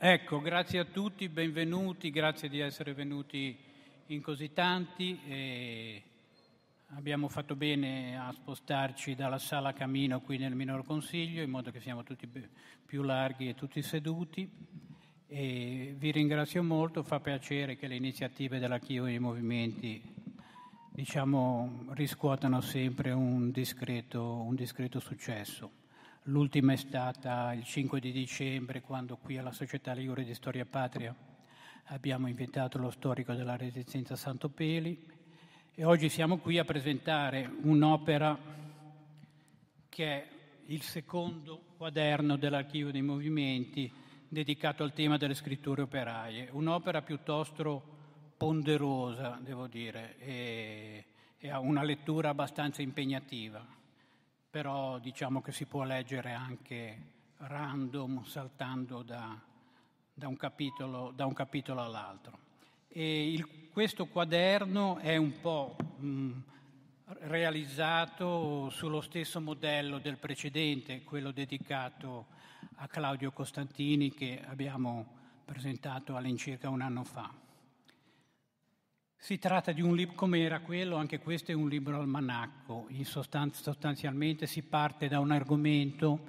Ecco, 0.00 0.40
grazie 0.40 0.78
a 0.78 0.84
tutti, 0.84 1.28
benvenuti, 1.28 2.10
grazie 2.10 2.48
di 2.48 2.60
essere 2.60 2.94
venuti 2.94 3.58
in 4.06 4.22
così 4.22 4.52
tanti. 4.52 5.18
E 5.26 6.02
abbiamo 6.90 7.26
fatto 7.26 7.56
bene 7.56 8.16
a 8.16 8.30
spostarci 8.30 9.16
dalla 9.16 9.40
sala 9.40 9.72
Camino 9.72 10.20
qui 10.20 10.38
nel 10.38 10.54
minor 10.54 10.84
consiglio, 10.84 11.42
in 11.42 11.50
modo 11.50 11.72
che 11.72 11.80
siamo 11.80 12.04
tutti 12.04 12.30
più 12.86 13.02
larghi 13.02 13.48
e 13.48 13.56
tutti 13.56 13.82
seduti. 13.82 14.48
E 15.26 15.96
vi 15.98 16.12
ringrazio 16.12 16.62
molto, 16.62 17.02
fa 17.02 17.18
piacere 17.18 17.74
che 17.74 17.88
le 17.88 17.96
iniziative 17.96 18.60
dell'Archivio 18.60 19.02
dei 19.02 19.18
Movimenti 19.18 20.00
diciamo, 20.92 21.86
riscuotano 21.88 22.60
sempre 22.60 23.10
un 23.10 23.50
discreto, 23.50 24.42
un 24.42 24.54
discreto 24.54 25.00
successo. 25.00 25.86
L'ultima 26.28 26.74
è 26.74 26.76
stata 26.76 27.54
il 27.54 27.64
5 27.64 28.00
di 28.00 28.12
dicembre, 28.12 28.82
quando 28.82 29.16
qui 29.16 29.38
alla 29.38 29.50
Società 29.50 29.94
Ligure 29.94 30.24
di 30.24 30.34
Storia 30.34 30.66
Patria 30.66 31.14
abbiamo 31.84 32.28
invitato 32.28 32.76
lo 32.76 32.90
storico 32.90 33.32
della 33.32 33.56
Resistenza 33.56 34.14
Santopeli 34.14 35.06
e 35.74 35.84
oggi 35.84 36.10
siamo 36.10 36.36
qui 36.36 36.58
a 36.58 36.66
presentare 36.66 37.50
un'opera 37.62 38.38
che 39.88 40.04
è 40.04 40.28
il 40.66 40.82
secondo 40.82 41.62
quaderno 41.78 42.36
dell'Archivio 42.36 42.92
dei 42.92 43.00
Movimenti 43.00 43.90
dedicato 44.28 44.82
al 44.82 44.92
tema 44.92 45.16
delle 45.16 45.32
scritture 45.32 45.80
operaie, 45.80 46.50
un'opera 46.52 47.00
piuttosto 47.00 47.82
ponderosa, 48.36 49.40
devo 49.42 49.66
dire, 49.66 50.18
e, 50.18 51.04
e 51.38 51.48
ha 51.48 51.58
una 51.58 51.82
lettura 51.82 52.28
abbastanza 52.28 52.82
impegnativa 52.82 53.77
però 54.50 54.98
diciamo 54.98 55.40
che 55.42 55.52
si 55.52 55.66
può 55.66 55.84
leggere 55.84 56.32
anche 56.32 57.16
random, 57.38 58.24
saltando 58.24 59.02
da, 59.02 59.38
da, 60.12 60.28
un, 60.28 60.36
capitolo, 60.36 61.12
da 61.14 61.26
un, 61.26 61.34
capitolo, 61.34 61.82
all'altro. 61.82 62.38
Il, 62.88 63.68
questo 63.70 64.06
quaderno 64.06 64.98
è 64.98 65.16
un 65.16 65.40
po' 65.40 65.76
mh, 65.98 66.30
realizzato 67.20 68.70
sullo 68.70 69.00
stesso 69.00 69.40
modello 69.40 69.98
del 69.98 70.16
precedente, 70.16 71.02
quello 71.04 71.30
dedicato 71.30 72.26
a 72.76 72.88
Claudio 72.88 73.30
Costantini 73.32 74.12
che 74.12 74.42
abbiamo 74.46 75.16
presentato 75.44 76.16
all'incirca 76.16 76.68
un 76.68 76.80
anno 76.80 77.04
fa. 77.04 77.32
Si 79.20 79.36
tratta 79.38 79.72
di 79.72 79.82
un 79.82 79.96
libro, 79.96 80.14
come 80.14 80.38
era 80.38 80.60
quello, 80.60 80.94
anche 80.94 81.18
questo 81.18 81.50
è 81.50 81.54
un 81.54 81.68
libro 81.68 81.98
almanacco, 81.98 82.86
in 82.90 83.04
sostanza, 83.04 83.60
sostanzialmente 83.60 84.46
si 84.46 84.62
parte 84.62 85.08
da 85.08 85.18
un 85.18 85.32
argomento 85.32 86.20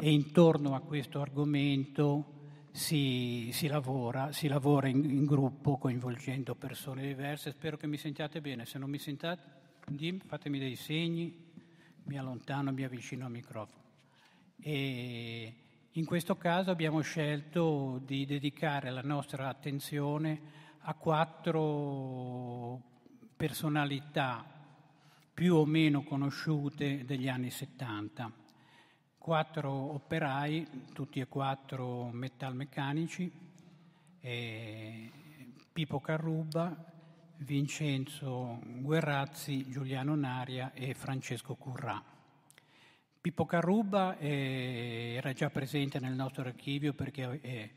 e 0.00 0.10
intorno 0.10 0.74
a 0.74 0.80
questo 0.80 1.20
argomento 1.20 2.36
si, 2.72 3.50
si 3.52 3.66
lavora, 3.66 4.32
si 4.32 4.48
lavora 4.48 4.88
in, 4.88 5.04
in, 5.04 5.24
gruppo 5.26 5.76
coinvolgendo 5.76 6.54
persone 6.54 7.06
diverse. 7.06 7.50
Spero 7.50 7.76
che 7.76 7.86
mi 7.86 7.98
sentiate 7.98 8.40
bene, 8.40 8.64
se 8.64 8.78
non 8.78 8.88
mi 8.88 8.98
sentate 8.98 9.56
fatemi 10.26 10.58
dei 10.58 10.76
segni, 10.76 11.52
mi 12.04 12.18
allontano, 12.18 12.72
mi 12.72 12.82
avvicino 12.82 13.26
al 13.26 13.30
microfono. 13.30 13.82
E 14.58 15.54
in 15.92 16.04
questo 16.06 16.36
caso 16.36 16.70
abbiamo 16.70 17.02
scelto 17.02 18.00
di 18.04 18.24
dedicare 18.24 18.90
la 18.90 19.02
nostra 19.02 19.48
attenzione 19.48 20.67
a 20.88 20.94
quattro 20.94 22.80
personalità 23.36 24.42
più 25.34 25.56
o 25.56 25.66
meno 25.66 26.02
conosciute 26.02 27.04
degli 27.04 27.28
anni 27.28 27.50
70, 27.50 28.32
quattro 29.18 29.70
operai, 29.70 30.66
tutti 30.94 31.20
e 31.20 31.28
quattro 31.28 32.08
metalmeccanici, 32.10 33.30
eh, 34.20 35.12
Pippo 35.70 36.00
Carruba, 36.00 36.74
Vincenzo 37.36 38.58
Guerrazzi, 38.64 39.68
Giuliano 39.68 40.14
Naria 40.14 40.72
e 40.72 40.94
Francesco 40.94 41.54
Currà. 41.54 42.02
Pippo 43.20 43.44
Carruba 43.44 44.16
eh, 44.16 45.16
era 45.18 45.34
già 45.34 45.50
presente 45.50 46.00
nel 46.00 46.14
nostro 46.14 46.44
archivio 46.44 46.94
perché 46.94 47.40
è 47.42 47.70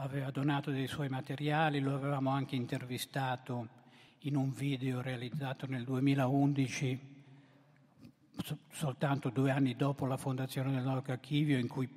aveva 0.00 0.30
donato 0.30 0.70
dei 0.70 0.86
suoi 0.86 1.08
materiali, 1.08 1.80
lo 1.80 1.94
avevamo 1.94 2.30
anche 2.30 2.54
intervistato 2.54 3.68
in 4.20 4.36
un 4.36 4.52
video 4.52 5.00
realizzato 5.00 5.66
nel 5.66 5.84
2011, 5.84 6.98
soltanto 8.70 9.30
due 9.30 9.50
anni 9.50 9.74
dopo 9.74 10.06
la 10.06 10.16
fondazione 10.16 10.72
del 10.72 10.86
archivio, 10.86 11.58
in 11.58 11.66
cui 11.66 11.88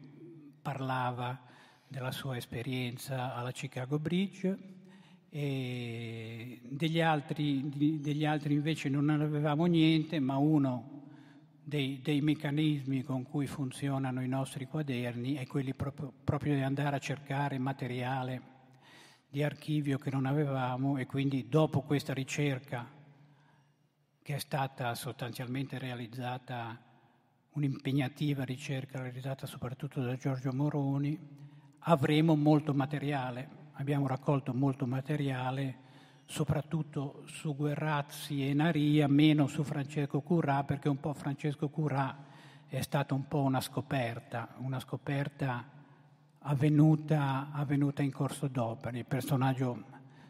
parlava 0.61 1.39
della 1.87 2.11
sua 2.11 2.37
esperienza 2.37 3.35
alla 3.35 3.51
Chicago 3.51 3.99
Bridge. 3.99 4.69
E 5.29 6.59
degli 6.63 7.01
altri, 7.01 7.99
degli 8.01 8.25
altri 8.25 8.55
invece 8.55 8.89
non 8.89 9.09
avevamo 9.09 9.65
niente, 9.65 10.19
ma 10.19 10.37
uno 10.37 11.00
dei, 11.63 12.01
dei, 12.01 12.21
meccanismi 12.21 13.03
con 13.03 13.23
cui 13.23 13.47
funzionano 13.47 14.21
i 14.21 14.27
nostri 14.27 14.65
quaderni 14.65 15.35
è 15.35 15.45
quelli 15.47 15.73
proprio, 15.73 16.11
proprio 16.23 16.55
di 16.55 16.61
andare 16.61 16.95
a 16.95 16.99
cercare 16.99 17.57
materiale 17.57 18.41
di 19.29 19.43
archivio 19.43 19.97
che 19.97 20.09
non 20.09 20.25
avevamo 20.25 20.97
e 20.97 21.05
quindi 21.05 21.47
dopo 21.47 21.81
questa 21.81 22.13
ricerca 22.13 22.85
che 24.21 24.35
è 24.35 24.39
stata 24.39 24.93
sostanzialmente 24.93 25.79
realizzata, 25.79 26.79
un'impegnativa 27.51 28.43
ricerca 28.43 29.01
realizzata 29.01 29.45
soprattutto 29.45 30.01
da 30.01 30.15
Giorgio 30.15 30.51
Moroni, 30.53 31.17
avremo 31.79 32.35
molto 32.35 32.73
materiale. 32.73 33.59
Abbiamo 33.73 34.05
raccolto 34.07 34.53
molto 34.53 34.85
materiale 34.85 35.89
soprattutto 36.31 37.23
su 37.25 37.53
Guerrazzi 37.57 38.47
e 38.47 38.53
Naria, 38.53 39.05
meno 39.09 39.47
su 39.47 39.63
Francesco 39.63 40.21
Currà, 40.21 40.63
perché 40.63 40.87
un 40.87 40.97
po' 40.97 41.13
Francesco 41.13 41.67
Currà 41.67 42.23
è 42.67 42.79
stata 42.79 43.13
un 43.13 43.27
po' 43.27 43.41
una 43.41 43.59
scoperta, 43.59 44.55
una 44.59 44.79
scoperta 44.79 45.69
avvenuta, 46.39 47.49
avvenuta 47.51 48.01
in 48.01 48.13
corso 48.13 48.47
d'opera, 48.47 48.97
il 48.97 49.05
personaggio 49.05 49.83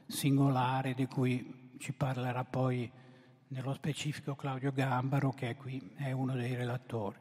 singolare 0.07 0.95
di 0.95 1.05
cui 1.05 1.69
ci 1.77 1.93
parlerà 1.93 2.43
poi 2.45 2.91
nello 3.49 3.73
specifico 3.73 4.33
Claudio 4.33 4.71
Gambaro, 4.71 5.29
che 5.33 5.49
è 5.49 5.55
qui 5.55 5.91
è 5.97 6.11
uno 6.11 6.33
dei 6.33 6.55
relatori. 6.55 7.17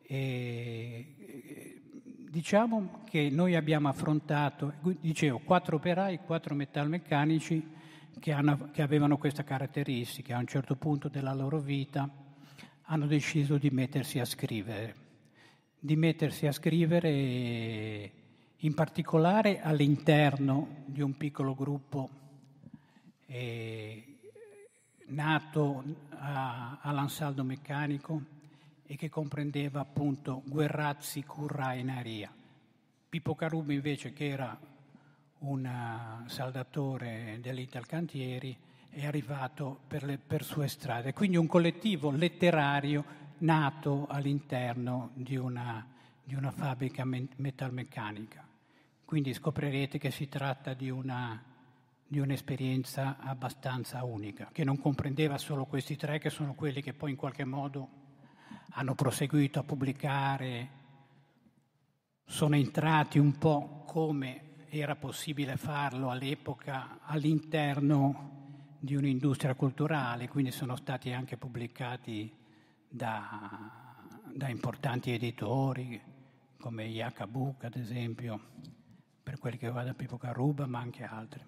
E, 0.00 1.82
diciamo 2.30 3.02
che 3.04 3.28
noi 3.30 3.54
abbiamo 3.54 3.88
affrontato, 3.88 4.72
dicevo, 4.98 5.40
quattro 5.40 5.76
operai, 5.76 6.20
quattro 6.20 6.54
metalmeccanici, 6.54 7.76
che, 8.18 8.32
hanno, 8.32 8.70
che 8.72 8.82
avevano 8.82 9.18
questa 9.18 9.44
caratteristica, 9.44 10.36
a 10.36 10.40
un 10.40 10.46
certo 10.46 10.76
punto 10.76 11.08
della 11.08 11.34
loro 11.34 11.58
vita 11.58 12.08
hanno 12.82 13.06
deciso 13.06 13.58
di 13.58 13.70
mettersi 13.70 14.18
a 14.18 14.24
scrivere, 14.24 14.94
di 15.78 15.96
mettersi 15.96 16.46
a 16.46 16.52
scrivere 16.52 18.12
in 18.56 18.74
particolare 18.74 19.60
all'interno 19.60 20.84
di 20.86 21.00
un 21.00 21.16
piccolo 21.16 21.54
gruppo 21.54 22.08
eh, 23.26 24.18
nato 25.06 25.84
a, 26.10 26.78
all'ansaldo 26.80 27.44
meccanico 27.44 28.22
e 28.86 28.96
che 28.96 29.08
comprendeva 29.08 29.80
appunto 29.80 30.42
Guerrazzi, 30.46 31.22
Curra 31.24 31.74
e 31.74 31.82
Naria. 31.82 32.32
Pippo 33.08 33.34
Carubi 33.34 33.74
invece 33.74 34.12
che 34.12 34.28
era 34.28 34.58
un 35.40 35.64
eh, 35.64 36.28
saldatore 36.28 37.38
dell'Italcantieri, 37.40 38.56
è 38.90 39.06
arrivato 39.06 39.80
per, 39.86 40.02
le, 40.04 40.18
per 40.18 40.42
sue 40.42 40.68
strade. 40.68 41.12
Quindi 41.12 41.36
un 41.36 41.46
collettivo 41.46 42.10
letterario 42.10 43.04
nato 43.38 44.06
all'interno 44.08 45.10
di 45.14 45.36
una, 45.36 45.86
di 46.24 46.34
una 46.34 46.50
fabbrica 46.50 47.04
metalmeccanica. 47.04 48.46
Quindi 49.04 49.32
scoprirete 49.32 49.98
che 49.98 50.10
si 50.10 50.28
tratta 50.28 50.74
di, 50.74 50.90
una, 50.90 51.40
di 52.06 52.18
un'esperienza 52.18 53.16
abbastanza 53.18 54.04
unica, 54.04 54.50
che 54.52 54.64
non 54.64 54.78
comprendeva 54.78 55.38
solo 55.38 55.64
questi 55.64 55.96
tre, 55.96 56.18
che 56.18 56.30
sono 56.30 56.54
quelli 56.54 56.82
che 56.82 56.92
poi 56.92 57.10
in 57.10 57.16
qualche 57.16 57.44
modo 57.44 57.88
hanno 58.70 58.94
proseguito 58.94 59.60
a 59.60 59.62
pubblicare, 59.62 60.68
sono 62.24 62.56
entrati 62.56 63.18
un 63.18 63.38
po' 63.38 63.84
come 63.86 64.47
era 64.70 64.96
possibile 64.96 65.56
farlo 65.56 66.10
all'epoca 66.10 67.00
all'interno 67.02 68.36
di 68.78 68.94
un'industria 68.94 69.54
culturale, 69.54 70.28
quindi 70.28 70.50
sono 70.50 70.76
stati 70.76 71.12
anche 71.12 71.36
pubblicati 71.36 72.32
da, 72.88 73.96
da 74.32 74.48
importanti 74.48 75.12
editori 75.12 76.00
come 76.58 76.86
Iacabuc 76.86 77.64
ad 77.64 77.76
esempio, 77.76 78.40
per 79.22 79.38
quelli 79.38 79.58
che 79.58 79.70
va 79.70 79.84
da 79.84 79.94
Pippo 79.94 80.16
Caruba, 80.16 80.66
ma 80.66 80.78
anche 80.80 81.04
altri. 81.04 81.42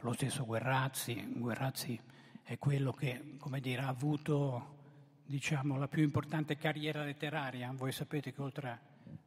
Lo 0.00 0.12
stesso 0.12 0.44
Guerrazzi, 0.44 1.32
Guerrazzi 1.36 2.00
è 2.42 2.58
quello 2.58 2.92
che, 2.92 3.36
dire, 3.60 3.82
ha 3.82 3.88
avuto 3.88 4.78
diciamo, 5.26 5.76
la 5.76 5.88
più 5.88 6.02
importante 6.02 6.56
carriera 6.56 7.04
letteraria. 7.04 7.70
Voi 7.74 7.92
sapete 7.92 8.32
che 8.32 8.42
oltre 8.42 8.80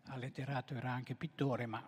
al 0.07 0.19
letterato 0.19 0.73
era 0.73 0.91
anche 0.91 1.15
pittore, 1.15 1.65
ma 1.65 1.81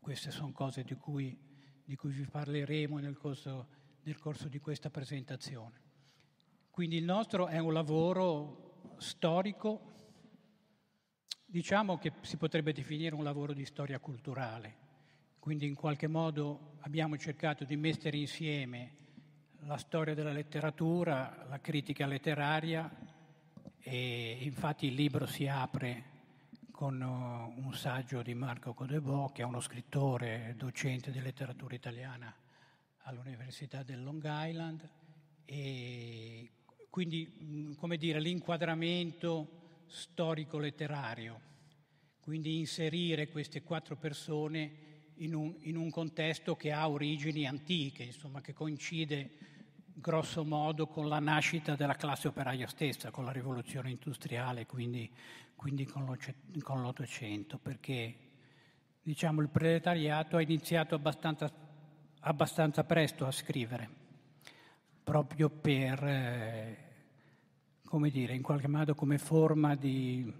queste 0.00 0.30
sono 0.30 0.52
cose 0.52 0.82
di 0.82 0.94
cui, 0.94 1.38
di 1.84 1.94
cui 1.94 2.10
vi 2.10 2.26
parleremo 2.26 2.98
nel 2.98 3.16
corso, 3.16 3.68
nel 4.02 4.18
corso 4.18 4.48
di 4.48 4.58
questa 4.58 4.90
presentazione. 4.90 5.88
Quindi 6.70 6.96
il 6.96 7.04
nostro 7.04 7.46
è 7.46 7.58
un 7.58 7.72
lavoro 7.72 8.94
storico, 8.96 9.92
diciamo 11.44 11.98
che 11.98 12.12
si 12.22 12.36
potrebbe 12.36 12.72
definire 12.72 13.14
un 13.14 13.24
lavoro 13.24 13.52
di 13.52 13.64
storia 13.64 13.98
culturale, 13.98 14.76
quindi 15.38 15.66
in 15.66 15.74
qualche 15.74 16.06
modo 16.06 16.76
abbiamo 16.80 17.16
cercato 17.16 17.64
di 17.64 17.76
mettere 17.76 18.16
insieme 18.16 18.96
la 19.64 19.76
storia 19.76 20.14
della 20.14 20.32
letteratura, 20.32 21.44
la 21.48 21.60
critica 21.60 22.06
letteraria 22.06 22.90
e 23.78 24.38
infatti 24.40 24.86
il 24.86 24.94
libro 24.94 25.26
si 25.26 25.46
apre 25.46 26.09
con 26.80 26.98
uh, 26.98 27.62
un 27.62 27.74
saggio 27.74 28.22
di 28.22 28.32
Marco 28.32 28.72
Codebò, 28.72 29.32
che 29.32 29.42
è 29.42 29.44
uno 29.44 29.60
scrittore, 29.60 30.54
docente 30.56 31.10
di 31.10 31.20
letteratura 31.20 31.74
italiana 31.74 32.34
all'Università 33.00 33.82
del 33.82 34.02
Long 34.02 34.24
Island. 34.24 34.88
E 35.44 36.50
quindi 36.88 37.74
come 37.76 37.98
dire 37.98 38.18
l'inquadramento 38.18 39.82
storico-letterario, 39.88 41.38
quindi 42.18 42.56
inserire 42.56 43.28
queste 43.28 43.62
quattro 43.62 43.96
persone 43.96 45.12
in 45.16 45.34
un, 45.34 45.54
in 45.64 45.76
un 45.76 45.90
contesto 45.90 46.56
che 46.56 46.72
ha 46.72 46.88
origini 46.88 47.46
antiche, 47.46 48.04
insomma, 48.04 48.40
che 48.40 48.54
coincide 48.54 49.32
grosso 49.84 50.46
modo 50.46 50.86
con 50.86 51.08
la 51.08 51.18
nascita 51.18 51.76
della 51.76 51.94
classe 51.94 52.28
operaia 52.28 52.66
stessa, 52.66 53.10
con 53.10 53.26
la 53.26 53.32
rivoluzione 53.32 53.90
industriale, 53.90 54.64
quindi, 54.64 55.12
quindi 55.60 55.84
con, 55.84 56.06
l'Ottocento, 56.80 57.58
perché 57.58 58.16
diciamo, 59.02 59.42
il 59.42 59.50
proletariato 59.50 60.38
ha 60.38 60.40
iniziato 60.40 60.94
abbastanza, 60.94 61.52
abbastanza 62.20 62.82
presto 62.84 63.26
a 63.26 63.30
scrivere, 63.30 63.86
proprio 65.04 65.50
per, 65.50 66.02
eh, 66.02 66.76
come 67.84 68.08
dire, 68.08 68.34
in 68.34 68.40
qualche 68.40 68.68
modo 68.68 68.94
come 68.94 69.18
forma 69.18 69.74
di, 69.74 70.32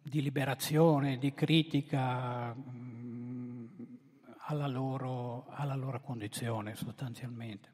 di 0.00 0.22
liberazione, 0.22 1.18
di 1.18 1.34
critica 1.34 2.54
alla 4.46 4.68
loro, 4.68 5.46
alla 5.48 5.74
loro 5.74 6.00
condizione 6.00 6.76
sostanzialmente. 6.76 7.70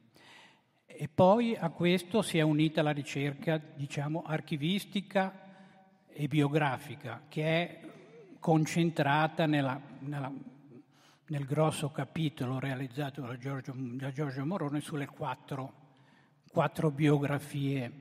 E 0.87 1.09
poi 1.09 1.55
a 1.57 1.69
questo 1.69 2.23
si 2.23 2.39
è 2.39 2.43
unita 2.43 2.81
la 2.81 2.93
ricerca, 2.93 3.59
diciamo, 3.59 4.23
archivistica 4.23 5.44
e 6.17 6.29
biografica, 6.29 7.23
che 7.29 7.43
è 7.45 7.81
concentrata 8.39 9.47
nella, 9.47 9.81
nella, 9.99 10.33
nel 11.27 11.45
grosso 11.45 11.91
capitolo 11.91 12.61
realizzato 12.61 13.23
da 13.23 13.37
Giorgio, 13.37 13.75
da 13.77 14.13
Giorgio 14.13 14.47
Morone 14.47 14.81
sulle 14.81 15.07
quattro, 15.07 15.73
quattro, 16.51 16.93
biografie 16.93 17.93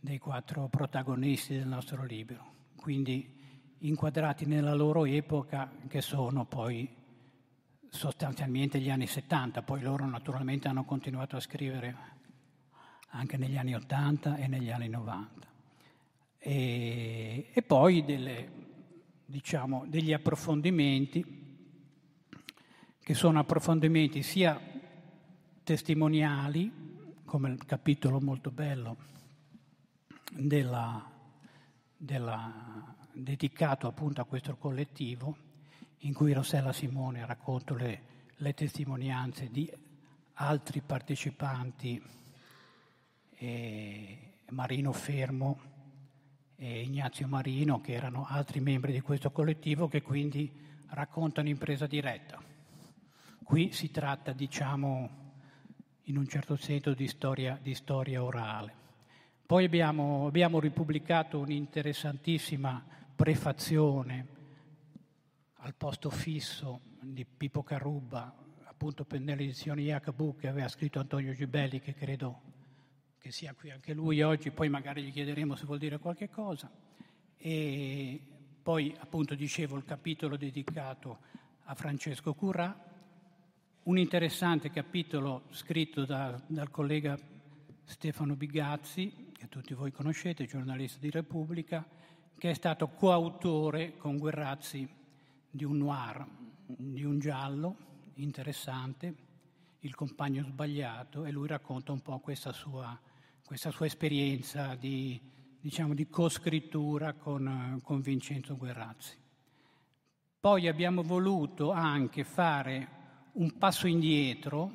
dei 0.00 0.18
quattro 0.18 0.66
protagonisti 0.68 1.54
del 1.54 1.68
nostro 1.68 2.04
libro, 2.04 2.70
quindi 2.76 3.40
inquadrati 3.80 4.46
nella 4.46 4.74
loro 4.74 5.04
epoca, 5.04 5.70
che 5.88 6.00
sono 6.00 6.46
poi 6.46 6.88
sostanzialmente 7.88 8.80
gli 8.80 8.88
anni 8.88 9.06
70, 9.06 9.62
poi 9.62 9.82
loro 9.82 10.06
naturalmente 10.06 10.68
hanno 10.68 10.84
continuato 10.84 11.36
a 11.36 11.40
scrivere 11.40 11.94
anche 13.10 13.36
negli 13.36 13.58
anni 13.58 13.74
80 13.74 14.36
e 14.36 14.46
negli 14.46 14.70
anni 14.70 14.88
90. 14.88 15.51
E, 16.44 17.50
e 17.52 17.62
poi 17.62 18.04
delle, 18.04 18.50
diciamo, 19.24 19.84
degli 19.86 20.12
approfondimenti, 20.12 21.40
che 22.98 23.14
sono 23.14 23.38
approfondimenti 23.38 24.24
sia 24.24 24.60
testimoniali, 25.62 26.70
come 27.24 27.50
il 27.50 27.64
capitolo 27.64 28.20
molto 28.20 28.50
bello 28.50 28.96
della, 30.32 31.08
della, 31.96 32.96
dedicato 33.12 33.86
appunto 33.86 34.20
a 34.20 34.24
questo 34.24 34.56
collettivo, 34.56 35.36
in 35.98 36.12
cui 36.12 36.32
Rossella 36.32 36.72
Simone 36.72 37.24
racconta 37.24 37.74
le, 37.74 38.02
le 38.34 38.52
testimonianze 38.52 39.48
di 39.48 39.72
altri 40.34 40.80
partecipanti, 40.80 42.02
eh, 43.36 44.18
Marino 44.50 44.90
Fermo 44.92 45.70
e 46.62 46.82
Ignazio 46.82 47.26
Marino, 47.26 47.80
che 47.80 47.92
erano 47.92 48.24
altri 48.28 48.60
membri 48.60 48.92
di 48.92 49.00
questo 49.00 49.32
collettivo, 49.32 49.88
che 49.88 50.00
quindi 50.00 50.48
raccontano 50.90 51.48
in 51.48 51.58
presa 51.58 51.88
diretta. 51.88 52.40
Qui 53.42 53.72
si 53.72 53.90
tratta, 53.90 54.30
diciamo, 54.30 55.10
in 56.04 56.16
un 56.16 56.28
certo 56.28 56.54
senso 56.54 56.94
di 56.94 57.08
storia, 57.08 57.58
di 57.60 57.74
storia 57.74 58.22
orale. 58.22 58.72
Poi 59.44 59.64
abbiamo, 59.64 60.28
abbiamo 60.28 60.60
ripubblicato 60.60 61.40
un'interessantissima 61.40 62.84
prefazione 63.16 64.26
al 65.54 65.74
posto 65.74 66.10
fisso 66.10 66.82
di 67.00 67.24
Pippo 67.24 67.64
Carrubba, 67.64 68.32
appunto 68.66 69.04
per 69.04 69.18
nelle 69.18 69.42
edizioni 69.42 69.86
Jacobu 69.86 70.36
che 70.36 70.46
aveva 70.46 70.68
scritto 70.68 71.00
Antonio 71.00 71.32
Gibelli, 71.32 71.80
che 71.80 71.92
credo 71.92 72.51
che 73.22 73.30
sia 73.30 73.54
qui 73.54 73.70
anche 73.70 73.94
lui 73.94 74.20
oggi, 74.20 74.50
poi 74.50 74.68
magari 74.68 75.04
gli 75.04 75.12
chiederemo 75.12 75.54
se 75.54 75.64
vuol 75.64 75.78
dire 75.78 75.98
qualche 75.98 76.28
cosa. 76.28 76.68
E 77.36 78.20
poi 78.60 78.92
appunto 78.98 79.36
dicevo 79.36 79.76
il 79.76 79.84
capitolo 79.84 80.36
dedicato 80.36 81.18
a 81.66 81.74
Francesco 81.76 82.34
Currà, 82.34 82.90
un 83.84 83.96
interessante 83.96 84.70
capitolo 84.70 85.44
scritto 85.50 86.04
da, 86.04 86.36
dal 86.48 86.70
collega 86.72 87.16
Stefano 87.84 88.34
Bigazzi, 88.34 89.30
che 89.32 89.48
tutti 89.48 89.72
voi 89.72 89.92
conoscete, 89.92 90.44
giornalista 90.46 90.98
di 90.98 91.10
Repubblica, 91.10 91.86
che 92.36 92.50
è 92.50 92.54
stato 92.54 92.88
coautore 92.88 93.96
con 93.98 94.18
Guerrazzi 94.18 94.88
di 95.48 95.62
un 95.62 95.76
noir, 95.76 96.26
di 96.66 97.04
un 97.04 97.20
giallo 97.20 97.76
interessante, 98.14 99.14
il 99.78 99.94
compagno 99.94 100.42
sbagliato, 100.42 101.24
e 101.24 101.30
lui 101.30 101.46
racconta 101.46 101.92
un 101.92 102.02
po' 102.02 102.18
questa 102.18 102.52
sua, 102.52 102.98
questa 103.52 103.70
sua 103.70 103.84
esperienza 103.84 104.74
di, 104.76 105.20
diciamo, 105.60 105.92
di 105.92 106.08
co-scrittura 106.08 107.12
con, 107.12 107.78
con 107.82 108.00
Vincenzo 108.00 108.56
Guerrazzi. 108.56 109.14
Poi 110.40 110.68
abbiamo 110.68 111.02
voluto 111.02 111.70
anche 111.70 112.24
fare 112.24 112.88
un 113.32 113.58
passo 113.58 113.86
indietro 113.86 114.72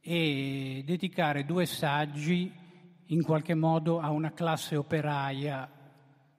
e 0.00 0.82
dedicare 0.84 1.44
due 1.44 1.64
saggi 1.66 2.52
in 3.06 3.22
qualche 3.22 3.54
modo 3.54 4.00
a 4.00 4.10
una 4.10 4.32
classe 4.32 4.74
operaia 4.74 5.70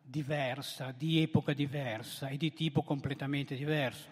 diversa, 0.02 0.92
di 0.92 1.22
epoca 1.22 1.54
diversa 1.54 2.28
e 2.28 2.36
di 2.36 2.52
tipo 2.52 2.84
completamente 2.84 3.56
diverso. 3.56 4.10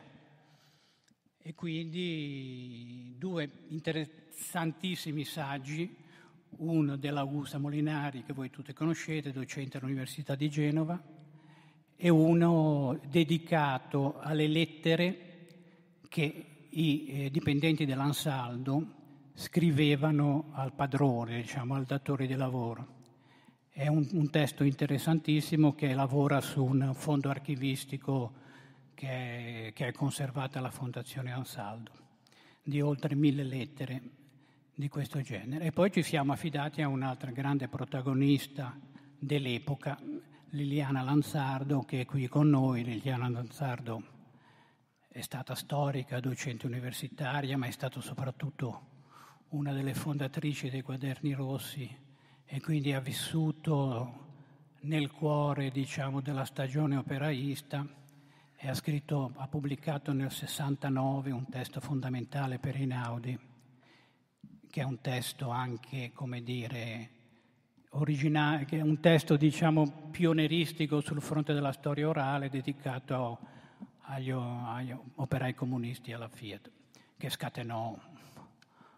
E 1.39 1.53
quindi 1.56 3.15
due 3.18 3.51
interessantissimi 3.68 5.25
saggi, 5.25 6.00
uno 6.58 6.96
dell'Augusta 6.96 7.58
Molinari, 7.58 8.24
che 8.24 8.34
voi 8.34 8.50
tutti 8.50 8.74
conoscete, 8.74 9.31
docente 9.31 9.77
all'Università 9.77 10.36
di 10.36 10.50
Genova, 10.50 11.01
e 11.96 12.10
uno 12.10 13.00
dedicato 13.10 14.20
alle 14.20 14.48
lettere 14.48 15.48
che 16.08 16.46
i 16.70 17.05
eh, 17.08 17.29
dipendenti 17.29 17.86
dell'Ansaldo 17.86 19.00
scrivevano 19.34 20.50
al 20.53 20.74
padrone, 20.74 21.41
diciamo, 21.41 21.75
al 21.75 21.86
datore 21.86 22.27
di 22.27 22.36
lavoro. 22.36 23.00
È 23.70 23.88
un, 23.88 24.08
un, 24.13 24.29
testo 24.29 24.63
interessantissimo 24.63 25.74
che 25.74 25.93
lavora 25.93 26.41
su 26.41 26.63
un 26.63 26.91
fondo 26.93 27.29
archivistico 27.29 28.34
che 28.93 29.67
è, 29.67 29.74
che 29.74 29.88
è 29.88 29.91
conservato 29.91 30.58
alla 30.58 30.72
Fondazione 30.72 31.31
Ansaldo, 31.31 31.91
di 32.62 32.81
oltre 32.81 33.15
mille 33.15 33.43
lettere 33.43 34.01
di 34.81 34.89
questo 34.89 35.21
genere. 35.21 35.65
E 35.65 35.71
poi 35.71 35.91
ci 35.91 36.01
siamo 36.01 36.33
affidati 36.33 36.81
a 36.81 36.88
un'altra 36.88 37.29
grande 37.29 37.67
protagonista 37.67 38.75
dell'epoca, 39.19 39.95
Liliana 40.50 41.03
Lanzardo, 41.03 41.81
che 41.81 42.01
è 42.01 42.05
qui 42.05 42.27
con 42.27 42.50
noi. 42.50 42.83
Liliana 42.83 43.29
Lanzardo 43.29 44.03
è 45.07 45.21
stata 45.21 45.53
storica, 45.53 46.19
docente 46.19 46.65
universitaria, 46.65 47.59
ma 47.59 47.67
è 47.67 47.71
stata 47.71 48.01
soprattutto 48.01 48.88
una 49.50 49.71
delle 49.71 49.93
fondatrici 49.93 50.71
dei 50.71 50.81
Quaderni 50.81 51.33
Rossi 51.33 51.97
e 52.43 52.59
quindi 52.59 52.91
ha 52.93 53.00
vissuto 53.00 54.29
nel 54.81 55.11
cuore 55.11 55.69
diciamo, 55.69 56.21
della 56.21 56.45
stagione 56.45 56.95
operaista 56.95 57.85
e 58.57 58.67
ha, 58.67 58.73
scritto, 58.73 59.31
ha 59.35 59.47
pubblicato 59.47 60.11
nel 60.11 60.31
69 60.31 61.29
un 61.29 61.47
testo 61.50 61.79
fondamentale 61.79 62.57
per 62.57 62.75
Inaudi, 62.75 63.50
che 64.72 64.82
è 64.82 64.84
un 64.86 65.01
testo 65.01 65.50
anche, 65.50 66.12
come 66.13 66.42
dire, 66.42 67.10
originale, 67.90 68.66
che 68.66 68.80
è 68.80 68.82
un 68.82 69.00
testo 69.00 69.36
diciamo, 69.36 70.08
pionieristico 70.10 71.01
sul 71.01 71.22
fronte 71.22 71.54
della 71.54 71.74
storia 71.74 72.08
orale 72.08 72.50
dedicato 72.50 73.40
agli, 74.04 74.32
agli 74.32 74.96
operai 75.16 75.54
comunisti 75.54 76.13
alla 76.13 76.30
Fiat, 76.30 76.72
che 77.18 77.30
scatenò 77.30 77.96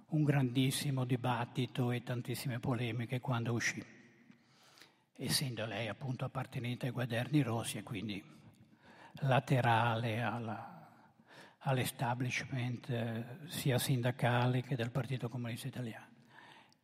un 0.08 0.24
grandissimo 0.24 1.06
dibattito 1.06 1.92
e 1.92 2.03
tantissime 2.03 2.60
polemiche 2.60 3.20
quando 3.20 3.53
uscì, 3.53 3.84
essendo 5.15 5.65
lei 5.65 5.88
appunto 5.88 6.24
appartenente 6.24 6.86
ai 6.86 6.92
Guaderni 6.92 7.42
Rossi 7.42 7.80
e 7.80 7.84
quindi 7.84 8.24
laterale 9.22 10.22
alla, 10.22 10.73
all'establishment 11.63 12.89
eh, 12.89 13.24
sia 13.48 13.77
sindacale 13.77 14.62
che 14.62 14.75
del 14.75 14.91
Partito 14.91 15.29
Comunista 15.29 15.67
Italiano. 15.67 16.08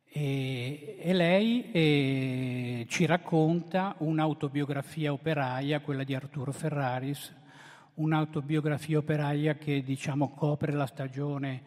E, 0.04 0.96
e 1.00 1.12
lei 1.12 1.70
eh, 1.70 2.86
ci 2.88 3.06
racconta 3.06 3.94
un'autobiografia 3.98 5.12
operaia, 5.12 5.80
quella 5.80 6.04
di 6.04 6.14
Arturo 6.14 6.52
Ferraris, 6.52 7.34
un'autobiografia 7.94 8.98
operaia 8.98 9.54
che 9.54 9.82
diciamo 9.82 10.30
copre 10.30 10.72
la 10.72 10.86
stagione 10.86 11.62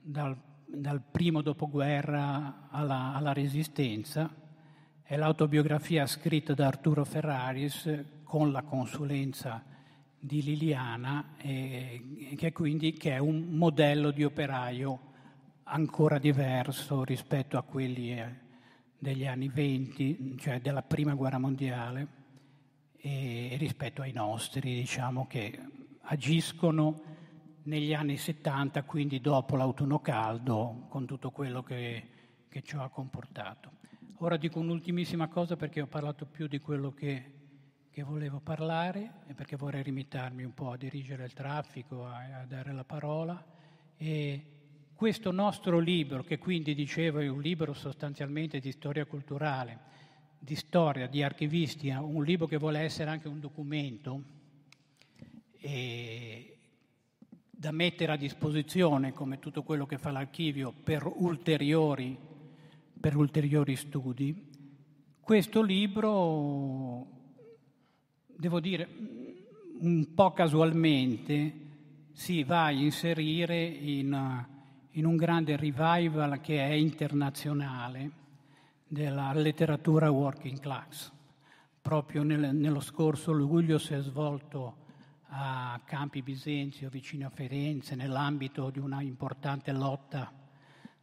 dal 0.00 0.36
dal 0.74 1.02
primo 1.02 1.42
dopoguerra 1.42 2.68
alla, 2.70 3.12
alla 3.14 3.32
Resistenza. 3.32 4.30
È 5.02 5.16
l'autobiografia 5.16 6.06
scritta 6.06 6.54
da 6.54 6.66
Arturo 6.66 7.04
Ferraris 7.04 8.04
con 8.24 8.50
la 8.50 8.62
consulenza 8.62 9.62
di 10.24 10.40
Liliana, 10.40 11.34
eh, 11.38 12.34
che, 12.36 12.52
quindi, 12.52 12.92
che 12.92 13.16
è 13.16 13.18
un 13.18 13.48
modello 13.56 14.12
di 14.12 14.22
operaio 14.22 15.10
ancora 15.64 16.18
diverso 16.18 17.02
rispetto 17.02 17.58
a 17.58 17.62
quelli 17.62 18.12
eh, 18.12 18.28
degli 18.96 19.26
anni 19.26 19.48
venti, 19.48 20.36
cioè 20.38 20.60
della 20.60 20.82
prima 20.82 21.14
guerra 21.14 21.38
mondiale, 21.38 22.06
e 22.98 23.56
rispetto 23.58 24.02
ai 24.02 24.12
nostri, 24.12 24.76
diciamo, 24.76 25.26
che 25.26 25.58
agiscono 26.02 27.02
negli 27.64 27.92
anni 27.92 28.16
70, 28.16 28.84
quindi 28.84 29.20
dopo 29.20 29.56
l'autunno 29.56 29.98
caldo, 29.98 30.86
con 30.88 31.04
tutto 31.04 31.32
quello 31.32 31.64
che, 31.64 32.06
che 32.48 32.62
ciò 32.62 32.80
ha 32.84 32.88
comportato. 32.88 33.72
Ora 34.18 34.36
dico 34.36 34.60
un'ultimissima 34.60 35.26
cosa 35.26 35.56
perché 35.56 35.80
ho 35.80 35.88
parlato 35.88 36.26
più 36.26 36.46
di 36.46 36.60
quello 36.60 36.92
che, 36.92 37.41
che 37.92 38.02
volevo 38.02 38.40
parlare 38.40 39.20
e 39.26 39.34
perché 39.34 39.54
vorrei 39.54 39.84
limitarmi 39.84 40.44
un 40.44 40.54
po' 40.54 40.70
a 40.70 40.78
dirigere 40.78 41.26
il 41.26 41.34
traffico, 41.34 42.06
a, 42.06 42.40
a 42.40 42.46
dare 42.46 42.72
la 42.72 42.84
parola. 42.84 43.44
E 43.98 44.46
questo 44.94 45.30
nostro 45.30 45.78
libro, 45.78 46.22
che 46.22 46.38
quindi 46.38 46.74
dicevo 46.74 47.20
è 47.20 47.28
un 47.28 47.42
libro 47.42 47.74
sostanzialmente 47.74 48.60
di 48.60 48.72
storia 48.72 49.04
culturale, 49.04 49.78
di 50.38 50.54
storia, 50.54 51.06
di 51.06 51.22
archivistica, 51.22 52.00
un 52.00 52.24
libro 52.24 52.46
che 52.46 52.56
vuole 52.56 52.80
essere 52.80 53.10
anche 53.10 53.28
un 53.28 53.40
documento, 53.40 54.22
da 57.50 57.70
mettere 57.72 58.12
a 58.12 58.16
disposizione, 58.16 59.12
come 59.12 59.38
tutto 59.38 59.62
quello 59.62 59.84
che 59.84 59.98
fa 59.98 60.10
l'archivio, 60.10 60.72
per 60.72 61.04
ulteriori, 61.04 62.18
per 62.98 63.16
ulteriori 63.16 63.76
studi. 63.76 64.48
Questo 65.20 65.62
libro, 65.62 67.20
devo 68.42 68.58
dire, 68.58 68.88
un 69.82 70.14
po' 70.14 70.32
casualmente 70.32 71.54
si 72.10 72.42
va 72.42 72.64
a 72.64 72.70
inserire 72.72 73.62
in, 73.62 74.44
in 74.90 75.06
un 75.06 75.14
grande 75.14 75.56
revival 75.56 76.40
che 76.40 76.58
è 76.58 76.72
internazionale 76.72 78.10
della 78.88 79.32
letteratura 79.32 80.10
working 80.10 80.58
class. 80.58 81.12
Proprio 81.80 82.24
nel, 82.24 82.52
nello 82.52 82.80
scorso 82.80 83.30
luglio 83.30 83.78
si 83.78 83.94
è 83.94 84.00
svolto 84.00 84.74
a 85.28 85.80
Campi 85.84 86.20
Bisenzio, 86.22 86.88
vicino 86.88 87.28
a 87.28 87.30
Firenze, 87.30 87.94
nell'ambito 87.94 88.70
di 88.70 88.80
una 88.80 89.02
importante 89.02 89.70
lotta 89.70 90.32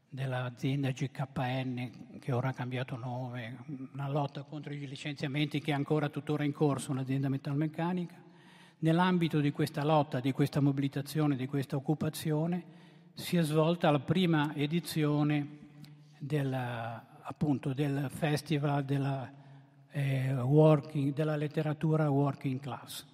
dell'azienda 0.09 0.89
GKN, 0.89 2.19
che 2.19 2.31
ora 2.31 2.49
ha 2.49 2.53
cambiato 2.53 2.97
nome, 2.97 3.63
una 3.93 4.09
lotta 4.09 4.43
contro 4.43 4.73
i 4.73 4.87
licenziamenti 4.87 5.59
che 5.61 5.71
è 5.71 5.73
ancora 5.73 6.09
tuttora 6.09 6.43
in 6.43 6.51
corso, 6.51 6.91
un'azienda 6.91 7.29
metalmeccanica. 7.29 8.15
Nell'ambito 8.79 9.39
di 9.39 9.51
questa 9.51 9.83
lotta, 9.83 10.19
di 10.19 10.31
questa 10.31 10.59
mobilitazione, 10.59 11.35
di 11.35 11.45
questa 11.45 11.75
occupazione, 11.75 12.77
si 13.13 13.37
è 13.37 13.43
svolta 13.43 13.91
la 13.91 13.99
prima 13.99 14.53
edizione 14.55 15.57
del, 16.17 16.53
appunto, 16.53 17.73
del 17.73 18.09
Festival 18.09 18.83
della, 18.85 19.31
eh, 19.91 20.33
working, 20.33 21.13
della 21.13 21.35
letteratura 21.35 22.09
Working 22.09 22.59
Class 22.59 23.05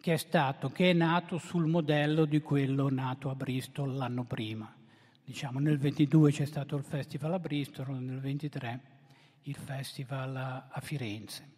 che 0.00 0.14
è, 0.14 0.16
stato, 0.16 0.70
che 0.70 0.90
è 0.90 0.92
nato 0.94 1.36
sul 1.36 1.66
modello 1.66 2.24
di 2.24 2.40
quello 2.40 2.88
nato 2.88 3.28
a 3.28 3.34
Bristol 3.34 3.96
l'anno 3.96 4.24
prima. 4.24 4.72
Diciamo, 5.30 5.60
nel 5.60 5.78
22 5.78 6.32
c'è 6.32 6.44
stato 6.44 6.74
il 6.74 6.82
festival 6.82 7.34
a 7.34 7.38
Bristol, 7.38 8.02
nel 8.02 8.18
23 8.18 8.80
il 9.42 9.54
festival 9.54 10.34
a 10.34 10.80
Firenze. 10.80 11.48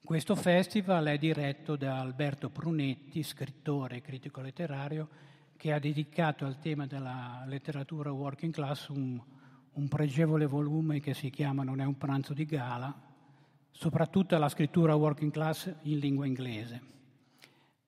Questo 0.00 0.36
festival 0.36 1.06
è 1.06 1.18
diretto 1.18 1.74
da 1.74 1.98
Alberto 1.98 2.50
Prunetti, 2.50 3.24
scrittore 3.24 3.96
e 3.96 4.00
critico 4.00 4.40
letterario, 4.40 5.08
che 5.56 5.72
ha 5.72 5.80
dedicato 5.80 6.46
al 6.46 6.60
tema 6.60 6.86
della 6.86 7.42
letteratura 7.48 8.12
working 8.12 8.52
class 8.52 8.86
un, 8.90 9.20
un 9.72 9.88
pregevole 9.88 10.46
volume 10.46 11.00
che 11.00 11.12
si 11.12 11.30
chiama 11.30 11.64
Non 11.64 11.80
è 11.80 11.84
un 11.84 11.98
pranzo 11.98 12.32
di 12.32 12.44
gala, 12.44 12.96
soprattutto 13.72 14.36
alla 14.36 14.48
scrittura 14.48 14.94
working 14.94 15.32
class 15.32 15.68
in 15.82 15.98
lingua 15.98 16.26
inglese 16.26 16.80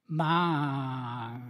ma 0.06 1.40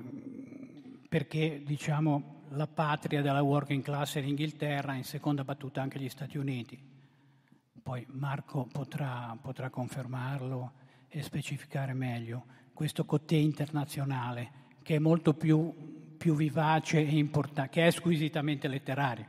perché 1.09 1.63
diciamo, 1.65 2.42
la 2.55 2.67
patria 2.67 3.23
della 3.23 3.43
working 3.43 3.83
class 3.83 4.17
è 4.17 4.21
l'Inghilterra, 4.21 4.95
in 4.95 5.05
seconda 5.05 5.45
battuta 5.45 5.81
anche 5.81 5.99
gli 5.99 6.09
Stati 6.09 6.37
Uniti. 6.39 6.79
Poi 7.83 8.07
Marco 8.11 8.69
potrà, 8.71 9.37
potrà 9.41 9.71
confermarlo 9.71 10.73
e 11.09 11.23
specificare 11.23 11.93
meglio 11.93 12.45
questo 12.73 13.05
cotè 13.05 13.37
internazionale 13.37 14.61
che 14.83 14.97
è 14.97 14.99
molto 14.99 15.35
più, 15.35 16.15
più 16.17 16.35
vivace 16.35 16.99
e 16.99 17.17
importante, 17.17 17.71
che 17.71 17.87
è 17.87 17.91
squisitamente 17.91 18.69
letterario, 18.69 19.27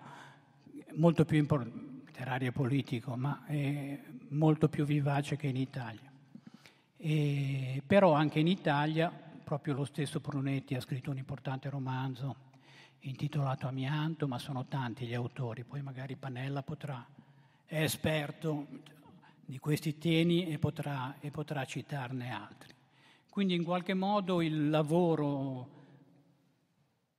molto 0.95 1.25
più 1.25 1.37
importante, 1.37 2.01
letterario 2.05 2.49
e 2.49 2.51
politico, 2.51 3.15
ma 3.15 3.43
è 3.45 3.99
molto 4.29 4.69
più 4.69 4.85
vivace 4.85 5.35
che 5.35 5.47
in 5.47 5.57
Italia. 5.57 6.11
E, 6.97 7.81
però 7.85 8.13
anche 8.13 8.39
in 8.39 8.47
Italia 8.47 9.11
proprio 9.43 9.73
lo 9.73 9.85
stesso 9.85 10.19
Brunetti 10.19 10.75
ha 10.75 10.81
scritto 10.81 11.11
un 11.11 11.17
importante 11.17 11.69
romanzo 11.69 12.51
intitolato 13.03 13.67
Amianto, 13.67 14.27
ma 14.27 14.37
sono 14.37 14.65
tanti 14.65 15.05
gli 15.05 15.13
autori, 15.13 15.63
poi 15.63 15.81
magari 15.81 16.15
Panella 16.15 16.61
potrà, 16.61 17.05
è 17.65 17.81
esperto 17.81 18.67
di 19.45 19.57
questi 19.59 19.97
temi 19.97 20.47
e 20.47 20.57
potrà, 20.57 21.17
e 21.19 21.29
potrà 21.31 21.65
citarne 21.65 22.31
altri. 22.31 22.73
Quindi 23.29 23.55
in 23.55 23.63
qualche 23.63 23.93
modo 23.93 24.41
il 24.41 24.69
lavoro 24.69 25.81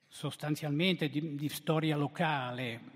sostanzialmente 0.09 1.09
di, 1.09 1.35
di 1.35 1.49
storia 1.49 1.97
locale 1.97 2.93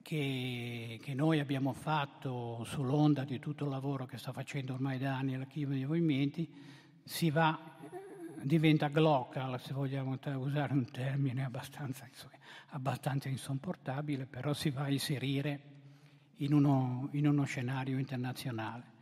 che, 0.00 0.98
che, 1.02 1.14
noi 1.14 1.40
abbiamo 1.40 1.74
fatto 1.74 2.64
sull'onda 2.64 3.24
di 3.24 3.38
tutto 3.38 3.64
il 3.64 3.70
lavoro 3.70 4.06
che 4.06 4.16
sta 4.16 4.32
facendo 4.32 4.72
ormai 4.72 4.98
da 4.98 5.16
anni 5.16 5.36
l'archivio 5.36 5.74
dei 5.74 5.84
movimenti, 5.84 6.50
si 7.04 7.30
va, 7.30 7.73
diventa 8.44 8.88
glocal, 8.88 9.60
se 9.60 9.72
vogliamo 9.72 10.18
usare 10.36 10.72
un 10.72 10.90
termine 10.90 11.44
abbastanza, 11.44 12.08
abbastanza 12.68 13.28
insopportabile, 13.28 14.26
però 14.26 14.52
si 14.52 14.70
va 14.70 14.82
a 14.82 14.90
inserire 14.90 15.60
in 16.38 16.52
uno, 16.52 17.08
in 17.12 17.26
uno 17.26 17.44
scenario 17.44 17.98
internazionale. 17.98 18.92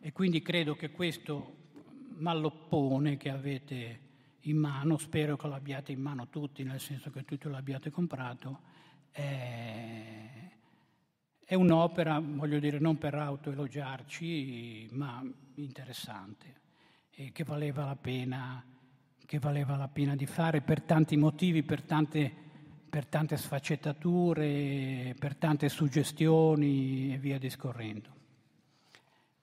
E 0.00 0.12
quindi 0.12 0.42
credo 0.42 0.74
che 0.74 0.90
questo 0.90 1.56
malloppone 2.16 3.16
che 3.16 3.30
avete 3.30 4.00
in 4.44 4.56
mano, 4.56 4.98
spero 4.98 5.36
che 5.36 5.48
l'abbiate 5.48 5.92
in 5.92 6.00
mano 6.00 6.28
tutti, 6.28 6.62
nel 6.62 6.80
senso 6.80 7.10
che 7.10 7.24
tutti 7.24 7.48
l'abbiate 7.48 7.90
comprato, 7.90 8.60
è, 9.10 10.50
è 11.44 11.54
un'opera, 11.54 12.18
voglio 12.20 12.58
dire, 12.58 12.78
non 12.78 12.96
per 12.98 13.14
autoelogiarci, 13.14 14.88
ma 14.92 15.22
interessante 15.54 16.58
e 17.20 17.32
che 17.32 17.44
valeva 17.44 17.84
la 17.84 17.96
pena, 17.96 18.64
che 19.30 19.38
valeva 19.38 19.76
la 19.76 19.86
pena 19.86 20.16
di 20.16 20.26
fare 20.26 20.60
per 20.60 20.82
tanti 20.82 21.16
motivi, 21.16 21.62
per 21.62 21.82
tante, 21.82 22.34
per 22.90 23.06
tante 23.06 23.36
sfaccettature, 23.36 25.14
per 25.16 25.36
tante 25.36 25.68
suggestioni 25.68 27.14
e 27.14 27.16
via 27.16 27.38
discorrendo. 27.38 28.08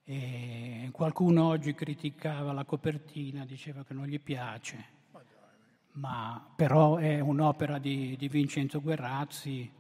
E 0.03 0.89
qualcuno 0.91 1.47
oggi 1.47 1.73
criticava 1.73 2.51
la 2.51 2.65
copertina, 2.65 3.45
diceva 3.45 3.85
che 3.85 3.93
non 3.93 4.07
gli 4.07 4.19
piace 4.19 4.95
ma 5.91 6.45
però 6.53 6.97
è 6.97 7.21
un'opera 7.21 7.79
di, 7.79 8.17
di 8.17 8.27
Vincenzo 8.27 8.81
Guerrazzi 8.81 9.71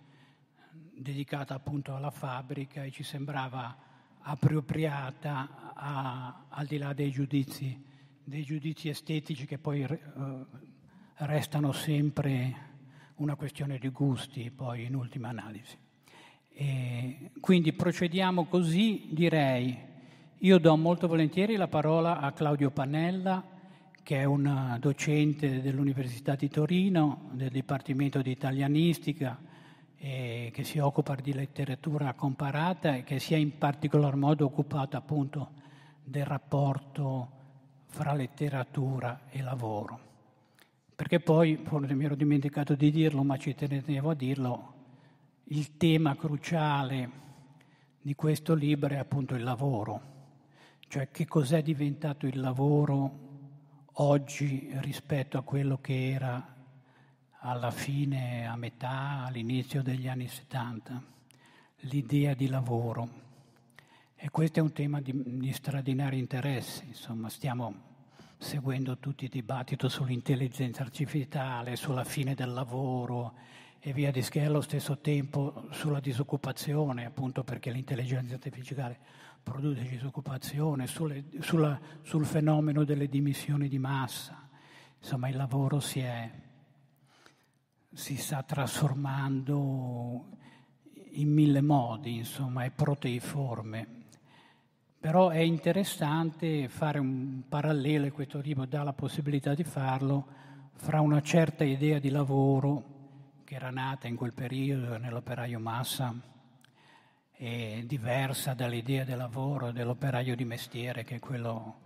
dedicata 0.71 1.53
appunto 1.53 1.93
alla 1.93 2.11
fabbrica 2.11 2.81
e 2.81 2.91
ci 2.91 3.03
sembrava 3.03 3.75
appropriata 4.21 5.73
a, 5.75 6.45
al 6.47 6.65
di 6.65 6.77
là 6.77 6.93
dei 6.93 7.11
giudizi, 7.11 7.86
dei 8.27 8.43
giudizi 8.43 8.89
estetici 8.89 9.45
che 9.45 9.57
poi 9.57 9.83
eh, 9.83 9.99
restano 11.19 11.71
sempre 11.71 12.65
una 13.15 13.35
questione 13.35 13.77
di 13.77 13.87
gusti, 13.87 14.51
poi 14.51 14.83
in 14.83 14.95
ultima 14.95 15.29
analisi. 15.29 15.77
E 16.51 17.31
quindi 17.39 17.71
procediamo 17.71 18.45
così, 18.47 19.07
direi, 19.11 19.77
io 20.39 20.57
do 20.57 20.75
molto 20.75 21.07
volentieri 21.07 21.55
la 21.55 21.69
parola 21.69 22.19
a 22.19 22.33
Claudio 22.33 22.69
Panella, 22.69 23.41
che 24.03 24.17
è 24.17 24.25
un 24.25 24.75
docente 24.77 25.61
dell'Università 25.61 26.35
di 26.35 26.49
Torino, 26.49 27.29
del 27.31 27.49
Dipartimento 27.49 28.21
di 28.21 28.31
Italianistica, 28.31 29.39
eh, 29.99 30.51
che 30.53 30.63
si 30.65 30.79
occupa 30.79 31.15
di 31.15 31.31
letteratura 31.31 32.13
comparata 32.13 32.93
e 32.93 33.03
che 33.03 33.19
si 33.19 33.33
è 33.33 33.37
in 33.37 33.57
particolar 33.57 34.17
modo 34.17 34.43
occupato 34.43 34.97
appunto 34.97 35.51
del 36.03 36.25
rapporto 36.25 37.35
fra 37.87 38.13
letteratura 38.13 39.21
e 39.29 39.41
lavoro. 39.41 39.99
Perché 40.95 41.19
poi, 41.19 41.57
forse 41.63 41.93
mi 41.93 42.05
ero 42.05 42.15
dimenticato 42.15 42.75
di 42.75 42.91
dirlo, 42.91 43.23
ma 43.23 43.37
ci 43.37 43.53
tenevo 43.53 44.09
a 44.09 44.15
dirlo, 44.15 44.73
il 45.45 45.77
tema 45.77 46.15
cruciale 46.15 47.09
di 48.01 48.15
questo 48.15 48.53
libro 48.53 48.93
è 48.93 48.97
appunto 48.97 49.35
il 49.35 49.43
lavoro, 49.43 50.01
cioè 50.87 51.09
che 51.11 51.25
cos'è 51.25 51.61
diventato 51.61 52.25
il 52.25 52.39
lavoro 52.39 53.25
oggi 53.93 54.69
rispetto 54.75 55.37
a 55.37 55.43
quello 55.43 55.79
che 55.79 56.11
era 56.11 56.55
alla 57.39 57.71
fine, 57.71 58.47
a 58.47 58.55
metà, 58.55 59.25
all'inizio 59.25 59.81
degli 59.81 60.07
anni 60.07 60.27
70, 60.27 61.01
l'idea 61.81 62.33
di 62.33 62.47
lavoro. 62.47 63.26
E 64.19 64.31
questo 64.31 64.57
è 64.57 64.61
un 64.63 64.71
tema 64.73 64.99
di, 64.99 65.13
di 65.13 65.53
straordinario 65.53 66.17
interesse, 66.17 66.85
insomma, 66.85 67.29
stiamo 67.29 67.85
seguendo 68.39 68.97
tutti 68.97 69.25
i 69.25 69.29
dibattiti 69.29 69.87
sull'intelligenza 69.87 70.81
artificiale, 70.81 71.75
sulla 71.75 72.03
fine 72.03 72.33
del 72.33 72.51
lavoro 72.51 73.35
e 73.79 73.93
via 73.93 74.11
di 74.11 74.21
che 74.21 74.43
allo 74.43 74.61
stesso 74.61 74.97
tempo 74.97 75.67
sulla 75.69 75.99
disoccupazione, 75.99 77.05
appunto 77.05 77.43
perché 77.43 77.69
l'intelligenza 77.69 78.33
artificiale 78.33 78.97
produce 79.43 79.87
disoccupazione, 79.87 80.87
sulle, 80.87 81.25
sulla, 81.39 81.79
sul 82.01 82.25
fenomeno 82.25 82.83
delle 82.83 83.07
dimissioni 83.07 83.67
di 83.67 83.77
massa. 83.77 84.49
Insomma, 84.97 85.29
il 85.29 85.35
lavoro 85.35 85.79
si, 85.79 85.99
è, 85.99 86.31
si 87.93 88.17
sta 88.17 88.41
trasformando 88.41 90.25
in 91.11 91.31
mille 91.31 91.61
modi, 91.61 92.17
insomma, 92.17 92.63
è 92.63 92.71
proteiforme. 92.71 93.96
Però 94.99 95.29
è 95.29 95.39
interessante 95.39 96.67
fare 96.69 96.99
un 96.99 97.43
parallelo, 97.47 98.05
e 98.05 98.11
questo 98.11 98.39
libro 98.39 98.65
dà 98.65 98.83
la 98.83 98.93
possibilità 98.93 99.53
di 99.53 99.63
farlo, 99.63 100.27
fra 100.73 101.01
una 101.01 101.21
certa 101.21 101.63
idea 101.63 101.99
di 101.99 102.09
lavoro 102.09 102.95
che 103.43 103.55
era 103.55 103.69
nata 103.69 104.07
in 104.07 104.15
quel 104.15 104.33
periodo 104.33 104.97
nell'operaio 104.97 105.59
massa 105.59 106.13
è 107.31 107.83
diversa 107.85 108.53
dall'idea 108.53 109.03
del 109.03 109.17
lavoro 109.17 109.71
dell'operaio 109.71 110.35
di 110.35 110.43
mestiere 110.43 111.03
che 111.03 111.15
è 111.15 111.19
quello 111.19 111.81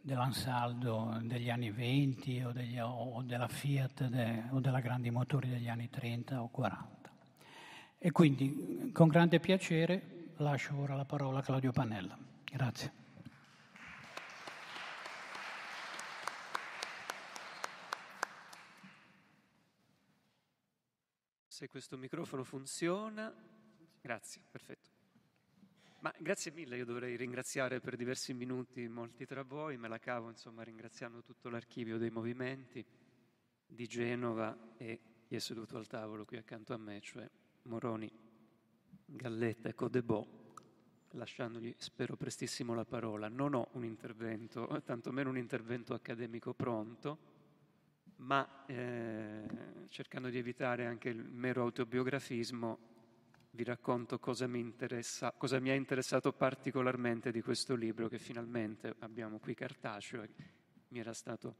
dell'ansaldo 0.00 1.16
degli 1.22 1.48
anni 1.48 1.70
20 1.70 2.42
o, 2.42 2.52
degli, 2.52 2.78
o 2.78 3.22
della 3.22 3.48
Fiat 3.48 4.08
de, 4.08 4.42
o 4.50 4.60
della 4.60 4.80
Grandi 4.80 5.10
Motori 5.10 5.48
degli 5.48 5.68
anni 5.68 5.88
30 5.88 6.42
o 6.42 6.48
40. 6.48 7.10
E 7.98 8.10
quindi 8.10 8.90
con 8.92 9.08
grande 9.08 9.40
piacere 9.40 10.32
lascio 10.38 10.76
ora 10.76 10.94
la 10.96 11.04
parola 11.04 11.38
a 11.38 11.42
Claudio 11.42 11.72
Panella. 11.72 12.23
Grazie. 12.54 12.92
Se 21.48 21.68
questo 21.68 21.98
microfono 21.98 22.44
funziona, 22.44 23.34
grazie, 24.00 24.40
perfetto. 24.48 24.90
Ma 25.98 26.14
grazie 26.16 26.52
mille, 26.52 26.76
io 26.76 26.84
dovrei 26.84 27.16
ringraziare 27.16 27.80
per 27.80 27.96
diversi 27.96 28.32
minuti 28.32 28.86
molti 28.86 29.26
tra 29.26 29.42
voi, 29.42 29.76
me 29.76 29.88
la 29.88 29.98
cavo 29.98 30.28
insomma 30.28 30.62
ringraziando 30.62 31.22
tutto 31.22 31.48
l'archivio 31.48 31.98
dei 31.98 32.10
movimenti 32.10 32.86
di 33.66 33.86
Genova 33.88 34.76
e 34.76 35.00
chi 35.24 35.34
è 35.34 35.40
seduto 35.40 35.76
al 35.76 35.88
tavolo 35.88 36.24
qui 36.24 36.36
accanto 36.36 36.72
a 36.72 36.76
me, 36.78 37.00
cioè 37.00 37.28
Moroni, 37.62 38.08
Galletta 39.06 39.70
e 39.70 39.74
Codebò 39.74 40.42
lasciandogli, 41.14 41.74
spero 41.78 42.16
prestissimo 42.16 42.74
la 42.74 42.84
parola. 42.84 43.28
Non 43.28 43.54
ho 43.54 43.68
un 43.72 43.84
intervento, 43.84 44.66
tantomeno 44.84 45.30
un 45.30 45.38
intervento 45.38 45.94
accademico 45.94 46.54
pronto, 46.54 47.18
ma 48.16 48.64
eh, 48.66 49.44
cercando 49.88 50.28
di 50.28 50.38
evitare 50.38 50.86
anche 50.86 51.08
il 51.08 51.24
mero 51.24 51.62
autobiografismo, 51.62 52.92
vi 53.50 53.64
racconto 53.64 54.18
cosa 54.18 54.46
mi, 54.48 54.74
cosa 55.36 55.60
mi, 55.60 55.70
ha 55.70 55.74
interessato 55.74 56.32
particolarmente 56.32 57.30
di 57.30 57.40
questo 57.40 57.76
libro 57.76 58.08
che 58.08 58.18
finalmente 58.18 58.96
abbiamo 58.98 59.38
qui 59.38 59.54
cartaceo 59.54 60.22
e 60.22 60.30
mi 60.88 60.98
era 60.98 61.12
stato 61.12 61.54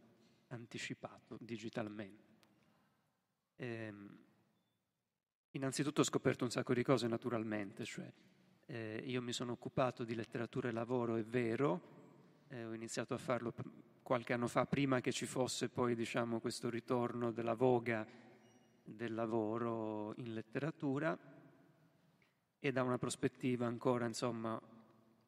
anticipato 0.49 1.38
digitalmente. 1.40 2.33
Ehm, 3.57 4.19
innanzitutto 5.53 6.01
ho 6.01 6.05
scoperto 6.05 6.43
un 6.43 6.51
sacco 6.51 6.75
di 6.75 6.83
cose 6.83 7.07
naturalmente, 7.07 7.85
cioè 7.85 8.12
eh, 8.66 9.03
io 9.05 9.20
mi 9.22 9.33
sono 9.33 9.53
occupato 9.53 10.05
di 10.05 10.14
letteratura 10.14 10.68
e 10.68 10.72
lavoro, 10.72 11.16
è 11.16 11.24
vero, 11.24 11.81
eh, 12.48 12.64
ho 12.64 12.72
iniziato 12.72 13.14
a 13.14 13.18
farlo 13.18 13.53
qualche 14.03 14.33
anno 14.33 14.48
fa, 14.48 14.66
prima 14.66 15.00
che 15.00 15.12
ci 15.12 15.27
fosse 15.27 15.68
poi 15.68 15.94
diciamo, 15.94 16.40
questo 16.40 16.70
ritorno 16.70 17.31
della 17.31 17.55
voga 17.55 18.07
del 18.83 19.14
lavoro 19.14 20.14
in 20.16 20.35
letteratura. 20.35 21.18
E 22.59 22.72
da 22.72 22.83
una 22.83 22.96
prospettiva 22.96 23.66
ancora 23.66 24.07
insomma, 24.07 24.61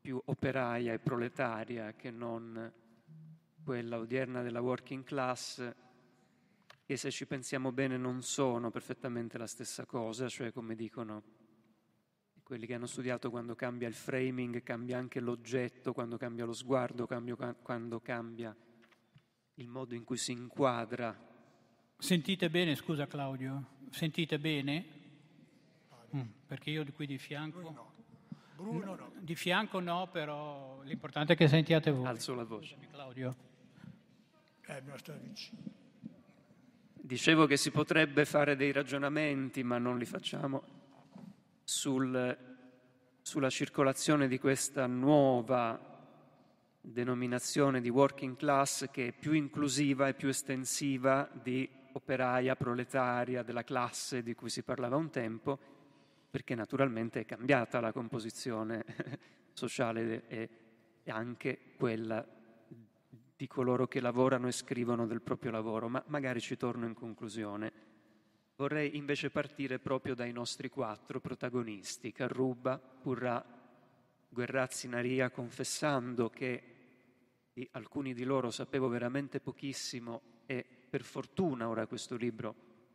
più 0.01 0.21
operaia 0.27 0.95
e 0.95 0.99
proletaria 0.99 1.93
che 1.95 2.11
non 2.11 2.73
quella 3.63 3.99
odierna 3.99 4.43
della 4.43 4.61
working 4.61 5.05
class 5.05 5.75
che 6.87 6.97
se 6.97 7.11
ci 7.11 7.27
pensiamo 7.27 7.73
bene 7.73 7.97
non 7.97 8.23
sono 8.23 8.71
perfettamente 8.71 9.37
la 9.37 9.49
stessa 9.49 9.85
cosa, 9.85 10.29
cioè 10.29 10.53
come 10.53 10.77
dicono 10.77 11.36
quelli 12.47 12.65
che 12.65 12.75
hanno 12.75 12.87
studiato 12.87 13.29
quando 13.29 13.57
cambia 13.57 13.89
il 13.89 13.95
framing, 13.95 14.63
cambia 14.63 14.99
anche 14.99 15.19
l'oggetto, 15.19 15.93
quando 15.93 16.17
cambia 16.17 16.45
lo 16.45 16.53
sguardo, 16.53 17.05
cambia, 17.05 17.35
quando 17.61 17.99
cambia 17.99 18.55
il 19.55 19.67
modo 19.67 19.97
in 19.97 20.05
cui 20.05 20.17
si 20.17 20.31
inquadra. 20.31 21.13
Sentite 21.99 22.49
bene, 22.49 22.77
scusa 22.77 23.09
Claudio, 23.09 23.71
sentite 23.91 24.39
bene? 24.39 24.85
Mm, 26.15 26.21
perché 26.47 26.71
io 26.71 26.87
qui 26.93 27.07
di 27.07 27.19
fianco... 27.19 27.61
No. 27.63 27.95
Bruno 28.55 28.95
no. 28.95 29.13
Di 29.19 29.35
fianco 29.35 29.81
no, 29.81 30.07
però 30.07 30.81
l'importante 30.85 31.33
è 31.33 31.37
che 31.37 31.49
sentiate 31.49 31.91
voi. 31.91 32.07
Alzo 32.07 32.33
la 32.33 32.45
voce. 32.45 32.77
Claudio. 32.93 33.35
Eh, 34.67 34.81
non 34.83 34.97
sto 34.99 35.19
vicino. 35.21 35.59
Dicevo 36.93 37.47
che 37.47 37.57
si 37.57 37.73
potrebbe 37.73 38.25
fare 38.25 38.55
dei 38.55 38.71
ragionamenti, 38.71 39.65
ma 39.65 39.79
non 39.79 39.99
li 39.99 40.05
facciamo 40.05 40.76
sul, 41.67 42.39
sulla 43.21 43.51
circolazione 43.51 44.29
di 44.29 44.39
questa 44.39 44.87
nuova 44.87 45.95
denominazione 46.81 47.81
di 47.81 47.89
working 47.89 48.37
class 48.37 48.89
che 48.93 49.09
è 49.09 49.13
più 49.13 49.33
inclusiva 49.33 50.07
e 50.07 50.15
più 50.15 50.29
estensiva 50.29 51.29
di 51.43 51.69
operaia, 51.95 52.55
proletaria, 52.55 53.43
della 53.43 53.65
classe 53.65 54.23
di 54.23 54.35
cui 54.37 54.49
si 54.49 54.63
parlava 54.63 54.95
un 54.95 55.11
tempo, 55.11 55.59
perché 56.31 56.55
naturalmente 56.55 57.21
è 57.21 57.25
cambiata 57.25 57.81
la 57.81 57.91
composizione 57.91 58.85
sociale 59.53 60.29
e 60.29 60.49
anche 61.07 61.75
quella 61.77 62.25
di 63.35 63.47
coloro 63.49 63.89
che 63.89 64.01
lavorano 64.01 64.47
e 64.47 64.53
scrivono 64.53 65.05
del 65.05 65.21
proprio 65.21 65.51
lavoro, 65.51 65.89
ma 65.89 66.03
magari 66.07 66.41
ci 66.41 66.57
torno 66.57 66.87
in 66.87 66.95
conclusione. 66.95 67.73
Vorrei 68.59 68.97
invece 68.97 69.29
partire 69.29 69.79
proprio 69.79 70.15
dai 70.15 70.33
nostri 70.33 70.71
quattro 70.71 71.21
protagonisti, 71.21 72.11
Carruba, 72.11 72.79
Purrà, 72.79 73.45
Guerrazzi, 74.31 74.89
Naria, 74.89 75.29
confessando 75.29 76.31
che 76.31 76.63
di 77.53 77.69
alcuni 77.73 78.15
di 78.15 78.25
loro 78.25 78.51
sapevo 78.51 78.89
veramente 78.89 79.41
pochissimo 79.41 80.23
e 80.47 80.65
per 80.89 81.03
fortuna 81.03 81.69
ora 81.69 81.87
questo 81.87 82.17
libro 82.17 82.55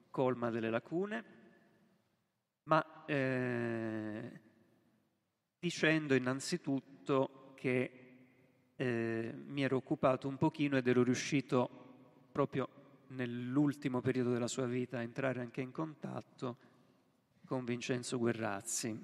colma 0.09 0.49
delle 0.49 0.71
lacune, 0.71 1.25
ma 2.63 3.05
eh, 3.05 4.41
dicendo 5.59 6.15
innanzitutto 6.15 7.53
che 7.55 7.91
eh, 8.75 9.33
mi 9.45 9.63
ero 9.63 9.77
occupato 9.77 10.27
un 10.27 10.37
pochino 10.37 10.77
ed 10.77 10.87
ero 10.87 11.03
riuscito 11.03 11.69
proprio 12.31 12.80
nell'ultimo 13.11 14.01
periodo 14.01 14.31
della 14.31 14.47
sua 14.47 14.65
vita 14.65 15.01
entrare 15.01 15.41
anche 15.41 15.61
in 15.61 15.71
contatto 15.71 16.57
con 17.45 17.65
Vincenzo 17.65 18.17
Guerrazzi, 18.17 18.97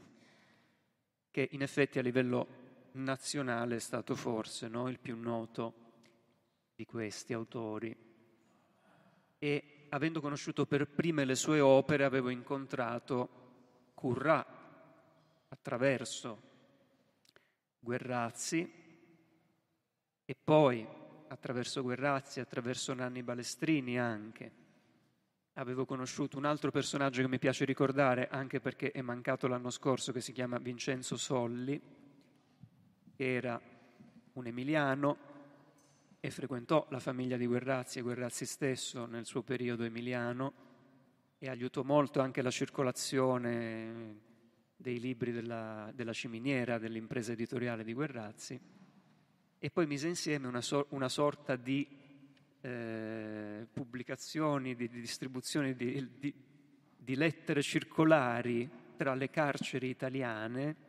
che 1.31 1.49
in 1.51 1.61
effetti 1.61 1.99
a 1.99 2.01
livello 2.01 2.65
nazionale 2.93 3.75
è 3.75 3.79
stato 3.79 4.15
forse 4.15 4.67
no, 4.67 4.89
il 4.89 4.99
più 4.99 5.17
noto 5.17 5.85
di 6.75 6.85
questi 6.85 7.33
autori. 7.33 7.95
e 9.39 9.63
avendo 9.89 10.19
conosciuto 10.19 10.65
per 10.65 10.87
prime 10.87 11.23
le 11.23 11.35
sue 11.35 11.59
opere 11.59 12.03
avevo 12.03 12.29
incontrato 12.29 13.45
Currà 13.93 14.45
attraverso 15.47 16.41
Guerrazzi 17.79 18.69
e 20.25 20.35
poi 20.43 20.85
attraverso 21.27 21.81
Guerrazzi, 21.81 22.39
attraverso 22.39 22.93
Nanni 22.93 23.23
Balestrini 23.23 23.99
anche. 23.99 24.51
Avevo 25.53 25.85
conosciuto 25.85 26.37
un 26.37 26.45
altro 26.45 26.71
personaggio 26.71 27.21
che 27.21 27.27
mi 27.27 27.39
piace 27.39 27.65
ricordare 27.65 28.27
anche 28.27 28.59
perché 28.59 28.91
è 28.91 29.01
mancato 29.01 29.47
l'anno 29.47 29.69
scorso 29.69 30.11
che 30.11 30.21
si 30.21 30.31
chiama 30.31 30.59
Vincenzo 30.59 31.17
Solli, 31.17 31.81
che 33.15 33.33
era 33.33 33.59
un 34.33 34.45
emiliano 34.45 35.17
e 36.19 36.29
frequentò 36.29 36.85
la 36.89 36.99
famiglia 36.99 37.37
di 37.37 37.47
Guerrazzi 37.47 37.99
e 37.99 38.03
Guerrazzi 38.03 38.45
stesso 38.45 39.05
nel 39.05 39.25
suo 39.25 39.41
periodo 39.41 39.83
emiliano 39.83 40.53
e 41.39 41.49
aiutò 41.49 41.83
molto 41.83 42.19
anche 42.19 42.41
la 42.41 42.51
circolazione 42.51 44.25
dei 44.75 44.99
libri 44.99 45.31
della, 45.31 45.91
della 45.93 46.13
ciminiera 46.13 46.77
dell'impresa 46.77 47.31
editoriale 47.31 47.83
di 47.83 47.93
Guerrazzi 47.93 48.76
e 49.59 49.69
poi 49.69 49.87
mise 49.87 50.07
insieme 50.07 50.47
una, 50.47 50.61
so, 50.61 50.87
una 50.89 51.09
sorta 51.09 51.55
di 51.55 51.87
eh, 52.61 53.67
pubblicazioni, 53.71 54.75
di, 54.75 54.87
di 54.87 54.99
distribuzione 54.99 55.75
di, 55.75 56.09
di, 56.17 56.33
di 56.97 57.15
lettere 57.15 57.61
circolari 57.61 58.69
tra 58.95 59.13
le 59.13 59.29
carceri 59.29 59.89
italiane 59.89 60.85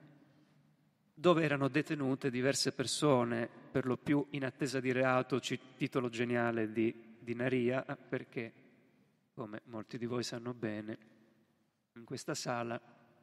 dove 1.18 1.42
erano 1.42 1.66
detenute 1.66 2.30
diverse 2.30 2.70
persone, 2.72 3.48
per 3.48 3.86
lo 3.86 3.96
più 3.96 4.24
in 4.30 4.44
attesa 4.44 4.78
di 4.78 4.92
reato, 4.92 5.40
titolo 5.40 6.08
geniale 6.08 6.70
di, 6.70 6.94
di 7.18 7.34
Naria, 7.34 7.82
perché, 7.82 8.52
come 9.34 9.62
molti 9.64 9.98
di 9.98 10.06
voi 10.06 10.22
sanno 10.22 10.54
bene, 10.54 10.98
in 11.94 12.04
questa 12.04 12.34
sala 12.34 12.80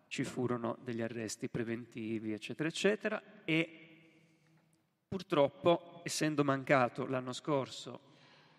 ci 0.08 0.26
furono 0.26 0.78
degli 0.84 1.02
arresti 1.02 1.48
preventivi, 1.48 2.34
eccetera, 2.34 2.68
eccetera, 2.68 3.22
e 3.46 3.85
purtroppo, 5.08 6.02
essendo 6.04 6.44
mancato 6.44 7.06
l'anno 7.06 7.34
scorso 7.34 8.14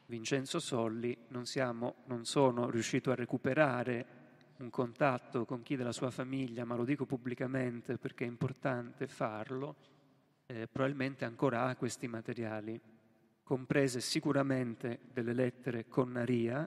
Vincenzo 0.06 0.60
Solli, 0.60 1.16
non, 1.28 1.46
siamo, 1.46 1.96
non 2.06 2.24
sono 2.24 2.70
riuscito 2.70 3.10
a 3.10 3.16
recuperare 3.16 4.14
un 4.58 4.70
contatto 4.70 5.44
con 5.44 5.62
chi 5.62 5.76
della 5.76 5.92
sua 5.92 6.10
famiglia, 6.10 6.64
ma 6.64 6.76
lo 6.76 6.84
dico 6.84 7.06
pubblicamente 7.06 7.98
perché 7.98 8.24
è 8.24 8.28
importante 8.28 9.08
farlo, 9.08 9.74
eh, 10.46 10.68
probabilmente 10.68 11.24
ancora 11.24 11.64
ha 11.66 11.76
questi 11.76 12.06
materiali, 12.06 12.80
comprese 13.42 14.00
sicuramente 14.00 15.00
delle 15.12 15.32
lettere 15.32 15.88
con 15.88 16.12
Naria, 16.12 16.66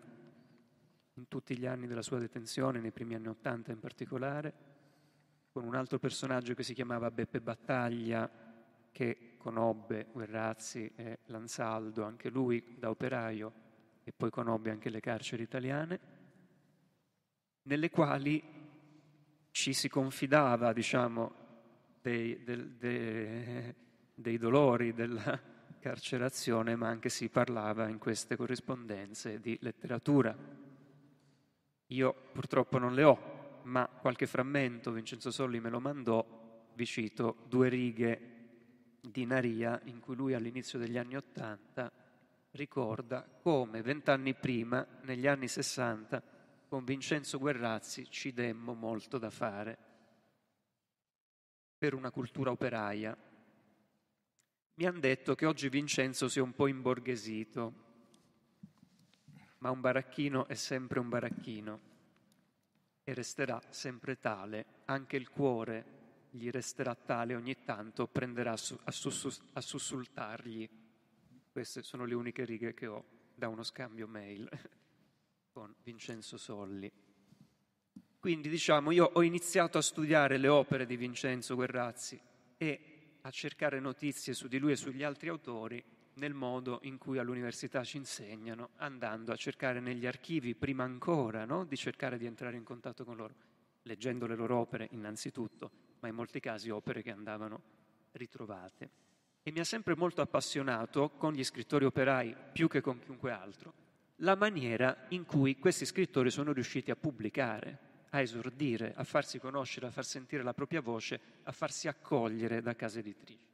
in 1.13 1.27
tutti 1.27 1.57
gli 1.57 1.65
anni 1.65 1.87
della 1.87 2.01
sua 2.01 2.19
detenzione, 2.19 2.79
nei 2.79 2.91
primi 2.91 3.15
anni 3.15 3.27
Ottanta 3.27 3.71
in 3.71 3.79
particolare, 3.79 4.53
con 5.51 5.63
un 5.63 5.75
altro 5.75 5.97
personaggio 5.97 6.53
che 6.53 6.63
si 6.63 6.73
chiamava 6.73 7.09
Beppe 7.09 7.41
Battaglia, 7.41 8.29
che 8.91 9.28
conobbe 9.39 10.07
Guerrazzi 10.11 10.91
e 10.95 11.19
Lanzaldo, 11.25 12.03
anche 12.03 12.29
lui 12.29 12.75
da 12.77 12.91
operaio, 12.91 13.51
e 14.03 14.13
poi 14.15 14.29
conobbe 14.29 14.69
anche 14.69 14.89
le 14.89 14.99
carceri 14.99 15.41
italiane 15.41 16.17
nelle 17.63 17.89
quali 17.89 18.41
ci 19.51 19.73
si 19.73 19.89
confidava, 19.89 20.73
diciamo, 20.73 21.31
dei, 22.01 22.43
del, 22.43 22.71
de, 22.71 23.75
dei 24.13 24.37
dolori 24.37 24.93
della 24.93 25.39
carcerazione, 25.79 26.75
ma 26.75 26.87
anche 26.87 27.09
si 27.09 27.29
parlava 27.29 27.87
in 27.87 27.99
queste 27.99 28.35
corrispondenze 28.35 29.39
di 29.39 29.57
letteratura. 29.61 30.35
Io 31.87 32.15
purtroppo 32.31 32.77
non 32.77 32.93
le 32.93 33.03
ho, 33.03 33.61
ma 33.63 33.87
qualche 33.87 34.25
frammento 34.25 34.91
Vincenzo 34.91 35.31
Solli 35.31 35.59
me 35.59 35.69
lo 35.69 35.79
mandò, 35.79 36.25
vi 36.73 36.85
cito 36.85 37.37
due 37.47 37.69
righe 37.69 38.37
di 39.01 39.25
Naria 39.25 39.79
in 39.85 39.99
cui 39.99 40.15
lui 40.15 40.33
all'inizio 40.33 40.79
degli 40.79 40.97
anni 40.97 41.15
Ottanta 41.15 41.91
ricorda 42.51 43.23
come 43.23 43.81
vent'anni 43.81 44.33
prima, 44.33 44.85
negli 45.03 45.27
anni 45.27 45.47
Sessanta, 45.47 46.21
con 46.67 46.83
Vincenzo 46.83 47.39
Guerrazzi 47.39 48.09
ci 48.09 48.33
demmo 48.33 48.73
molto 48.73 49.17
da 49.17 49.29
fare 49.29 49.77
per 51.77 51.93
una 51.93 52.11
cultura 52.11 52.51
operaia. 52.51 53.17
Mi 54.75 54.85
hanno 54.85 54.99
detto 54.99 55.35
che 55.35 55.45
oggi 55.45 55.69
Vincenzo 55.69 56.27
si 56.27 56.39
è 56.39 56.41
un 56.41 56.53
po' 56.53 56.67
imborghesito, 56.67 57.73
ma 59.59 59.71
un 59.71 59.81
baracchino 59.81 60.47
è 60.47 60.55
sempre 60.55 60.99
un 60.99 61.09
baracchino 61.09 61.79
e 63.03 63.13
resterà 63.13 63.61
sempre 63.69 64.19
tale, 64.19 64.65
anche 64.85 65.17
il 65.17 65.29
cuore 65.29 65.98
gli 66.31 66.49
resterà 66.49 66.95
tale 66.95 67.35
ogni 67.35 67.63
tanto, 67.63 68.07
prenderà 68.07 68.51
a, 68.51 68.91
sussus- 68.91 69.41
a 69.53 69.61
sussultargli. 69.61 70.69
Queste 71.51 71.81
sono 71.81 72.05
le 72.05 72.13
uniche 72.13 72.45
righe 72.45 72.73
che 72.73 72.87
ho 72.87 73.05
da 73.33 73.47
uno 73.47 73.63
scambio 73.63 74.07
mail. 74.07 74.49
con 75.59 75.75
Vincenzo 75.83 76.37
Solli. 76.37 76.89
Quindi 78.17 78.47
diciamo, 78.47 78.91
io 78.91 79.11
ho 79.13 79.21
iniziato 79.21 79.77
a 79.77 79.81
studiare 79.81 80.37
le 80.37 80.47
opere 80.47 80.85
di 80.85 80.95
Vincenzo 80.95 81.55
Guerrazzi 81.55 82.17
e 82.55 83.17
a 83.21 83.29
cercare 83.29 83.81
notizie 83.81 84.33
su 84.33 84.47
di 84.47 84.57
lui 84.57 84.71
e 84.71 84.77
sugli 84.77 85.03
altri 85.03 85.27
autori 85.27 85.83
nel 86.13 86.33
modo 86.33 86.79
in 86.83 86.97
cui 86.97 87.17
all'università 87.17 87.83
ci 87.83 87.97
insegnano, 87.97 88.69
andando 88.77 89.33
a 89.33 89.35
cercare 89.35 89.81
negli 89.81 90.05
archivi 90.05 90.55
prima 90.55 90.85
ancora 90.85 91.43
no? 91.43 91.65
di 91.65 91.75
cercare 91.75 92.17
di 92.17 92.25
entrare 92.25 92.55
in 92.55 92.63
contatto 92.63 93.03
con 93.03 93.17
loro, 93.17 93.33
leggendo 93.83 94.27
le 94.27 94.35
loro 94.35 94.59
opere 94.59 94.87
innanzitutto, 94.91 95.71
ma 95.99 96.07
in 96.07 96.15
molti 96.15 96.39
casi 96.39 96.69
opere 96.69 97.01
che 97.01 97.11
andavano 97.11 97.61
ritrovate. 98.13 98.89
E 99.43 99.51
mi 99.51 99.59
ha 99.59 99.63
sempre 99.63 99.95
molto 99.95 100.21
appassionato 100.21 101.09
con 101.11 101.33
gli 101.33 101.43
scrittori 101.43 101.85
operai 101.85 102.35
più 102.51 102.67
che 102.67 102.81
con 102.81 102.99
chiunque 102.99 103.31
altro 103.31 103.73
la 104.21 104.35
maniera 104.35 105.05
in 105.09 105.25
cui 105.25 105.57
questi 105.57 105.85
scrittori 105.85 106.29
sono 106.29 106.51
riusciti 106.51 106.91
a 106.91 106.95
pubblicare, 106.95 107.77
a 108.09 108.21
esordire, 108.21 108.93
a 108.95 109.03
farsi 109.03 109.39
conoscere, 109.39 109.87
a 109.87 109.91
far 109.91 110.05
sentire 110.05 110.43
la 110.43 110.53
propria 110.53 110.81
voce, 110.81 111.19
a 111.43 111.51
farsi 111.51 111.87
accogliere 111.87 112.61
da 112.61 112.75
case 112.75 112.99
editrici. 112.99 113.48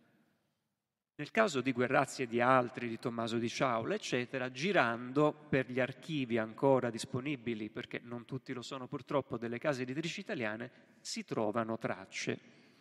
Nel 1.17 1.31
caso 1.31 1.61
di 1.61 1.71
Guerrazzi 1.71 2.23
e 2.23 2.27
di 2.27 2.41
altri, 2.41 2.89
di 2.89 2.99
Tommaso 2.99 3.37
di 3.37 3.47
Ciaula, 3.47 3.95
eccetera, 3.95 4.51
girando 4.51 5.33
per 5.47 5.71
gli 5.71 5.79
archivi 5.79 6.37
ancora 6.37 6.89
disponibili, 6.89 7.69
perché 7.69 8.01
non 8.03 8.25
tutti 8.25 8.51
lo 8.51 8.61
sono 8.61 8.85
purtroppo, 8.87 9.37
delle 9.37 9.57
case 9.57 9.83
editrici 9.83 10.19
italiane, 10.19 10.69
si 10.99 11.23
trovano 11.23 11.77
tracce. 11.77 12.37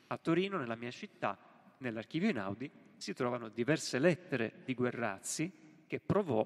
A 0.09 0.18
Torino, 0.18 0.59
nella 0.59 0.75
mia 0.75 0.90
città, 0.90 1.38
nell'archivio 1.79 2.29
Inaudi, 2.29 2.68
si 2.97 3.12
trovano 3.14 3.51
diverse 3.51 4.01
lettere 4.01 4.62
di 4.64 4.75
Guerrazzi 4.75 5.85
che 5.87 6.01
provò 6.01 6.44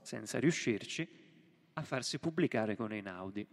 senza 0.00 0.40
riuscirci, 0.40 1.08
a 1.74 1.82
farsi 1.82 2.18
pubblicare 2.18 2.74
con 2.74 2.90
Einaudi. 2.90 3.46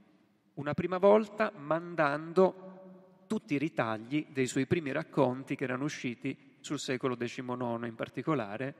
Una 0.55 0.73
prima 0.73 0.97
volta 0.97 1.51
mandando 1.55 3.25
tutti 3.27 3.53
i 3.53 3.59
ritagli 3.59 4.25
dei 4.31 4.47
suoi 4.47 4.65
primi 4.65 4.91
racconti 4.91 5.55
che 5.55 5.65
erano 5.65 5.83
usciti 5.83 6.53
sul 6.65 6.79
secolo 6.79 7.15
XIX 7.15 7.85
in 7.85 7.93
particolare, 7.95 8.75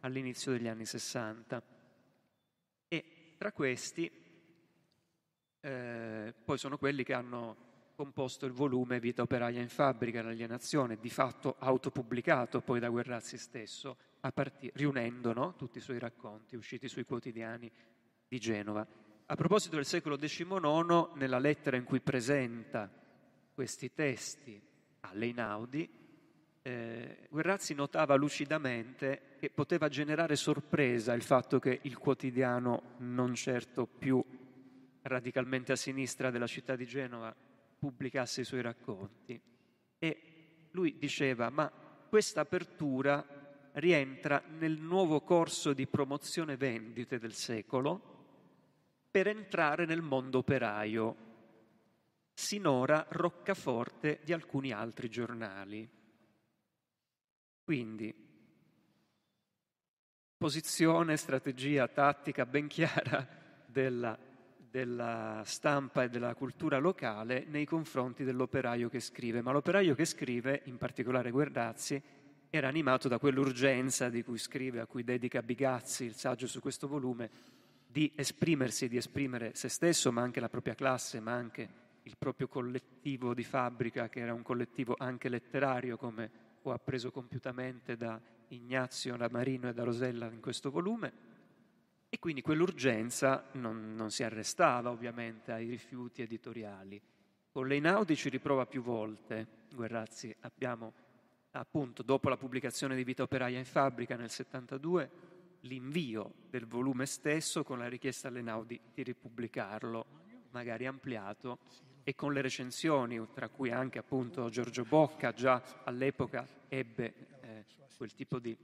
all'inizio 0.00 0.50
degli 0.50 0.66
anni 0.66 0.84
Sessanta. 0.84 1.62
E 2.88 3.04
tra 3.38 3.52
questi 3.52 4.10
eh, 5.60 6.34
poi 6.44 6.58
sono 6.58 6.78
quelli 6.78 7.04
che 7.04 7.12
hanno 7.12 7.66
composto 7.94 8.44
il 8.44 8.50
volume 8.50 8.98
Vita 8.98 9.22
operaia 9.22 9.60
in 9.60 9.68
fabbrica, 9.68 10.20
l'alienazione, 10.20 10.98
di 10.98 11.10
fatto 11.10 11.54
autopubblicato 11.60 12.60
poi 12.60 12.80
da 12.80 12.88
Guerrazzi 12.88 13.38
stesso, 13.38 13.96
partire, 14.34 14.72
riunendo 14.74 15.32
no? 15.32 15.54
tutti 15.54 15.78
i 15.78 15.80
suoi 15.80 16.00
racconti 16.00 16.56
usciti 16.56 16.88
sui 16.88 17.04
quotidiani 17.04 17.70
di 18.26 18.38
Genova. 18.40 18.84
A 19.26 19.34
proposito 19.36 19.76
del 19.76 19.86
secolo 19.86 20.16
XIX, 20.16 21.12
nella 21.14 21.38
lettera 21.38 21.76
in 21.76 21.84
cui 21.84 22.00
presenta 22.00 22.90
questi 23.54 23.92
testi 23.94 24.60
all'Einaudi, 25.00 25.97
eh, 26.68 27.16
Guerrazzi 27.30 27.72
notava 27.72 28.14
lucidamente 28.14 29.36
che 29.38 29.48
poteva 29.48 29.88
generare 29.88 30.36
sorpresa 30.36 31.14
il 31.14 31.22
fatto 31.22 31.58
che 31.58 31.78
il 31.82 31.96
quotidiano, 31.96 32.94
non 32.98 33.34
certo 33.34 33.86
più 33.86 34.22
radicalmente 35.02 35.72
a 35.72 35.76
sinistra 35.76 36.30
della 36.30 36.46
città 36.46 36.76
di 36.76 36.84
Genova, 36.84 37.34
pubblicasse 37.78 38.42
i 38.42 38.44
suoi 38.44 38.60
racconti. 38.60 39.40
E 39.98 40.22
lui 40.72 40.98
diceva, 40.98 41.48
ma 41.48 41.70
questa 41.70 42.42
apertura 42.42 43.24
rientra 43.74 44.42
nel 44.58 44.78
nuovo 44.78 45.22
corso 45.22 45.72
di 45.72 45.86
promozione 45.86 46.58
vendite 46.58 47.18
del 47.18 47.32
secolo 47.32 48.16
per 49.10 49.26
entrare 49.28 49.86
nel 49.86 50.02
mondo 50.02 50.38
operaio, 50.38 51.16
sinora 52.34 53.06
roccaforte 53.08 54.20
di 54.22 54.34
alcuni 54.34 54.70
altri 54.70 55.08
giornali. 55.08 55.96
Quindi, 57.68 58.14
posizione, 60.38 61.18
strategia, 61.18 61.86
tattica 61.86 62.46
ben 62.46 62.66
chiara 62.66 63.28
della, 63.66 64.18
della 64.56 65.42
stampa 65.44 66.04
e 66.04 66.08
della 66.08 66.34
cultura 66.34 66.78
locale 66.78 67.44
nei 67.46 67.66
confronti 67.66 68.24
dell'operaio 68.24 68.88
che 68.88 69.00
scrive. 69.00 69.42
Ma 69.42 69.52
l'operaio 69.52 69.94
che 69.94 70.06
scrive, 70.06 70.62
in 70.64 70.78
particolare 70.78 71.30
Guerdazzi, 71.30 72.02
era 72.48 72.68
animato 72.68 73.06
da 73.06 73.18
quell'urgenza 73.18 74.08
di 74.08 74.22
cui 74.22 74.38
scrive, 74.38 74.80
a 74.80 74.86
cui 74.86 75.04
dedica 75.04 75.42
Bigazzi 75.42 76.04
il 76.04 76.14
saggio 76.14 76.46
su 76.46 76.60
questo 76.60 76.88
volume, 76.88 77.28
di 77.86 78.10
esprimersi, 78.14 78.88
di 78.88 78.96
esprimere 78.96 79.50
se 79.54 79.68
stesso, 79.68 80.10
ma 80.10 80.22
anche 80.22 80.40
la 80.40 80.48
propria 80.48 80.74
classe, 80.74 81.20
ma 81.20 81.34
anche 81.34 81.68
il 82.04 82.16
proprio 82.16 82.48
collettivo 82.48 83.34
di 83.34 83.44
fabbrica, 83.44 84.08
che 84.08 84.20
era 84.20 84.32
un 84.32 84.40
collettivo 84.40 84.94
anche 84.98 85.28
letterario, 85.28 85.98
come 85.98 86.46
ho 86.62 86.72
appreso 86.72 87.10
compiutamente 87.10 87.96
da 87.96 88.20
Ignazio, 88.48 89.16
da 89.16 89.28
Marino 89.30 89.68
e 89.68 89.74
da 89.74 89.84
Rosella 89.84 90.26
in 90.26 90.40
questo 90.40 90.70
volume. 90.70 91.26
E 92.08 92.18
quindi 92.18 92.40
quell'urgenza 92.40 93.44
non, 93.52 93.94
non 93.94 94.10
si 94.10 94.22
arrestava 94.22 94.90
ovviamente 94.90 95.52
ai 95.52 95.68
rifiuti 95.68 96.22
editoriali. 96.22 97.00
Con 97.50 97.66
Leinaudi 97.66 98.16
ci 98.16 98.28
riprova 98.28 98.66
più 98.66 98.82
volte, 98.82 99.66
Guerrazzi, 99.74 100.34
abbiamo 100.40 100.92
appunto 101.52 102.02
dopo 102.02 102.28
la 102.28 102.36
pubblicazione 102.36 102.94
di 102.94 103.04
Vita 103.04 103.22
Operaia 103.22 103.58
in 103.58 103.64
fabbrica 103.64 104.16
nel 104.16 104.30
72 104.30 105.10
l'invio 105.62 106.34
del 106.50 106.66
volume 106.66 107.06
stesso 107.06 107.64
con 107.64 107.78
la 107.78 107.88
richiesta 107.88 108.28
a 108.28 108.30
Lenaudi 108.30 108.80
di 108.94 109.02
ripubblicarlo, 109.02 110.06
magari 110.50 110.86
ampliato, 110.86 111.58
e 112.08 112.14
con 112.14 112.32
le 112.32 112.40
recensioni, 112.40 113.22
tra 113.34 113.50
cui 113.50 113.70
anche 113.70 113.98
appunto 113.98 114.48
Giorgio 114.48 114.82
Bocca 114.84 115.34
già 115.34 115.62
all'epoca 115.84 116.48
ebbe 116.68 117.14
eh, 117.42 117.64
quel 117.98 118.14
tipo 118.14 118.38
di, 118.38 118.56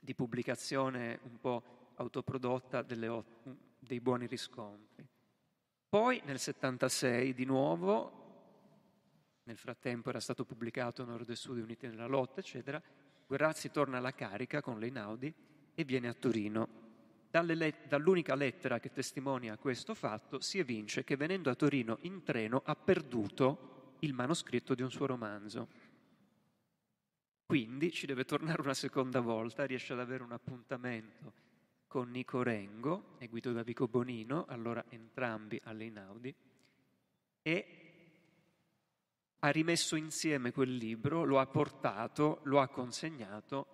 di, 0.00 0.12
pubblicazione 0.12 1.20
un 1.22 1.38
po' 1.38 1.92
autoprodotta 1.94 2.82
delle, 2.82 3.22
dei 3.78 4.00
buoni 4.00 4.26
riscontri. 4.26 5.06
Poi 5.88 6.20
nel 6.24 6.40
76 6.40 7.32
di 7.32 7.44
nuovo 7.44 8.22
nel 9.44 9.56
frattempo 9.56 10.08
era 10.08 10.18
stato 10.18 10.44
pubblicato 10.44 11.04
Nord 11.04 11.30
e 11.30 11.36
Sud 11.36 11.58
uniti 11.58 11.86
nella 11.86 12.06
lotta, 12.06 12.40
eccetera. 12.40 12.82
Guerrazzi 13.24 13.70
torna 13.70 13.98
alla 13.98 14.14
carica 14.14 14.60
con 14.60 14.80
l'Einaudi 14.80 15.32
e 15.76 15.84
viene 15.84 16.08
a 16.08 16.12
Torino. 16.12 16.83
Let- 17.42 17.88
dall'unica 17.88 18.34
lettera 18.34 18.78
che 18.78 18.92
testimonia 18.92 19.56
questo 19.58 19.94
fatto 19.94 20.40
si 20.40 20.58
evince 20.58 21.02
che 21.02 21.16
venendo 21.16 21.50
a 21.50 21.54
Torino 21.54 21.98
in 22.02 22.22
treno 22.22 22.62
ha 22.64 22.76
perduto 22.76 23.96
il 24.00 24.12
manoscritto 24.12 24.74
di 24.74 24.82
un 24.82 24.90
suo 24.90 25.06
romanzo. 25.06 25.68
Quindi 27.46 27.90
ci 27.90 28.06
deve 28.06 28.24
tornare 28.24 28.62
una 28.62 28.74
seconda 28.74 29.20
volta, 29.20 29.64
riesce 29.64 29.92
ad 29.92 30.00
avere 30.00 30.22
un 30.22 30.32
appuntamento 30.32 31.32
con 31.86 32.10
Nico 32.10 32.42
Rengo 32.42 33.16
e 33.18 33.28
Guido 33.28 33.52
da 33.52 33.62
Vico 33.62 33.86
Bonino, 33.86 34.46
allora 34.48 34.84
entrambi 34.88 35.60
all'Einaudi, 35.64 36.34
e 37.42 37.66
ha 39.40 39.48
rimesso 39.50 39.94
insieme 39.94 40.52
quel 40.52 40.74
libro, 40.74 41.24
lo 41.24 41.38
ha 41.38 41.46
portato, 41.46 42.40
lo 42.44 42.60
ha 42.60 42.68
consegnato. 42.68 43.73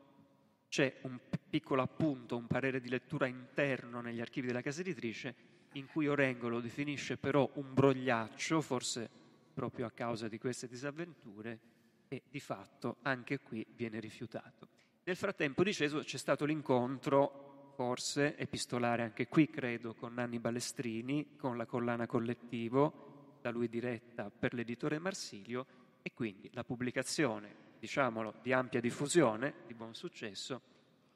C'è 0.70 1.00
un 1.02 1.18
piccolo 1.50 1.82
appunto, 1.82 2.36
un 2.36 2.46
parere 2.46 2.80
di 2.80 2.88
lettura 2.88 3.26
interno 3.26 4.00
negli 4.00 4.20
archivi 4.20 4.46
della 4.46 4.62
casa 4.62 4.82
editrice 4.82 5.34
in 5.72 5.86
cui 5.86 6.06
Orengo 6.06 6.48
lo 6.48 6.60
definisce 6.60 7.16
però 7.16 7.50
un 7.54 7.74
brogliaccio, 7.74 8.60
forse 8.60 9.10
proprio 9.52 9.86
a 9.86 9.90
causa 9.90 10.28
di 10.28 10.38
queste 10.38 10.68
disavventure, 10.68 11.58
e 12.06 12.22
di 12.30 12.38
fatto 12.38 12.98
anche 13.02 13.40
qui 13.40 13.66
viene 13.74 13.98
rifiutato. 13.98 14.68
Nel 15.02 15.16
frattempo, 15.16 15.64
dicevo, 15.64 16.04
c'è 16.04 16.18
stato 16.18 16.44
l'incontro, 16.44 17.72
forse 17.74 18.36
epistolare 18.36 19.02
anche 19.02 19.26
qui, 19.26 19.50
credo, 19.50 19.94
con 19.94 20.14
Nanni 20.14 20.38
Balestrini, 20.38 21.34
con 21.36 21.56
la 21.56 21.66
collana 21.66 22.06
collettivo, 22.06 23.38
da 23.40 23.50
lui 23.50 23.68
diretta 23.68 24.30
per 24.30 24.54
l'editore 24.54 25.00
Marsilio 25.00 25.66
e 26.00 26.12
quindi 26.14 26.48
la 26.52 26.62
pubblicazione, 26.62 27.69
diciamolo, 27.80 28.34
di 28.42 28.52
ampia 28.52 28.80
diffusione, 28.80 29.54
di 29.66 29.74
buon 29.74 29.94
successo, 29.94 30.60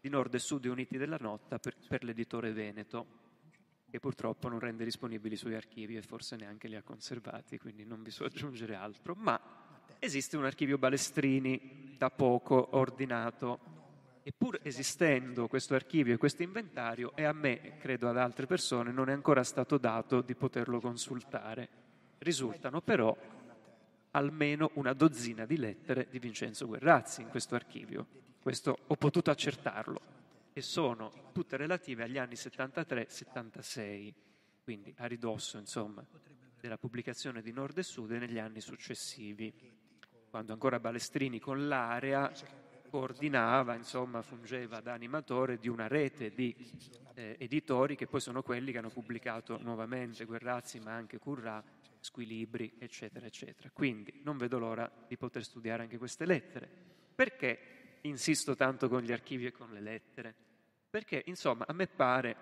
di 0.00 0.08
Nord 0.08 0.34
e 0.34 0.38
Sud 0.38 0.64
uniti 0.64 0.96
della 0.96 1.18
Notta 1.20 1.58
per, 1.58 1.76
per 1.86 2.02
l'editore 2.02 2.52
Veneto, 2.52 3.22
che 3.90 4.00
purtroppo 4.00 4.48
non 4.48 4.58
rende 4.58 4.82
disponibili 4.82 5.34
i 5.34 5.38
suoi 5.38 5.54
archivi 5.54 5.96
e 5.96 6.02
forse 6.02 6.36
neanche 6.36 6.66
li 6.66 6.74
ha 6.74 6.82
conservati, 6.82 7.58
quindi 7.58 7.84
non 7.84 8.02
vi 8.02 8.10
so 8.10 8.24
aggiungere 8.24 8.74
altro, 8.74 9.14
ma 9.14 9.38
esiste 9.98 10.36
un 10.36 10.44
archivio 10.44 10.78
Balestrini 10.78 11.94
da 11.96 12.10
poco 12.10 12.76
ordinato 12.76 13.72
e 14.22 14.32
pur 14.36 14.58
esistendo 14.62 15.48
questo 15.48 15.74
archivio 15.74 16.14
e 16.14 16.16
questo 16.16 16.42
inventario, 16.42 17.12
e 17.14 17.24
a 17.24 17.32
me, 17.32 17.76
credo 17.78 18.08
ad 18.08 18.16
altre 18.16 18.46
persone, 18.46 18.90
non 18.90 19.10
è 19.10 19.12
ancora 19.12 19.44
stato 19.44 19.76
dato 19.76 20.22
di 20.22 20.34
poterlo 20.34 20.80
consultare. 20.80 21.68
Risultano 22.18 22.80
però 22.80 23.14
almeno 24.14 24.70
una 24.74 24.92
dozzina 24.92 25.44
di 25.44 25.56
lettere 25.56 26.06
di 26.10 26.18
Vincenzo 26.18 26.66
Guerrazzi 26.66 27.22
in 27.22 27.28
questo 27.28 27.54
archivio. 27.54 28.06
Questo 28.40 28.78
ho 28.86 28.96
potuto 28.96 29.30
accertarlo 29.30 30.00
e 30.52 30.60
sono 30.60 31.30
tutte 31.32 31.56
relative 31.56 32.04
agli 32.04 32.18
anni 32.18 32.34
73-76, 32.34 34.12
quindi 34.62 34.94
a 34.98 35.06
ridosso, 35.06 35.58
insomma, 35.58 36.04
della 36.60 36.78
pubblicazione 36.78 37.42
di 37.42 37.52
Nord 37.52 37.78
e 37.78 37.82
Sud 37.82 38.12
e 38.12 38.18
negli 38.18 38.38
anni 38.38 38.60
successivi, 38.60 39.52
quando 40.30 40.52
ancora 40.52 40.78
Balestrini 40.78 41.40
con 41.40 41.66
l'area 41.66 42.30
coordinava, 42.88 43.74
insomma, 43.74 44.22
fungeva 44.22 44.80
da 44.80 44.92
animatore 44.92 45.58
di 45.58 45.68
una 45.68 45.88
rete 45.88 46.32
di 46.32 46.54
eh, 47.14 47.36
editori 47.38 47.96
che 47.96 48.06
poi 48.06 48.20
sono 48.20 48.42
quelli 48.42 48.70
che 48.70 48.78
hanno 48.78 48.90
pubblicato 48.90 49.58
nuovamente 49.60 50.24
Guerrazzi 50.24 50.78
ma 50.78 50.92
anche 50.92 51.18
Currà 51.18 51.62
squilibri, 52.04 52.74
eccetera, 52.78 53.24
eccetera. 53.24 53.70
Quindi 53.72 54.20
non 54.22 54.36
vedo 54.36 54.58
l'ora 54.58 54.90
di 55.08 55.16
poter 55.16 55.42
studiare 55.42 55.82
anche 55.82 55.96
queste 55.96 56.26
lettere. 56.26 56.68
Perché 57.14 57.98
insisto 58.02 58.54
tanto 58.54 58.90
con 58.90 59.00
gli 59.00 59.10
archivi 59.10 59.46
e 59.46 59.52
con 59.52 59.72
le 59.72 59.80
lettere? 59.80 60.34
Perché, 60.90 61.22
insomma, 61.26 61.64
a 61.66 61.72
me 61.72 61.86
pare, 61.86 62.36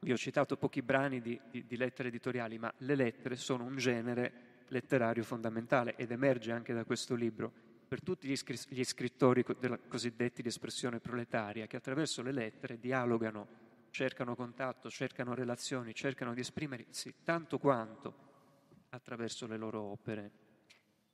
vi 0.00 0.12
ho 0.12 0.16
citato 0.16 0.56
pochi 0.56 0.82
brani 0.82 1.20
di, 1.20 1.38
di, 1.50 1.66
di 1.66 1.76
lettere 1.76 2.08
editoriali, 2.08 2.58
ma 2.58 2.72
le 2.78 2.94
lettere 2.94 3.34
sono 3.34 3.64
un 3.64 3.76
genere 3.76 4.50
letterario 4.68 5.24
fondamentale 5.24 5.96
ed 5.96 6.12
emerge 6.12 6.52
anche 6.52 6.72
da 6.72 6.84
questo 6.84 7.16
libro 7.16 7.52
per 7.88 8.02
tutti 8.02 8.28
gli, 8.28 8.36
scr- 8.36 8.68
gli 8.68 8.84
scrittori 8.84 9.44
della, 9.58 9.78
cosiddetti 9.78 10.42
di 10.42 10.48
espressione 10.48 11.00
proletaria 11.00 11.66
che 11.66 11.76
attraverso 11.76 12.22
le 12.22 12.32
lettere 12.32 12.78
dialogano, 12.78 13.48
cercano 13.90 14.36
contatto, 14.36 14.88
cercano 14.88 15.34
relazioni, 15.34 15.92
cercano 15.92 16.32
di 16.32 16.40
esprimersi 16.40 17.16
tanto 17.22 17.58
quanto 17.58 18.30
attraverso 18.94 19.46
le 19.46 19.56
loro 19.56 19.80
opere. 19.80 20.30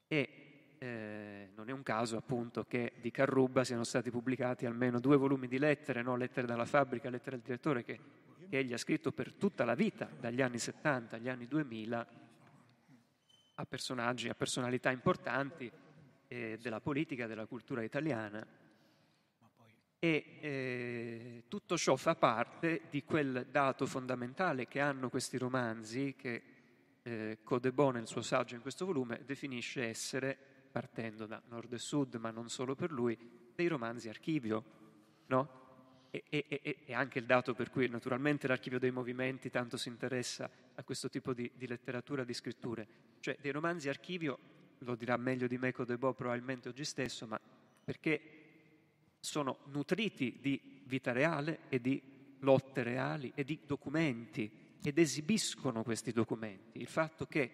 E 0.09 0.75
eh, 0.79 1.51
non 1.55 1.69
è 1.69 1.73
un 1.73 1.83
caso 1.83 2.17
appunto 2.17 2.65
che 2.65 2.95
di 3.01 3.11
Carruba 3.11 3.65
siano 3.65 3.85
stati 3.85 4.11
pubblicati 4.11 4.67
almeno 4.67 5.01
due 5.01 5.17
volumi 5.17 5.49
di 5.49 5.59
lettere, 5.59 6.03
no? 6.03 6.17
lettere 6.17 6.47
dalla 6.47 6.65
fabbrica, 6.65 7.11
lettere 7.11 7.37
al 7.37 7.43
direttore, 7.43 7.85
che, 7.85 8.01
che 8.49 8.59
egli 8.59 8.73
ha 8.73 8.79
scritto 8.79 9.13
per 9.13 9.33
tutta 9.33 9.65
la 9.65 9.75
vita, 9.75 10.09
dagli 10.19 10.43
anni 10.43 10.59
70 10.59 11.17
agli 11.17 11.29
anni 11.29 11.47
2000, 11.47 12.07
a 13.55 13.67
personaggi, 13.67 14.29
a 14.29 14.35
personalità 14.35 14.91
importanti 14.91 15.71
eh, 16.29 16.59
della 16.61 16.81
politica 16.81 17.27
della 17.27 17.47
cultura 17.47 17.83
italiana. 17.83 18.47
E 20.01 20.39
eh, 20.41 21.45
tutto 21.49 21.77
ciò 21.77 21.97
fa 21.97 22.15
parte 22.15 22.83
di 22.89 23.03
quel 23.03 23.49
dato 23.51 23.85
fondamentale 23.85 24.69
che 24.69 24.79
hanno 24.79 25.11
questi 25.11 25.39
romanzi, 25.39 26.15
che 26.17 26.58
eh, 27.09 27.39
Codebò 27.43 27.91
nel 27.91 28.07
suo 28.07 28.21
saggio 28.21 28.55
in 28.55 28.61
questo 28.61 28.85
volume 28.85 29.23
definisce 29.25 29.85
essere, 29.85 30.37
partendo 30.71 31.25
da 31.25 31.41
nord 31.49 31.73
e 31.73 31.79
sud, 31.79 32.17
ma 32.17 32.31
non 32.31 32.51
solo 32.51 32.75
per 32.75 32.93
lui, 32.93 33.17
dei 33.55 33.67
romanzi 33.67 34.09
archivio, 34.09 34.65
no? 35.27 35.67
E, 36.11 36.25
e, 36.29 36.47
e, 36.87 36.95
anche 36.95 37.19
il 37.19 37.27
dato 37.27 37.55
per 37.55 37.71
cui 37.71 37.87
naturalmente 37.89 38.47
l'archivio 38.47 38.79
dei 38.79 38.91
movimenti 38.91 39.51
tanto 39.51 39.77
si 39.77 39.89
interessa 39.89 40.49
a 40.75 40.83
questo 40.83 41.11
tipo 41.11 41.35
di, 41.35 41.51
di 41.55 41.67
letteratura, 41.67 42.25
di 42.25 42.33
scritture, 42.33 42.87
cioè 43.21 43.37
dei 43.41 43.53
romanzi 43.53 43.89
archivio, 43.89 44.39
lo 44.79 44.95
dirà 44.95 45.17
meglio 45.17 45.47
di 45.47 45.59
me 45.59 45.73
Codebò 45.73 46.13
probabilmente 46.13 46.69
oggi 46.69 46.85
stesso, 46.85 47.27
ma 47.27 47.39
perché 47.85 48.21
sono 49.21 49.59
nutriti 49.67 50.39
di 50.41 50.83
vita 50.85 51.13
reale 51.13 51.61
e 51.69 51.81
di 51.81 52.01
lotte 52.41 52.83
reali 52.83 53.33
e 53.35 53.45
di 53.45 53.61
documenti 53.67 54.68
ed 54.83 54.99
esibiscono 54.99 55.83
questi 55.83 56.13
documenti. 56.13 56.81
Il 56.81 56.87
fatto 56.87 57.27
che 57.27 57.51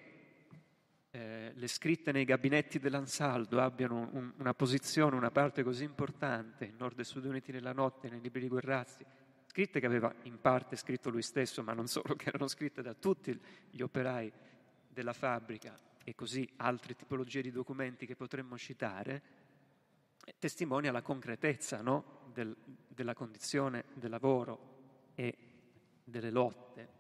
eh, 1.11 1.53
le 1.55 1.67
scritte 1.69 2.13
nei 2.13 2.25
gabinetti 2.25 2.79
dell'Ansaldo 2.79 3.61
abbiano 3.61 4.09
un, 4.13 4.33
una 4.37 4.53
posizione, 4.55 5.17
una 5.17 5.31
parte 5.31 5.63
così 5.63 5.85
importante, 5.85 6.73
Nord 6.77 6.99
e 6.99 7.05
Sud 7.05 7.25
Uniti 7.25 7.53
nella 7.53 7.73
notte, 7.73 8.09
nei 8.09 8.21
libri 8.21 8.41
di 8.41 8.49
Guerrazzi, 8.49 9.05
scritte 9.47 9.79
che 9.79 9.87
aveva 9.87 10.13
in 10.23 10.41
parte 10.41 10.77
scritto 10.77 11.11
lui 11.11 11.23
stesso, 11.23 11.63
ma 11.63 11.73
non 11.73 11.87
solo, 11.87 12.15
che 12.17 12.29
erano 12.29 12.49
scritte 12.49 12.83
da 12.83 12.95
tutti 12.95 13.39
gli 13.71 13.81
operai 13.81 14.33
della 14.89 15.13
fabbrica 15.13 15.79
e 16.03 16.15
così 16.15 16.49
altre 16.57 16.95
tipologie 16.95 17.43
di 17.43 17.51
documenti 17.51 18.07
che 18.07 18.17
potremmo 18.17 18.59
citare, 18.59 19.23
testimonia 20.39 20.93
la 20.93 21.03
concretezza 21.03 21.81
no? 21.81 22.23
Del, 22.33 22.55
della 22.89 23.15
condizione 23.15 23.85
del 23.95 24.11
lavoro 24.11 25.13
e 25.15 25.37
delle 26.03 26.31
lotte 26.31 26.94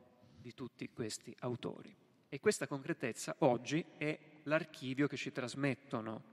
di 0.44 0.52
tutti 0.52 0.90
questi 0.90 1.35
autori. 1.38 1.96
E 2.28 2.38
questa 2.38 2.66
concretezza 2.66 3.37
oggi 3.38 3.83
è 3.96 4.18
l'archivio 4.42 5.07
che 5.07 5.16
ci 5.16 5.33
trasmettono 5.33 6.33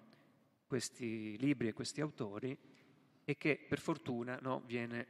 questi 0.67 1.37
libri 1.37 1.69
e 1.69 1.73
questi 1.73 2.01
autori 2.01 2.57
e 3.23 3.37
che 3.37 3.65
per 3.69 3.79
fortuna 3.79 4.37
no, 4.41 4.63
viene 4.65 5.07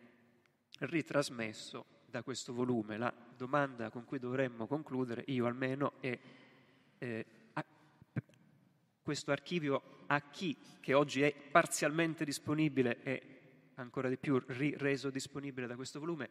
ritrasmesso 0.81 1.83
da 2.05 2.21
questo 2.21 2.53
volume. 2.53 2.97
La 2.97 3.11
domanda 3.35 3.89
con 3.89 4.05
cui 4.05 4.19
dovremmo 4.19 4.67
concludere, 4.67 5.23
io 5.29 5.47
almeno, 5.47 5.93
è 5.99 6.19
eh, 6.99 7.25
questo 9.01 9.31
archivio 9.31 10.03
a 10.05 10.29
chi, 10.29 10.55
che 10.79 10.93
oggi 10.93 11.23
è 11.23 11.33
parzialmente 11.33 12.23
disponibile 12.23 13.01
e 13.01 13.23
ancora 13.75 14.09
di 14.09 14.17
più 14.17 14.39
reso 14.45 15.09
disponibile 15.09 15.65
da 15.65 15.75
questo 15.75 15.99
volume, 15.99 16.29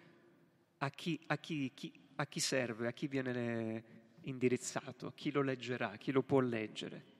a 0.78 0.90
chi, 0.90 1.18
a 1.26 1.36
chi, 1.36 1.72
chi, 1.74 1.99
a 2.20 2.26
chi 2.26 2.38
serve, 2.38 2.86
a 2.86 2.92
chi 2.92 3.08
viene 3.08 3.98
indirizzato, 4.22 5.12
chi 5.14 5.30
lo 5.30 5.40
leggerà, 5.40 5.96
chi 5.96 6.12
lo 6.12 6.22
può 6.22 6.40
leggere. 6.40 7.18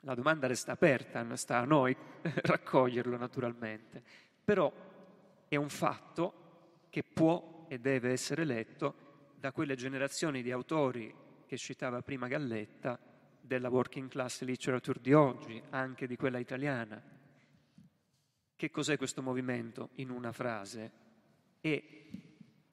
La 0.00 0.14
domanda 0.14 0.46
resta 0.46 0.72
aperta, 0.72 1.24
sta 1.36 1.58
a 1.58 1.64
noi 1.64 1.96
raccoglierlo 2.22 3.16
naturalmente, 3.16 4.02
però 4.44 4.70
è 5.48 5.56
un 5.56 5.70
fatto 5.70 6.86
che 6.90 7.02
può 7.02 7.64
e 7.68 7.78
deve 7.78 8.10
essere 8.10 8.44
letto 8.44 9.06
da 9.34 9.52
quelle 9.52 9.74
generazioni 9.74 10.42
di 10.42 10.50
autori 10.50 11.14
che 11.46 11.56
citava 11.56 12.02
prima 12.02 12.28
Galletta, 12.28 12.98
della 13.40 13.70
working 13.70 14.10
class 14.10 14.42
literature 14.42 15.00
di 15.00 15.14
oggi, 15.14 15.60
anche 15.70 16.06
di 16.06 16.16
quella 16.16 16.38
italiana. 16.38 17.02
Che 18.54 18.70
cos'è 18.70 18.98
questo 18.98 19.22
movimento 19.22 19.88
in 19.94 20.10
una 20.10 20.32
frase? 20.32 20.90
È, 21.58 21.82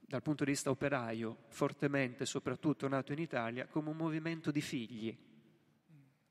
dal 0.08 0.22
punto 0.22 0.44
di 0.44 0.52
vista 0.52 0.70
operaio, 0.70 1.46
fortemente, 1.48 2.26
soprattutto 2.26 2.88
nato 2.88 3.12
in 3.12 3.20
Italia, 3.20 3.68
come 3.68 3.90
un 3.90 3.98
movimento 3.98 4.52
di 4.52 4.62
figli. 4.62 5.18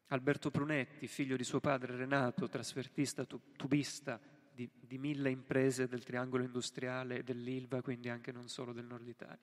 Alberto 0.09 0.51
Prunetti, 0.51 1.09
figlio 1.09 1.37
di 1.37 1.45
suo 1.45 1.61
padre 1.61 1.97
Renato, 1.97 2.49
trasfertista 2.49 3.25
tubista 3.25 4.21
di, 4.53 4.71
di 4.79 4.99
mille 4.99 5.31
imprese 5.31 5.89
del 5.89 6.05
triangolo 6.05 6.45
industriale 6.45 7.25
dell'Ilva, 7.25 7.83
quindi 7.83 8.09
anche 8.09 8.31
non 8.31 8.49
solo 8.49 8.73
del 8.73 8.85
nord 8.85 9.09
Italia. 9.09 9.43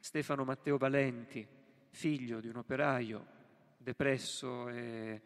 Stefano 0.00 0.44
Matteo 0.44 0.78
Valenti, 0.78 1.46
figlio 1.90 2.40
di 2.40 2.48
un 2.48 2.56
operaio 2.56 3.26
depresso 3.76 4.68
e 4.68 5.20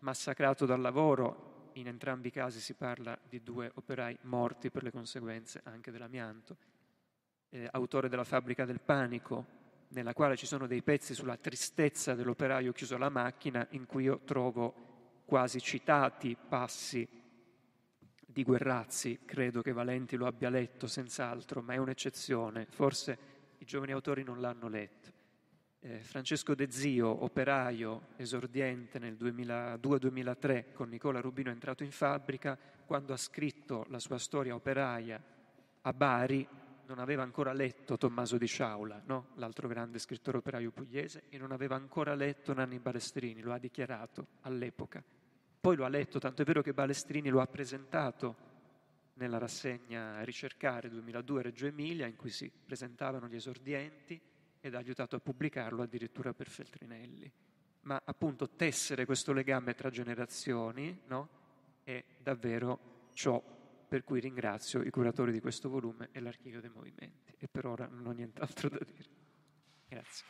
massacrato 0.00 0.64
dal 0.64 0.80
lavoro, 0.80 1.70
in 1.74 1.88
entrambi 1.88 2.28
i 2.28 2.32
casi 2.32 2.60
si 2.60 2.74
parla 2.74 3.18
di 3.28 3.42
due 3.42 3.70
operai 3.74 4.18
morti 4.22 4.70
per 4.70 4.82
le 4.82 4.90
conseguenze 4.90 5.60
anche 5.64 5.90
dell'amianto, 5.90 6.56
eh, 7.50 7.68
autore 7.70 8.08
della 8.08 8.24
fabbrica 8.24 8.64
del 8.64 8.80
panico, 8.80 9.56
nella 9.88 10.12
quale 10.12 10.36
ci 10.36 10.46
sono 10.46 10.66
dei 10.66 10.82
pezzi 10.82 11.14
sulla 11.14 11.36
tristezza 11.36 12.14
dell'operaio 12.14 12.72
chiuso 12.72 12.96
alla 12.96 13.08
macchina, 13.08 13.66
in 13.70 13.86
cui 13.86 14.04
io 14.04 14.20
trovo 14.24 15.22
quasi 15.24 15.60
citati 15.60 16.36
passi 16.36 17.06
di 18.26 18.42
Guerrazzi, 18.44 19.20
credo 19.24 19.62
che 19.62 19.72
Valenti 19.72 20.16
lo 20.16 20.26
abbia 20.26 20.50
letto 20.50 20.86
senz'altro, 20.86 21.62
ma 21.62 21.74
è 21.74 21.78
un'eccezione, 21.78 22.66
forse 22.70 23.18
i 23.58 23.64
giovani 23.64 23.92
autori 23.92 24.22
non 24.22 24.40
l'hanno 24.40 24.68
letto. 24.68 25.16
Eh, 25.80 26.00
Francesco 26.00 26.54
De 26.54 26.70
Zio, 26.70 27.24
operaio, 27.24 28.08
esordiente 28.16 28.98
nel 28.98 29.14
2002-2003 29.14 30.72
con 30.72 30.88
Nicola 30.88 31.20
Rubino 31.20 31.50
entrato 31.50 31.84
in 31.84 31.92
fabbrica, 31.92 32.58
quando 32.84 33.12
ha 33.12 33.16
scritto 33.16 33.86
la 33.88 33.98
sua 33.98 34.18
storia 34.18 34.54
operaia 34.54 35.22
a 35.82 35.92
Bari 35.92 36.46
non 36.88 36.98
aveva 37.00 37.22
ancora 37.22 37.52
letto 37.52 37.98
Tommaso 37.98 38.38
di 38.38 38.46
Sciaula, 38.46 39.02
no? 39.04 39.28
l'altro 39.34 39.68
grande 39.68 39.98
scrittore 39.98 40.38
operaio 40.38 40.70
pugliese, 40.70 41.24
e 41.28 41.36
non 41.36 41.52
aveva 41.52 41.76
ancora 41.76 42.14
letto 42.14 42.54
Nanni 42.54 42.78
Balestrini, 42.78 43.42
lo 43.42 43.52
ha 43.52 43.58
dichiarato 43.58 44.28
all'epoca. 44.40 45.04
Poi 45.60 45.76
lo 45.76 45.84
ha 45.84 45.88
letto, 45.88 46.18
tanto 46.18 46.40
è 46.40 46.44
vero 46.46 46.62
che 46.62 46.72
Balestrini 46.72 47.28
lo 47.28 47.40
ha 47.40 47.46
presentato 47.46 48.46
nella 49.14 49.36
rassegna 49.36 50.22
Ricercare 50.24 50.88
2002 50.88 51.42
Reggio 51.42 51.66
Emilia, 51.66 52.06
in 52.06 52.16
cui 52.16 52.30
si 52.30 52.50
presentavano 52.50 53.28
gli 53.28 53.36
esordienti, 53.36 54.18
ed 54.58 54.74
ha 54.74 54.78
aiutato 54.78 55.14
a 55.14 55.20
pubblicarlo 55.20 55.82
addirittura 55.82 56.32
per 56.32 56.48
Feltrinelli. 56.48 57.30
Ma 57.82 58.00
appunto 58.02 58.48
tessere 58.48 59.04
questo 59.04 59.34
legame 59.34 59.74
tra 59.74 59.90
generazioni 59.90 61.02
no? 61.06 61.28
è 61.84 62.02
davvero 62.22 63.10
ciò 63.12 63.56
per 63.88 64.04
cui 64.04 64.20
ringrazio 64.20 64.82
i 64.82 64.90
curatori 64.90 65.32
di 65.32 65.40
questo 65.40 65.68
volume 65.68 66.10
e 66.12 66.20
l'Archivio 66.20 66.60
dei 66.60 66.70
Movimenti. 66.70 67.34
E 67.38 67.48
per 67.48 67.66
ora 67.66 67.86
non 67.86 68.06
ho 68.06 68.12
nient'altro 68.12 68.68
da 68.68 68.78
dire. 68.84 69.08
Grazie. 69.88 70.24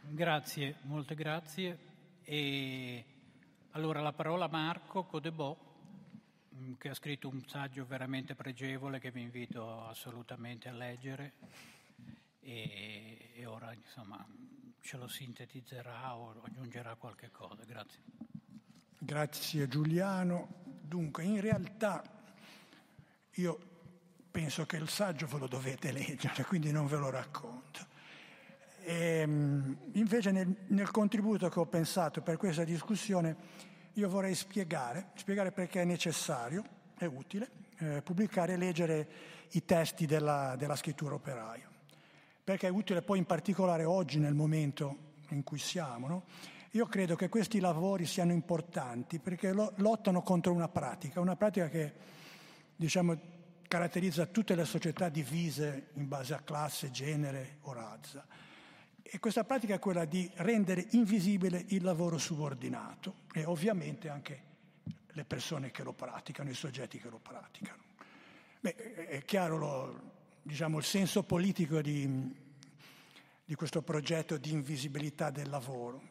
Grazie, 0.00 0.76
molte 0.82 1.14
grazie. 1.14 1.78
E 2.22 3.04
allora 3.72 4.00
la 4.00 4.12
parola 4.12 4.46
a 4.46 4.48
Marco 4.48 5.04
Codebò 5.04 5.70
Mm, 6.62 6.74
che 6.74 6.90
ha 6.90 6.94
scritto 6.94 7.28
un 7.28 7.42
saggio 7.46 7.86
veramente 7.86 8.34
pregevole 8.34 8.98
che 8.98 9.10
vi 9.10 9.22
invito 9.22 9.86
assolutamente 9.86 10.68
a 10.68 10.72
leggere 10.72 11.32
e, 12.40 13.30
e 13.34 13.46
ora 13.46 13.72
insomma 13.72 14.24
ce 14.82 14.96
lo 14.96 15.08
sintetizzerà 15.08 16.16
o 16.16 16.34
aggiungerà 16.42 16.96
qualche 16.96 17.30
cosa. 17.30 17.62
Grazie. 17.64 18.00
Grazie 18.98 19.68
Giuliano. 19.68 20.60
Dunque, 20.64 21.24
in 21.24 21.40
realtà 21.40 22.02
io 23.36 23.58
penso 24.30 24.66
che 24.66 24.76
il 24.76 24.88
saggio 24.88 25.26
ve 25.26 25.38
lo 25.38 25.46
dovete 25.46 25.92
leggere, 25.92 26.44
quindi 26.44 26.70
non 26.72 26.86
ve 26.86 26.96
lo 26.96 27.10
racconto. 27.10 27.86
E, 28.82 28.94
ehm, 29.20 29.76
invece 29.92 30.32
nel, 30.32 30.54
nel 30.68 30.90
contributo 30.90 31.48
che 31.48 31.60
ho 31.60 31.66
pensato 31.66 32.20
per 32.20 32.36
questa 32.36 32.64
discussione 32.64 33.70
io 33.94 34.08
vorrei 34.08 34.34
spiegare, 34.34 35.10
spiegare 35.14 35.52
perché 35.52 35.82
è 35.82 35.84
necessario, 35.84 36.64
è 36.96 37.04
utile, 37.04 37.50
eh, 37.78 38.02
pubblicare 38.02 38.54
e 38.54 38.56
leggere 38.56 39.08
i 39.50 39.64
testi 39.64 40.06
della, 40.06 40.56
della 40.56 40.76
scrittura 40.76 41.14
operaia. 41.14 41.71
Perché 42.44 42.66
è 42.66 42.70
utile 42.70 43.02
poi 43.02 43.18
in 43.18 43.24
particolare 43.24 43.84
oggi 43.84 44.18
nel 44.18 44.34
momento 44.34 45.10
in 45.28 45.42
cui 45.42 45.58
siamo. 45.58 46.08
No? 46.08 46.24
Io 46.72 46.86
credo 46.86 47.16
che 47.16 47.28
questi 47.28 47.60
lavori 47.60 48.06
siano 48.06 48.32
importanti 48.32 49.18
perché 49.18 49.52
lo, 49.52 49.72
lottano 49.76 50.22
contro 50.22 50.52
una 50.52 50.68
pratica, 50.68 51.20
una 51.20 51.36
pratica 51.36 51.68
che 51.68 51.92
diciamo, 52.74 53.18
caratterizza 53.68 54.26
tutte 54.26 54.54
le 54.54 54.64
società 54.64 55.08
divise 55.08 55.90
in 55.94 56.08
base 56.08 56.34
a 56.34 56.40
classe, 56.40 56.90
genere 56.90 57.58
o 57.62 57.72
razza 57.72 58.26
e 59.14 59.18
questa 59.18 59.44
pratica 59.44 59.74
è 59.74 59.78
quella 59.78 60.06
di 60.06 60.30
rendere 60.36 60.86
invisibile 60.92 61.66
il 61.68 61.82
lavoro 61.84 62.16
subordinato 62.16 63.16
e 63.34 63.44
ovviamente 63.44 64.08
anche 64.08 64.42
le 65.08 65.24
persone 65.26 65.70
che 65.70 65.82
lo 65.82 65.92
praticano, 65.92 66.48
i 66.48 66.54
soggetti 66.54 66.98
che 66.98 67.10
lo 67.10 67.18
praticano. 67.18 67.82
Beh, 68.60 68.74
è 69.06 69.22
chiaro 69.26 69.58
lo, 69.58 70.11
diciamo, 70.42 70.78
il 70.78 70.84
senso 70.84 71.22
politico 71.22 71.80
di, 71.80 72.34
di, 73.44 73.54
questo 73.54 73.82
progetto 73.82 74.36
di 74.36 74.50
invisibilità 74.50 75.30
del 75.30 75.48
lavoro. 75.48 76.10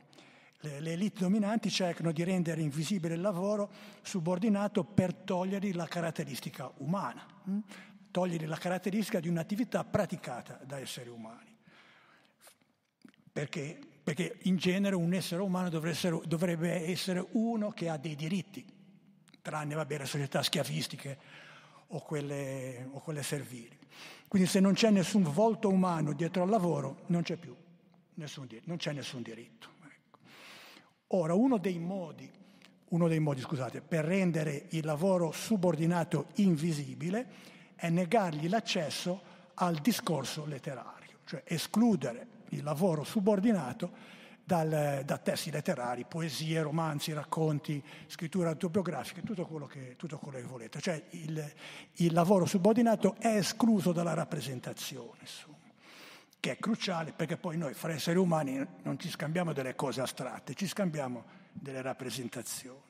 Le, 0.59 0.79
le 0.79 0.93
elite 0.93 1.19
dominanti 1.19 1.69
cercano 1.69 2.11
di 2.11 2.23
rendere 2.23 2.61
invisibile 2.61 3.15
il 3.15 3.21
lavoro 3.21 3.71
subordinato 4.01 4.83
per 4.83 5.13
togliergli 5.13 5.73
la 5.73 5.87
caratteristica 5.87 6.71
umana, 6.77 7.25
hm? 7.43 7.59
togliergli 8.11 8.47
la 8.47 8.57
caratteristica 8.57 9.19
di 9.19 9.27
un'attività 9.27 9.83
praticata 9.83 10.59
da 10.63 10.79
esseri 10.79 11.09
umani. 11.09 11.57
Perché? 13.31 13.79
Perché 14.03 14.39
in 14.43 14.57
genere 14.57 14.95
un 14.95 15.13
essere 15.13 15.41
umano 15.41 15.69
dovrebbe 15.69 16.89
essere 16.89 17.25
uno 17.31 17.69
che 17.69 17.87
ha 17.87 17.97
dei 17.97 18.15
diritti, 18.15 18.65
tranne 19.41 19.75
vabbè, 19.75 19.99
le 19.99 20.05
società 20.05 20.43
schiavistiche 20.43 21.17
o 21.87 22.01
quelle, 22.01 22.87
o 22.91 22.99
quelle 22.99 23.23
servili. 23.23 23.80
Quindi 24.31 24.47
se 24.47 24.61
non 24.61 24.71
c'è 24.71 24.91
nessun 24.91 25.23
volto 25.23 25.67
umano 25.67 26.13
dietro 26.13 26.43
al 26.43 26.49
lavoro, 26.49 27.01
non 27.07 27.21
c'è 27.21 27.35
più 27.35 27.53
nessun, 28.13 28.47
non 28.63 28.77
c'è 28.77 28.93
nessun 28.93 29.21
diritto. 29.21 29.67
Ecco. 29.83 30.19
Ora, 31.07 31.33
uno 31.33 31.57
dei 31.57 31.77
modi, 31.77 32.31
uno 32.91 33.09
dei 33.09 33.19
modi 33.19 33.41
scusate, 33.41 33.81
per 33.81 34.05
rendere 34.05 34.67
il 34.69 34.85
lavoro 34.85 35.33
subordinato 35.33 36.27
invisibile 36.35 37.27
è 37.75 37.89
negargli 37.89 38.47
l'accesso 38.47 39.21
al 39.55 39.75
discorso 39.79 40.45
letterario, 40.45 41.17
cioè 41.25 41.43
escludere 41.43 42.27
il 42.51 42.63
lavoro 42.63 43.03
subordinato 43.03 43.91
dal, 44.51 45.03
da 45.05 45.17
testi 45.17 45.49
letterari, 45.49 46.03
poesie, 46.03 46.61
romanzi, 46.61 47.13
racconti, 47.13 47.81
scrittura 48.07 48.49
autobiografica, 48.49 49.21
tutto 49.21 49.45
quello 49.45 49.65
che, 49.65 49.95
tutto 49.95 50.17
quello 50.17 50.39
che 50.39 50.43
volete. 50.43 50.81
Cioè 50.81 51.01
il, 51.11 51.53
il, 51.93 52.11
lavoro 52.11 52.45
subordinato 52.45 53.15
è 53.17 53.37
escluso 53.37 53.93
dalla 53.93 54.13
rappresentazione, 54.13 55.19
insomma, 55.21 55.55
che 56.37 56.51
è 56.51 56.57
cruciale 56.57 57.13
perché 57.13 57.37
poi 57.37 57.55
noi 57.55 57.73
fra 57.73 57.93
esseri 57.93 58.17
umani 58.17 58.61
non 58.83 58.99
ci 58.99 59.09
scambiamo 59.09 59.53
delle 59.53 59.73
cose 59.73 60.01
astratte, 60.01 60.53
ci 60.53 60.67
scambiamo 60.67 61.23
delle 61.53 61.81
rappresentazioni. 61.81 62.89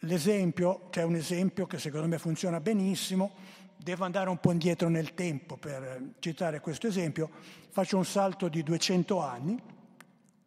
l'esempio, 0.00 0.90
che 0.90 1.00
è 1.00 1.04
un 1.04 1.16
esempio 1.16 1.66
che 1.66 1.80
secondo 1.80 2.06
me 2.06 2.18
funziona 2.18 2.60
benissimo, 2.60 3.34
devo 3.76 4.04
andare 4.04 4.30
un 4.30 4.38
po' 4.38 4.52
indietro 4.52 4.88
nel 4.88 5.12
tempo 5.14 5.56
per 5.56 6.14
citare 6.20 6.60
questo 6.60 6.86
esempio, 6.86 7.28
faccio 7.70 7.96
un 7.96 8.04
salto 8.04 8.46
di 8.48 8.62
200 8.62 9.20
anni, 9.20 9.72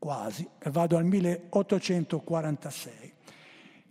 quasi, 0.08 0.48
vado 0.70 0.96
al 0.96 1.04
1846, 1.04 3.14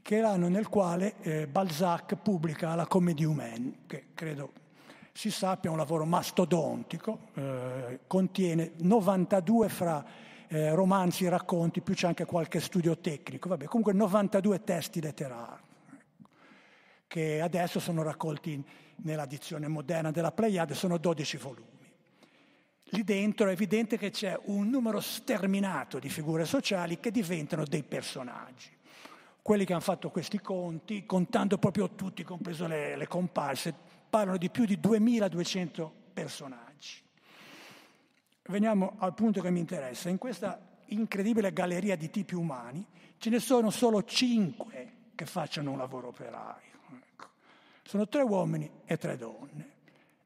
che 0.01 0.17
è 0.17 0.21
l'anno 0.23 0.49
nel 0.49 0.71
quale 0.71 1.17
eh, 1.21 1.47
Balzac 1.47 2.15
pubblica 2.15 2.75
la 2.75 2.87
Comédie 2.87 3.27
Humaine, 3.27 3.81
che 3.87 4.07
credo 4.15 4.53
si 5.13 5.31
sappia 5.31 5.69
è 5.69 5.73
un 5.73 5.79
lavoro 5.79 6.07
mastodontico, 6.07 7.19
eh, 7.35 8.01
contiene 8.07 8.73
92 8.79 9.69
fra 9.69 10.03
eh, 10.49 10.71
romanzi 10.71 11.29
racconti, 11.29 11.83
più 11.83 11.93
c'è 11.93 12.07
anche 12.07 12.25
qualche 12.25 12.61
studio 12.61 12.97
tecnico, 12.97 13.51
vabbè, 13.51 13.67
comunque 13.67 13.93
92 13.93 14.65
testi 14.65 15.03
letterari, 15.03 15.65
che 17.07 17.43
adesso 17.43 17.79
sono 17.79 18.03
raccolti 18.03 18.65
nella 19.03 19.27
dizione 19.27 19.69
moderna 19.69 20.11
della 20.11 20.33
Pleiade, 20.33 20.73
sono 20.73 20.97
12 20.97 21.37
volumi. 21.37 21.76
Lì 22.91 23.03
dentro 23.03 23.49
è 23.49 23.53
evidente 23.53 23.99
che 23.99 24.11
c'è 24.11 24.39
un 24.45 24.69
numero 24.69 25.01
sterminato 25.01 25.99
di 25.99 26.09
figure 26.09 26.45
sociali 26.45 27.01
che 27.01 27.11
diventano 27.11 27.65
dei 27.65 27.83
personaggi. 27.83 28.71
Quelli 29.43 29.65
che 29.65 29.73
hanno 29.73 29.83
fatto 29.83 30.11
questi 30.11 30.41
conti, 30.41 31.05
contando 31.05 31.59
proprio 31.59 31.91
tutti, 31.91 32.23
compreso 32.23 32.67
le, 32.67 32.97
le 32.97 33.09
comparse, 33.09 33.75
parlano 34.09 34.39
di 34.39 34.51
più 34.51 34.65
di 34.65 34.79
2200 34.79 35.93
personaggi. 36.13 37.03
Veniamo 38.49 38.95
al 38.99 39.15
punto 39.15 39.41
che 39.41 39.51
mi 39.51 39.59
interessa. 39.59 40.09
In 40.09 40.19
questa 40.19 40.61
incredibile 40.87 41.53
galleria 41.53 41.97
di 41.97 42.11
tipi 42.11 42.35
umani 42.35 42.85
ce 43.19 43.31
ne 43.31 43.41
sono 43.41 43.71
solo 43.71 44.05
cinque 44.05 44.93
che 45.17 45.27
facciano 45.27 45.73
un 45.73 45.79
lavoro 45.79 46.09
operaio. 46.09 46.79
Ecco. 46.93 47.29
Sono 47.83 48.09
tre 48.09 48.23
uomini 48.23 48.71
e 48.85 48.97
tre 48.97 49.17
donne. 49.17 49.75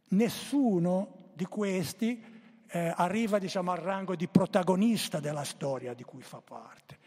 Nessuno 0.08 1.28
di 1.32 1.46
questi 1.46 2.39
eh, 2.70 2.92
arriva 2.96 3.38
diciamo, 3.38 3.72
al 3.72 3.78
rango 3.78 4.14
di 4.14 4.28
protagonista 4.28 5.20
della 5.20 5.44
storia 5.44 5.94
di 5.94 6.02
cui 6.02 6.22
fa 6.22 6.40
parte. 6.40 6.98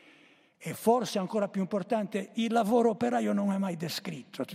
E 0.57 0.73
forse 0.73 1.19
ancora 1.19 1.47
più 1.47 1.61
importante, 1.61 2.29
il 2.33 2.53
lavoro 2.53 2.89
operaio 2.89 3.33
non 3.33 3.51
è 3.51 3.57
mai 3.57 3.75
descritto 3.75 4.45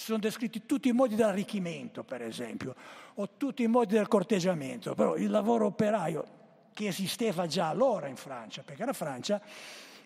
sono 0.00 0.18
descritti 0.18 0.64
tutti 0.64 0.88
i 0.88 0.92
modi 0.92 1.14
dell'arricchimento, 1.14 2.04
per 2.04 2.22
esempio, 2.22 2.74
o 3.14 3.28
tutti 3.36 3.62
i 3.62 3.66
modi 3.66 3.94
del 3.94 4.08
corteggiamento, 4.08 4.94
però 4.94 5.14
il 5.16 5.28
lavoro 5.28 5.66
operaio 5.66 6.38
che 6.72 6.86
esisteva 6.86 7.46
già 7.46 7.68
allora 7.68 8.06
in 8.06 8.16
Francia, 8.16 8.62
perché 8.62 8.84
la 8.86 8.94
Francia, 8.94 9.40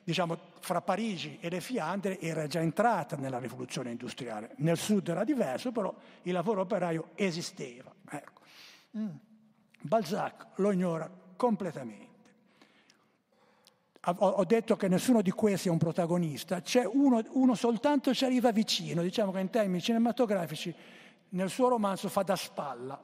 diciamo, 0.03 0.37
fra 0.59 0.81
Parigi 0.81 1.39
e 1.41 1.49
le 1.49 1.61
Fiandre 1.61 2.19
era 2.21 2.47
già 2.49 2.61
entrata 2.61 3.17
nella 3.17 3.39
rivoluzione 3.39 3.91
industriale. 3.91 4.55
Nel 4.57 4.79
sud 4.79 5.09
era 5.09 5.23
diverso, 5.23 5.71
però 5.71 5.95
il 6.23 6.33
lavoro 6.33 6.63
operaio 6.63 7.11
esisteva. 7.15 7.93
Ecco. 8.11 8.41
Mm. 8.99 9.09
Balzac 9.85 10.47
lo 10.57 10.71
ignora 10.71 11.11
completamente 11.37 12.05
ho 14.07 14.45
detto 14.45 14.77
che 14.77 14.89
nessuno 14.89 15.23
di 15.23 15.31
questi 15.31 15.69
è 15.69 15.71
un 15.71 15.79
protagonista, 15.79 16.61
c'è 16.61 16.85
uno, 16.85 17.23
uno 17.31 17.55
soltanto 17.55 18.13
ci 18.13 18.25
arriva 18.25 18.53
vicino, 18.53 19.01
diciamo 19.01 19.33
che 19.33 19.41
in 19.41 19.49
termini 19.49 19.81
cinematografici 19.81 20.75
nel 21.31 21.49
suo 21.49 21.69
romanzo 21.69 22.09
fa 22.09 22.23
da 22.23 22.37
spalla, 22.37 23.03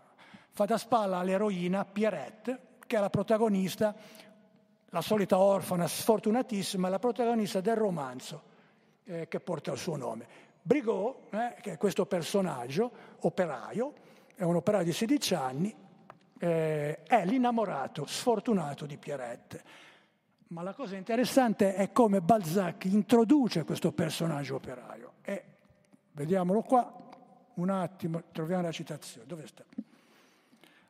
fa 0.50 0.64
da 0.66 0.76
spalla 0.76 1.18
all'eroina 1.18 1.86
Pierrette, 1.86 2.60
che 2.86 2.96
è 2.96 3.00
la 3.00 3.08
protagonista, 3.08 3.94
la 4.90 5.00
solita 5.00 5.38
orfana 5.38 5.86
sfortunatissima, 5.86 6.88
la 6.88 6.98
protagonista 6.98 7.60
del 7.60 7.76
romanzo 7.76 8.42
eh, 9.04 9.26
che 9.26 9.40
porta 9.40 9.72
il 9.72 9.78
suo 9.78 9.96
nome. 9.96 10.26
Brigot, 10.60 11.32
eh, 11.32 11.54
che 11.62 11.72
è 11.72 11.76
questo 11.78 12.04
personaggio, 12.04 12.90
operaio, 13.20 13.94
è 14.34 14.42
un 14.42 14.56
operaio 14.56 14.84
di 14.84 14.92
16 14.92 15.34
anni, 15.34 15.74
eh, 16.40 17.02
è 17.04 17.24
l'innamorato 17.24 18.06
sfortunato 18.06 18.86
di 18.86 18.96
Pierrette 18.96 19.88
ma 20.50 20.62
la 20.62 20.72
cosa 20.72 20.96
interessante 20.96 21.74
è 21.74 21.92
come 21.92 22.20
Balzac 22.20 22.84
introduce 22.86 23.62
questo 23.62 23.92
personaggio 23.92 24.56
operaio. 24.56 25.12
E 25.22 25.44
vediamolo 26.10 26.62
qua, 26.62 26.92
un 27.54 27.70
attimo, 27.70 28.24
troviamo 28.32 28.62
la 28.62 28.72
citazione. 28.72 29.28
Dove 29.28 29.46
sta? 29.46 29.62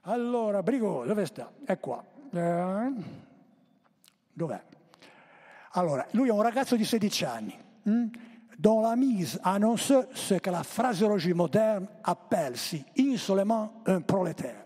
Allora, 0.03 0.63
Brigot, 0.63 1.07
dove 1.07 1.27
sta? 1.27 1.53
È 1.63 1.79
qua. 1.79 2.03
Eh, 2.33 2.93
dov'è? 4.33 4.63
Allora, 5.73 6.07
lui 6.13 6.29
è 6.29 6.33
un 6.33 6.43
ragazzo 6.43 6.75
di 6.75 6.85
16 6.87 7.25
anni, 7.27 7.59
hm? 7.83 8.07
dont 8.57 8.83
la 8.83 8.97
mise 8.97 9.39
annonce 9.43 10.09
ce 10.15 10.41
que 10.41 10.51
la 10.51 10.63
phraseologie 10.63 11.35
moderne 11.35 11.87
appelle 12.01 12.57
si 12.57 12.83
insolemment 12.95 13.87
un 13.87 14.05
prolétaire, 14.05 14.65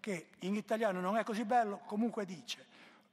che 0.00 0.28
in 0.40 0.56
italiano 0.56 1.00
non 1.00 1.16
è 1.16 1.24
così 1.24 1.44
bello, 1.44 1.80
comunque 1.84 2.24
dice, 2.24 2.66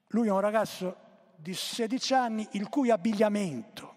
lui 0.08 0.28
è 0.28 0.32
un 0.32 0.40
ragazzo 0.40 0.96
di 1.36 1.54
16 1.54 2.14
anni 2.14 2.48
il 2.52 2.70
cui 2.70 2.90
abbigliamento 2.90 3.96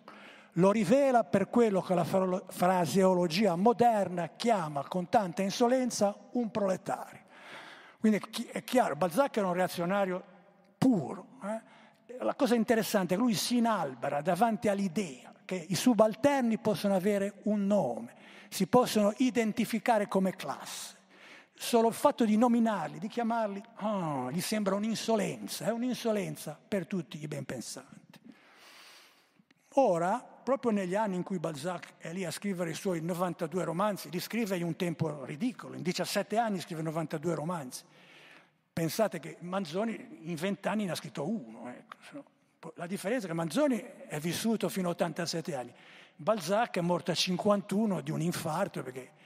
lo 0.55 0.72
rivela 0.72 1.22
per 1.22 1.49
quello 1.49 1.80
che 1.80 1.95
la 1.95 2.05
fraseologia 2.05 3.55
moderna 3.55 4.30
chiama 4.36 4.86
con 4.86 5.09
tanta 5.09 5.43
insolenza 5.43 6.14
un 6.32 6.51
proletario. 6.51 7.20
Quindi 8.01 8.20
è 8.51 8.64
chiaro, 8.64 8.97
Balzac 8.97 9.36
era 9.36 9.47
un 9.47 9.53
reazionario 9.55 10.22
puro. 10.76 11.26
Eh? 11.45 12.18
La 12.24 12.34
cosa 12.34 12.57
interessante 12.57 13.14
è 13.14 13.16
che 13.16 13.22
lui 13.22 13.34
si 13.34 13.59
inalbera 13.59 14.20
davanti 14.20 14.68
all'idea 14.68 15.32
che 15.45 15.66
i 15.68 15.74
subalterni 15.74 16.59
possono 16.59 16.95
avere 16.95 17.34
un 17.45 17.66
nome, 17.66 18.14
si 18.49 18.66
possono 18.66 19.12
identificare 19.18 20.09
come 20.09 20.34
classe 20.34 20.99
solo 21.63 21.89
il 21.89 21.95
fatto 21.95 22.25
di 22.25 22.39
nominarli, 22.39 22.99
di 22.99 23.07
chiamarli, 23.07 23.63
oh, 23.81 24.31
gli 24.31 24.41
sembra 24.41 24.75
un'insolenza, 24.77 25.67
è 25.67 25.71
un'insolenza 25.71 26.59
per 26.67 26.87
tutti 26.87 27.23
i 27.23 27.29
ben 27.29 27.45
pensanti. 27.45 28.19
Ora, 29.75 30.19
proprio 30.19 30.71
negli 30.71 30.95
anni 30.95 31.17
in 31.17 31.23
cui 31.23 31.39
Balzac 31.39 31.93
è 31.99 32.15
lì 32.15 32.25
a 32.25 32.31
scrivere 32.31 32.71
i 32.71 32.75
suoi 32.75 33.03
92 33.03 33.63
romanzi, 33.63 34.09
li 34.09 34.21
scrive 34.21 34.57
in 34.57 34.65
un 34.65 34.75
tempo 34.75 35.23
ridicolo, 35.27 35.77
in 35.77 35.83
17 35.83 36.39
anni 36.39 36.61
scrive 36.61 36.81
92 36.81 37.35
romanzi. 37.35 37.85
Pensate 38.73 39.21
che 39.21 39.37
Manzoni 39.41 40.19
in 40.23 40.37
20 40.37 40.67
anni 40.67 40.87
ne 40.87 40.93
ha 40.93 40.95
scritto 40.95 41.29
uno. 41.29 41.69
Ecco. 41.69 42.73
La 42.77 42.87
differenza 42.87 43.27
è 43.27 43.29
che 43.29 43.37
Manzoni 43.37 43.85
è 44.09 44.19
vissuto 44.19 44.71
fino 44.71 44.89
a 44.89 44.93
87 44.93 45.55
anni, 45.55 45.75
Balzac 46.17 46.79
è 46.79 46.81
morto 46.81 47.11
a 47.11 47.15
51 47.15 48.01
di 48.01 48.11
un 48.11 48.23
infarto 48.23 48.83
perché 48.83 49.19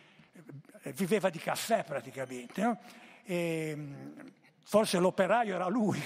viveva 0.92 1.30
di 1.30 1.38
caffè 1.38 1.84
praticamente. 1.84 2.62
No? 2.62 2.78
E, 3.24 3.76
forse 4.64 4.98
l'operaio 4.98 5.54
era 5.54 5.68
lui 5.68 6.00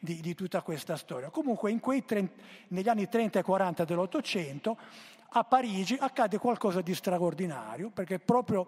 di, 0.00 0.20
di, 0.20 0.34
tutta 0.34 0.62
questa 0.62 0.96
storia. 0.96 1.30
Comunque 1.30 1.76
30, 2.04 2.42
negli 2.68 2.88
anni 2.88 3.08
30 3.08 3.38
e 3.38 3.42
40 3.42 3.84
dell'Ottocento 3.84 4.76
a 5.36 5.42
Parigi 5.42 5.96
accade 5.98 6.38
qualcosa 6.38 6.80
di 6.80 6.94
straordinario, 6.94 7.90
perché 7.90 8.20
proprio, 8.20 8.66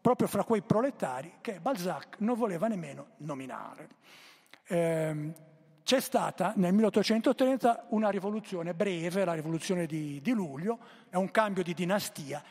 proprio 0.00 0.28
fra 0.28 0.44
quei 0.44 0.62
proletari 0.62 1.34
che 1.42 1.60
Balzac 1.60 2.16
non 2.20 2.36
voleva 2.36 2.68
nemmeno 2.68 3.08
nominare. 3.18 3.88
Eh, 4.66 5.32
c'è 5.82 6.00
stata 6.00 6.52
nel 6.56 6.72
1830 6.72 7.86
una 7.88 8.08
rivoluzione 8.08 8.72
breve, 8.72 9.24
la 9.24 9.34
rivoluzione 9.34 9.86
di, 9.86 10.20
di 10.22 10.30
luglio, 10.30 10.78
è 11.10 11.16
un 11.16 11.30
cambio 11.30 11.62
di 11.62 11.74
dinastia, 11.74 12.42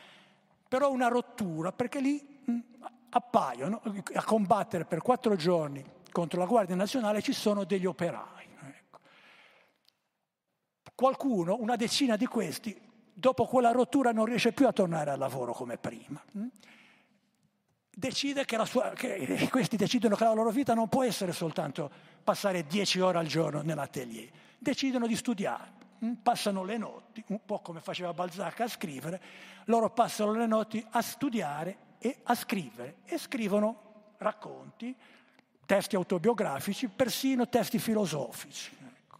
però 0.68 0.92
una 0.92 1.08
rottura, 1.08 1.72
perché 1.72 2.00
lì 2.00 2.29
appaiono 3.10 3.82
a 4.14 4.24
combattere 4.24 4.84
per 4.84 5.00
quattro 5.00 5.34
giorni 5.36 5.84
contro 6.12 6.38
la 6.38 6.46
Guardia 6.46 6.76
Nazionale 6.76 7.22
ci 7.22 7.32
sono 7.32 7.64
degli 7.64 7.86
operai. 7.86 8.46
Ecco. 8.62 8.98
Qualcuno, 10.94 11.56
una 11.58 11.76
decina 11.76 12.16
di 12.16 12.26
questi, 12.26 12.78
dopo 13.12 13.46
quella 13.46 13.72
rottura 13.72 14.12
non 14.12 14.24
riesce 14.24 14.52
più 14.52 14.66
a 14.66 14.72
tornare 14.72 15.10
al 15.10 15.18
lavoro 15.18 15.52
come 15.52 15.76
prima. 15.78 16.22
Decide 17.92 18.44
che, 18.44 18.64
sua, 18.64 18.90
che 18.90 19.48
questi 19.50 19.76
decidono 19.76 20.16
che 20.16 20.24
la 20.24 20.32
loro 20.32 20.50
vita 20.50 20.74
non 20.74 20.88
può 20.88 21.02
essere 21.02 21.32
soltanto 21.32 21.90
passare 22.22 22.66
dieci 22.66 23.00
ore 23.00 23.18
al 23.18 23.26
giorno 23.26 23.62
nell'atelier, 23.62 24.30
decidono 24.58 25.06
di 25.06 25.16
studiare 25.16 25.78
Mm, 26.02 26.14
passano 26.22 26.64
le 26.64 26.78
notti, 26.78 27.22
un 27.26 27.44
po' 27.44 27.60
come 27.60 27.80
faceva 27.80 28.14
Balzac 28.14 28.60
a 28.60 28.68
scrivere, 28.68 29.20
loro 29.66 29.90
passano 29.90 30.32
le 30.32 30.46
notti 30.46 30.84
a 30.92 31.02
studiare 31.02 31.76
e 32.02 32.20
a 32.24 32.34
scrivere 32.34 32.96
e 33.04 33.18
scrivono 33.18 34.14
racconti, 34.16 34.94
testi 35.66 35.94
autobiografici, 35.96 36.88
persino 36.88 37.48
testi 37.48 37.78
filosofici. 37.78 38.74
Ecco. 38.80 39.18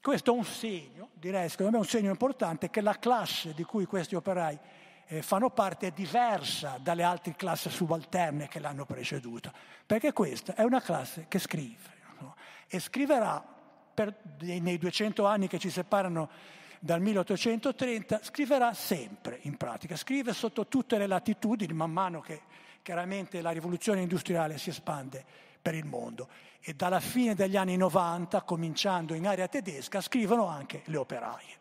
Questo 0.00 0.32
è 0.32 0.34
un 0.34 0.44
segno, 0.44 1.10
direi 1.12 1.48
secondo 1.50 1.72
me 1.72 1.78
un 1.78 1.84
segno 1.84 2.10
importante, 2.10 2.70
che 2.70 2.80
la 2.80 2.98
classe 2.98 3.52
di 3.52 3.62
cui 3.62 3.84
questi 3.84 4.14
operai 4.14 4.58
eh, 5.06 5.22
fanno 5.22 5.50
parte 5.50 5.88
è 5.88 5.90
diversa 5.90 6.78
dalle 6.80 7.02
altre 7.02 7.36
classi 7.36 7.68
subalterne 7.68 8.48
che 8.48 8.58
l'hanno 8.58 8.86
preceduta, 8.86 9.52
perché 9.84 10.12
questa 10.12 10.54
è 10.54 10.62
una 10.62 10.80
classe 10.80 11.26
che 11.28 11.38
scrive 11.38 11.96
no? 12.20 12.36
e 12.66 12.80
scriverà 12.80 13.44
per, 13.92 14.14
nei 14.40 14.78
200 14.78 15.26
anni 15.26 15.46
che 15.46 15.58
ci 15.58 15.70
separano 15.70 16.56
dal 16.80 17.00
1830, 17.00 18.20
scriverà 18.22 18.72
sempre 18.72 19.38
in 19.42 19.56
pratica, 19.56 19.96
scrive 19.96 20.32
sotto 20.32 20.66
tutte 20.66 20.98
le 20.98 21.06
latitudini 21.06 21.72
man 21.72 21.90
mano 21.90 22.20
che 22.20 22.42
chiaramente 22.82 23.40
la 23.40 23.50
rivoluzione 23.50 24.00
industriale 24.00 24.58
si 24.58 24.70
espande 24.70 25.24
per 25.60 25.74
il 25.74 25.84
mondo 25.84 26.28
e 26.60 26.74
dalla 26.74 27.00
fine 27.00 27.34
degli 27.34 27.56
anni 27.56 27.76
90, 27.76 28.42
cominciando 28.42 29.14
in 29.14 29.26
area 29.26 29.48
tedesca, 29.48 30.00
scrivono 30.00 30.46
anche 30.46 30.82
le 30.86 30.96
operaie. 30.96 31.56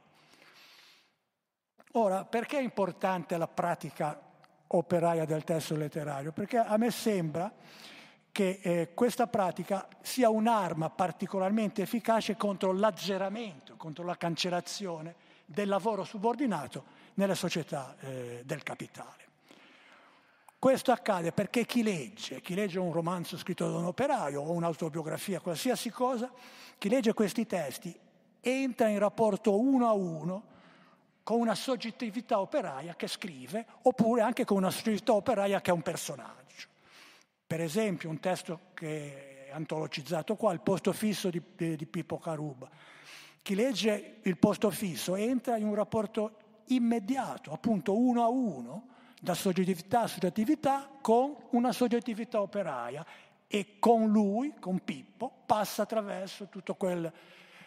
Ora, 1.93 2.26
perché 2.26 2.57
è 2.57 2.61
importante 2.61 3.38
la 3.38 3.47
pratica 3.47 4.20
operaia 4.68 5.26
del 5.26 5.43
testo 5.43 5.76
letterario? 5.76 6.32
Perché 6.32 6.57
a 6.57 6.78
me 6.78 6.91
sembra 6.91 7.51
che 8.32 8.59
eh, 8.61 8.93
questa 8.93 9.26
pratica 9.28 9.88
sia 10.01 10.30
un'arma 10.30 10.89
particolarmente 10.89 11.82
efficace 11.82 12.36
contro 12.36 12.72
l'azzeramento, 12.72 13.66
contro 13.78 14.03
la 14.03 14.17
cancellazione 14.17 15.15
del 15.45 15.69
lavoro 15.69 16.03
subordinato 16.03 16.84
nelle 17.13 17.36
società 17.36 17.95
eh, 17.99 18.41
del 18.43 18.63
capitale. 18.63 19.25
Questo 20.59 20.91
accade 20.91 21.32
perché 21.32 21.65
chi 21.65 21.84
legge, 21.84 22.41
chi 22.41 22.55
legge 22.55 22.80
un 22.80 22.91
romanzo 22.91 23.38
scritto 23.38 23.69
da 23.69 23.78
un 23.78 23.86
operaio 23.86 24.41
o 24.41 24.51
un'autobiografia, 24.51 25.39
qualsiasi 25.39 25.91
cosa, 25.91 26.32
chi 26.78 26.89
legge 26.89 27.13
questi 27.13 27.45
testi 27.45 27.97
entra 28.41 28.88
in 28.88 28.97
rapporto 28.97 29.59
uno 29.59 29.88
a 29.88 29.93
uno 29.93 30.55
con 31.21 31.39
una 31.39 31.55
soggettività 31.55 32.39
operaia 32.39 32.95
che 32.95 33.07
scrive, 33.07 33.65
oppure 33.84 34.21
anche 34.21 34.45
con 34.45 34.57
una 34.57 34.71
soggettività 34.71 35.13
operaia 35.13 35.61
che 35.61 35.71
è 35.71 35.73
un 35.73 35.82
personaggio. 35.82 36.67
Per 37.45 37.61
esempio 37.61 38.09
un 38.09 38.19
testo 38.19 38.59
che 38.73 39.47
è 39.47 39.51
antologizzato 39.51 40.36
qua, 40.36 40.53
il 40.53 40.61
posto 40.61 40.91
fisso 40.91 41.30
di, 41.30 41.41
di 41.55 41.86
Pippo 41.86 42.17
Caruba. 42.17 42.69
Chi 43.48 43.56
legge 43.56 44.18
il 44.24 44.38
posto 44.38 44.70
fisso 44.70 45.16
entra 45.16 45.56
in 45.56 45.68
un 45.68 45.74
rapporto 45.74 46.64
immediato, 46.66 47.54
appunto 47.54 47.98
uno 47.98 48.22
a 48.22 48.28
uno, 48.28 48.88
da 49.22 49.34
soggettività 49.34 50.02
a 50.02 50.08
soggettività 50.08 50.89
con 51.00 51.34
una 51.52 51.72
soggettività 51.72 52.41
operaia 52.41 53.06
e 53.48 53.80
con 53.80 54.12
lui, 54.12 54.56
con 54.60 54.84
Pippo, 54.84 55.32
passa 55.45 55.84
attraverso 55.84 56.50
tutto 56.50 56.76
quel 56.76 57.10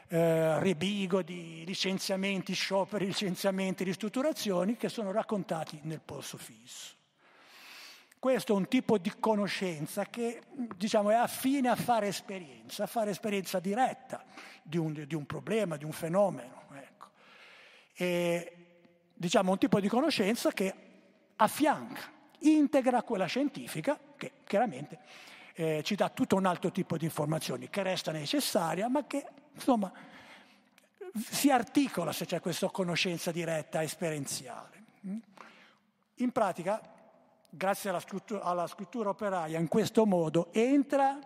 eh, 0.08 0.60
ribigo 0.62 1.22
di 1.22 1.64
licenziamenti, 1.64 2.52
scioperi, 2.52 3.06
licenziamenti, 3.06 3.82
ristrutturazioni 3.82 4.76
che 4.76 4.90
sono 4.90 5.10
raccontati 5.12 5.80
nel 5.84 6.02
posto 6.04 6.36
fisso. 6.36 6.99
Questo 8.20 8.52
è 8.52 8.56
un 8.56 8.68
tipo 8.68 8.98
di 8.98 9.10
conoscenza 9.18 10.04
che 10.04 10.42
diciamo, 10.76 11.08
è 11.08 11.14
affine 11.14 11.70
a 11.70 11.74
fare 11.74 12.08
esperienza, 12.08 12.82
a 12.82 12.86
fare 12.86 13.12
esperienza 13.12 13.60
diretta 13.60 14.22
di 14.62 14.76
un, 14.76 14.92
di 14.92 15.14
un 15.14 15.24
problema, 15.24 15.78
di 15.78 15.86
un 15.86 15.92
fenomeno. 15.92 16.64
Ecco. 16.74 17.08
E, 17.94 18.56
diciamo 19.14 19.52
un 19.52 19.56
tipo 19.56 19.80
di 19.80 19.88
conoscenza 19.88 20.50
che 20.50 20.74
affianca, 21.36 22.12
integra 22.40 23.02
quella 23.02 23.24
scientifica, 23.24 23.98
che 24.18 24.32
chiaramente 24.44 24.98
eh, 25.54 25.80
ci 25.82 25.94
dà 25.94 26.10
tutto 26.10 26.36
un 26.36 26.44
altro 26.44 26.70
tipo 26.70 26.98
di 26.98 27.06
informazioni 27.06 27.70
che 27.70 27.82
resta 27.82 28.12
necessaria, 28.12 28.86
ma 28.90 29.06
che 29.06 29.26
insomma 29.54 29.90
si 31.14 31.50
articola 31.50 32.12
se 32.12 32.26
c'è 32.26 32.38
questa 32.40 32.68
conoscenza 32.68 33.32
diretta 33.32 33.82
esperienziale. 33.82 34.84
In 36.16 36.32
pratica 36.32 36.98
grazie 37.50 37.90
alla 37.90 38.00
scrittura, 38.00 38.42
alla 38.42 38.66
scrittura 38.66 39.10
operaia, 39.10 39.58
in 39.58 39.68
questo 39.68 40.06
modo 40.06 40.48
entra 40.52 41.18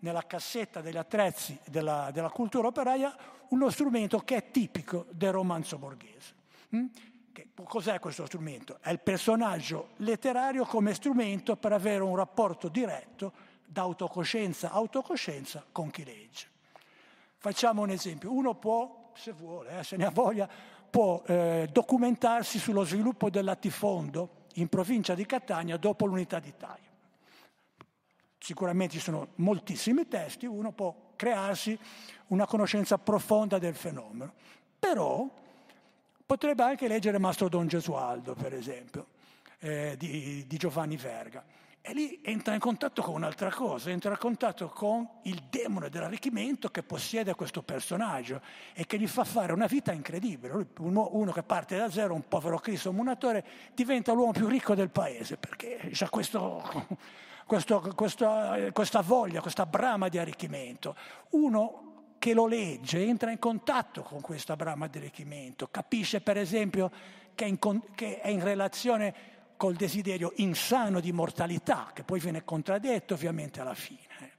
nella 0.00 0.22
cassetta 0.26 0.80
degli 0.80 0.96
attrezzi 0.96 1.58
della, 1.64 2.10
della, 2.12 2.30
cultura 2.30 2.68
operaia 2.68 3.16
uno 3.48 3.70
strumento 3.70 4.18
che 4.20 4.36
è 4.36 4.50
tipico 4.50 5.06
del 5.10 5.32
romanzo 5.32 5.78
borghese. 5.78 6.34
Mm? 6.76 6.86
Che, 7.32 7.48
cos'è 7.64 7.98
questo 7.98 8.26
strumento? 8.26 8.78
È 8.80 8.90
il 8.90 9.00
personaggio 9.00 9.90
letterario 9.96 10.64
come 10.64 10.92
strumento 10.94 11.56
per 11.56 11.72
avere 11.72 12.02
un 12.02 12.16
rapporto 12.16 12.68
diretto 12.68 13.32
da 13.64 13.82
autocoscienza 13.82 14.70
a 14.70 14.74
autocoscienza 14.74 15.64
con 15.72 15.90
chi 15.90 16.04
legge. 16.04 16.48
Facciamo 17.38 17.82
un 17.82 17.90
esempio. 17.90 18.32
Uno 18.32 18.54
può, 18.54 19.10
se 19.14 19.32
vuole, 19.32 19.78
eh, 19.78 19.84
se 19.84 19.96
ne 19.96 20.04
ha 20.04 20.10
voglia, 20.10 20.48
può 20.90 21.22
eh, 21.26 21.68
documentarsi 21.72 22.58
sullo 22.58 22.84
sviluppo 22.84 23.30
del 23.30 23.44
latifondo 23.44 24.41
in 24.54 24.68
provincia 24.68 25.14
di 25.14 25.26
Catania 25.26 25.76
dopo 25.76 26.06
l'unità 26.06 26.38
d'Italia. 26.38 26.90
Sicuramente 28.38 28.94
ci 28.94 29.00
sono 29.00 29.28
moltissimi 29.36 30.08
testi, 30.08 30.46
uno 30.46 30.72
può 30.72 31.12
crearsi 31.16 31.78
una 32.28 32.46
conoscenza 32.46 32.98
profonda 32.98 33.58
del 33.58 33.74
fenomeno, 33.74 34.32
però 34.78 35.28
potrebbe 36.26 36.62
anche 36.64 36.88
leggere 36.88 37.18
Mastro 37.18 37.48
Don 37.48 37.68
Gesualdo, 37.68 38.34
per 38.34 38.52
esempio, 38.54 39.06
eh, 39.60 39.94
di, 39.96 40.44
di 40.46 40.56
Giovanni 40.56 40.96
Verga 40.96 41.44
e 41.84 41.92
lì 41.94 42.20
entra 42.22 42.54
in 42.54 42.60
contatto 42.60 43.02
con 43.02 43.14
un'altra 43.14 43.50
cosa, 43.50 43.90
entra 43.90 44.12
in 44.12 44.18
contatto 44.18 44.68
con 44.68 45.06
il 45.22 45.42
demone 45.50 45.88
dell'arricchimento 45.88 46.68
che 46.68 46.84
possiede 46.84 47.34
questo 47.34 47.62
personaggio 47.62 48.40
e 48.72 48.86
che 48.86 48.96
gli 49.00 49.08
fa 49.08 49.24
fare 49.24 49.52
una 49.52 49.66
vita 49.66 49.90
incredibile. 49.90 50.68
Uno 50.78 51.32
che 51.32 51.42
parte 51.42 51.76
da 51.76 51.90
zero, 51.90 52.14
un 52.14 52.28
povero 52.28 52.60
Cristo 52.60 52.92
munatore, 52.92 53.44
diventa 53.74 54.12
l'uomo 54.12 54.30
più 54.30 54.46
ricco 54.46 54.76
del 54.76 54.90
paese 54.90 55.36
perché 55.36 55.90
ha 55.98 56.08
questo, 56.08 56.62
questo, 57.46 57.92
questa, 57.96 58.56
questa 58.70 59.00
voglia, 59.00 59.40
questa 59.40 59.66
brama 59.66 60.08
di 60.08 60.18
arricchimento. 60.18 60.94
Uno 61.30 62.14
che 62.20 62.32
lo 62.32 62.46
legge 62.46 63.04
entra 63.04 63.32
in 63.32 63.40
contatto 63.40 64.02
con 64.02 64.20
questa 64.20 64.54
brama 64.54 64.86
di 64.86 64.98
arricchimento, 64.98 65.66
capisce 65.68 66.20
per 66.20 66.36
esempio 66.36 66.92
che 67.34 67.44
è 67.44 67.48
in, 67.48 67.58
che 67.96 68.20
è 68.20 68.28
in 68.28 68.44
relazione 68.44 69.31
col 69.62 69.76
desiderio 69.76 70.32
insano 70.38 70.98
di 70.98 71.12
mortalità, 71.12 71.92
che 71.94 72.02
poi 72.02 72.18
viene 72.18 72.42
contraddetto 72.42 73.14
ovviamente 73.14 73.60
alla 73.60 73.74
fine. 73.74 74.34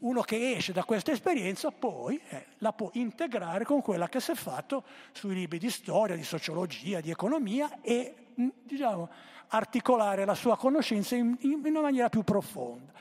Uno 0.00 0.20
che 0.20 0.52
esce 0.52 0.74
da 0.74 0.84
questa 0.84 1.12
esperienza 1.12 1.70
poi 1.70 2.20
eh, 2.28 2.48
la 2.58 2.74
può 2.74 2.90
integrare 2.92 3.64
con 3.64 3.80
quella 3.80 4.06
che 4.10 4.20
si 4.20 4.32
è 4.32 4.34
fatto 4.34 4.84
sui 5.12 5.34
libri 5.34 5.58
di 5.58 5.70
storia, 5.70 6.14
di 6.14 6.24
sociologia, 6.24 7.00
di 7.00 7.10
economia 7.10 7.80
e 7.80 8.32
diciamo, 8.34 9.08
articolare 9.46 10.26
la 10.26 10.34
sua 10.34 10.58
conoscenza 10.58 11.16
in, 11.16 11.34
in 11.40 11.62
una 11.64 11.80
maniera 11.80 12.10
più 12.10 12.22
profonda. 12.22 12.92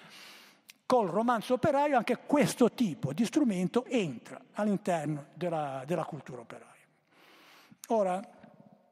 Col 0.85 1.09
romanzo 1.09 1.55
operaio 1.55 1.97
anche 1.97 2.19
questo 2.25 2.71
tipo 2.71 3.11
di 3.11 3.25
strumento 3.25 3.83
entra 3.83 4.39
all'interno 4.53 5.25
della, 5.33 5.83
della 5.85 6.05
cultura 6.05 6.39
operaia. 6.39 6.73
Ora 7.87 8.25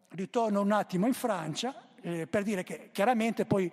ritorno 0.09 0.59
un 0.59 0.73
attimo 0.73 1.07
in 1.07 1.13
Francia 1.13 1.91
eh, 2.03 2.27
per 2.27 2.43
dire 2.43 2.63
che 2.63 2.89
chiaramente 2.91 3.45
poi 3.45 3.71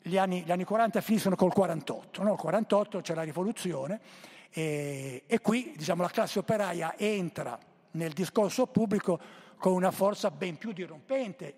gli 0.00 0.16
anni, 0.16 0.42
gli 0.42 0.52
anni 0.52 0.64
40 0.64 1.00
finiscono 1.00 1.36
col 1.36 1.52
48, 1.52 2.22
no? 2.22 2.32
il 2.32 2.38
48 2.38 3.00
c'è 3.00 3.14
la 3.14 3.22
rivoluzione 3.22 4.00
e, 4.50 5.22
e 5.26 5.40
qui 5.40 5.72
diciamo, 5.76 6.02
la 6.02 6.10
classe 6.10 6.38
operaia 6.38 6.94
entra 6.96 7.58
nel 7.92 8.12
discorso 8.12 8.66
pubblico 8.66 9.18
con 9.56 9.72
una 9.72 9.90
forza 9.90 10.30
ben 10.30 10.58
più 10.58 10.72
dirompente 10.72 11.54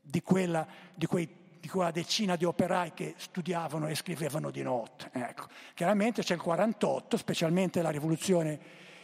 di 0.00 0.22
quella, 0.22 0.66
di, 0.94 1.06
quei, 1.06 1.28
di 1.60 1.68
quella 1.68 1.90
decina 1.90 2.34
di 2.34 2.44
operai 2.44 2.92
che 2.92 3.14
studiavano 3.16 3.86
e 3.86 3.94
scrivevano 3.94 4.50
di 4.50 4.62
notte. 4.62 5.10
Ecco. 5.12 5.46
Chiaramente 5.74 6.22
c'è 6.22 6.34
il 6.34 6.40
48, 6.40 7.16
specialmente 7.16 7.82
la 7.82 7.90
rivoluzione 7.90 8.58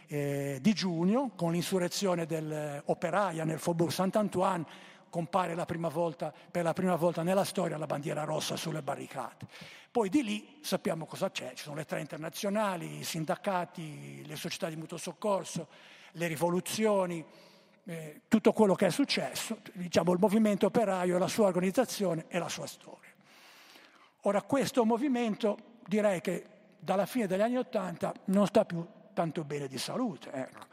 eh, 0.07 0.59
di 0.61 0.73
giugno, 0.73 1.33
con 1.37 1.53
l'insurrezione 1.53 2.27
dell'operaia 2.27 3.45
nel 3.45 3.59
Faubourg 3.59 3.93
Saint-Antoine, 3.93 4.65
compare 5.11 5.55
la 5.55 5.67
volta, 5.89 6.33
per 6.51 6.63
la 6.63 6.73
prima 6.73 6.97
volta 6.97 7.23
nella 7.23 7.45
storia 7.45 7.77
la 7.77 7.87
bandiera 7.87 8.25
rossa 8.25 8.57
sulle 8.57 8.83
barricate. 8.83 9.47
Poi 9.91 10.09
di 10.09 10.23
lì 10.23 10.59
sappiamo 10.61 11.07
cosa 11.07 11.31
c'è, 11.31 11.53
ci 11.55 11.65
sono 11.65 11.77
le 11.77 11.85
tre 11.85 12.01
internazionali, 12.01 12.99
i 12.99 13.05
sindacati, 13.05 14.25
le 14.27 14.37
società 14.37 14.69
di 14.69 14.77
mutuo 14.77 14.99
soccorso, 14.99 15.69
le 16.13 16.27
rivoluzioni, 16.27 17.25
eh, 17.85 18.23
tutto 18.29 18.53
quello 18.53 18.75
che 18.75 18.87
è 18.87 18.91
successo, 18.91 19.59
diciamo 19.73 20.13
il 20.13 20.19
movimento 20.19 20.67
operaio, 20.67 21.19
la 21.19 21.29
sua 21.29 21.47
organizzazione 21.47 22.27
e 22.29 22.39
la 22.39 22.49
sua 22.49 22.67
storia. 22.67 23.11
Ora 24.23 24.43
questo 24.43 24.85
movimento 24.85 25.57
direi 25.87 26.21
che 26.21 26.47
dalla 26.79 27.07
fine 27.07 27.27
degli 27.27 27.41
anni 27.41 27.57
Ottanta 27.57 28.13
non 28.27 28.47
sta 28.47 28.65
più 28.65 28.87
tanto 29.15 29.43
bene 29.45 29.69
di 29.69 29.79
salute. 29.79 30.31
Ecco 30.31 30.68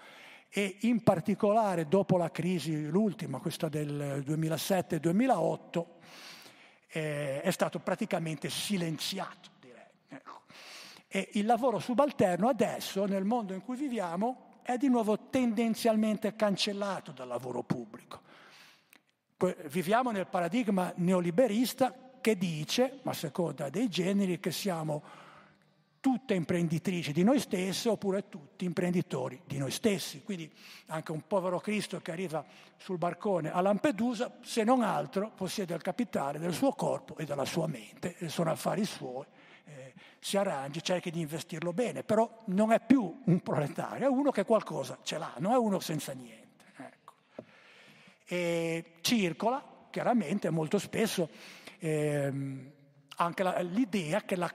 e 0.58 0.78
in 0.84 1.04
particolare 1.04 1.86
dopo 1.86 2.16
la 2.16 2.32
crisi, 2.32 2.88
l'ultima, 2.88 3.40
questa 3.40 3.68
del 3.68 4.24
2007-2008, 4.26 5.86
eh, 6.88 7.42
è 7.42 7.52
stato 7.52 7.80
praticamente 7.80 8.50
silenziato, 8.50 9.50
direi. 9.60 9.84
Ecco. 10.08 10.44
E 11.10 11.28
il 11.34 11.46
lavoro 11.46 11.80
subalterno 11.80 12.48
adesso, 12.48 13.04
nel 13.04 13.26
mondo 13.26 13.54
in 13.54 13.64
cui 13.64 13.76
viviamo, 13.76 14.60
è 14.62 14.78
di 14.78 14.88
nuovo 14.88 15.28
tendenzialmente 15.30 16.38
cancellato 16.38 17.12
dal 17.12 17.28
lavoro 17.28 17.62
pubblico. 17.62 18.22
Viviamo 19.66 20.12
nel 20.12 20.28
paradigma 20.28 20.94
neoliberista 20.96 21.94
che 22.22 22.38
dice, 22.38 23.02
a 23.04 23.12
seconda 23.12 23.70
dei 23.70 23.90
generi, 23.90 24.40
che 24.40 24.52
siamo 24.52 25.04
tutte 26.06 26.36
imprenditrici 26.36 27.12
di 27.12 27.24
noi 27.24 27.40
stessi 27.40 27.88
oppure 27.88 28.30
tutti 28.30 28.64
imprenditori 28.64 29.42
di 29.44 29.58
noi 29.58 29.72
stessi. 29.72 30.22
Quindi 30.22 30.54
anche 30.90 31.12
un 31.12 31.26
povero 31.26 31.60
Cristo 31.60 32.00
che 32.00 32.12
arriva 32.12 32.46
sul 32.78 33.00
barcone 33.00 33.52
a 33.52 33.60
Lampedusa, 33.60 34.38
se 34.44 34.64
non 34.64 34.84
altro, 34.84 35.32
possiede 35.32 35.74
il 35.74 35.82
capitale 35.82 36.38
del 36.38 36.54
suo 36.54 36.74
corpo 36.74 37.18
e 37.18 37.26
della 37.26 37.44
sua 37.44 37.66
mente, 37.66 38.18
e 38.20 38.30
sono 38.30 38.52
affari 38.52 38.86
suoi, 38.86 39.26
eh, 39.66 39.94
si 40.20 40.38
arrangi, 40.38 40.84
cerchi 40.84 41.10
di 41.10 41.22
investirlo 41.22 41.74
bene, 41.74 42.04
però 42.04 42.44
non 42.50 42.72
è 42.72 42.80
più 42.80 43.22
un 43.26 43.40
proletario, 43.40 44.06
è 44.06 44.08
uno 44.08 44.30
che 44.30 44.46
qualcosa 44.46 45.00
ce 45.02 45.18
l'ha, 45.18 45.34
non 45.40 45.54
è 45.54 45.58
uno 45.58 45.80
senza 45.80 46.14
niente. 46.14 46.66
Ecco. 46.76 47.14
E 48.28 48.94
circola 49.02 49.88
chiaramente 49.90 50.52
molto 50.52 50.78
spesso 50.78 51.28
ehm, 51.80 52.72
anche 53.16 53.42
la, 53.42 53.60
l'idea 53.62 54.22
che 54.22 54.36
la 54.36 54.54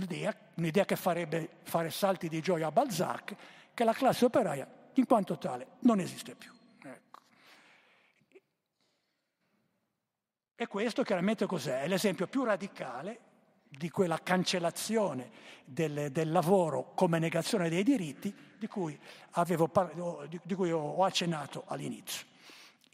l'idea, 0.00 0.34
un'idea 0.60 0.84
che 0.84 0.96
farebbe 0.96 1.48
fare 1.62 1.90
salti 1.90 2.28
di 2.28 2.40
gioia 2.40 2.68
a 2.68 2.70
Balzac, 2.70 3.34
che 3.72 3.84
la 3.84 3.94
classe 3.94 4.26
operaia, 4.26 4.68
in 4.94 5.06
quanto 5.06 5.38
tale, 5.38 5.66
non 5.80 6.00
esiste 6.00 6.34
più. 6.34 6.52
Ecco. 6.82 7.20
E 10.54 10.66
questo 10.66 11.02
chiaramente 11.02 11.46
cos'è? 11.46 11.80
È 11.80 11.88
l'esempio 11.88 12.26
più 12.26 12.44
radicale 12.44 13.28
di 13.68 13.88
quella 13.88 14.18
cancellazione 14.18 15.30
del, 15.64 16.10
del 16.10 16.30
lavoro 16.30 16.92
come 16.94 17.18
negazione 17.18 17.68
dei 17.68 17.82
diritti 17.82 18.34
di 18.58 18.66
cui, 18.66 18.98
avevo, 19.32 19.70
di, 20.28 20.38
di 20.42 20.54
cui 20.54 20.70
ho 20.70 21.02
accennato 21.02 21.64
all'inizio. 21.68 22.26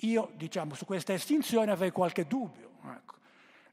Io, 0.00 0.30
diciamo, 0.34 0.74
su 0.74 0.84
questa 0.84 1.14
estinzione 1.14 1.72
avrei 1.72 1.90
qualche 1.90 2.26
dubbio. 2.26 2.74
Ecco 2.84 3.14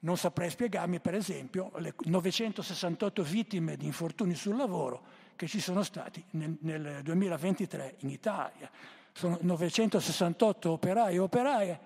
non 0.04 0.18
saprei 0.18 0.50
spiegarmi, 0.50 1.00
per 1.00 1.16
esempio, 1.16 1.72
le 1.78 1.94
968 1.98 3.24
vittime 3.24 3.78
di 3.78 3.86
infortuni 3.86 4.36
sul 4.36 4.56
lavoro 4.56 5.02
che 5.36 5.48
ci 5.48 5.60
sono 5.60 5.84
stati 5.84 6.24
nel, 6.32 6.58
nel 6.62 7.00
2023 7.04 7.96
in 8.00 8.10
Italia. 8.10 8.70
Sono 9.14 9.38
968 9.42 10.72
operai 10.72 11.16
e 11.16 11.20
operaie 11.20 11.80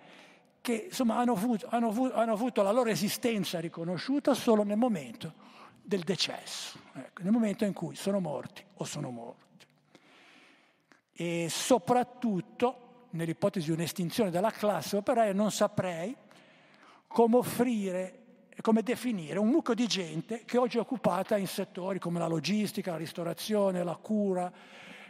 che 0.62 0.86
insomma, 0.88 1.18
hanno, 1.18 1.34
avuto, 1.34 1.68
hanno, 1.70 1.90
avuto, 1.90 2.16
hanno, 2.16 2.34
avuto, 2.34 2.62
la 2.62 2.72
loro 2.72 2.90
esistenza 2.90 3.60
riconosciuta 3.60 4.34
solo 4.34 4.64
nel 4.64 4.78
momento 4.78 5.46
del 5.82 6.02
decesso, 6.02 6.80
ecco, 6.94 7.22
nel 7.22 7.32
momento 7.32 7.66
in 7.66 7.74
cui 7.74 7.96
sono 7.96 8.20
morti 8.20 8.64
o 8.76 8.84
sono 8.84 9.10
morti. 9.12 9.66
E 11.14 11.48
soprattutto, 11.50 13.06
nell'ipotesi 13.12 13.68
di 13.68 13.74
un'estinzione 13.74 14.32
della 14.32 14.52
classe 14.52 14.98
operaia, 14.98 15.34
non 15.34 15.52
saprei 15.52 16.16
come 17.08 17.38
offrire, 17.38 18.24
come 18.62 18.84
definire 18.84 19.40
un 19.40 19.48
mucchio 19.48 19.74
di 19.74 19.88
gente 19.88 20.44
che 20.46 20.58
oggi 20.58 20.78
è 20.78 20.82
occupata 20.82 21.38
in 21.38 21.48
settori 21.48 22.00
come 22.00 22.20
la 22.20 22.28
logistica, 22.28 22.92
la 22.92 22.98
ristorazione, 22.98 23.84
la 23.84 23.96
cura, 23.96 24.52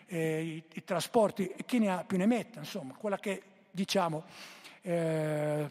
eh, 0.05 0.41
i, 0.41 0.63
i, 0.73 0.83
trasporti, 0.83 1.47
e 1.47 1.65
chi 1.65 1.79
ne 1.79 1.89
ha 1.89 2.03
più 2.03 2.17
ne 2.17 2.25
metta, 2.25 2.59
insomma, 2.59 2.93
quella 2.95 3.17
che 3.17 3.41
diciamo 3.71 4.23
eh, 4.81 5.67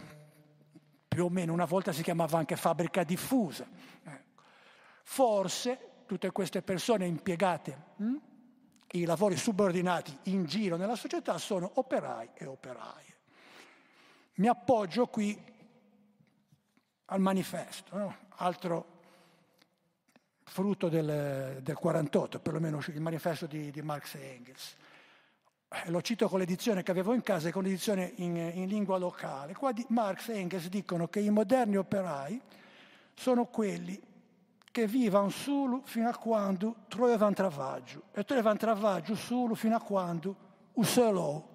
più 1.08 1.24
o 1.24 1.30
meno 1.30 1.52
una 1.52 1.64
volta 1.64 1.92
si 1.92 2.02
chiamava 2.02 2.38
anche 2.38 2.56
fabbrica 2.56 3.02
diffusa. 3.02 3.66
Ecco. 4.04 4.42
Forse 5.02 5.78
tutte 6.06 6.30
queste 6.30 6.62
persone 6.62 7.06
impiegate, 7.06 7.84
hm, 7.96 8.16
i 8.92 9.04
lavori 9.04 9.36
subordinati 9.36 10.16
in 10.24 10.44
giro 10.44 10.76
nella 10.76 10.94
società 10.94 11.38
sono 11.38 11.70
operai 11.74 12.30
e 12.34 12.46
operaie. 12.46 13.14
Mi 14.34 14.48
appoggio 14.48 15.06
qui 15.06 15.36
al 17.06 17.20
manifesto, 17.20 17.96
no? 17.96 18.16
altro 18.36 18.94
frutto 20.44 20.88
del, 20.88 21.58
del 21.62 21.74
48, 21.76 22.40
perlomeno 22.40 22.80
il 22.86 23.00
manifesto 23.00 23.46
di, 23.46 23.70
di 23.70 23.82
Marx 23.82 24.14
e 24.14 24.34
Engels. 24.36 24.74
Eh, 25.68 25.90
lo 25.90 26.00
cito 26.00 26.28
con 26.28 26.38
l'edizione 26.38 26.82
che 26.82 26.92
avevo 26.92 27.12
in 27.12 27.22
casa 27.22 27.48
e 27.48 27.52
con 27.52 27.62
l'edizione 27.62 28.12
in, 28.16 28.36
in 28.36 28.66
lingua 28.66 28.98
locale. 28.98 29.54
Qua 29.54 29.72
di, 29.72 29.84
Marx 29.88 30.28
e 30.28 30.38
Engels 30.38 30.68
dicono 30.68 31.08
che 31.08 31.20
i 31.20 31.30
moderni 31.30 31.76
operai 31.76 32.40
sono 33.14 33.46
quelli 33.46 34.00
che 34.70 34.86
vivono 34.86 35.30
solo 35.30 35.82
fino 35.84 36.08
a 36.08 36.16
quando 36.16 36.76
trovano 36.88 37.34
travaglio 37.34 38.02
e 38.12 38.24
trovano 38.24 38.58
travaglio 38.58 39.14
solo 39.14 39.54
fino 39.54 39.74
a 39.74 39.80
quando 39.80 40.36
o 40.74 40.82
solo 40.82 41.48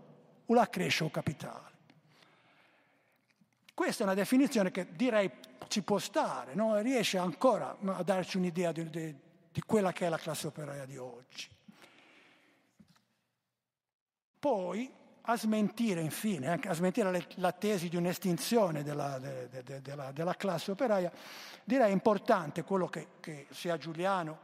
o 0.45 0.53
la 0.53 0.67
cresce 0.69 1.03
o 1.03 1.09
capitale. 1.09 1.70
Questa 3.73 4.03
è 4.03 4.05
una 4.05 4.15
definizione 4.15 4.71
che 4.71 4.87
direi 4.91 5.31
ci 5.67 5.81
può 5.83 5.97
stare, 5.97 6.53
no? 6.53 6.77
riesce 6.79 7.17
ancora 7.17 7.77
a 7.83 8.03
darci 8.03 8.37
un'idea 8.37 8.71
di, 8.71 8.89
di, 8.89 9.15
di 9.51 9.61
quella 9.61 9.93
che 9.93 10.05
è 10.05 10.09
la 10.09 10.17
classe 10.17 10.47
operaia 10.47 10.85
di 10.85 10.97
oggi. 10.97 11.47
Poi 14.37 14.91
a 15.21 15.37
smentire, 15.37 16.01
infine, 16.01 16.59
a 16.61 16.73
smentire 16.73 17.27
la 17.35 17.51
tesi 17.51 17.89
di 17.89 17.95
un'estinzione 17.95 18.83
della, 18.83 19.19
de, 19.19 19.47
de, 19.63 19.81
della, 19.81 20.11
della 20.11 20.35
classe 20.35 20.71
operaia, 20.71 21.11
direi 21.63 21.91
importante 21.91 22.63
quello 22.63 22.87
che, 22.87 23.07
che 23.19 23.47
sia 23.51 23.77
Giuliano 23.77 24.39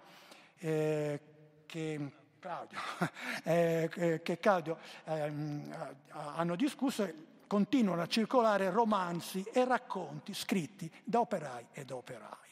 eh, 0.59 1.19
che 1.65 2.11
Claudio, 2.39 2.79
eh, 3.43 4.21
che 4.23 4.37
Claudio 4.39 4.77
eh, 5.05 5.31
hanno 6.09 6.55
discusso 6.55 7.11
continuano 7.47 8.01
a 8.01 8.07
circolare 8.07 8.69
romanzi 8.69 9.43
e 9.51 9.65
racconti 9.65 10.33
scritti 10.33 10.91
da 11.03 11.21
operai 11.21 11.67
e 11.71 11.85
da 11.85 11.95
operai. 11.95 12.45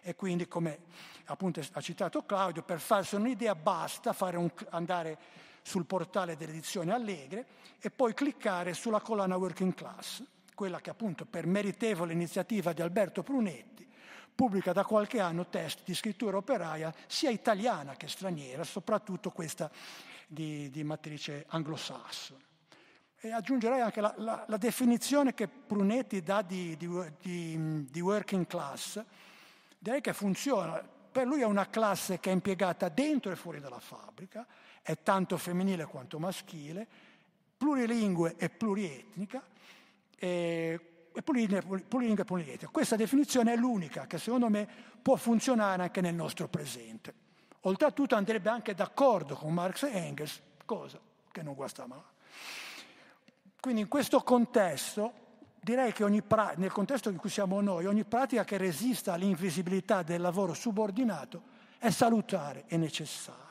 E 0.00 0.14
quindi, 0.16 0.48
come 0.48 0.78
appunto 1.26 1.60
ha 1.72 1.80
citato 1.80 2.24
Claudio, 2.24 2.62
per 2.62 2.80
farsi 2.80 3.14
un'idea 3.14 3.54
basta 3.54 4.14
un, 4.34 4.50
andare 4.70 5.18
sul 5.62 5.84
portale 5.84 6.36
delle 6.36 6.52
edizioni 6.52 6.90
Allegre 6.90 7.46
e 7.78 7.90
poi 7.90 8.14
cliccare 8.14 8.72
sulla 8.72 9.00
collana 9.00 9.36
Working 9.36 9.74
Class, 9.74 10.22
quella 10.54 10.80
che 10.80 10.90
appunto 10.90 11.26
per 11.26 11.46
meritevole 11.46 12.12
iniziativa 12.12 12.72
di 12.72 12.80
Alberto 12.80 13.22
Prunetti 13.22 13.86
pubblica 14.34 14.72
da 14.72 14.84
qualche 14.84 15.18
anno 15.18 15.48
testi 15.48 15.82
di 15.84 15.94
scrittura 15.96 16.36
operaia 16.36 16.94
sia 17.08 17.28
italiana 17.28 17.96
che 17.96 18.06
straniera, 18.06 18.62
soprattutto 18.62 19.30
questa 19.30 19.68
di, 20.28 20.70
di 20.70 20.84
matrice 20.84 21.44
anglosassone. 21.48 22.47
E 23.20 23.32
aggiungerei 23.32 23.80
anche 23.80 24.00
la, 24.00 24.14
la, 24.18 24.44
la 24.46 24.56
definizione 24.56 25.34
che 25.34 25.48
Prunetti 25.48 26.22
dà 26.22 26.40
di, 26.42 26.76
di, 26.76 26.88
di, 27.20 27.86
di 27.90 28.00
working 28.00 28.46
class, 28.46 29.02
direi 29.76 30.00
che 30.00 30.12
funziona. 30.12 30.80
Per 31.10 31.26
lui 31.26 31.40
è 31.40 31.44
una 31.44 31.68
classe 31.68 32.20
che 32.20 32.30
è 32.30 32.32
impiegata 32.32 32.88
dentro 32.88 33.32
e 33.32 33.36
fuori 33.36 33.58
dalla 33.58 33.80
fabbrica, 33.80 34.46
è 34.82 35.02
tanto 35.02 35.36
femminile 35.36 35.86
quanto 35.86 36.20
maschile, 36.20 36.86
plurilingue 37.56 38.36
e 38.36 38.50
plurietnica, 38.50 39.42
e, 40.16 40.80
e 41.12 41.22
plurilingue, 41.22 41.78
e 41.78 42.24
plurietnica. 42.24 42.68
Questa 42.68 42.94
definizione 42.94 43.52
è 43.52 43.56
l'unica 43.56 44.06
che 44.06 44.18
secondo 44.18 44.48
me 44.48 44.68
può 45.02 45.16
funzionare 45.16 45.82
anche 45.82 46.00
nel 46.00 46.14
nostro 46.14 46.46
presente. 46.46 47.12
Oltretutto 47.62 48.14
andrebbe 48.14 48.48
anche 48.48 48.74
d'accordo 48.74 49.34
con 49.34 49.52
Marx 49.52 49.82
e 49.82 49.90
Engels, 49.90 50.40
cosa 50.64 51.00
che 51.32 51.42
non 51.42 51.54
guasta 51.54 51.84
mai. 51.88 51.98
Quindi 53.60 53.80
in 53.80 53.88
questo 53.88 54.20
contesto, 54.20 55.12
direi 55.60 55.92
che 55.92 56.22
pra- 56.22 56.54
nel 56.56 56.70
contesto 56.70 57.10
in 57.10 57.16
cui 57.16 57.28
siamo 57.28 57.60
noi, 57.60 57.86
ogni 57.86 58.04
pratica 58.04 58.44
che 58.44 58.56
resista 58.56 59.14
all'invisibilità 59.14 60.02
del 60.02 60.20
lavoro 60.20 60.54
subordinato 60.54 61.42
è 61.78 61.90
salutare 61.90 62.64
e 62.68 62.76
necessaria. 62.76 63.46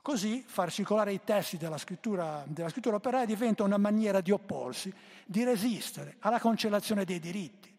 Così 0.00 0.44
far 0.46 0.70
circolare 0.70 1.12
i 1.12 1.20
testi 1.24 1.56
della 1.56 1.78
scrittura, 1.78 2.44
della 2.46 2.68
scrittura 2.68 2.96
operaia 2.96 3.24
diventa 3.24 3.64
una 3.64 3.78
maniera 3.78 4.20
di 4.20 4.30
opporsi, 4.30 4.94
di 5.24 5.42
resistere 5.42 6.16
alla 6.20 6.38
cancellazione 6.38 7.04
dei 7.04 7.18
diritti, 7.18 7.74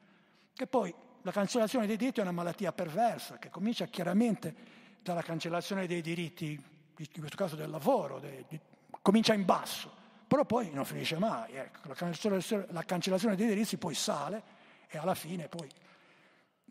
che 0.54 0.68
poi 0.68 0.94
la 1.22 1.32
cancellazione 1.32 1.88
dei 1.88 1.98
diritti 1.98 2.20
è 2.20 2.24
una 2.24 2.32
malattia 2.32 2.74
perversa 2.74 3.38
che 3.38 3.50
comincia 3.50 3.86
chiaramente 3.86 4.54
dalla 5.02 5.22
cancellazione 5.22 5.88
dei 5.88 6.02
diritti, 6.02 6.52
in 6.52 7.08
questo 7.20 7.38
caso 7.38 7.56
del 7.56 7.70
lavoro, 7.70 8.20
de, 8.20 8.46
di, 8.50 8.60
comincia 9.02 9.34
in 9.34 9.46
basso 9.46 9.95
però 10.28 10.46
poi 10.46 10.72
non 10.72 10.86
finisce 10.86 11.18
mai. 11.18 11.54
Ecco. 11.54 11.88
La, 11.88 11.94
cancellazione, 11.94 12.66
la, 12.70 12.84
cancellazione, 12.84 13.36
dei 13.36 13.48
diritti 13.48 13.78
poi 13.78 13.94
sale 13.94 14.42
e 14.88 14.98
alla 14.98 15.16
fine 15.16 15.48
poi 15.48 15.70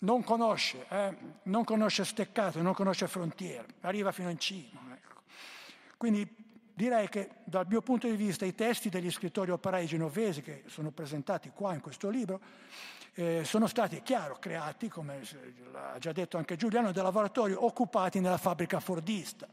non 0.00 0.22
conosce, 0.22 0.86
eh, 0.88 1.16
non 1.44 1.64
conosce 1.64 2.04
steccato, 2.04 2.60
non 2.60 2.74
conosce 2.74 3.06
frontiere, 3.08 3.66
arriva 3.82 4.12
fino 4.12 4.30
in 4.30 4.38
cima. 4.38 4.80
Ecco. 4.92 5.22
Quindi 5.96 6.28
direi 6.74 7.08
che 7.08 7.30
dal 7.44 7.66
mio 7.68 7.80
punto 7.80 8.08
di 8.08 8.16
vista 8.16 8.44
i 8.44 8.54
testi 8.54 8.88
degli 8.88 9.10
scrittori 9.10 9.50
operai 9.50 9.86
genovesi 9.86 10.42
che 10.42 10.64
sono 10.66 10.90
presentati 10.90 11.50
qua 11.54 11.72
in 11.72 11.80
questo 11.80 12.08
libro 12.10 12.40
eh, 13.14 13.44
sono 13.44 13.68
stati, 13.68 14.02
chiaro, 14.02 14.38
creati, 14.40 14.88
come 14.88 15.20
ha 15.72 15.98
già 15.98 16.10
detto 16.10 16.36
anche 16.36 16.56
Giuliano, 16.56 16.90
da 16.90 17.02
lavoratori 17.02 17.52
occupati 17.52 18.18
nella 18.18 18.38
fabbrica 18.38 18.80
fordista 18.80 19.46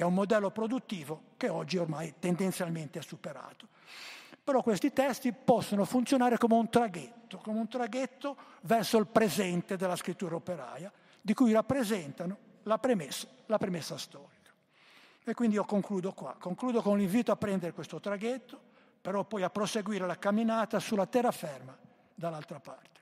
che 0.00 0.06
è 0.06 0.08
un 0.08 0.14
modello 0.14 0.50
produttivo 0.50 1.24
che 1.36 1.50
oggi 1.50 1.76
ormai 1.76 2.14
tendenzialmente 2.18 3.00
è 3.00 3.02
superato. 3.02 3.68
Però 4.42 4.62
questi 4.62 4.94
testi 4.94 5.30
possono 5.30 5.84
funzionare 5.84 6.38
come 6.38 6.54
un 6.54 6.70
traghetto, 6.70 7.36
come 7.36 7.58
un 7.58 7.68
traghetto 7.68 8.34
verso 8.62 8.96
il 8.96 9.06
presente 9.08 9.76
della 9.76 9.96
scrittura 9.96 10.36
operaia, 10.36 10.90
di 11.20 11.34
cui 11.34 11.52
rappresentano 11.52 12.38
la 12.62 12.78
premessa, 12.78 13.28
la 13.44 13.58
premessa 13.58 13.98
storica. 13.98 14.50
E 15.22 15.34
quindi 15.34 15.56
io 15.56 15.66
concludo 15.66 16.14
qua, 16.14 16.34
concludo 16.38 16.80
con 16.80 16.96
l'invito 16.96 17.30
a 17.30 17.36
prendere 17.36 17.74
questo 17.74 18.00
traghetto, 18.00 18.58
però 19.02 19.24
poi 19.24 19.42
a 19.42 19.50
proseguire 19.50 20.06
la 20.06 20.16
camminata 20.16 20.78
sulla 20.78 21.04
terraferma 21.04 21.76
dall'altra 22.14 22.58
parte. 22.58 23.00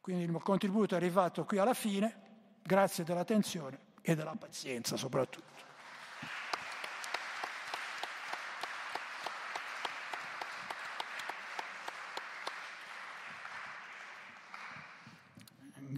Quindi 0.00 0.22
il 0.22 0.30
mio 0.30 0.40
contributo 0.40 0.94
è 0.94 0.96
arrivato 0.96 1.44
qui 1.44 1.58
alla 1.58 1.74
fine, 1.74 2.16
grazie 2.62 3.04
dell'attenzione 3.04 3.78
e 4.00 4.14
della 4.14 4.34
pazienza 4.38 4.96
soprattutto. 4.96 5.49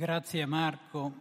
Grazie 0.02 0.42
a 0.42 0.48
Marco 0.48 1.12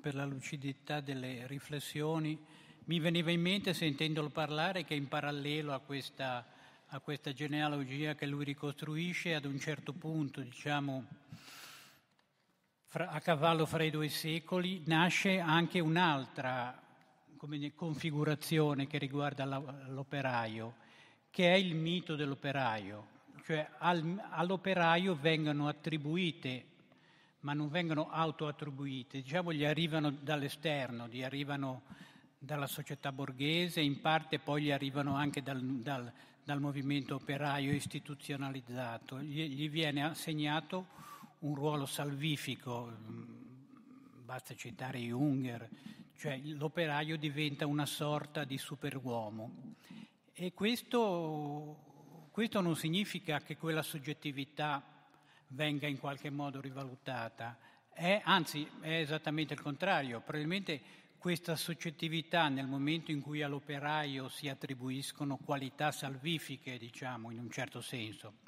per 0.00 0.14
la 0.14 0.24
lucidità 0.24 1.00
delle 1.00 1.48
riflessioni. 1.48 2.38
Mi 2.84 3.00
veniva 3.00 3.32
in 3.32 3.40
mente 3.40 3.74
sentendolo 3.74 4.28
parlare 4.28 4.84
che 4.84 4.94
in 4.94 5.08
parallelo 5.08 5.72
a 5.72 5.80
questa, 5.80 6.46
a 6.86 7.00
questa 7.00 7.32
genealogia 7.32 8.14
che 8.14 8.26
lui 8.26 8.44
ricostruisce, 8.44 9.34
ad 9.34 9.46
un 9.46 9.58
certo 9.58 9.92
punto, 9.92 10.42
diciamo, 10.42 11.06
fra, 12.86 13.10
a 13.10 13.18
cavallo 13.18 13.66
fra 13.66 13.82
i 13.82 13.90
due 13.90 14.08
secoli, 14.08 14.84
nasce 14.86 15.40
anche 15.40 15.80
un'altra 15.80 16.80
come, 17.36 17.74
configurazione 17.74 18.86
che 18.86 18.98
riguarda 18.98 19.44
la, 19.44 19.58
l'operaio, 19.88 20.76
che 21.30 21.52
è 21.52 21.56
il 21.56 21.74
mito 21.74 22.14
dell'operaio. 22.14 23.08
Cioè 23.44 23.70
al, 23.78 24.22
all'operaio 24.30 25.16
vengono 25.16 25.66
attribuite 25.66 26.69
ma 27.40 27.52
non 27.52 27.68
vengono 27.68 28.10
autoattribuite, 28.10 29.22
diciamo 29.22 29.52
gli 29.52 29.64
arrivano 29.64 30.10
dall'esterno, 30.10 31.08
gli 31.08 31.22
arrivano 31.22 31.82
dalla 32.38 32.66
società 32.66 33.12
borghese, 33.12 33.80
in 33.80 34.00
parte 34.00 34.38
poi 34.38 34.64
gli 34.64 34.70
arrivano 34.70 35.14
anche 35.14 35.42
dal, 35.42 35.60
dal, 35.60 36.12
dal 36.42 36.60
movimento 36.60 37.14
operaio 37.14 37.72
istituzionalizzato, 37.72 39.20
gli, 39.20 39.46
gli, 39.48 39.70
viene 39.70 40.04
assegnato 40.04 40.86
un 41.40 41.54
ruolo 41.54 41.86
salvifico, 41.86 42.92
basta 44.24 44.54
citare 44.54 44.98
Junger, 44.98 45.68
cioè 46.16 46.38
l'operaio 46.44 47.16
diventa 47.16 47.66
una 47.66 47.86
sorta 47.86 48.44
di 48.44 48.58
superuomo. 48.58 49.74
E 50.32 50.52
questo, 50.52 52.28
questo 52.30 52.60
non 52.60 52.76
significa 52.76 53.40
che 53.40 53.56
quella 53.56 53.82
soggettività 53.82 54.82
venga 55.50 55.86
in 55.86 55.98
qualche 55.98 56.30
modo 56.30 56.60
rivalutata. 56.60 57.58
È, 57.92 58.20
anzi, 58.24 58.68
è 58.80 59.00
esattamente 59.00 59.54
il 59.54 59.60
contrario. 59.60 60.20
Probabilmente 60.20 60.80
questa 61.18 61.54
soggettività 61.54 62.48
nel 62.48 62.66
momento 62.66 63.10
in 63.10 63.20
cui 63.20 63.42
all'operaio 63.42 64.28
si 64.28 64.48
attribuiscono 64.48 65.36
qualità 65.36 65.92
salvifiche, 65.92 66.78
diciamo, 66.78 67.30
in 67.30 67.38
un 67.38 67.50
certo 67.50 67.82
senso, 67.82 68.38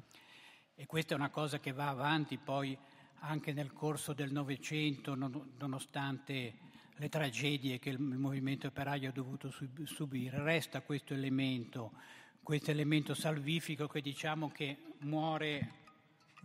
e 0.74 0.86
questa 0.86 1.12
è 1.12 1.16
una 1.18 1.28
cosa 1.28 1.60
che 1.60 1.72
va 1.72 1.88
avanti 1.88 2.38
poi 2.38 2.76
anche 3.24 3.52
nel 3.52 3.72
corso 3.72 4.14
del 4.14 4.32
Novecento, 4.32 5.14
nonostante 5.14 6.54
le 6.96 7.08
tragedie 7.08 7.78
che 7.78 7.90
il 7.90 8.00
movimento 8.00 8.68
operaio 8.68 9.10
ha 9.10 9.12
dovuto 9.12 9.52
subire, 9.84 10.42
resta 10.42 10.80
questo 10.80 11.12
elemento, 11.12 11.92
questo 12.42 12.70
elemento 12.70 13.12
salvifico 13.12 13.86
che 13.86 14.00
diciamo 14.00 14.50
che 14.50 14.78
muore 15.00 15.81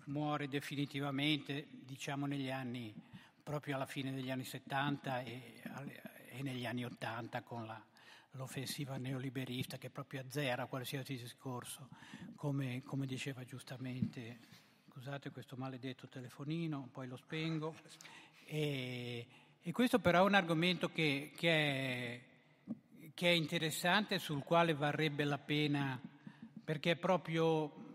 muore 0.07 0.47
definitivamente, 0.47 1.67
diciamo 1.69 2.25
negli 2.25 2.49
anni, 2.49 2.93
proprio 3.41 3.75
alla 3.75 3.85
fine 3.85 4.13
degli 4.13 4.29
anni 4.29 4.43
70 4.43 5.21
e, 5.21 5.61
e 6.29 6.41
negli 6.41 6.65
anni 6.65 6.85
80 6.85 7.41
con 7.41 7.65
la, 7.65 7.81
l'offensiva 8.31 8.97
neoliberista 8.97 9.77
che 9.77 9.89
proprio 9.89 10.21
azzera 10.21 10.67
qualsiasi 10.67 11.15
discorso, 11.15 11.89
come, 12.35 12.83
come, 12.83 13.05
diceva 13.05 13.43
giustamente, 13.43 14.39
scusate 14.89 15.31
questo 15.31 15.55
maledetto 15.57 16.07
telefonino, 16.07 16.89
poi 16.91 17.07
lo 17.07 17.17
spengo. 17.17 17.75
E, 18.45 19.27
e 19.61 19.71
questo 19.71 19.99
però 19.99 20.23
è 20.23 20.27
un 20.27 20.35
argomento 20.35 20.89
che, 20.89 21.31
che, 21.35 21.49
è, 21.49 22.21
che 23.13 23.27
è 23.27 23.33
interessante, 23.33 24.19
sul 24.19 24.43
quale 24.43 24.73
varrebbe 24.73 25.23
la 25.23 25.39
pena, 25.39 25.99
perché 26.63 26.91
è 26.91 26.95
proprio 26.95 27.85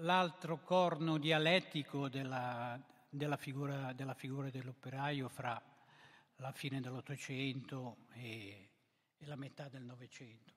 l'altro 0.00 0.62
corno 0.62 1.18
dialettico 1.18 2.08
della, 2.08 2.80
della, 3.08 3.36
figura, 3.36 3.92
della, 3.92 4.14
figura, 4.14 4.50
dell'operaio 4.50 5.28
fra 5.28 5.60
la 6.36 6.52
fine 6.52 6.80
dell'Ottocento 6.80 8.06
e, 8.12 8.70
e 9.16 9.26
la 9.26 9.36
metà 9.36 9.68
del 9.68 9.82
Novecento. 9.82 10.54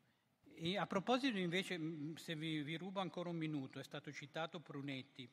E 0.54 0.78
a 0.78 0.86
proposito 0.86 1.38
invece, 1.38 1.80
se 2.16 2.36
vi, 2.36 2.62
vi, 2.62 2.78
rubo 2.78 3.00
ancora 3.00 3.30
un 3.30 3.38
minuto, 3.38 3.80
è 3.80 3.84
stato 3.84 4.12
citato 4.12 4.60
Prunetti, 4.60 5.28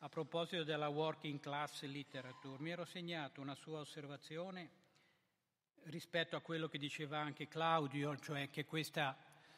a 0.00 0.08
proposito 0.08 0.64
della 0.64 0.88
working 0.88 1.40
class 1.40 1.82
literature, 1.84 2.62
mi 2.62 2.70
ero 2.70 2.84
segnato 2.84 3.40
una 3.40 3.54
sua 3.54 3.80
osservazione 3.80 4.84
rispetto 5.84 6.36
a 6.36 6.40
quello 6.40 6.68
che 6.68 6.78
diceva 6.78 7.18
anche 7.18 7.48
Claudio, 7.48 8.18
cioè 8.18 8.50
che 8.50 8.66
questa 8.66 9.16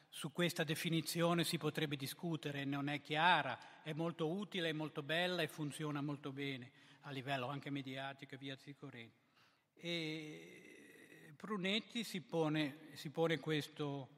su 0.08 0.32
questa 0.32 0.64
definizione 0.64 1.44
si 1.44 1.58
potrebbe 1.58 1.96
discutere, 1.96 2.64
non 2.64 2.88
è 2.88 3.00
chiara, 3.00 3.82
è 3.82 3.92
molto 3.92 4.28
utile, 4.28 4.70
è 4.70 4.72
molto 4.72 5.02
bella 5.02 5.42
e 5.42 5.48
funziona 5.48 6.00
molto 6.00 6.32
bene 6.32 6.70
a 7.02 7.10
livello 7.10 7.48
anche 7.48 7.70
mediatico 7.70 8.34
e 8.34 8.38
via 8.38 8.56
corrente. 8.78 9.26
E 9.74 11.32
Prunetti 11.36 12.02
si 12.02 12.20
pone, 12.20 12.88
si 12.94 13.10
pone 13.10 13.38
questo, 13.38 14.08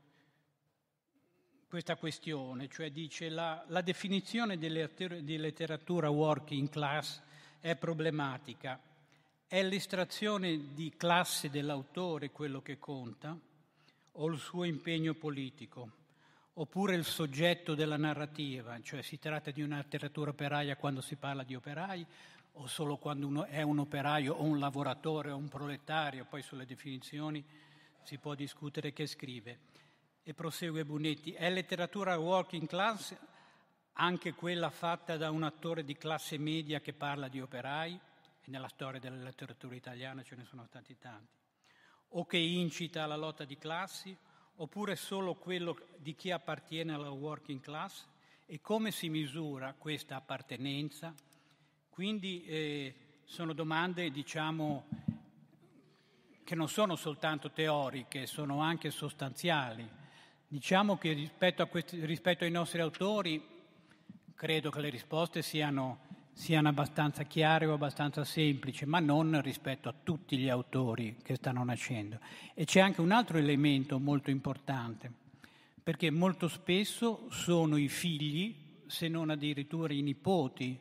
questa 1.68 1.97
questione, 1.97 2.68
cioè 2.68 2.91
dice 2.91 3.28
la, 3.28 3.62
la 3.68 3.82
definizione 3.82 4.57
di 4.57 5.36
letteratura 5.36 6.09
working 6.09 6.68
class 6.68 7.20
è 7.61 7.76
problematica, 7.76 8.80
è 9.47 9.62
l'estrazione 9.62 10.72
di 10.72 10.95
classe 10.97 11.51
dell'autore 11.51 12.30
quello 12.30 12.62
che 12.62 12.78
conta, 12.78 13.38
o 14.23 14.27
il 14.27 14.39
suo 14.39 14.64
impegno 14.64 15.14
politico, 15.14 15.91
oppure 16.55 16.95
il 16.95 17.05
soggetto 17.05 17.75
della 17.75 17.97
narrativa, 17.97 18.79
cioè 18.83 19.01
si 19.03 19.18
tratta 19.18 19.51
di 19.51 19.62
una 19.62 19.77
letteratura 19.77 20.31
operaia 20.31 20.77
quando 20.77 21.01
si 21.01 21.16
parla 21.16 21.43
di 21.43 21.55
operai 21.55 22.07
o 22.55 22.66
solo 22.66 22.99
quando 22.99 23.27
uno 23.27 23.45
è 23.45 23.62
un 23.62 23.79
operaio 23.79 24.35
o 24.35 24.43
un 24.43 24.59
lavoratore 24.59 25.31
o 25.31 25.37
un 25.37 25.49
proletario, 25.49 26.27
poi 26.27 26.43
sulle 26.43 26.66
definizioni 26.66 27.43
si 28.03 28.18
può 28.18 28.35
discutere 28.35 28.93
che 28.93 29.07
scrive. 29.07 29.59
E 30.23 30.35
prosegue 30.35 30.85
Bunetti, 30.85 31.33
è 31.33 31.49
letteratura 31.49 32.18
working 32.18 32.68
class 32.68 33.16
anche 33.95 34.35
quella 34.35 34.68
fatta 34.68 35.16
da 35.16 35.31
un 35.31 35.45
attore 35.45 35.83
di 35.83 35.97
classe 35.97 36.37
media 36.37 36.81
che 36.81 36.93
parla 36.93 37.29
di 37.29 37.41
operai, 37.41 37.99
e 38.43 38.51
nella 38.51 38.68
storia 38.68 39.01
della 39.01 39.23
letteratura 39.23 39.75
italiana 39.75 40.23
ce 40.23 40.37
ne 40.37 40.45
sono 40.45 40.66
stati 40.66 40.99
tanti 40.99 41.39
o 42.11 42.26
che 42.26 42.38
incita 42.38 43.04
alla 43.04 43.16
lotta 43.16 43.44
di 43.44 43.56
classi, 43.58 44.16
oppure 44.56 44.96
solo 44.96 45.34
quello 45.34 45.76
di 45.96 46.14
chi 46.14 46.30
appartiene 46.30 46.92
alla 46.92 47.11
working 47.11 47.61
class 47.61 48.06
e 48.46 48.61
come 48.61 48.90
si 48.90 49.08
misura 49.08 49.74
questa 49.76 50.16
appartenenza. 50.16 51.14
Quindi 51.88 52.44
eh, 52.44 52.94
sono 53.24 53.52
domande, 53.52 54.11
diciamo, 54.11 54.86
che 56.42 56.54
non 56.54 56.68
sono 56.68 56.96
soltanto 56.96 57.52
teoriche, 57.52 58.26
sono 58.26 58.61
anche 58.61 58.90
sostanziali. 58.90 59.88
Diciamo 60.48 60.98
che 60.98 61.12
rispetto, 61.12 61.64
questi, 61.68 62.04
rispetto 62.04 62.42
ai 62.42 62.50
nostri 62.50 62.80
autori 62.80 63.40
credo 64.34 64.70
che 64.70 64.80
le 64.80 64.88
risposte 64.88 65.42
siano 65.42 66.00
siano 66.33 66.68
abbastanza 66.68 67.24
chiare 67.24 67.66
o 67.66 67.74
abbastanza 67.74 68.24
semplici, 68.24 68.87
ma 68.87 68.99
non 68.99 69.41
rispetto 69.43 69.89
a 69.89 69.95
tutti 70.03 70.37
gli 70.39 70.49
autori 70.49 71.16
che 71.22 71.35
stanno 71.35 71.62
nascendo. 71.64 72.18
E 72.55 72.64
c'è 72.64 72.81
anche 72.81 73.01
un 73.01 73.11
altro 73.11 73.39
elemento 73.39 73.99
molto 73.99 74.31
importante, 74.31 75.12
perché 75.83 76.11
molto 76.11 76.49
spesso 76.49 77.26
sono 77.31 77.76
i 77.76 77.89
figli, 77.89 78.55
se 78.87 79.09
non 79.09 79.31
addirittura 79.31 79.93
i 79.93 80.03
nipoti 80.03 80.78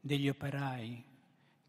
degli 0.00 0.28
operai 0.28 1.04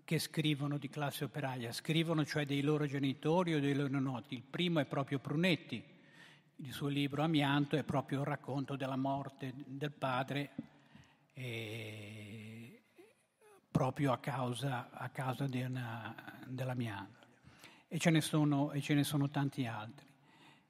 che 0.03 0.19
scrivono 0.19 0.77
di 0.77 0.89
classe 0.89 1.23
operaia, 1.23 1.71
scrivono 1.71 2.23
cioè 2.25 2.45
dei 2.45 2.61
loro 2.61 2.85
genitori 2.85 3.53
o 3.55 3.59
dei 3.59 3.73
loro 3.73 3.99
noti. 3.99 4.35
Il 4.35 4.43
primo 4.47 4.79
è 4.79 4.85
proprio 4.85 5.19
Prunetti, 5.19 5.83
il 6.57 6.71
suo 6.71 6.87
libro 6.87 7.21
Amianto 7.23 7.75
è 7.75 7.83
proprio 7.83 8.19
il 8.21 8.27
racconto 8.27 8.75
della 8.75 8.95
morte 8.95 9.53
del 9.65 9.91
padre. 9.91 10.51
E 11.33 12.44
proprio 13.75 14.13
a 14.13 14.19
causa, 14.19 14.87
a 14.89 15.09
causa 15.09 15.49
una, 15.51 16.15
dell'amianto. 16.47 17.27
E 17.89 17.99
ce, 17.99 18.21
sono, 18.21 18.71
e 18.71 18.79
ce 18.79 18.93
ne 18.93 19.03
sono 19.03 19.29
tanti 19.29 19.65
altri. 19.65 20.05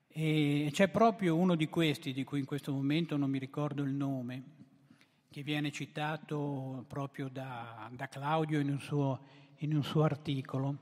E 0.07 0.69
c'è 0.71 0.87
proprio 0.87 1.35
uno 1.35 1.53
di 1.53 1.67
questi, 1.67 2.13
di 2.13 2.23
cui 2.23 2.39
in 2.39 2.45
questo 2.45 2.71
momento 2.71 3.15
non 3.15 3.29
mi 3.29 3.37
ricordo 3.37 3.83
il 3.83 3.91
nome, 3.91 4.43
che 5.29 5.43
viene 5.43 5.71
citato 5.71 6.83
proprio 6.87 7.29
da, 7.29 7.87
da 7.91 8.07
Claudio 8.07 8.59
in 8.59 8.69
un, 8.71 8.79
suo, 8.79 9.19
in 9.57 9.75
un 9.75 9.83
suo 9.83 10.01
articolo, 10.01 10.75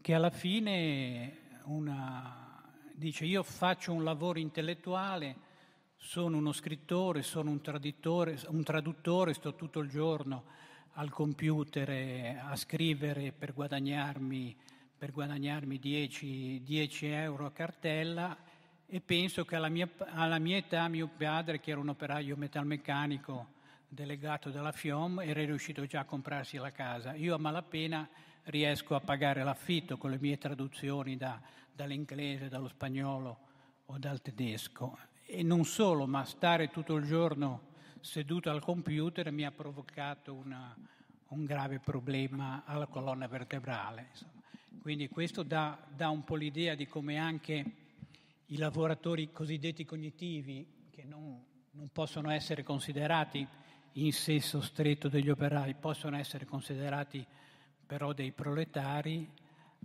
che 0.00 0.14
alla 0.14 0.30
fine 0.30 1.58
una, 1.64 2.62
dice 2.94 3.24
io 3.24 3.42
faccio 3.42 3.92
un 3.92 4.04
lavoro 4.04 4.38
intellettuale, 4.38 5.48
sono 5.96 6.36
uno 6.36 6.52
scrittore, 6.52 7.22
sono 7.22 7.50
un, 7.50 7.60
un 7.60 8.62
traduttore, 8.62 9.34
sto 9.34 9.56
tutto 9.56 9.80
il 9.80 9.88
giorno 9.88 10.68
al 10.94 11.10
computer 11.10 12.38
a 12.42 12.56
scrivere 12.56 13.32
per 13.32 13.52
guadagnarmi, 13.52 14.56
per 14.96 15.12
guadagnarmi 15.12 15.78
10, 15.78 16.62
10 16.62 17.06
euro 17.06 17.46
a 17.46 17.52
cartella 17.52 18.36
e 18.86 19.00
penso 19.00 19.44
che 19.44 19.54
alla 19.54 19.68
mia, 19.68 19.88
alla 20.14 20.38
mia, 20.38 20.56
età 20.56 20.88
mio 20.88 21.08
padre, 21.16 21.60
che 21.60 21.70
era 21.70 21.78
un 21.78 21.90
operaio 21.90 22.36
metalmeccanico 22.36 23.58
delegato 23.86 24.50
dalla 24.50 24.72
FIOM, 24.72 25.20
era 25.20 25.44
riuscito 25.44 25.86
già 25.86 26.00
a 26.00 26.04
comprarsi 26.04 26.56
la 26.56 26.72
casa. 26.72 27.14
Io 27.14 27.34
a 27.34 27.38
malapena 27.38 28.08
riesco 28.44 28.96
a 28.96 29.00
pagare 29.00 29.44
l'affitto 29.44 29.96
con 29.96 30.10
le 30.10 30.18
mie 30.20 30.38
traduzioni 30.38 31.16
da, 31.16 31.40
dall'inglese, 31.72 32.48
dallo 32.48 32.66
spagnolo 32.66 33.38
o 33.86 33.96
dal 33.96 34.20
tedesco. 34.20 34.98
E 35.24 35.44
non 35.44 35.64
solo, 35.64 36.06
ma 36.08 36.24
stare 36.24 36.68
tutto 36.68 36.96
il 36.96 37.06
giorno 37.06 37.68
seduto 38.00 38.50
al 38.50 38.60
computer 38.60 39.30
mi 39.30 39.44
ha 39.44 39.50
provocato 39.50 40.34
una, 40.34 40.74
un 41.28 41.44
grave 41.44 41.78
problema 41.78 42.64
alla 42.64 42.86
colonna 42.86 43.26
vertebrale. 43.26 44.08
Insomma. 44.10 44.42
Quindi 44.80 45.08
questo 45.08 45.42
dà, 45.42 45.78
dà, 45.94 46.08
un 46.08 46.24
po' 46.24 46.36
l'idea 46.36 46.74
di 46.74 46.86
come 46.86 47.18
anche 47.18 47.64
i 48.46 48.56
lavoratori 48.56 49.30
cosiddetti 49.30 49.84
cognitivi, 49.84 50.88
che 50.90 51.04
non, 51.04 51.44
non 51.72 51.88
possono 51.92 52.30
essere 52.30 52.62
considerati 52.62 53.46
in 53.94 54.12
senso 54.12 54.60
stretto 54.60 55.08
degli 55.08 55.28
operai, 55.28 55.74
possono 55.74 56.16
essere 56.16 56.46
considerati 56.46 57.24
però 57.84 58.12
dei 58.12 58.32
proletari, 58.32 59.28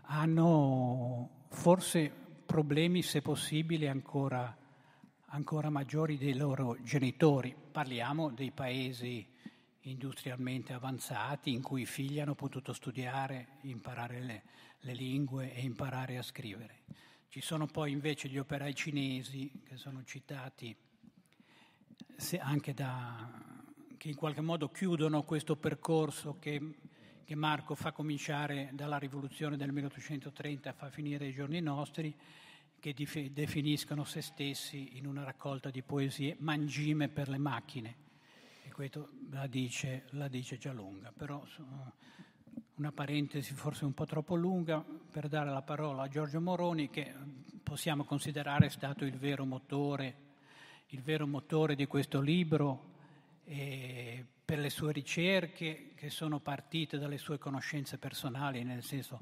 hanno 0.04 1.46
forse 1.50 2.12
problemi, 2.46 3.02
se 3.02 3.22
possibile, 3.22 3.90
ancora 3.90 4.56
ancora 5.36 5.70
maggiori 5.70 6.18
dei 6.18 6.34
loro 6.34 6.78
genitori. 6.82 7.54
Parliamo 7.72 8.32
dei 8.32 8.52
paesi 8.52 9.28
industrialmente 9.82 10.72
avanzati 10.72 11.52
in 11.52 11.62
cui 11.62 11.82
i 11.82 11.86
figli 11.86 12.22
hanno 12.22 12.36
potuto 12.36 12.72
studiare, 12.72 13.58
imparare 13.64 14.22
le, 14.22 14.44
le 14.80 14.94
lingue 14.94 15.54
e 15.54 15.62
imparare 15.62 16.18
a 16.18 16.24
scrivere. 16.24 16.84
Ci 17.28 17.42
sono 17.42 17.68
poi 17.68 17.92
invece 17.92 18.30
gli 18.30 18.38
operai 18.38 18.74
cinesi 18.74 19.52
che 19.66 19.76
sono 19.76 20.06
citati 20.06 20.74
anche 22.40 22.74
da, 22.74 23.30
che 23.98 24.08
in 24.08 24.16
qualche 24.16 24.40
modo 24.40 24.70
chiudono 24.70 25.24
questo 25.24 25.58
percorso 25.58 26.38
che, 26.40 26.78
che 27.26 27.36
Marco 27.36 27.76
fa 27.76 27.92
cominciare 27.92 28.70
dalla 28.72 28.98
rivoluzione 28.98 29.58
del 29.58 29.74
1830 29.74 30.70
e 30.70 30.74
fa 30.74 30.90
finire 30.90 31.28
i 31.28 31.34
giorni 31.34 31.60
nostri 31.60 32.16
che 32.86 32.94
dif- 32.94 33.32
definiscono 33.32 34.04
se 34.04 34.22
stessi 34.22 34.98
in 34.98 35.08
una 35.08 35.24
raccolta 35.24 35.72
di 35.72 35.82
poesie 35.82 36.36
mangime 36.38 37.10
per 37.10 37.30
le 37.30 37.40
macchine. 37.40 37.96
E 38.62 38.72
questo 38.72 39.10
la 39.32 39.48
dice, 39.48 40.04
la 40.10 40.28
dice 40.28 40.60
già 40.60 40.72
lunga, 40.72 41.12
però 41.12 41.44
una 42.76 42.92
parentesi 42.92 43.56
forse 43.56 43.86
un 43.86 43.96
po' 43.96 44.06
troppo 44.06 44.36
lunga 44.36 44.86
per 45.10 45.28
dare 45.28 45.50
la 45.50 45.64
parola 45.64 46.04
a 46.04 46.08
Giorgio 46.08 46.40
Moroni 46.40 46.92
che 46.92 47.12
possiamo 47.64 48.04
considerare 48.04 48.70
stato 48.70 49.04
il 49.04 49.18
vero 49.18 49.46
motore, 49.46 50.18
il 50.90 51.02
vero 51.02 51.26
motore 51.26 51.74
di 51.74 51.88
questo 51.88 52.22
libro 52.22 52.94
per 53.44 54.60
le 54.60 54.70
sue 54.70 54.92
ricerche 54.92 55.94
che 55.96 56.12
sono 56.12 56.40
partite 56.40 57.00
dalle 57.00 57.18
sue 57.18 57.40
conoscenze 57.40 57.98
personali, 57.98 58.64
nel 58.64 58.84
senso 58.84 59.22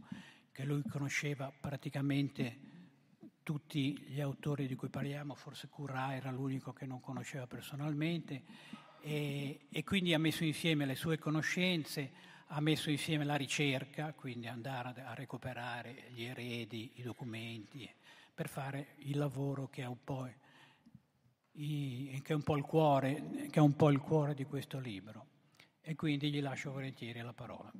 che 0.52 0.66
lui 0.66 0.84
conosceva 0.86 1.50
praticamente 1.58 2.72
tutti 3.44 3.98
gli 4.08 4.22
autori 4.22 4.68
di 4.68 4.76
cui 4.76 4.90
parliamo, 4.90 5.36
forse 5.36 5.68
Currà 5.68 6.16
era 6.16 6.32
l'unico 6.32 6.74
che 6.74 6.86
non 6.86 7.00
conosceva 7.00 7.46
personalmente, 7.46 8.44
e, 9.02 9.68
e, 9.70 9.84
quindi 9.84 10.14
ha 10.14 10.20
messo 10.20 10.46
insieme 10.46 10.86
le 10.86 10.96
sue 10.96 11.20
conoscenze, 11.20 12.12
ha 12.48 12.62
messo 12.62 12.90
insieme 12.90 13.26
la 13.26 13.36
ricerca, 13.36 14.14
quindi 14.14 14.48
andare 14.48 15.02
a, 15.02 15.14
recuperare 15.14 16.06
gli 16.14 16.24
eredi, 16.24 16.92
i 16.96 17.02
documenti, 17.02 17.90
per 18.34 18.48
fare 18.48 18.96
il 19.00 19.18
lavoro 19.18 19.68
che 19.68 19.82
è 19.82 19.86
un 19.86 20.04
po', 20.04 20.30
che 21.52 22.22
è 22.24 22.34
un 22.34 22.44
po 22.44 22.56
il 22.56 22.64
cuore, 22.64 23.48
che 23.50 23.60
è 23.60 23.62
un 23.62 23.76
po' 23.76 23.90
il 23.90 24.00
cuore 24.00 24.34
di 24.34 24.46
questo 24.46 24.80
libro. 24.80 25.28
E 25.82 25.96
quindi 25.96 26.32
gli 26.32 26.42
lascio 26.42 26.72
volentieri 26.72 27.20
la 27.20 27.34
parola. 27.34 27.72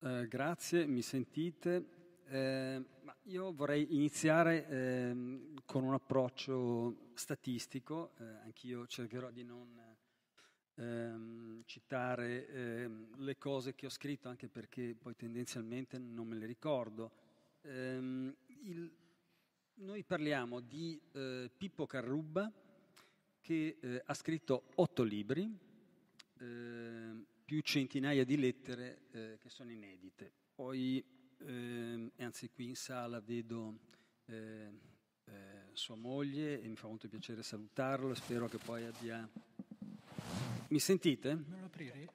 Eh, 0.00 0.28
grazie, 0.28 0.86
mi 0.86 1.00
sentite? 1.00 2.22
Eh, 2.28 2.84
io 3.28 3.52
vorrei 3.52 3.94
iniziare 3.94 4.68
eh, 4.68 5.16
con 5.64 5.82
un 5.82 5.94
approccio 5.94 7.10
statistico, 7.14 8.12
eh, 8.18 8.24
anch'io 8.44 8.86
cercherò 8.86 9.30
di 9.30 9.42
non 9.42 9.96
ehm, 10.74 11.62
citare 11.64 12.48
ehm, 12.48 13.24
le 13.24 13.36
cose 13.36 13.74
che 13.74 13.86
ho 13.86 13.90
scritto, 13.90 14.28
anche 14.28 14.48
perché 14.48 14.94
poi 14.94 15.16
tendenzialmente 15.16 15.98
non 15.98 16.28
me 16.28 16.36
le 16.36 16.46
ricordo. 16.46 17.10
Ehm, 17.62 18.32
il, 18.62 18.94
noi 19.74 20.04
parliamo 20.04 20.60
di 20.60 21.00
eh, 21.12 21.50
Pippo 21.56 21.86
Carrubba, 21.86 22.52
che 23.40 23.76
eh, 23.80 24.02
ha 24.04 24.14
scritto 24.14 24.68
otto 24.76 25.02
libri, 25.02 25.52
ehm, 26.38 27.26
più 27.44 27.60
centinaia 27.60 28.24
di 28.24 28.36
lettere 28.36 28.98
eh, 29.10 29.38
che 29.40 29.48
sono 29.48 29.72
inedite. 29.72 30.32
Poi 30.54 31.15
eh, 31.44 32.10
anzi 32.18 32.50
qui 32.50 32.66
in 32.68 32.76
sala 32.76 33.20
vedo 33.20 33.78
eh, 34.26 34.70
eh, 35.24 35.32
sua 35.72 35.96
moglie 35.96 36.60
e 36.60 36.68
mi 36.68 36.76
fa 36.76 36.86
molto 36.88 37.08
piacere 37.08 37.42
salutarlo, 37.42 38.14
spero 38.14 38.48
che 38.48 38.58
poi 38.58 38.84
abbia... 38.84 39.28
Mi 40.68 40.78
sentite? 40.78 41.34
Me 41.34 41.58
lo 41.60 41.66
aprire? 41.66 42.08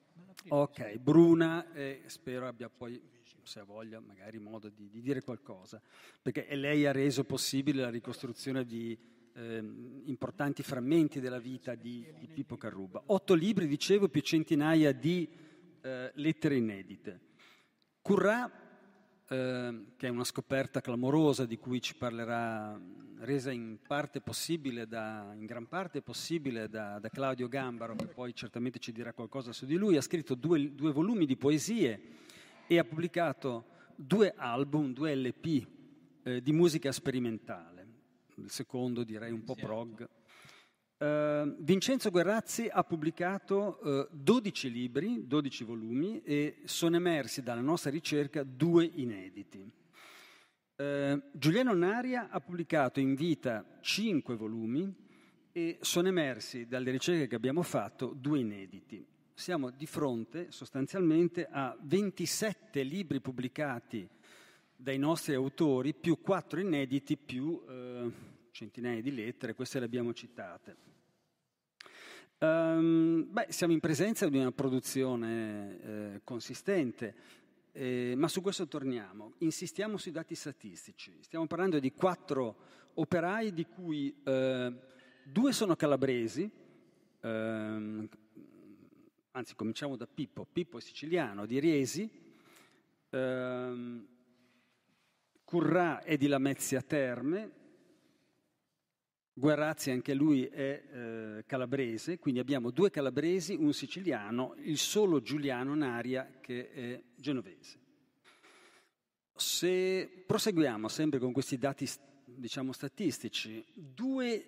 Ok, 0.48 0.98
Bruna, 0.98 1.72
e 1.72 2.02
spero 2.06 2.46
abbia 2.46 2.68
poi, 2.68 3.00
se 3.42 3.60
ha 3.60 3.64
voglia, 3.64 4.00
magari 4.00 4.38
modo 4.38 4.68
di, 4.68 4.88
di, 4.90 5.00
dire 5.00 5.22
qualcosa, 5.22 5.80
perché 6.20 6.46
lei 6.56 6.84
ha 6.84 6.92
reso 6.92 7.24
possibile 7.24 7.82
la 7.82 7.90
ricostruzione 7.90 8.64
di 8.64 8.98
eh, 9.34 9.56
importanti 10.04 10.62
frammenti 10.62 11.20
della 11.20 11.38
vita 11.38 11.74
di, 11.74 12.06
di, 12.18 12.26
Pippo 12.26 12.56
Carruba. 12.56 13.02
Otto 13.06 13.34
libri, 13.34 13.66
dicevo, 13.66 14.08
più 14.08 14.20
centinaia 14.20 14.92
di 14.92 15.28
eh, 15.80 16.10
lettere 16.14 16.56
inedite. 16.56 17.20
Currà 18.02 18.61
Ehm, 19.32 19.92
che 19.96 20.08
è 20.08 20.10
una 20.10 20.24
scoperta 20.24 20.82
clamorosa 20.82 21.46
di 21.46 21.56
cui 21.56 21.80
ci 21.80 21.94
parlerà, 21.94 22.78
resa 23.20 23.50
in 23.50 23.78
parte 23.86 24.20
possibile, 24.20 24.86
da, 24.86 25.32
in 25.34 25.46
gran 25.46 25.66
parte 25.68 26.02
possibile 26.02 26.68
da, 26.68 26.98
da, 26.98 27.08
Claudio 27.08 27.48
Gambaro, 27.48 27.96
che 27.96 28.08
poi 28.08 28.34
certamente 28.34 28.78
ci 28.78 28.92
dirà 28.92 29.14
qualcosa 29.14 29.54
su 29.54 29.64
di 29.64 29.76
lui, 29.76 29.96
ha 29.96 30.02
scritto 30.02 30.34
due, 30.34 30.74
due 30.74 30.92
volumi 30.92 31.24
di 31.24 31.38
poesie 31.38 32.00
e 32.66 32.78
ha 32.78 32.84
pubblicato 32.84 33.64
due 33.96 34.34
album, 34.36 34.92
due 34.92 35.14
LP 35.14 35.66
eh, 36.24 36.42
di 36.42 36.52
musica 36.52 36.92
sperimentale, 36.92 37.86
il 38.34 38.50
secondo 38.50 39.02
direi 39.02 39.32
un 39.32 39.44
po' 39.44 39.54
prog. 39.54 40.06
Uh, 41.02 41.56
Vincenzo 41.58 42.10
Guerrazzi 42.10 42.68
ha 42.70 42.84
pubblicato 42.84 43.80
uh, 43.82 44.06
12 44.12 44.70
libri, 44.70 45.26
12 45.26 45.64
volumi 45.64 46.22
e 46.22 46.58
sono 46.62 46.94
emersi 46.94 47.42
dalla 47.42 47.60
nostra 47.60 47.90
ricerca 47.90 48.44
due 48.44 48.88
inediti. 48.94 49.68
Uh, 50.76 51.20
Giuliano 51.32 51.74
Naria 51.74 52.28
ha 52.30 52.38
pubblicato 52.38 53.00
in 53.00 53.16
vita 53.16 53.78
5 53.80 54.36
volumi 54.36 54.94
e 55.50 55.78
sono 55.80 56.06
emersi 56.06 56.68
dalle 56.68 56.92
ricerche 56.92 57.26
che 57.26 57.34
abbiamo 57.34 57.62
fatto 57.62 58.14
due 58.16 58.38
inediti. 58.38 59.04
Siamo 59.34 59.70
di 59.70 59.86
fronte 59.86 60.52
sostanzialmente 60.52 61.48
a 61.50 61.76
27 61.82 62.80
libri 62.84 63.20
pubblicati 63.20 64.08
dai 64.76 64.98
nostri 64.98 65.34
autori, 65.34 65.94
più 65.94 66.20
4 66.20 66.60
inediti, 66.60 67.16
più 67.16 67.60
centinaia 68.52 69.00
di 69.00 69.12
lettere, 69.12 69.54
queste 69.54 69.80
le 69.80 69.86
abbiamo 69.86 70.12
citate. 70.12 70.76
Um, 72.38 73.26
beh, 73.30 73.46
siamo 73.48 73.72
in 73.72 73.80
presenza 73.80 74.28
di 74.28 74.36
una 74.36 74.52
produzione 74.52 75.80
eh, 75.80 76.20
consistente, 76.22 77.14
eh, 77.72 78.14
ma 78.16 78.28
su 78.28 78.40
questo 78.40 78.68
torniamo. 78.68 79.34
Insistiamo 79.38 79.96
sui 79.96 80.12
dati 80.12 80.34
statistici. 80.34 81.16
Stiamo 81.20 81.46
parlando 81.46 81.78
di 81.78 81.92
quattro 81.92 82.56
operai, 82.94 83.52
di 83.52 83.66
cui 83.66 84.14
eh, 84.24 84.72
due 85.24 85.52
sono 85.52 85.76
calabresi, 85.76 86.50
ehm, 87.20 88.08
anzi 89.30 89.54
cominciamo 89.54 89.96
da 89.96 90.06
Pippo. 90.06 90.44
Pippo 90.44 90.78
è 90.78 90.80
siciliano, 90.80 91.46
di 91.46 91.58
Riesi. 91.58 92.10
Ehm, 93.10 94.06
Currà 95.44 96.02
è 96.02 96.16
di 96.16 96.28
Lamezia 96.28 96.80
Terme, 96.80 97.50
Guerrazzi 99.34 99.90
anche 99.90 100.12
lui 100.12 100.44
è 100.44 100.82
eh, 100.92 101.44
calabrese, 101.46 102.18
quindi 102.18 102.38
abbiamo 102.38 102.70
due 102.70 102.90
calabresi, 102.90 103.54
un 103.54 103.72
siciliano, 103.72 104.54
il 104.58 104.76
solo 104.76 105.22
Giuliano 105.22 105.74
Naria 105.74 106.38
che 106.40 106.70
è 106.70 107.02
genovese. 107.16 107.78
se 109.34 110.24
proseguiamo 110.26 110.86
sempre 110.88 111.18
con 111.18 111.32
questi 111.32 111.56
dati 111.56 111.88
diciamo, 112.24 112.72
statistici, 112.72 113.64
due 113.72 114.44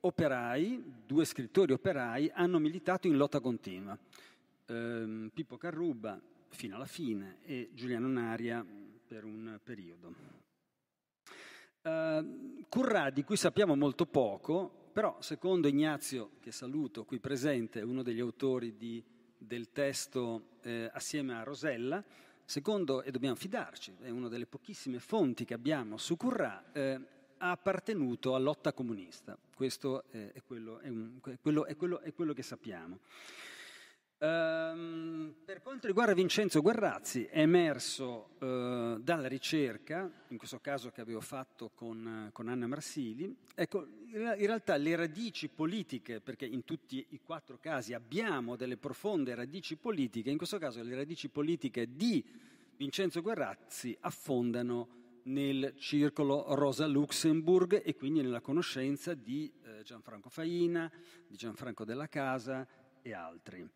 operai, 0.00 0.82
due 1.06 1.24
scrittori 1.26 1.72
operai 1.72 2.30
hanno 2.32 2.58
militato 2.58 3.06
in 3.06 3.16
lotta 3.16 3.40
continua. 3.40 3.96
Eh, 4.66 5.30
Pippo 5.32 5.58
Carruba 5.58 6.20
fino 6.48 6.76
alla 6.76 6.86
fine 6.86 7.38
e 7.44 7.70
Giuliano 7.74 8.08
Naria 8.08 8.64
per 9.06 9.24
un 9.24 9.60
periodo. 9.62 10.41
Uh, 11.82 12.64
Currà, 12.68 13.10
di 13.10 13.24
cui 13.24 13.36
sappiamo 13.36 13.74
molto 13.74 14.06
poco, 14.06 14.88
però 14.92 15.16
secondo 15.20 15.68
Ignazio, 15.68 16.32
che 16.40 16.52
saluto 16.52 17.04
qui 17.04 17.18
presente, 17.18 17.80
uno 17.80 18.02
degli 18.02 18.20
autori 18.20 18.76
di, 18.76 19.02
del 19.36 19.72
testo 19.72 20.58
eh, 20.62 20.88
assieme 20.92 21.34
a 21.34 21.42
Rosella, 21.42 22.02
secondo, 22.44 23.02
e 23.02 23.10
dobbiamo 23.10 23.34
fidarci, 23.34 23.96
è 24.00 24.10
una 24.10 24.28
delle 24.28 24.46
pochissime 24.46 25.00
fonti 25.00 25.44
che 25.44 25.54
abbiamo 25.54 25.96
su 25.96 26.16
Currà, 26.16 26.72
eh, 26.72 27.00
ha 27.38 27.50
appartenuto 27.50 28.34
a 28.34 28.38
lotta 28.38 28.72
comunista. 28.72 29.36
Questo 29.54 30.04
è, 30.10 30.32
è, 30.32 30.42
quello, 30.44 30.78
è, 30.78 30.88
un, 30.88 31.18
quello, 31.40 31.66
quello, 31.76 32.00
è 32.00 32.14
quello 32.14 32.32
che 32.32 32.42
sappiamo. 32.42 33.00
Um, 34.22 35.34
per 35.44 35.62
quanto 35.62 35.88
riguarda 35.88 36.14
Vincenzo 36.14 36.60
Guerrazzi, 36.60 37.24
è 37.24 37.40
emerso 37.40 38.36
uh, 38.38 39.00
dalla 39.00 39.26
ricerca, 39.26 40.08
in 40.28 40.38
questo 40.38 40.60
caso 40.60 40.90
che 40.92 41.00
avevo 41.00 41.20
fatto 41.20 41.72
con, 41.74 42.30
con 42.32 42.46
Anna 42.46 42.68
Marsili, 42.68 43.34
ecco, 43.52 43.84
in 44.12 44.46
realtà 44.46 44.76
le 44.76 44.94
radici 44.94 45.48
politiche, 45.48 46.20
perché 46.20 46.46
in 46.46 46.62
tutti 46.62 47.04
i 47.08 47.20
quattro 47.20 47.58
casi 47.58 47.94
abbiamo 47.94 48.54
delle 48.54 48.76
profonde 48.76 49.34
radici 49.34 49.74
politiche, 49.74 50.30
in 50.30 50.36
questo 50.36 50.58
caso 50.58 50.80
le 50.84 50.94
radici 50.94 51.28
politiche 51.28 51.96
di 51.96 52.24
Vincenzo 52.76 53.22
Guerrazzi 53.22 53.96
affondano 54.02 55.00
nel 55.24 55.74
circolo 55.78 56.54
Rosa 56.54 56.86
Luxemburg 56.86 57.82
e 57.84 57.96
quindi 57.96 58.22
nella 58.22 58.40
conoscenza 58.40 59.14
di 59.14 59.52
eh, 59.64 59.82
Gianfranco 59.82 60.28
Faina, 60.28 60.88
di 61.26 61.34
Gianfranco 61.34 61.84
della 61.84 62.06
Casa 62.06 62.64
e 63.02 63.12
altri. 63.12 63.68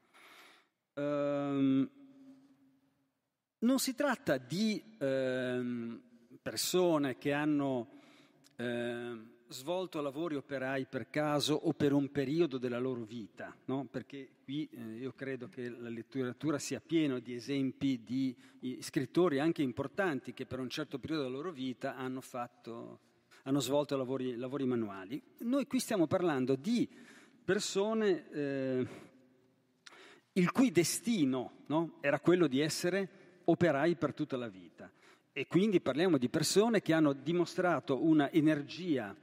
Um, 0.98 1.90
non 3.58 3.78
si 3.78 3.94
tratta 3.94 4.38
di 4.38 4.82
um, 4.98 6.00
persone 6.40 7.18
che 7.18 7.32
hanno 7.32 7.88
um, 8.56 9.30
svolto 9.48 10.00
lavori 10.00 10.36
operai 10.36 10.86
per 10.86 11.10
caso 11.10 11.54
o 11.54 11.74
per 11.74 11.92
un 11.92 12.10
periodo 12.10 12.56
della 12.56 12.78
loro 12.78 13.04
vita, 13.04 13.54
no? 13.66 13.86
perché 13.90 14.36
qui 14.42 14.68
eh, 14.72 14.98
io 14.98 15.12
credo 15.12 15.48
che 15.48 15.68
la 15.68 15.90
letteratura 15.90 16.58
sia 16.58 16.80
piena 16.80 17.18
di 17.18 17.34
esempi 17.34 18.02
di 18.02 18.34
scrittori 18.80 19.38
anche 19.38 19.62
importanti 19.62 20.32
che 20.32 20.46
per 20.46 20.60
un 20.60 20.70
certo 20.70 20.98
periodo 20.98 21.24
della 21.24 21.36
loro 21.36 21.52
vita 21.52 21.94
hanno, 21.96 22.22
fatto, 22.22 23.00
hanno 23.42 23.60
svolto 23.60 23.96
lavori, 23.96 24.34
lavori, 24.34 24.64
manuali. 24.64 25.22
Noi 25.40 25.66
qui 25.66 25.78
stiamo 25.78 26.06
parlando 26.06 26.56
di 26.56 26.88
persone 27.44 28.30
eh, 28.30 28.86
il 30.36 30.52
cui 30.52 30.70
destino 30.70 31.52
no? 31.66 31.96
era 32.00 32.20
quello 32.20 32.46
di 32.46 32.60
essere 32.60 33.08
operai 33.44 33.96
per 33.96 34.14
tutta 34.14 34.36
la 34.36 34.48
vita. 34.48 34.90
E 35.32 35.46
quindi 35.46 35.80
parliamo 35.80 36.16
di 36.16 36.28
persone 36.28 36.80
che 36.80 36.92
hanno 36.92 37.12
dimostrato 37.12 38.04
una 38.04 38.30
energia 38.30 39.14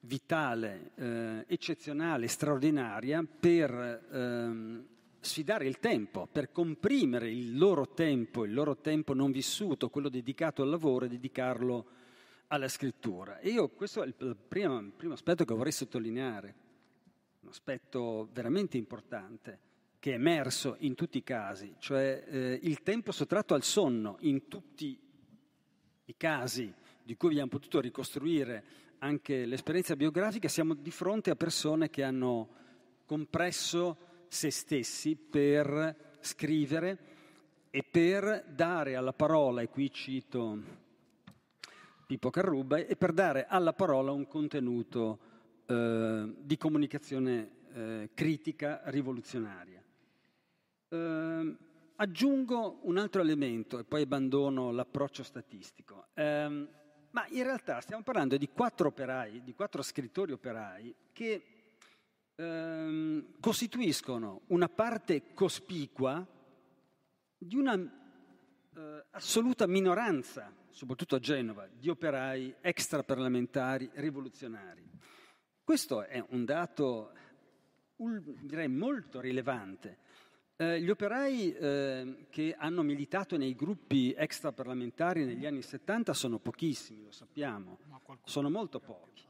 vitale, 0.00 0.92
eh, 0.94 1.44
eccezionale, 1.48 2.28
straordinaria 2.28 3.24
per 3.24 4.08
ehm, 4.12 4.86
sfidare 5.20 5.66
il 5.66 5.78
tempo, 5.78 6.28
per 6.30 6.52
comprimere 6.52 7.30
il 7.30 7.58
loro 7.58 7.88
tempo, 7.88 8.44
il 8.44 8.54
loro 8.54 8.76
tempo 8.76 9.12
non 9.12 9.32
vissuto, 9.32 9.90
quello 9.90 10.08
dedicato 10.08 10.62
al 10.62 10.70
lavoro, 10.70 11.04
e 11.04 11.08
dedicarlo 11.08 11.86
alla 12.46 12.68
scrittura. 12.68 13.38
E 13.40 13.50
io 13.50 13.68
questo 13.68 14.02
è 14.02 14.06
il 14.06 14.36
primo, 14.48 14.78
il 14.78 14.92
primo 14.96 15.14
aspetto 15.14 15.44
che 15.44 15.54
vorrei 15.54 15.72
sottolineare, 15.72 16.54
un 17.40 17.48
aspetto 17.48 18.28
veramente 18.32 18.76
importante 18.76 19.68
che 20.00 20.12
è 20.12 20.14
emerso 20.14 20.76
in 20.78 20.94
tutti 20.94 21.18
i 21.18 21.22
casi, 21.22 21.74
cioè 21.78 22.24
eh, 22.26 22.58
il 22.62 22.82
tempo 22.82 23.12
sottratto 23.12 23.52
al 23.52 23.62
sonno 23.62 24.16
in 24.20 24.48
tutti 24.48 24.98
i 26.06 26.14
casi 26.16 26.72
di 27.02 27.16
cui 27.16 27.30
abbiamo 27.30 27.50
potuto 27.50 27.80
ricostruire 27.80 28.64
anche 29.00 29.44
l'esperienza 29.44 29.94
biografica, 29.96 30.48
siamo 30.48 30.72
di 30.72 30.90
fronte 30.90 31.30
a 31.30 31.36
persone 31.36 31.90
che 31.90 32.02
hanno 32.02 32.48
compresso 33.04 34.24
se 34.28 34.50
stessi 34.50 35.16
per 35.16 36.16
scrivere 36.20 36.98
e 37.70 37.82
per 37.82 38.44
dare 38.48 38.96
alla 38.96 39.12
parola, 39.12 39.60
e 39.60 39.68
qui 39.68 39.92
cito 39.92 40.62
Pippo 42.06 42.30
Carruba, 42.30 42.78
e 42.78 42.96
per 42.96 43.12
dare 43.12 43.46
alla 43.46 43.74
parola 43.74 44.12
un 44.12 44.26
contenuto 44.26 45.18
eh, 45.66 46.34
di 46.38 46.56
comunicazione 46.56 47.50
eh, 47.72 48.10
critica 48.14 48.80
rivoluzionaria. 48.86 49.79
Eh, 50.90 51.56
aggiungo 51.94 52.80
un 52.82 52.96
altro 52.96 53.20
elemento 53.20 53.78
e 53.78 53.84
poi 53.84 54.02
abbandono 54.02 54.72
l'approccio 54.72 55.22
statistico. 55.22 56.08
Eh, 56.14 56.68
ma 57.12 57.26
in 57.28 57.42
realtà 57.42 57.80
stiamo 57.80 58.02
parlando 58.02 58.36
di 58.36 58.48
quattro 58.48 58.88
operai, 58.88 59.42
di 59.42 59.54
quattro 59.54 59.82
scrittori 59.82 60.32
operai 60.32 60.94
che 61.12 61.44
ehm, 62.34 63.38
costituiscono 63.40 64.42
una 64.48 64.68
parte 64.68 65.32
cospicua 65.34 66.26
di 67.36 67.56
una 67.56 67.74
eh, 67.74 69.04
assoluta 69.10 69.66
minoranza, 69.66 70.52
soprattutto 70.70 71.16
a 71.16 71.20
Genova, 71.20 71.68
di 71.72 71.88
operai 71.88 72.56
extraparlamentari 72.60 73.90
rivoluzionari. 73.94 74.88
Questo 75.62 76.02
è 76.02 76.24
un 76.30 76.44
dato, 76.44 77.12
direi, 77.96 78.68
molto 78.68 79.20
rilevante 79.20 79.99
eh, 80.60 80.78
gli 80.78 80.90
operai 80.90 81.54
eh, 81.54 82.26
che 82.28 82.54
hanno 82.58 82.82
militato 82.82 83.38
nei 83.38 83.54
gruppi 83.54 84.12
extraparlamentari 84.12 85.24
negli 85.24 85.46
anni 85.46 85.62
70 85.62 86.12
sono 86.12 86.38
pochissimi, 86.38 87.04
lo 87.04 87.12
sappiamo, 87.12 87.78
sono 88.24 88.50
molto 88.50 88.78
pochi. 88.78 89.24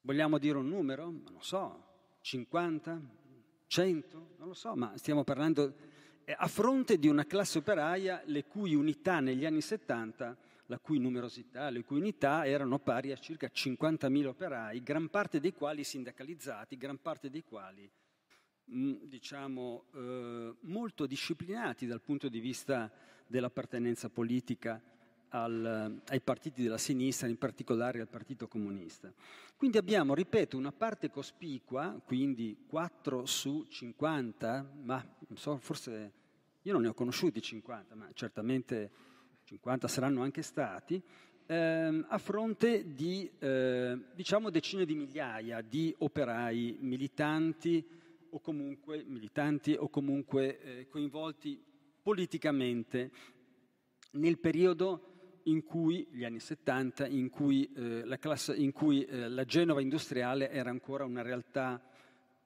Vogliamo 0.00 0.38
dire 0.38 0.58
un 0.58 0.66
numero? 0.66 1.04
Non 1.04 1.34
lo 1.34 1.40
so, 1.40 1.84
50, 2.22 3.00
100, 3.68 4.34
non 4.38 4.48
lo 4.48 4.54
so, 4.54 4.74
ma 4.74 4.96
stiamo 4.96 5.22
parlando 5.22 5.72
eh, 6.24 6.34
a 6.36 6.48
fronte 6.48 6.98
di 6.98 7.06
una 7.06 7.26
classe 7.26 7.58
operaia 7.58 8.20
le 8.24 8.44
cui 8.44 8.74
unità 8.74 9.20
negli 9.20 9.46
anni 9.46 9.60
70, 9.60 10.36
la 10.66 10.78
cui 10.80 10.98
numerosità, 10.98 11.70
le 11.70 11.84
cui 11.84 11.98
unità 11.98 12.44
erano 12.44 12.80
pari 12.80 13.12
a 13.12 13.16
circa 13.16 13.46
50.000 13.46 14.26
operai, 14.26 14.82
gran 14.82 15.08
parte 15.10 15.38
dei 15.38 15.52
quali 15.52 15.84
sindacalizzati, 15.84 16.76
gran 16.76 17.00
parte 17.00 17.30
dei 17.30 17.44
quali 17.44 17.88
diciamo, 18.64 19.84
eh, 19.94 20.54
molto 20.60 21.06
disciplinati 21.06 21.86
dal 21.86 22.00
punto 22.00 22.28
di 22.28 22.40
vista 22.40 22.90
dell'appartenenza 23.26 24.08
politica 24.08 24.80
al, 25.30 26.00
ai 26.06 26.20
partiti 26.20 26.62
della 26.62 26.78
sinistra, 26.78 27.26
in 27.26 27.36
particolare 27.36 28.00
al 28.00 28.08
Partito 28.08 28.46
Comunista. 28.46 29.12
Quindi 29.56 29.78
abbiamo, 29.78 30.14
ripeto, 30.14 30.56
una 30.56 30.72
parte 30.72 31.10
cospicua, 31.10 32.00
quindi 32.04 32.56
4 32.66 33.26
su 33.26 33.66
50, 33.68 34.70
ma 34.82 35.04
so, 35.34 35.56
forse 35.58 36.12
io 36.62 36.72
non 36.72 36.82
ne 36.82 36.88
ho 36.88 36.94
conosciuti 36.94 37.42
50, 37.42 37.94
ma 37.94 38.08
certamente 38.14 38.90
50 39.44 39.88
saranno 39.88 40.22
anche 40.22 40.42
stati, 40.42 41.02
ehm, 41.46 42.06
a 42.08 42.18
fronte 42.18 42.94
di 42.94 43.30
eh, 43.38 43.98
diciamo 44.14 44.50
decine 44.50 44.84
di 44.84 44.94
migliaia 44.94 45.60
di 45.60 45.94
operai 45.98 46.78
militanti, 46.80 47.84
o 48.34 48.40
comunque 48.40 49.04
militanti 49.06 49.76
o 49.78 49.88
comunque 49.88 50.60
eh, 50.60 50.88
coinvolti 50.88 51.62
politicamente 52.02 53.10
nel 54.12 54.38
periodo 54.38 55.40
in 55.44 55.62
cui, 55.62 56.06
gli 56.10 56.24
anni 56.24 56.40
70, 56.40 57.06
in 57.06 57.30
cui, 57.30 57.70
eh, 57.74 58.04
la, 58.04 58.18
classe, 58.18 58.54
in 58.56 58.72
cui 58.72 59.04
eh, 59.04 59.28
la, 59.28 59.44
Genova 59.44 59.80
industriale 59.80 60.50
era 60.50 60.70
ancora 60.70 61.04
una 61.04 61.22
realtà 61.22 61.80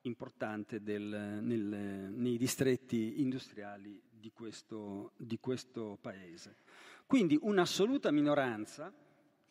importante 0.02 0.82
del, 0.82 1.38
nel, 1.42 2.10
nei 2.12 2.36
distretti 2.36 3.20
industriali 3.20 4.00
di 4.10 4.30
questo, 4.32 5.12
di 5.16 5.38
questo 5.38 5.96
paese. 6.00 6.56
Quindi 7.06 7.38
un'assoluta 7.40 8.10
minoranza 8.10 8.92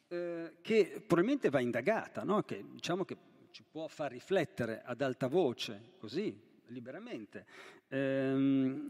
eh, 0.08 0.54
che 0.62 1.04
probabilmente 1.06 1.50
va 1.50 1.62
indagata, 1.62 2.24
no? 2.24 2.44
che, 2.44 2.64
diciamo 2.70 3.06
che 3.06 3.18
ci 3.52 3.64
può 3.64 3.88
far 3.88 4.12
riflettere 4.12 4.82
ad 4.84 5.02
alta 5.02 5.28
voce, 5.28 5.94
così, 5.98 6.36
liberamente. 6.68 7.46
Ehm, 7.90 8.90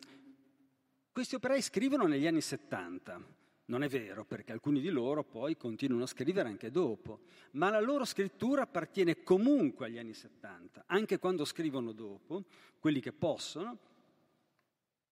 questi 1.11 1.35
operai 1.35 1.61
scrivono 1.61 2.05
negli 2.05 2.27
anni 2.27 2.41
70. 2.41 3.35
Non 3.65 3.83
è 3.83 3.89
vero, 3.89 4.23
perché 4.23 4.53
alcuni 4.53 4.79
di 4.79 4.89
loro 4.89 5.25
poi 5.25 5.57
continuano 5.57 6.05
a 6.05 6.07
scrivere 6.07 6.47
anche 6.47 6.71
dopo, 6.71 7.21
ma 7.51 7.69
la 7.69 7.81
loro 7.81 8.05
scrittura 8.05 8.61
appartiene 8.61 9.23
comunque 9.23 9.87
agli 9.87 9.97
anni 9.97 10.13
70, 10.13 10.85
anche 10.85 11.19
quando 11.19 11.43
scrivono 11.43 11.91
dopo, 11.91 12.45
quelli 12.79 13.01
che 13.01 13.11
possono, 13.11 13.77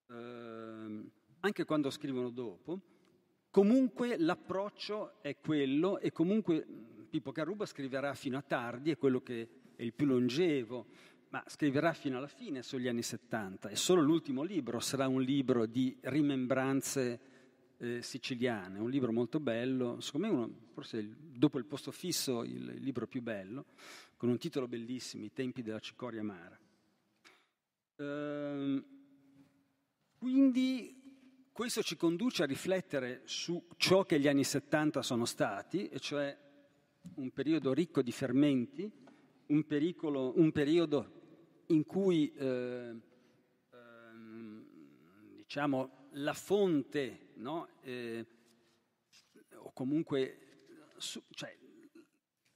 ehm, 0.08 1.10
anche 1.42 1.66
quando 1.66 1.90
scrivono 1.90 2.30
dopo, 2.30 2.80
comunque 3.50 4.18
l'approccio 4.18 5.22
è 5.22 5.38
quello 5.38 6.00
e 6.00 6.14
comunque 6.14 6.66
Pippo 7.16 7.32
Carruba 7.32 7.66
scriverà 7.66 8.14
fino 8.14 8.38
a 8.38 8.42
tardi, 8.42 8.92
è 8.92 8.98
quello 8.98 9.22
che 9.22 9.48
è 9.78 9.84
il 9.84 9.94
più 9.94 10.06
longevo, 10.06 10.86
ma 11.30 11.42
scriverà 11.48 11.94
fino 11.94 12.18
alla 12.18 12.28
fine, 12.28 12.62
sugli 12.62 12.90
anni 12.90 13.04
70, 13.04 13.70
e 13.70 13.78
solo 13.78 14.02
l'ultimo 14.02 14.44
libro 14.44 14.82
sarà 14.82 15.08
un 15.08 15.22
libro 15.22 15.66
di 15.66 15.96
rimembranze 16.02 17.20
eh, 17.78 18.02
siciliane, 18.02 18.80
un 18.80 18.90
libro 18.90 19.14
molto 19.14 19.40
bello, 19.40 20.02
secondo 20.02 20.28
me 20.28 20.34
uno, 20.34 20.54
forse 20.74 20.98
il, 20.98 21.16
dopo 21.16 21.58
il 21.58 21.64
posto 21.64 21.90
fisso 21.92 22.44
il, 22.44 22.74
il 22.76 22.84
libro 22.84 23.08
più 23.08 23.22
bello, 23.22 23.64
con 24.18 24.28
un 24.28 24.38
titolo 24.38 24.68
bellissimo, 24.68 25.24
I 25.24 25.32
tempi 25.32 25.62
della 25.62 25.80
cicoria 25.80 26.20
amara. 26.20 26.60
Ehm, 27.96 28.86
quindi 30.18 31.02
questo 31.54 31.82
ci 31.82 31.96
conduce 31.96 32.44
a 32.44 32.46
riflettere 32.46 33.22
su 33.24 33.68
ciò 33.78 34.04
che 34.04 34.20
gli 34.20 34.28
anni 34.28 34.44
70 34.44 35.02
sono 35.02 35.24
stati, 35.24 35.88
e 35.88 36.02
cioè 36.02 36.44
un 37.16 37.32
periodo 37.32 37.74
ricco 37.74 38.02
di 38.02 38.12
fermenti, 38.12 38.92
un, 39.48 39.66
pericolo, 39.66 40.34
un 40.38 40.52
periodo 40.52 41.12
in 41.68 41.86
cui 41.86 42.34
eh, 42.34 42.96
eh, 43.72 43.76
diciamo, 45.36 46.10
la 46.12 46.34
fonte, 46.34 47.30
no, 47.36 47.68
eh, 47.82 48.26
o 49.58 49.72
comunque 49.74 50.40
su, 50.98 51.22
cioè, 51.30 51.56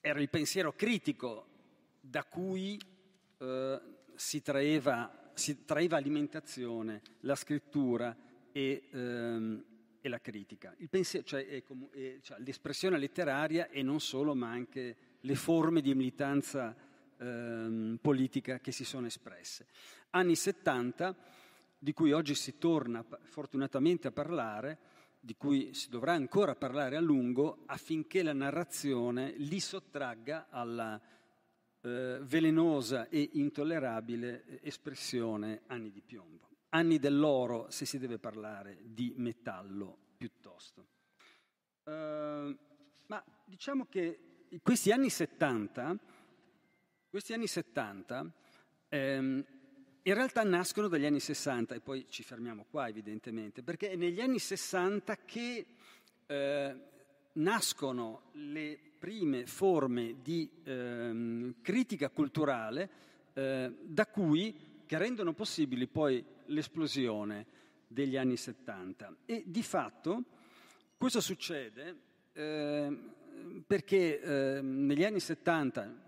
era 0.02 0.20
il 0.20 0.30
pensiero 0.30 0.74
critico 0.74 1.48
da 2.00 2.24
cui 2.24 2.80
eh, 3.38 3.82
si 4.16 4.42
traeva, 4.42 5.32
si, 5.34 5.66
traeva, 5.66 5.98
alimentazione 5.98 7.02
la 7.22 7.36
scrittura 7.36 8.16
e, 8.52 8.90
ehm, 8.92 9.64
e 10.02 10.10
la 10.10 10.20
critica. 10.20 10.76
Pensiero, 10.90 11.26
cioè, 11.26 11.64
cioè, 12.22 12.40
l'espressione 12.40 12.98
letteraria 12.98 13.70
e 13.70 13.82
non 13.84 14.00
solo, 14.00 14.36
ma 14.36 14.50
anche 14.50 14.96
le 15.20 15.36
forme 15.36 15.82
di 15.82 15.94
militanza 15.94 16.76
ehm, 17.18 18.00
politica 18.02 18.60
che 18.60 18.72
si 18.72 18.84
sono 18.84 19.08
espresse. 19.08 19.68
Anni 20.12 20.36
70, 20.36 21.16
di 21.78 21.94
cui 21.94 22.12
oggi 22.12 22.36
si 22.36 22.58
torna 22.58 23.06
fortunatamente 23.24 24.08
a 24.08 24.12
parlare, 24.12 24.78
di 25.20 25.36
cui 25.36 25.74
si 25.74 25.90
dovrà 25.90 26.14
ancora 26.14 26.56
parlare 26.56 26.96
a 26.96 27.02
lungo 27.02 27.64
affinché 27.66 28.24
la 28.24 28.34
narrazione 28.34 29.34
li 29.38 29.60
sottragga 29.60 30.48
alla 30.50 31.00
eh, 31.82 32.20
velenosa 32.22 33.10
e 33.10 33.30
intollerabile 33.34 34.62
espressione 34.62 35.62
anni 35.68 35.92
di 35.92 36.02
piombo. 36.02 36.49
Anni 36.70 37.00
dell'oro 37.00 37.70
se 37.70 37.86
si 37.86 37.98
deve 37.98 38.20
parlare 38.20 38.80
di 38.84 39.14
metallo 39.18 39.98
piuttosto. 40.18 40.88
Uh, 41.84 42.56
ma 43.08 43.24
diciamo 43.46 43.88
che 43.90 44.48
questi 44.62 44.92
anni 44.92 45.10
70 45.10 45.98
questi 47.10 47.34
anni 47.34 47.48
70 47.48 48.32
ehm, 48.90 49.46
in 50.04 50.14
realtà 50.14 50.44
nascono 50.44 50.88
dagli 50.88 51.06
anni 51.06 51.20
60 51.20 51.74
e 51.74 51.80
poi 51.80 52.06
ci 52.08 52.22
fermiamo 52.22 52.66
qua 52.70 52.88
evidentemente, 52.88 53.64
perché 53.64 53.90
è 53.90 53.96
negli 53.96 54.22
anni 54.22 54.38
60 54.38 55.18
che 55.26 55.66
eh, 56.28 56.76
nascono 57.34 58.30
le 58.34 58.80
prime 59.00 59.48
forme 59.48 60.18
di 60.22 60.50
ehm, 60.64 61.56
critica 61.62 62.10
culturale 62.10 62.90
eh, 63.34 63.74
da 63.82 64.06
cui, 64.06 64.84
che 64.86 64.98
rendono 65.00 65.34
possibili 65.34 65.88
poi 65.88 66.24
l'esplosione 66.50 67.46
degli 67.88 68.18
anni 68.18 68.38
70. 68.38 69.16
E 69.26 69.44
di 69.48 69.64
fatto 69.64 70.24
questo 70.98 71.22
succede 71.22 71.96
eh, 72.34 72.98
perché 73.66 74.22
ehm, 74.22 74.86
negli 74.86 75.04
anni 75.04 75.20
70 75.20 76.08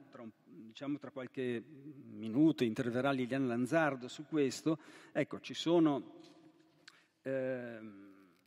diciamo 0.72 0.98
tra 0.98 1.12
qualche 1.12 1.62
minuto 2.12 2.64
interverrà 2.64 3.12
Liliana 3.12 3.46
Lanzardo 3.46 4.08
su 4.08 4.26
questo, 4.26 4.80
ecco, 5.12 5.42
ci 5.42 5.54
sono, 5.54 6.14
eh, 7.22 7.80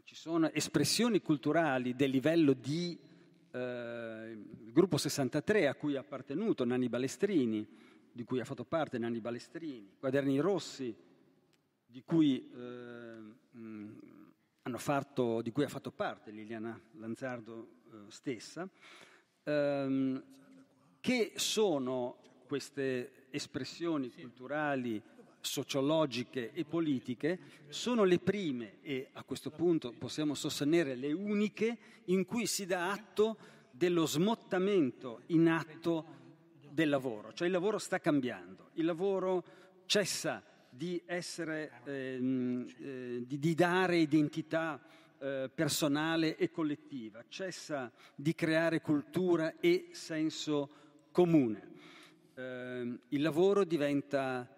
ci 0.04 0.14
sono 0.14 0.50
espressioni 0.50 1.20
culturali 1.20 1.94
del 1.94 2.10
livello 2.10 2.54
di 2.54 2.98
eh, 3.50 4.38
gruppo 4.72 4.96
63 4.96 5.68
a 5.68 5.74
cui 5.74 5.96
ha 5.96 6.00
appartenuto 6.00 6.64
Nanni 6.64 6.88
Balestrini, 6.88 7.66
di 8.10 8.24
cui 8.24 8.40
ha 8.40 8.44
fatto 8.44 8.64
parte 8.64 8.98
Nanni 8.98 9.20
Balestrini, 9.20 9.96
Quaderni 9.98 10.40
Rossi, 10.40 10.92
di 11.94 12.02
cui, 12.02 12.50
eh, 12.52 13.56
mh, 13.56 13.98
fatto, 14.78 15.40
di 15.42 15.52
cui 15.52 15.62
ha 15.62 15.68
fatto 15.68 15.92
parte 15.92 16.32
Liliana 16.32 16.76
Lanzardo 16.98 17.68
eh, 17.86 17.96
stessa, 18.08 18.68
ehm, 19.44 20.24
che 20.98 21.32
sono 21.36 22.16
queste 22.48 23.28
espressioni 23.30 24.10
culturali, 24.10 25.00
sociologiche 25.38 26.50
e 26.52 26.64
politiche, 26.64 27.38
sono 27.68 28.02
le 28.02 28.18
prime 28.18 28.80
e 28.82 29.10
a 29.12 29.22
questo 29.22 29.52
punto 29.52 29.92
possiamo 29.92 30.34
sostenere 30.34 30.96
le 30.96 31.12
uniche 31.12 31.78
in 32.06 32.24
cui 32.24 32.46
si 32.46 32.66
dà 32.66 32.90
atto 32.90 33.36
dello 33.70 34.04
smottamento 34.04 35.20
in 35.26 35.48
atto 35.48 36.06
del 36.72 36.88
lavoro, 36.88 37.32
cioè 37.32 37.46
il 37.46 37.52
lavoro 37.52 37.78
sta 37.78 38.00
cambiando, 38.00 38.70
il 38.72 38.84
lavoro 38.84 39.44
cessa 39.86 40.42
di, 40.76 41.00
essere, 41.06 41.80
ehm, 41.84 42.66
eh, 42.78 43.24
di, 43.26 43.38
di 43.38 43.54
dare 43.54 43.96
identità 43.96 44.80
eh, 45.18 45.50
personale 45.54 46.36
e 46.36 46.50
collettiva, 46.50 47.24
cessa 47.28 47.92
di 48.14 48.34
creare 48.34 48.80
cultura 48.80 49.58
e 49.60 49.90
senso 49.92 51.08
comune. 51.12 51.72
Eh, 52.34 52.98
il 53.08 53.22
lavoro 53.22 53.64
diventa 53.64 54.48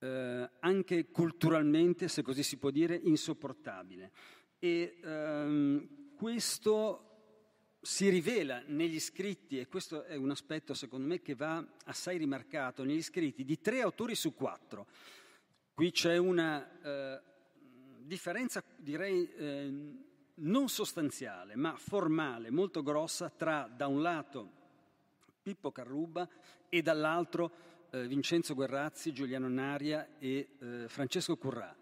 eh, 0.00 0.50
anche 0.60 1.10
culturalmente, 1.10 2.08
se 2.08 2.22
così 2.22 2.42
si 2.42 2.56
può 2.56 2.70
dire, 2.70 3.00
insopportabile. 3.02 4.10
E 4.58 4.98
ehm, 5.02 6.14
questo 6.16 7.13
si 7.84 8.08
rivela 8.08 8.62
negli 8.66 8.98
scritti, 8.98 9.58
e 9.58 9.68
questo 9.68 10.04
è 10.04 10.16
un 10.16 10.30
aspetto 10.30 10.72
secondo 10.72 11.06
me 11.06 11.20
che 11.20 11.34
va 11.34 11.62
assai 11.84 12.16
rimarcato, 12.16 12.82
negli 12.82 13.02
scritti 13.02 13.44
di 13.44 13.60
tre 13.60 13.82
autori 13.82 14.14
su 14.14 14.34
quattro. 14.34 14.86
Qui 15.74 15.90
c'è 15.90 16.16
una 16.16 16.80
eh, 16.80 17.20
differenza, 17.98 18.64
direi, 18.76 19.30
eh, 19.34 19.72
non 20.36 20.68
sostanziale, 20.68 21.56
ma 21.56 21.76
formale, 21.76 22.50
molto 22.50 22.82
grossa 22.82 23.28
tra, 23.28 23.70
da 23.70 23.86
un 23.86 24.00
lato, 24.00 24.50
Pippo 25.42 25.70
Carruba 25.70 26.26
e 26.70 26.80
dall'altro 26.80 27.52
eh, 27.90 28.08
Vincenzo 28.08 28.54
Guerrazzi, 28.54 29.12
Giuliano 29.12 29.48
Naria 29.48 30.16
e 30.18 30.48
eh, 30.58 30.84
Francesco 30.88 31.36
Currà. 31.36 31.76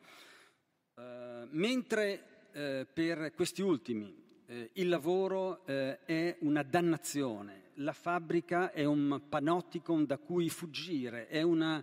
Uh, 0.94 1.48
mentre 1.52 2.48
eh, 2.52 2.86
per 2.92 3.32
questi 3.34 3.62
ultimi 3.62 4.14
eh, 4.46 4.70
il 4.74 4.88
lavoro 4.88 5.64
eh, 5.66 6.04
è 6.04 6.36
una 6.40 6.62
dannazione, 6.62 7.70
la 7.74 7.92
fabbrica 7.92 8.72
è 8.72 8.84
un 8.84 9.22
panopticon 9.28 10.06
da 10.06 10.18
cui 10.18 10.48
fuggire, 10.48 11.28
è 11.28 11.42
una, 11.42 11.82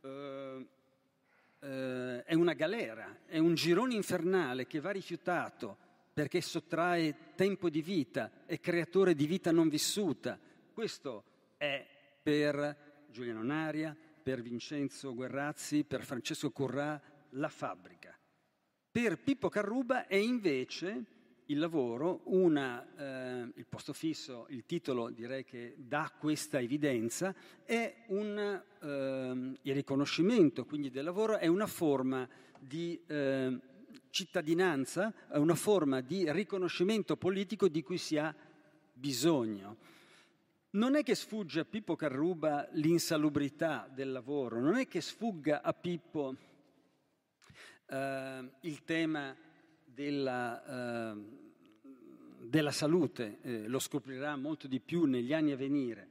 eh, 0.00 0.66
è 2.24 2.34
una 2.34 2.52
galera, 2.52 3.20
è 3.26 3.38
un 3.38 3.54
girone 3.54 3.94
infernale 3.94 4.66
che 4.66 4.80
va 4.80 4.90
rifiutato 4.90 5.78
perché 6.12 6.40
sottrae 6.40 7.34
tempo 7.34 7.68
di 7.68 7.82
vita, 7.82 8.30
è 8.46 8.60
creatore 8.60 9.14
di 9.14 9.26
vita 9.26 9.50
non 9.50 9.68
vissuta, 9.68 10.38
questo 10.72 11.24
è 11.56 11.84
per 12.22 13.06
Giuliano 13.10 13.42
Naria, 13.42 13.96
per 14.22 14.40
Vincenzo 14.40 15.14
Guerrazzi, 15.14 15.84
per 15.84 16.04
Francesco 16.04 16.50
Currà 16.50 17.00
la 17.30 17.48
fabbrica. 17.48 18.16
Per 18.90 19.18
Pippo 19.18 19.48
Carruba 19.48 20.06
è 20.06 20.14
invece 20.14 21.04
il 21.46 21.58
lavoro, 21.58 22.22
una, 22.24 22.86
eh, 22.96 23.52
il 23.54 23.66
posto 23.66 23.92
fisso, 23.92 24.46
il 24.48 24.64
titolo 24.64 25.10
direi 25.10 25.44
che 25.44 25.74
dà 25.76 26.12
questa 26.18 26.58
evidenza, 26.58 27.34
è 27.64 28.04
un, 28.08 28.38
eh, 28.38 29.58
il 29.60 29.74
riconoscimento 29.74 30.64
quindi 30.64 30.90
del 30.90 31.04
lavoro, 31.04 31.36
è 31.36 31.46
una 31.46 31.66
forma 31.66 32.26
di 32.58 32.98
eh, 33.06 33.58
cittadinanza, 34.08 35.12
è 35.28 35.36
una 35.36 35.54
forma 35.54 36.00
di 36.00 36.30
riconoscimento 36.32 37.16
politico 37.16 37.68
di 37.68 37.82
cui 37.82 37.98
si 37.98 38.16
ha 38.16 38.34
bisogno. 38.92 39.76
Non 40.70 40.96
è 40.96 41.02
che 41.02 41.14
sfugge 41.14 41.60
a 41.60 41.64
Pippo 41.64 41.94
Carruba 41.94 42.68
l'insalubrità 42.72 43.88
del 43.92 44.10
lavoro, 44.10 44.60
non 44.60 44.76
è 44.76 44.88
che 44.88 45.00
sfugga 45.00 45.62
a 45.62 45.72
Pippo 45.72 46.34
eh, 47.86 48.50
il 48.60 48.84
tema 48.84 49.36
della, 49.94 51.12
eh, 51.12 51.24
della 52.40 52.72
salute, 52.72 53.38
eh, 53.42 53.68
lo 53.68 53.78
scoprirà 53.78 54.36
molto 54.36 54.66
di 54.66 54.80
più 54.80 55.04
negli 55.04 55.32
anni 55.32 55.52
a 55.52 55.56
venire, 55.56 56.08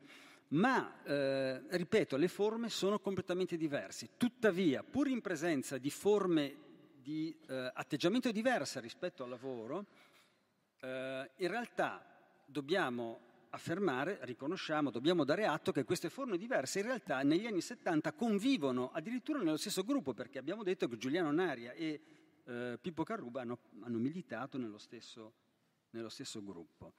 ma, 0.49 1.03
eh, 1.03 1.61
ripeto, 1.67 2.15
le 2.15 2.27
forme 2.27 2.69
sono 2.69 2.99
completamente 2.99 3.57
diverse. 3.57 4.09
Tuttavia, 4.17 4.83
pur 4.83 5.07
in 5.07 5.21
presenza 5.21 5.77
di 5.77 5.89
forme 5.89 6.55
di 7.01 7.35
eh, 7.47 7.71
atteggiamento 7.73 8.31
diverse 8.31 8.79
rispetto 8.79 9.23
al 9.23 9.29
lavoro, 9.29 9.85
eh, 10.79 11.29
in 11.37 11.47
realtà 11.47 12.05
dobbiamo 12.45 13.31
affermare, 13.49 14.19
riconosciamo, 14.21 14.89
dobbiamo 14.89 15.23
dare 15.23 15.45
atto 15.45 15.71
che 15.71 15.83
queste 15.83 16.09
forme 16.09 16.37
diverse 16.37 16.79
in 16.79 16.85
realtà 16.85 17.21
negli 17.21 17.45
anni 17.45 17.61
70 17.61 18.13
convivono 18.13 18.91
addirittura 18.91 19.39
nello 19.39 19.57
stesso 19.57 19.83
gruppo, 19.83 20.13
perché 20.13 20.39
abbiamo 20.39 20.63
detto 20.63 20.87
che 20.87 20.97
Giuliano 20.97 21.31
Naria 21.31 21.71
e 21.73 22.01
eh, 22.45 22.77
Pippo 22.81 23.03
Carruba 23.03 23.41
hanno, 23.41 23.59
hanno 23.81 23.97
militato 23.97 24.57
nello 24.57 24.77
stesso, 24.77 25.33
nello 25.91 26.09
stesso 26.09 26.43
gruppo. 26.43 26.93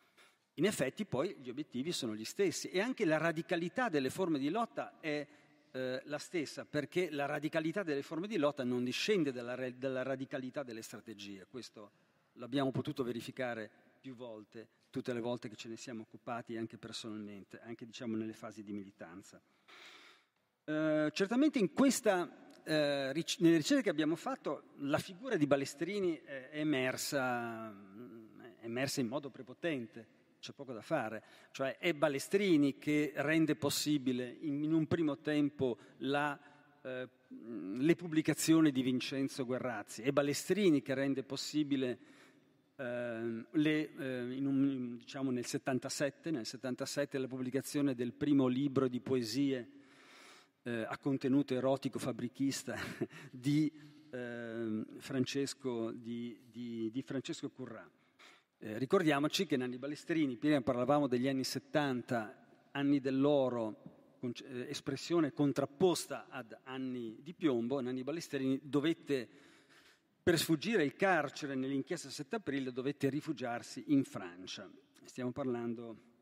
In 0.54 0.66
effetti 0.66 1.04
poi 1.04 1.36
gli 1.40 1.48
obiettivi 1.48 1.90
sono 1.92 2.14
gli 2.14 2.24
stessi 2.24 2.68
e 2.68 2.80
anche 2.80 3.04
la 3.04 3.18
radicalità 3.18 3.88
delle 3.88 4.10
forme 4.10 4.38
di 4.38 4.50
lotta 4.50 5.00
è 5.00 5.26
eh, 5.72 6.00
la 6.04 6.18
stessa, 6.18 6.64
perché 6.64 7.10
la 7.10 7.26
radicalità 7.26 7.82
delle 7.82 8.02
forme 8.02 8.28
di 8.28 8.36
lotta 8.36 8.62
non 8.62 8.84
discende 8.84 9.32
dalla, 9.32 9.56
dalla 9.70 10.02
radicalità 10.02 10.62
delle 10.62 10.82
strategie. 10.82 11.46
Questo 11.46 11.90
l'abbiamo 12.34 12.70
potuto 12.70 13.02
verificare 13.02 13.68
più 14.00 14.14
volte, 14.14 14.68
tutte 14.90 15.12
le 15.12 15.20
volte 15.20 15.48
che 15.48 15.56
ce 15.56 15.68
ne 15.68 15.76
siamo 15.76 16.02
occupati 16.02 16.56
anche 16.56 16.78
personalmente, 16.78 17.60
anche 17.60 17.84
diciamo 17.84 18.16
nelle 18.16 18.34
fasi 18.34 18.62
di 18.62 18.72
militanza. 18.72 19.42
Eh, 20.64 21.10
certamente 21.12 21.58
in 21.58 21.72
questa, 21.72 22.43
eh, 22.64 23.12
ric- 23.12 23.40
nelle 23.40 23.58
ricerche 23.58 23.84
che 23.84 23.90
abbiamo 23.90 24.16
fatto 24.16 24.70
la 24.78 24.98
figura 24.98 25.36
di 25.36 25.46
Balestrini 25.46 26.20
è 26.24 26.50
emersa, 26.52 27.70
è 28.60 28.64
emersa 28.64 29.00
in 29.00 29.08
modo 29.08 29.30
prepotente 29.30 30.22
c'è 30.44 30.52
poco 30.52 30.74
da 30.74 30.82
fare, 30.82 31.22
cioè 31.52 31.78
è 31.78 31.94
Balestrini 31.94 32.76
che 32.76 33.12
rende 33.16 33.56
possibile 33.56 34.36
in, 34.40 34.74
un 34.74 34.86
primo 34.86 35.16
tempo 35.20 35.78
la, 35.98 36.38
eh, 36.82 37.08
le 37.28 37.94
pubblicazioni 37.94 38.70
di 38.70 38.82
Vincenzo 38.82 39.46
Guerrazzi, 39.46 40.02
è 40.02 40.12
Balestrini 40.12 40.82
che 40.82 40.92
rende 40.92 41.22
possibile 41.22 41.98
eh, 42.76 43.44
le, 43.50 43.94
eh, 43.96 44.38
un, 44.44 44.96
diciamo 44.98 45.30
nel 45.30 45.46
77, 45.46 46.30
nel 46.30 46.44
77 46.44 47.16
la 47.16 47.26
pubblicazione 47.26 47.94
del 47.94 48.12
primo 48.12 48.46
libro 48.46 48.86
di 48.86 49.00
poesie 49.00 49.66
eh, 50.64 50.84
a 50.88 50.98
contenuto 50.98 51.54
erotico 51.54 51.98
fabbrichista 51.98 52.74
di, 53.30 53.70
ehm, 54.10 54.98
Francesco, 54.98 55.90
di, 55.92 56.38
di, 56.50 56.90
di 56.90 57.02
Francesco 57.02 57.50
Currà. 57.50 57.88
Eh, 58.58 58.78
ricordiamoci 58.78 59.46
che 59.46 59.56
Nanni 59.56 59.78
Balestrini, 59.78 60.36
prima 60.36 60.60
parlavamo 60.62 61.06
degli 61.06 61.28
anni 61.28 61.44
70, 61.44 62.68
anni 62.72 63.00
dell'oro, 63.00 64.16
con, 64.18 64.32
eh, 64.42 64.70
espressione 64.70 65.32
contrapposta 65.32 66.26
ad 66.30 66.56
anni 66.64 67.18
di 67.22 67.34
piombo, 67.34 67.80
Nanni 67.80 68.02
Balestrini 68.02 68.58
dovette, 68.62 69.28
per 70.22 70.38
sfuggire 70.38 70.82
il 70.82 70.94
carcere 70.94 71.54
nell'inchiesta 71.54 72.08
7 72.08 72.36
aprile, 72.36 72.72
dovette 72.72 73.10
rifugiarsi 73.10 73.84
in 73.88 74.04
Francia. 74.04 74.70
Stiamo 75.04 75.32
parlando 75.32 76.13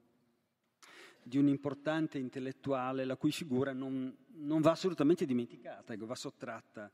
di 1.23 1.39
un 1.39 1.49
importante 1.49 2.19
intellettuale 2.19 3.05
la 3.05 3.16
cui 3.16 3.32
figura 3.32 3.73
non, 3.73 4.15
non 4.35 4.61
va 4.61 4.73
assolutamente 4.73 5.24
dimenticata, 5.24 5.93
ecco, 5.93 6.07
va 6.07 6.15
sottratta. 6.15 6.90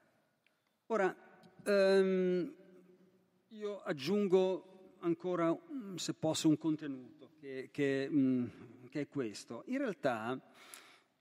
Ora, 0.87 1.15
ehm, 1.65 2.55
io 3.49 3.83
aggiungo 3.83 4.97
ancora, 5.01 5.53
mm, 5.53 5.97
se 5.97 6.15
posso, 6.15 6.49
un 6.49 6.59
contenuto, 6.59 7.31
che, 7.39 7.69
che, 7.73 8.09
mm, 8.11 8.47
che 8.91 9.03
è 9.03 9.09
questo. 9.09 9.65
In 9.67 9.79
realtà 9.79 10.41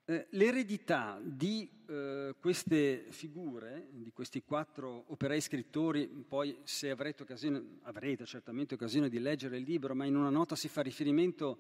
eh, 0.10 0.28
l'eredità 0.32 1.20
di 1.22 1.70
eh, 1.86 2.36
queste 2.40 3.08
figure, 3.10 3.88
di 3.92 4.12
questi 4.14 4.42
quattro 4.42 5.04
operai 5.08 5.42
scrittori, 5.42 6.08
poi 6.08 6.58
se 6.64 6.90
avrete 6.90 7.24
occasione, 7.24 7.80
avrete 7.84 8.26
certamente 8.26 8.76
occasione 8.76 9.10
di 9.10 9.20
leggere 9.20 9.58
il 9.58 9.64
libro, 9.64 9.94
ma 9.96 10.06
in 10.06 10.16
una 10.16 10.30
nota 10.30 10.56
si 10.56 10.70
fa 10.70 10.82
riferimento 10.82 11.60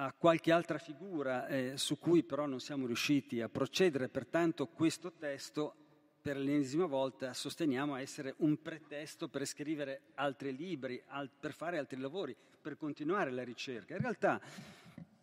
a 0.00 0.14
qualche 0.16 0.50
altra 0.50 0.78
figura 0.78 1.46
eh, 1.46 1.72
su 1.76 1.98
cui 1.98 2.22
però 2.22 2.46
non 2.46 2.58
siamo 2.58 2.86
riusciti 2.86 3.42
a 3.42 3.50
procedere, 3.50 4.08
pertanto 4.08 4.66
questo 4.68 5.12
testo 5.12 5.74
per 6.22 6.38
l'ennesima 6.38 6.86
volta 6.86 7.34
sosteniamo 7.34 7.96
essere 7.96 8.34
un 8.38 8.62
pretesto 8.62 9.28
per 9.28 9.44
scrivere 9.44 10.00
altri 10.14 10.56
libri, 10.56 11.02
al, 11.08 11.28
per 11.28 11.52
fare 11.52 11.76
altri 11.76 12.00
lavori, 12.00 12.34
per 12.62 12.78
continuare 12.78 13.30
la 13.30 13.44
ricerca. 13.44 13.94
In 13.94 14.00
realtà 14.00 14.40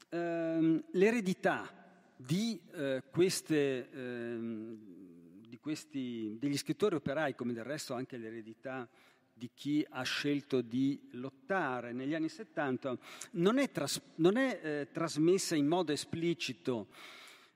ehm, 0.10 0.84
l'eredità 0.92 1.68
di, 2.16 2.62
eh, 2.74 3.02
queste, 3.10 3.90
ehm, 3.90 4.78
di 5.48 5.58
questi, 5.58 6.38
degli 6.40 6.58
scrittori 6.58 6.94
operai, 6.94 7.34
come 7.34 7.54
del 7.54 7.64
resto 7.64 7.96
anche 7.96 8.18
l'eredità 8.18 8.88
di 9.38 9.52
chi 9.54 9.86
ha 9.88 10.02
scelto 10.02 10.62
di 10.62 11.00
lottare 11.12 11.94
negli 11.94 12.16
anni 12.16 12.30
70, 12.30 12.98
non 13.34 13.60
è, 13.60 13.72
tras- 13.72 14.02
non 14.16 14.36
è 14.36 14.60
eh, 14.62 14.88
trasmessa 14.92 15.56
in 15.56 15.68
modo 15.68 15.92
esplicito 15.92 16.88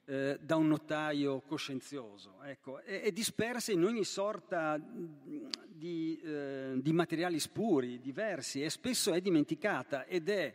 eh, 0.05 0.37
da 0.41 0.55
un 0.57 0.67
notaio 0.67 1.41
coscienzioso, 1.41 2.41
ecco, 2.43 2.79
è, 2.81 3.01
è, 3.01 3.11
dispersa 3.11 3.71
in 3.71 3.83
ogni 3.83 4.03
sorta 4.03 4.79
di, 4.79 6.19
eh, 6.23 6.73
di 6.75 6.93
materiali 6.93 7.39
spuri, 7.39 7.99
diversi, 7.99 8.61
e 8.61 8.69
spesso 8.69 9.13
è 9.13 9.21
dimenticata 9.21 10.05
ed 10.05 10.29
è 10.29 10.53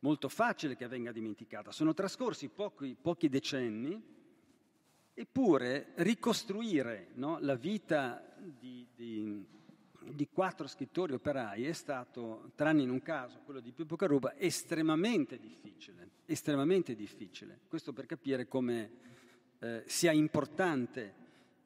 molto 0.00 0.28
facile 0.28 0.76
che 0.76 0.88
venga 0.88 1.12
dimenticata. 1.12 1.72
Sono 1.72 1.94
trascorsi 1.94 2.48
pochi, 2.48 2.96
pochi 3.00 3.28
decenni, 3.28 4.02
eppure 5.14 5.92
ricostruire 5.96 7.10
no, 7.14 7.38
la 7.40 7.54
vita 7.54 8.34
di, 8.38 8.86
di 8.94 9.46
di 10.12 10.28
quattro 10.32 10.66
scrittori 10.66 11.12
operai 11.12 11.64
è 11.66 11.72
stato, 11.72 12.50
tranne 12.54 12.82
in 12.82 12.90
un 12.90 13.02
caso, 13.02 13.40
quello 13.44 13.60
di 13.60 13.72
Pippo 13.72 13.96
Caruba, 13.96 14.36
estremamente 14.36 15.38
difficile, 15.38 16.10
estremamente 16.26 16.94
difficile. 16.94 17.60
Questo 17.68 17.92
per 17.92 18.06
capire 18.06 18.46
come 18.46 18.90
eh, 19.58 19.82
sia 19.86 20.12
importante 20.12 21.14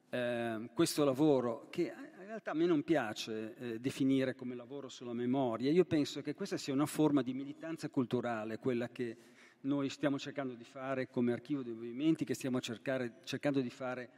eh, 0.09 0.69
questo 0.73 1.03
lavoro, 1.03 1.67
che 1.69 1.93
in 2.19 2.25
realtà 2.25 2.51
a 2.51 2.53
me 2.53 2.65
non 2.65 2.83
piace 2.83 3.55
eh, 3.57 3.79
definire 3.79 4.35
come 4.35 4.55
lavoro 4.55 4.89
sulla 4.89 5.13
memoria. 5.13 5.71
Io 5.71 5.85
penso 5.85 6.21
che 6.21 6.33
questa 6.33 6.57
sia 6.57 6.73
una 6.73 6.85
forma 6.85 7.21
di 7.21 7.33
militanza 7.33 7.89
culturale, 7.89 8.59
quella 8.59 8.89
che 8.89 9.17
noi 9.61 9.89
stiamo 9.89 10.17
cercando 10.17 10.53
di 10.53 10.63
fare 10.63 11.09
come 11.09 11.33
archivio 11.33 11.63
dei 11.63 11.73
movimenti, 11.73 12.25
che 12.25 12.33
stiamo 12.33 12.61
cercare, 12.61 13.19
cercando 13.23 13.59
di 13.59 13.69
fare 13.69 14.09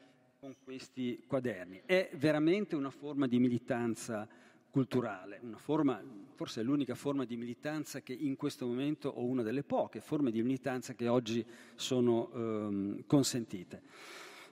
con 0.41 0.55
questi 0.63 1.23
quaderni. 1.27 1.83
È 1.85 2.09
veramente 2.15 2.75
una 2.75 2.89
forma 2.89 3.27
di 3.27 3.37
militanza 3.37 4.27
culturale, 4.71 5.39
forma, 5.57 6.03
forse 6.33 6.61
è 6.61 6.63
l'unica 6.63 6.95
forma 6.95 7.25
di 7.25 7.37
militanza 7.37 8.01
che 8.01 8.13
in 8.13 8.35
questo 8.37 8.65
momento, 8.65 9.07
o 9.09 9.23
una 9.23 9.43
delle 9.43 9.61
poche 9.61 10.01
forme 10.01 10.31
di 10.31 10.41
militanza 10.41 10.95
che 10.95 11.07
oggi 11.07 11.45
sono 11.75 12.31
ehm, 12.33 13.03
consentite. 13.05 13.83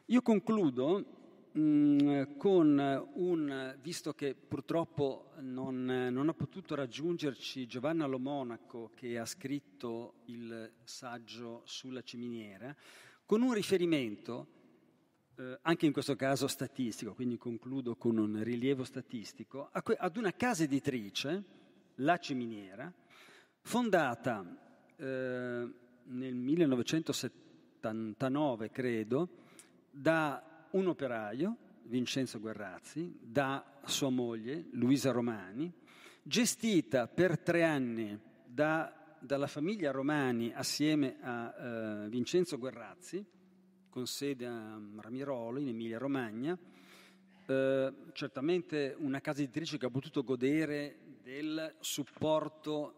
Io 0.06 0.22
concludo 0.22 1.06
mh, 1.54 1.60
mm, 1.60 2.22
con 2.38 3.10
un, 3.16 3.76
visto 3.82 4.14
che 4.14 4.36
purtroppo 4.36 5.32
non, 5.40 5.86
non 5.86 6.28
ho 6.28 6.34
potuto 6.36 6.76
raggiungerci 6.76 7.66
Giovanna 7.66 8.06
Lomonaco 8.06 8.92
che 8.94 9.18
ha 9.18 9.26
scritto 9.26 10.20
il 10.26 10.72
saggio 10.84 11.64
sulla 11.66 12.04
ciminiera, 12.04 12.76
con 13.26 13.42
un 13.42 13.54
riferimento 13.54 14.58
eh, 15.40 15.58
anche 15.62 15.86
in 15.86 15.94
questo 15.94 16.18
caso 16.18 16.48
statistico, 16.48 17.14
quindi 17.14 17.38
concludo 17.38 17.96
con 17.96 18.18
un 18.18 18.44
rilievo 18.44 18.84
statistico, 18.84 19.70
ad 19.72 20.18
una 20.18 20.34
casa 20.34 20.64
editrice, 20.64 21.44
La 21.96 22.18
Ciminiera, 22.18 22.94
fondata 23.62 24.44
eh, 24.98 25.74
nel 26.04 26.36
1979, 26.36 28.70
credo, 28.70 29.30
da 29.90 30.68
un 30.72 30.88
operaio, 30.88 31.56
Vincenzo 31.84 32.42
Guerrazzi, 32.42 33.18
da 33.22 33.80
sua 33.86 34.10
moglie, 34.10 34.66
Luisa 34.72 35.12
Romani, 35.12 35.72
gestita 36.22 37.08
per 37.08 37.40
tre 37.40 37.64
anni 37.64 38.20
da, 38.46 38.94
dalla 39.20 39.48
famiglia 39.48 39.92
Romani 39.92 40.52
assieme 40.54 41.16
a 41.22 41.56
eh, 41.56 42.10
Vincenzo 42.10 42.58
Guerrazzi, 42.58 43.26
con 43.90 44.08
sede 44.08 44.46
a 44.46 44.80
Ramirolo, 44.98 45.60
in 45.60 45.68
Emilia-Romagna, 45.70 46.58
eh, 47.46 47.94
certamente 48.14 48.96
una 49.00 49.20
casa 49.20 49.42
editrice 49.42 49.78
che 49.78 49.88
ha 49.88 49.90
potuto 49.90 50.24
godere 50.24 51.18
del 51.24 51.76
supporto, 51.80 52.94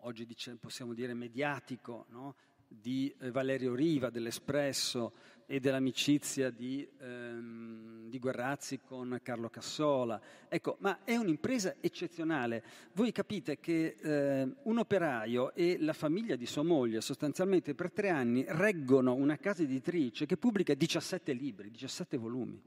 oggi 0.00 0.26
dice, 0.26 0.56
possiamo 0.56 0.94
dire 0.94 1.14
mediatico, 1.14 2.06
no? 2.10 2.36
di 2.68 3.12
eh, 3.18 3.30
Valerio 3.30 3.74
Riva 3.74 4.10
dell'Espresso 4.10 5.14
e 5.46 5.58
dell'amicizia 5.58 6.50
di, 6.50 6.86
ehm, 7.00 7.97
di, 8.08 8.18
Guerrazzi 8.18 8.80
con 8.84 9.20
Carlo 9.22 9.48
Cassola. 9.48 10.20
Ecco, 10.48 10.76
ma 10.80 11.04
è 11.04 11.16
un'impresa 11.16 11.76
eccezionale. 11.80 12.62
Voi 12.92 13.12
capite 13.12 13.60
che 13.60 13.96
eh, 14.00 14.54
un 14.62 14.78
operaio 14.78 15.54
e 15.54 15.76
la 15.78 15.92
famiglia 15.92 16.36
di 16.36 16.46
sua 16.46 16.62
moglie 16.62 17.00
sostanzialmente 17.00 17.74
per 17.74 17.92
tre 17.92 18.10
anni 18.10 18.44
reggono 18.48 19.14
una 19.14 19.36
casa 19.36 19.62
editrice 19.62 20.26
che 20.26 20.36
pubblica 20.36 20.74
17 20.74 21.32
libri, 21.32 21.70
17 21.70 22.16
volumi, 22.16 22.60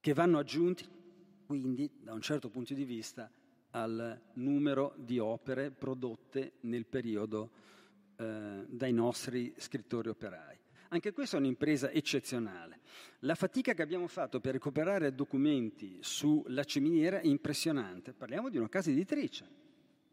che 0.00 0.12
vanno 0.12 0.38
aggiunti 0.38 0.86
quindi 1.46 1.90
da 2.00 2.12
un 2.12 2.20
certo 2.20 2.48
punto 2.48 2.74
di 2.74 2.84
vista 2.84 3.30
al 3.70 4.20
numero 4.34 4.94
di 4.96 5.18
opere 5.18 5.70
prodotte 5.70 6.54
nel 6.60 6.86
periodo 6.86 7.50
eh, 8.16 8.64
dai 8.68 8.92
nostri 8.92 9.52
scrittori 9.56 10.08
operai. 10.08 10.58
Anche 10.94 11.12
questa 11.12 11.36
è 11.36 11.40
un'impresa 11.40 11.90
eccezionale. 11.90 12.78
La 13.20 13.34
fatica 13.34 13.74
che 13.74 13.82
abbiamo 13.82 14.06
fatto 14.06 14.38
per 14.38 14.52
recuperare 14.52 15.12
documenti 15.12 15.98
sulla 16.00 16.62
ciminiera 16.62 17.18
è 17.18 17.26
impressionante. 17.26 18.12
Parliamo 18.12 18.48
di 18.48 18.58
una 18.58 18.68
casa 18.68 18.90
editrice. 18.90 19.44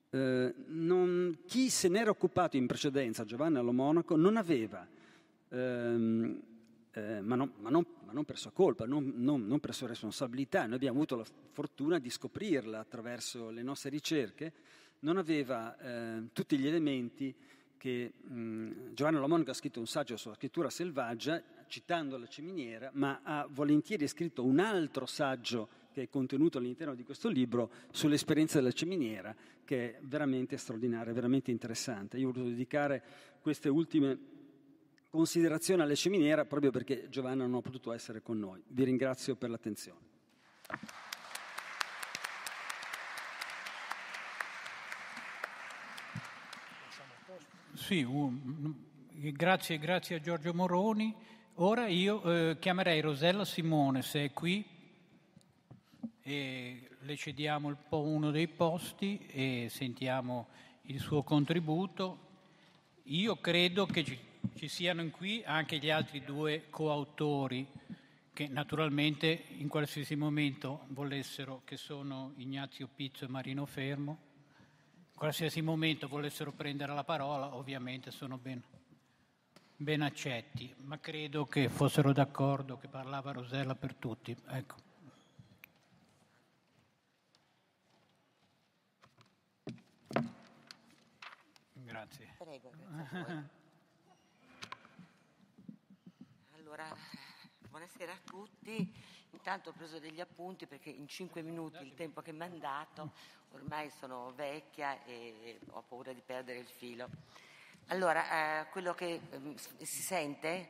Eh, 0.09 0.53
non, 0.69 1.37
chi 1.45 1.69
se 1.69 1.87
n'era 1.87 2.09
occupato 2.09 2.57
in 2.57 2.65
precedenza, 2.65 3.25
Giovanni 3.25 3.61
Monaco, 3.61 4.15
non 4.15 4.37
aveva, 4.37 4.87
ehm, 5.49 6.41
eh, 6.93 7.21
ma, 7.21 7.35
non, 7.35 7.51
ma, 7.57 7.69
non, 7.69 7.85
ma, 8.03 8.11
non, 8.11 8.25
per 8.25 8.39
sua 8.39 8.51
colpa, 8.51 8.87
non, 8.87 9.13
non, 9.17 9.59
per 9.59 9.75
sua 9.75 9.85
responsabilità, 9.85 10.65
noi 10.65 10.77
abbiamo 10.77 10.97
avuto 10.97 11.15
la 11.15 11.25
fortuna 11.51 11.99
di 11.99 12.09
scoprirla 12.09 12.79
attraverso 12.79 13.51
le 13.51 13.61
nostre 13.61 13.91
ricerche, 13.91 14.51
non 15.01 15.17
aveva 15.17 15.77
eh, 15.77 16.29
tutti 16.33 16.57
gli 16.57 16.65
elementi 16.65 17.35
che 17.81 18.13
mh, 18.13 18.93
Giovanni 18.93 19.17
Lomonaco 19.17 19.49
ha 19.49 19.55
scritto 19.55 19.79
un 19.79 19.87
saggio 19.87 20.15
sulla 20.15 20.35
scrittura 20.35 20.69
selvaggia, 20.69 21.41
citando 21.65 22.15
la 22.15 22.27
ciminiera, 22.27 22.91
ma 22.93 23.21
ha 23.23 23.47
volentieri 23.49 24.07
scritto 24.07 24.45
un 24.45 24.59
altro 24.59 25.07
saggio 25.07 25.67
che 25.91 26.03
è 26.03 26.07
contenuto 26.07 26.59
all'interno 26.59 26.93
di 26.93 27.03
questo 27.03 27.27
libro 27.27 27.71
sull'esperienza 27.89 28.59
della 28.59 28.71
ciminiera, 28.71 29.35
che 29.65 29.97
è 29.97 29.99
veramente 30.03 30.57
straordinaria, 30.57 31.11
veramente 31.11 31.49
interessante. 31.49 32.19
Io 32.19 32.29
ho 32.29 32.31
dedicare 32.31 33.01
queste 33.41 33.67
ultime 33.67 34.19
considerazioni 35.09 35.81
alla 35.81 35.95
ciminiera 35.95 36.45
proprio 36.45 36.69
perché 36.69 37.09
Giovanna 37.09 37.47
non 37.47 37.55
ha 37.55 37.61
potuto 37.61 37.93
essere 37.93 38.21
con 38.21 38.37
noi. 38.37 38.61
Vi 38.67 38.83
ringrazio 38.83 39.35
per 39.35 39.49
l'attenzione. 39.49 39.99
Sì, 47.81 48.03
um, 48.03 48.75
grazie, 49.09 49.79
grazie, 49.79 50.17
a 50.17 50.19
Giorgio 50.19 50.53
Moroni. 50.53 51.15
Ora 51.55 51.87
io 51.87 52.21
eh, 52.21 52.59
chiamerei 52.59 53.01
Rosella 53.01 53.43
Simone 53.43 54.03
se 54.03 54.25
è 54.25 54.31
qui 54.33 54.63
e 56.21 56.89
le 56.99 57.15
cediamo 57.15 57.69
un 57.69 57.77
po' 57.89 58.03
uno 58.03 58.29
dei 58.29 58.47
posti 58.47 59.25
e 59.25 59.65
sentiamo 59.71 60.49
il 60.83 60.99
suo 60.99 61.23
contributo. 61.23 62.19
Io 63.05 63.37
credo 63.37 63.87
che 63.87 64.03
ci, 64.03 64.17
ci 64.53 64.67
siano 64.67 65.03
qui 65.09 65.41
anche 65.43 65.79
gli 65.79 65.89
altri 65.89 66.21
due 66.23 66.67
coautori 66.69 67.67
che 68.31 68.47
naturalmente 68.47 69.45
in 69.57 69.67
qualsiasi 69.67 70.15
momento 70.15 70.85
volessero, 70.89 71.63
che 71.65 71.77
sono 71.77 72.33
Ignazio 72.37 72.87
Pizzo 72.93 73.25
e 73.25 73.27
Marino 73.27 73.65
Fermo 73.65 74.29
qualsiasi 75.21 75.61
momento 75.61 76.07
volessero 76.07 76.51
prendere 76.51 76.95
la 76.95 77.03
parola, 77.03 77.53
ovviamente 77.53 78.09
sono 78.09 78.39
ben, 78.39 78.59
ben 79.75 80.01
accetti, 80.01 80.73
ma 80.79 80.99
credo 80.99 81.45
che 81.45 81.69
fossero 81.69 82.11
d'accordo 82.11 82.79
che 82.79 82.87
parlava 82.87 83.31
Rosella 83.31 83.75
per 83.75 83.93
tutti. 83.93 84.35
Ecco. 84.47 84.75
Grazie. 91.73 92.35
Prego, 92.39 92.71
grazie 92.75 93.49
allora, 96.57 96.95
buonasera 97.69 98.11
a 98.11 98.19
tutti. 98.25 98.91
Intanto 99.31 99.69
ho 99.69 99.73
preso 99.73 99.99
degli 99.99 100.19
appunti 100.19 100.67
perché 100.67 100.89
in 100.89 101.07
cinque 101.07 101.41
minuti 101.41 101.81
il 101.83 101.93
tempo 101.95 102.21
che 102.21 102.31
mi 102.31 102.43
hanno 102.43 102.57
dato 102.57 103.11
ormai 103.53 103.89
sono 103.89 104.31
vecchia 104.35 105.03
e 105.05 105.59
ho 105.71 105.83
paura 105.87 106.13
di 106.13 106.21
perdere 106.21 106.59
il 106.59 106.67
filo. 106.67 107.07
Allora, 107.87 108.61
eh, 108.61 108.69
quello 108.69 108.93
che 108.93 109.19
eh, 109.29 109.85
si 109.85 110.01
sente? 110.01 110.69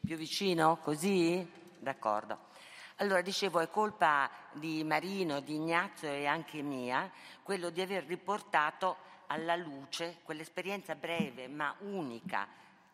Più 0.00 0.16
vicino? 0.16 0.78
Così? 0.78 1.46
D'accordo. 1.78 2.48
Allora, 2.96 3.22
dicevo, 3.22 3.60
è 3.60 3.68
colpa 3.68 4.30
di 4.52 4.84
Marino, 4.84 5.40
di 5.40 5.54
Ignazio 5.54 6.08
e 6.08 6.26
anche 6.26 6.62
mia 6.62 7.10
quello 7.42 7.70
di 7.70 7.80
aver 7.80 8.04
riportato 8.04 8.96
alla 9.26 9.56
luce 9.56 10.18
quell'esperienza 10.22 10.94
breve 10.94 11.48
ma 11.48 11.74
unica, 11.80 12.46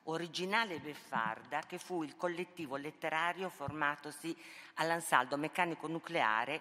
originale 0.07 0.79
beffarda 0.79 1.61
che 1.61 1.79
fu 1.79 2.03
il 2.03 2.17
collettivo 2.17 2.77
letterario 2.77 3.49
formatosi 3.49 4.37
all'Ansaldo 4.75 5.37
Meccanico 5.37 5.87
Nucleare 5.87 6.61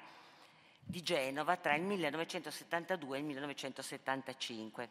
di 0.79 1.01
Genova 1.01 1.57
tra 1.57 1.75
il 1.75 1.83
1972 1.83 3.17
e 3.17 3.19
il 3.19 3.25
1975. 3.25 4.89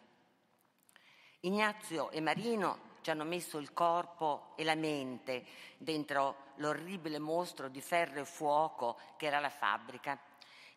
Ignazio 1.41 2.11
e 2.11 2.21
Marino 2.21 2.93
ci 3.03 3.11
hanno 3.11 3.25
messo 3.25 3.59
il 3.59 3.73
corpo 3.73 4.55
e 4.57 4.65
la 4.65 4.75
mente 4.75 5.45
dentro 5.77 6.53
l'orribile 6.57 7.19
mostro 7.19 7.69
di 7.69 7.81
ferro 7.81 8.21
e 8.21 8.25
fuoco 8.25 8.99
che 9.17 9.27
era 9.27 9.41
la 9.41 9.51
fabbrica. 9.51 10.19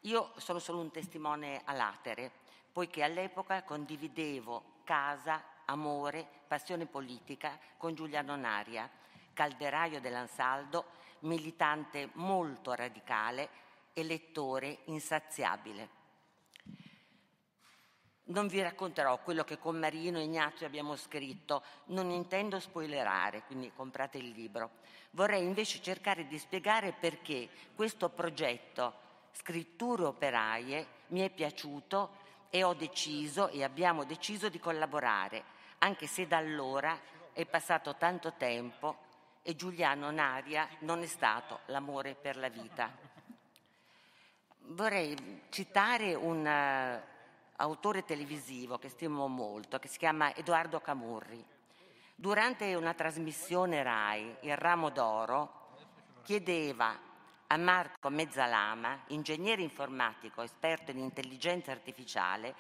Io 0.01 0.33
sono 0.37 0.59
solo 0.59 0.79
un 0.79 0.91
testimone 0.91 1.61
a 1.63 1.73
latere, 1.73 2.31
poiché 2.71 3.03
all'epoca 3.03 3.63
condividevo 3.63 4.81
casa, 4.83 5.41
amore, 5.67 6.27
passione 6.47 6.85
politica 6.85 7.57
con 7.77 7.95
Giuliano 7.95 8.35
Naria, 8.35 8.89
calderaio 9.33 9.99
dell'Ansaldo, 9.99 10.85
militante 11.19 12.09
molto 12.13 12.73
radicale 12.73 13.49
e 13.93 14.03
lettore 14.03 14.79
insaziabile. 14.85 15.95
Non 18.29 18.47
vi 18.47 18.61
racconterò 18.61 19.19
quello 19.19 19.43
che 19.45 19.57
con 19.57 19.79
Marino 19.79 20.19
e 20.19 20.23
Ignazio 20.23 20.65
abbiamo 20.65 20.95
scritto, 20.97 21.63
non 21.85 22.09
intendo 22.09 22.59
spoilerare, 22.59 23.43
quindi 23.43 23.71
comprate 23.73 24.17
il 24.17 24.31
libro. 24.31 24.71
Vorrei 25.11 25.43
invece 25.43 25.81
cercare 25.81 26.27
di 26.27 26.37
spiegare 26.37 26.91
perché 26.91 27.49
questo 27.73 28.09
progetto 28.09 29.05
Scritture 29.31 30.03
operaie 30.03 30.87
mi 31.07 31.21
è 31.21 31.29
piaciuto 31.29 32.25
e 32.49 32.63
ho 32.63 32.73
deciso 32.73 33.49
e 33.49 33.63
abbiamo 33.63 34.03
deciso 34.03 34.49
di 34.49 34.59
collaborare, 34.59 35.43
anche 35.79 36.07
se 36.07 36.27
da 36.27 36.37
allora 36.37 36.99
è 37.33 37.45
passato 37.45 37.95
tanto 37.95 38.33
tempo 38.33 39.05
e 39.41 39.55
Giuliano 39.55 40.11
Naria 40.11 40.67
non 40.79 41.01
è 41.01 41.07
stato 41.07 41.59
l'amore 41.67 42.15
per 42.15 42.37
la 42.37 42.49
vita 42.49 43.15
vorrei 44.67 45.43
citare 45.49 46.13
un 46.13 46.45
uh, 46.45 47.01
autore 47.57 48.03
televisivo 48.03 48.77
che 48.77 48.89
stimo 48.89 49.27
molto, 49.27 49.79
che 49.79 49.87
si 49.87 49.97
chiama 49.97 50.33
Edoardo 50.35 50.79
Camurri. 50.79 51.43
Durante 52.15 52.73
una 52.75 52.93
trasmissione 52.93 53.83
RAI, 53.83 54.37
Il 54.41 54.57
Ramo 54.57 54.89
d'Oro, 54.89 55.75
chiedeva 56.23 56.97
a 57.47 57.57
Marco 57.57 58.09
Mezzalama, 58.09 59.03
ingegnere 59.07 59.61
informatico, 59.61 60.41
esperto 60.41 60.91
in 60.91 60.97
intelligenza 60.97 61.71
artificiale, 61.71 62.55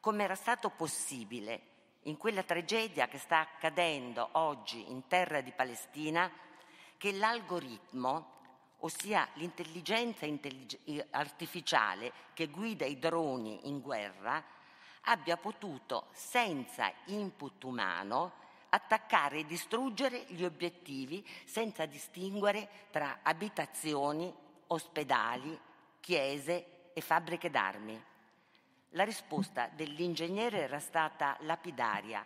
come 0.00 0.24
era 0.24 0.34
stato 0.34 0.70
possibile 0.70 1.74
in 2.06 2.16
quella 2.16 2.42
tragedia 2.42 3.08
che 3.08 3.18
sta 3.18 3.40
accadendo 3.40 4.28
oggi 4.32 4.90
in 4.90 5.06
terra 5.06 5.40
di 5.40 5.52
Palestina 5.52 6.30
che 6.96 7.12
l'algoritmo 7.12 8.34
ossia 8.80 9.28
l'intelligenza 9.34 10.26
artificiale 11.10 12.12
che 12.34 12.48
guida 12.48 12.84
i 12.84 12.98
droni 12.98 13.68
in 13.68 13.80
guerra, 13.80 14.42
abbia 15.08 15.36
potuto, 15.36 16.06
senza 16.12 16.92
input 17.06 17.62
umano, 17.64 18.32
attaccare 18.68 19.38
e 19.38 19.46
distruggere 19.46 20.24
gli 20.28 20.44
obiettivi 20.44 21.26
senza 21.44 21.86
distinguere 21.86 22.68
tra 22.90 23.20
abitazioni, 23.22 24.32
ospedali, 24.68 25.58
chiese 26.00 26.90
e 26.92 27.00
fabbriche 27.00 27.50
d'armi. 27.50 28.04
La 28.96 29.04
risposta 29.04 29.68
dell'ingegnere 29.74 30.62
era 30.62 30.80
stata 30.80 31.36
lapidaria, 31.40 32.24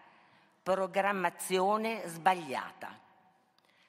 programmazione 0.62 2.06
sbagliata, 2.06 2.97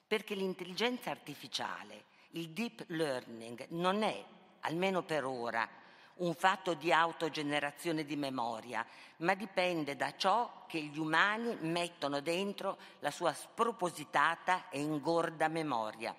perché 0.07 0.33
l'intelligenza 0.33 1.11
artificiale 1.11 2.05
il 2.31 2.49
deep 2.49 2.85
learning 2.87 3.67
non 3.69 4.01
è, 4.01 4.25
almeno 4.61 5.03
per 5.03 5.25
ora, 5.25 5.69
un 6.15 6.33
fatto 6.33 6.73
di 6.73 6.91
autogenerazione 6.91 8.03
di 8.03 8.15
memoria, 8.15 8.83
ma 9.17 9.35
dipende 9.35 9.95
da 9.95 10.15
ciò 10.15 10.65
che 10.65 10.79
gli 10.81 10.97
umani 10.97 11.55
mettono 11.61 12.19
dentro 12.19 12.79
la 13.01 13.11
sua 13.11 13.31
spropositata 13.31 14.69
e 14.69 14.79
ingorda 14.79 15.47
memoria. 15.49 16.15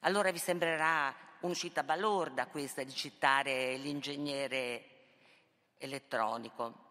Allora 0.00 0.32
vi 0.32 0.38
sembrerà 0.38 1.14
un'uscita 1.40 1.82
balorda 1.82 2.46
questa 2.46 2.82
di 2.82 2.92
citare 2.92 3.76
l'ingegnere 3.76 4.84
elettronico. 5.78 6.86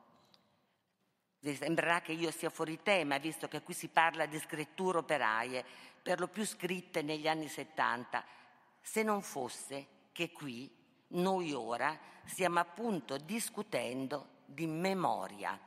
Vi 1.40 1.56
sembrerà 1.56 2.02
che 2.02 2.14
io 2.14 2.32
sia 2.32 2.49
fuori 2.49 2.82
tema, 2.82 3.18
visto 3.18 3.48
che 3.48 3.61
qui 3.61 3.74
si 3.74 3.90
parla 3.90 4.26
di 4.26 4.40
scritture 4.40 4.99
operaie, 4.99 5.64
per 6.02 6.19
lo 6.19 6.28
più 6.28 6.45
scritte 6.45 7.02
negli 7.02 7.28
anni 7.28 7.48
70, 7.48 8.24
se 8.82 9.03
non 9.03 9.22
fosse 9.22 9.88
che 10.11 10.32
qui 10.32 10.74
Noi 11.10 11.53
ora 11.53 11.98
stiamo 12.26 12.60
appunto 12.60 13.18
discutendo 13.18 14.41
di 14.45 14.68
memoria. 14.68 15.57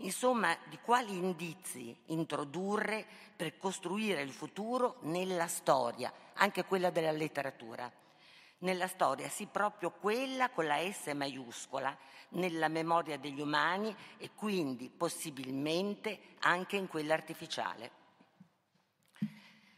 Insomma, 0.00 0.56
di 0.68 0.78
quali 0.78 1.16
indizi 1.16 1.96
introdurre 2.06 3.04
per 3.34 3.56
costruire 3.56 4.22
il 4.22 4.30
futuro 4.30 4.98
nella 5.02 5.48
storia, 5.48 6.12
anche 6.34 6.64
quella 6.64 6.90
della 6.90 7.10
letteratura. 7.10 7.90
Nella 8.58 8.86
storia, 8.86 9.28
sì, 9.28 9.46
proprio 9.46 9.90
quella 9.90 10.50
con 10.50 10.66
la 10.66 10.78
S 10.78 11.06
maiuscola, 11.14 11.96
nella 12.30 12.68
memoria 12.68 13.18
degli 13.18 13.40
umani 13.40 13.94
e 14.18 14.30
quindi 14.34 14.88
possibilmente 14.88 16.36
anche 16.40 16.76
in 16.76 16.86
quella 16.86 17.14
artificiale. 17.14 17.90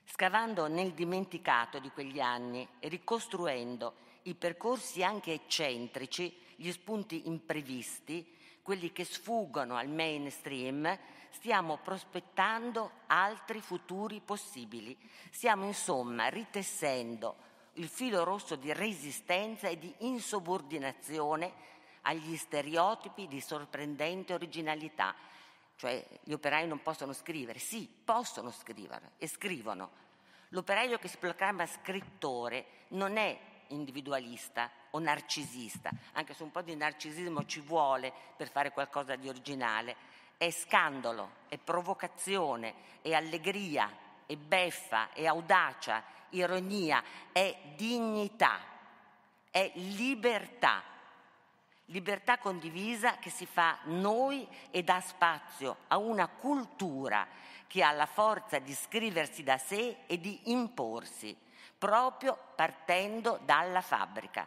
Scavando 0.05 0.67
nel 0.67 0.93
dimenticato 0.93 1.79
di 1.79 1.91
quegli 1.91 2.21
anni 2.21 2.67
e 2.79 2.89
ricostruendo 2.89 3.95
i 4.23 4.35
percorsi 4.35 5.03
anche 5.03 5.33
eccentrici, 5.33 6.37
gli 6.57 6.71
spunti 6.73 7.27
imprevisti, 7.27 8.37
quelli 8.63 8.93
che 8.93 9.05
sfuggono 9.05 9.77
al 9.77 9.89
mainstream, 9.89 10.99
stiamo 11.31 11.79
prospettando 11.79 12.91
altri 13.07 13.61
futuri 13.61 14.21
possibili. 14.21 14.97
Stiamo 15.31 15.65
insomma 15.67 16.29
ritessendo 16.29 17.49
il 17.75 17.89
filo 17.89 18.25
rosso 18.25 18.57
di 18.57 18.73
resistenza 18.73 19.69
e 19.69 19.79
di 19.79 19.93
insubordinazione 19.99 21.53
agli 22.03 22.37
stereotipi 22.37 23.27
di 23.27 23.41
sorprendente 23.41 24.35
originalità. 24.35 25.15
Cioè 25.77 26.05
gli 26.25 26.33
operai 26.33 26.67
non 26.67 26.83
possono 26.83 27.13
scrivere, 27.13 27.59
sì, 27.59 27.89
possono 28.05 28.51
scrivere 28.51 29.13
e 29.19 29.27
scrivono. 29.27 30.09
L'operaio 30.49 30.99
che 30.99 31.09
si 31.09 31.17
proclama 31.17 31.65
scrittore 31.67 32.67
non 32.89 33.17
è 33.17 33.39
individualista 33.69 34.71
o 34.91 34.99
narcisista, 34.99 35.91
anche 36.13 36.35
se 36.35 36.43
un 36.43 36.51
po' 36.51 36.63
di 36.63 36.75
narcisismo 36.75 37.45
ci 37.47 37.61
vuole 37.61 38.13
per 38.37 38.51
fare 38.51 38.73
qualcosa 38.73 39.17
di 39.17 39.29
originale. 39.29 39.97
È 40.37 40.51
scandalo, 40.51 41.31
è 41.49 41.59
provocazione, 41.59 42.75
è 43.03 43.13
allegria, 43.13 43.91
è 44.27 44.37
beffa, 44.37 45.13
è 45.13 45.27
audacia, 45.27 46.03
ironia, 46.31 47.03
è 47.33 47.57
dignità, 47.77 48.61
è 49.51 49.71
libertà. 49.75 50.83
Libertà 51.87 52.39
condivisa 52.39 53.17
che 53.19 53.31
si 53.31 53.47
fa 53.47 53.79
noi 53.85 54.47
e 54.71 54.85
dà 54.85 55.01
spazio 55.01 55.79
a 55.89 55.99
una 55.99 56.29
cultura 56.29 57.27
che 57.67 57.83
ha 57.83 57.91
la 57.91 58.07
forza 58.07 58.61
di 58.61 58.73
scriversi 58.75 59.43
da 59.43 59.59
sé 59.59 59.99
e 60.07 60.21
di 60.21 60.53
imporsi 60.53 61.37
proprio 61.77 62.39
partendo 62.55 63.41
dalla 63.45 63.81
fabbrica. 63.81 64.47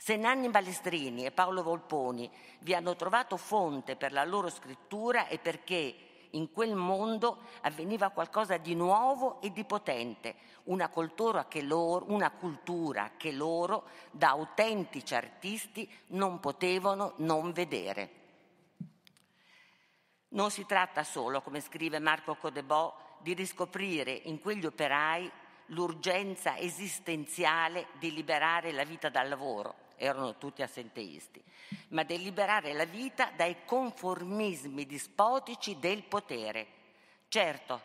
Se 0.00 0.16
Nanni 0.16 0.48
Balestrini 0.48 1.26
e 1.26 1.32
Paolo 1.32 1.62
Volponi 1.62 2.30
vi 2.60 2.72
hanno 2.72 2.94
trovato 2.94 3.36
fonte 3.36 3.96
per 3.96 4.12
la 4.12 4.24
loro 4.24 4.48
scrittura 4.48 5.26
è 5.26 5.38
perché 5.40 6.08
in 6.30 6.52
quel 6.52 6.74
mondo 6.74 7.38
avveniva 7.62 8.10
qualcosa 8.10 8.56
di 8.58 8.74
nuovo 8.74 9.40
e 9.42 9.52
di 9.52 9.64
potente, 9.64 10.36
una 10.64 10.88
cultura 10.88 11.46
che 11.46 11.62
loro, 11.62 12.06
cultura 12.38 13.12
che 13.16 13.32
loro 13.32 13.88
da 14.12 14.28
autentici 14.30 15.14
artisti 15.14 15.90
non 16.08 16.38
potevano 16.38 17.14
non 17.16 17.52
vedere. 17.52 18.10
Non 20.28 20.50
si 20.50 20.64
tratta 20.64 21.02
solo, 21.02 21.42
come 21.42 21.60
scrive 21.60 21.98
Marco 21.98 22.36
Codebò, 22.36 22.94
di 23.20 23.34
riscoprire 23.34 24.12
in 24.12 24.38
quegli 24.40 24.64
operai 24.64 25.30
l'urgenza 25.66 26.56
esistenziale 26.56 27.88
di 27.98 28.12
liberare 28.12 28.72
la 28.72 28.84
vita 28.84 29.08
dal 29.08 29.28
lavoro, 29.28 29.87
erano 29.98 30.38
tutti 30.38 30.62
assenteisti, 30.62 31.42
ma 31.88 32.02
di 32.02 32.16
liberare 32.22 32.72
la 32.72 32.86
vita 32.86 33.30
dai 33.36 33.64
conformismi 33.64 34.86
dispotici 34.86 35.78
del 35.78 36.02
potere. 36.04 36.66
Certo, 37.28 37.80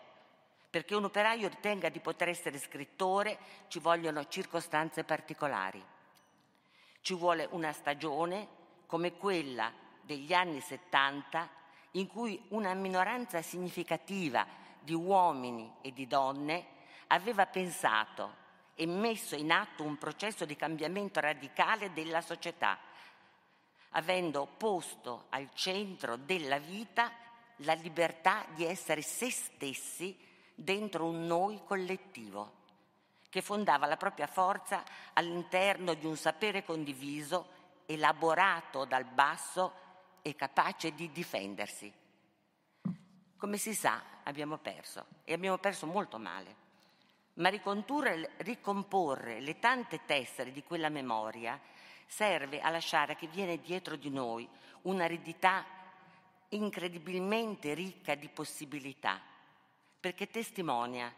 perché 0.70 0.96
un 0.96 1.04
operaio 1.04 1.50
ritenga 1.50 1.90
di 1.90 2.00
poter 2.00 2.30
essere 2.30 2.58
scrittore 2.58 3.38
ci 3.68 3.80
vogliono 3.80 4.28
circostanze 4.28 5.04
particolari. 5.04 5.84
Ci 7.02 7.14
vuole 7.16 7.48
una 7.52 7.74
stagione 7.74 8.48
come 8.86 9.18
quella 9.18 9.72
degli 10.02 10.34
anni 10.34 10.62
70 10.62 11.50
in 11.92 12.08
cui 12.08 12.42
una 12.50 12.74
minoranza 12.74 13.42
significativa 13.42 14.46
di 14.80 14.94
uomini 14.94 15.72
e 15.82 15.94
di 15.94 16.08
donne 16.08 16.66
aveva 17.08 17.46
pensato 17.46 18.42
e 18.76 18.86
messo 18.86 19.36
in 19.36 19.52
atto 19.52 19.84
un 19.84 19.98
processo 19.98 20.46
di 20.46 20.56
cambiamento 20.56 21.20
radicale 21.20 21.94
della 21.94 22.22
società, 22.22 22.78
avendo 23.92 24.48
posto 24.58 25.26
al 25.30 25.50
centro 25.54 26.16
della 26.18 26.58
vita 26.58 27.12
la 27.58 27.74
libertà 27.74 28.46
di 28.54 28.66
essere 28.66 29.02
se 29.02 29.30
stessi 29.30 30.18
dentro 30.56 31.06
un 31.06 31.26
noi 31.26 31.62
collettivo, 31.64 32.62
che 33.30 33.42
fondava 33.42 33.86
la 33.86 33.98
propria 33.98 34.28
forza 34.28 34.84
all'interno 35.14 35.94
di 35.94 36.06
un 36.06 36.16
sapere 36.16 36.64
condiviso, 36.64 37.62
elaborato 37.86 38.86
dal 38.86 39.06
basso 39.06 39.82
e 40.22 40.36
capace 40.36 40.94
di 40.94 41.12
difendersi. 41.12 41.92
Come 43.38 43.58
si 43.58 43.74
sa, 43.74 44.02
abbiamo 44.24 44.58
perso 44.58 45.06
e 45.26 45.34
abbiamo 45.34 45.58
perso 45.58 45.86
molto 45.86 46.18
male 46.18 46.63
ma 47.36 47.50
ricomporre 47.50 49.40
le 49.40 49.60
tante 49.60 50.02
tessere 50.06 50.52
di 50.52 50.64
quella 50.64 50.90
memoria 50.90 51.60
serve 52.06 52.62
a 52.62 52.70
lasciare 52.70 53.16
che 53.16 53.28
viene 53.28 53.60
dietro 53.60 53.96
di 53.96 54.10
noi 54.10 54.48
un'aridità 54.84 55.66
incredibilmente 56.50 57.74
ricca 57.74 58.16
di 58.16 58.30
possibilità, 58.30 59.20
perché 60.00 60.30
testimonia 60.30 61.12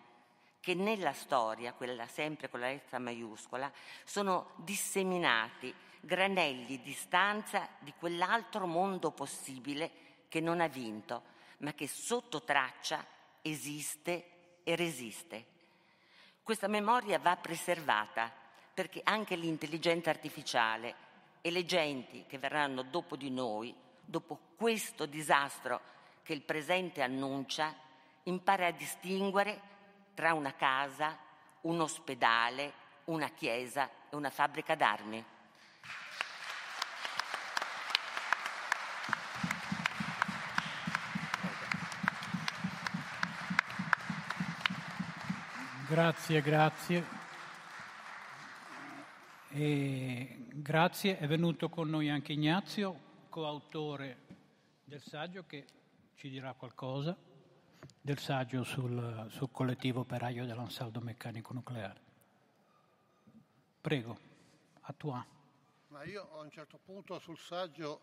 che 0.59 0.73
nella 0.73 1.13
storia, 1.13 1.73
quella 1.73 2.07
sempre 2.07 2.49
con 2.49 2.59
la 2.59 2.67
lettera 2.67 2.99
maiuscola, 2.99 3.71
sono 4.03 4.51
disseminati 4.55 5.73
granelli 5.99 6.81
di 6.81 6.93
stanza 6.93 7.67
di 7.79 7.93
quell'altro 7.97 8.65
mondo 8.65 9.11
possibile 9.11 9.91
che 10.27 10.39
non 10.39 10.61
ha 10.61 10.67
vinto, 10.67 11.23
ma 11.59 11.73
che 11.73 11.87
sotto 11.87 12.43
traccia 12.43 13.05
esiste 13.41 14.61
e 14.63 14.75
resiste. 14.75 15.53
Questa 16.45 16.67
memoria 16.67 17.17
va 17.17 17.35
preservata 17.37 18.31
perché 18.71 19.01
anche 19.03 19.35
l'intelligenza 19.35 20.11
artificiale 20.11 20.93
e 21.41 21.49
le 21.49 21.65
genti 21.65 22.25
che 22.27 22.37
verranno 22.37 22.83
dopo 22.83 23.15
di 23.15 23.31
noi, 23.31 23.73
dopo 23.99 24.37
questo 24.55 25.07
disastro 25.07 25.81
che 26.21 26.33
il 26.33 26.43
presente 26.43 27.01
annuncia, 27.01 27.73
impara 28.25 28.67
a 28.67 28.71
distinguere 28.71 29.59
tra 30.13 30.35
una 30.35 30.53
casa, 30.53 31.17
un 31.61 31.79
ospedale, 31.81 32.73
una 33.05 33.29
chiesa 33.29 33.89
e 34.11 34.15
una 34.15 34.29
fabbrica 34.29 34.75
d'armi. 34.75 35.25
Grazie, 45.95 46.41
grazie. 46.41 47.05
E 49.47 50.45
grazie, 50.51 51.17
è 51.17 51.25
venuto 51.25 51.69
con 51.69 51.87
noi 51.87 52.09
anche 52.09 52.33
Ignazio, 52.33 53.23
coautore 53.29 54.17
del 54.83 55.01
saggio 55.01 55.45
che 55.45 55.65
ci 56.15 56.27
dirà 56.27 56.51
qualcosa, 56.51 57.15
del 58.01 58.17
saggio 58.17 58.65
sul, 58.65 59.27
sul 59.29 59.49
collettivo 59.51 60.01
operaio 60.01 60.45
dell'ansaldo 60.45 60.99
meccanico 60.99 61.53
nucleare. 61.53 62.01
Prego, 63.79 64.17
a 64.81 64.91
tua. 64.91 65.25
Ma 65.87 66.03
io 66.03 66.29
a 66.33 66.41
un 66.41 66.51
certo 66.51 66.77
punto 66.83 67.19
sul 67.19 67.37
saggio 67.37 68.01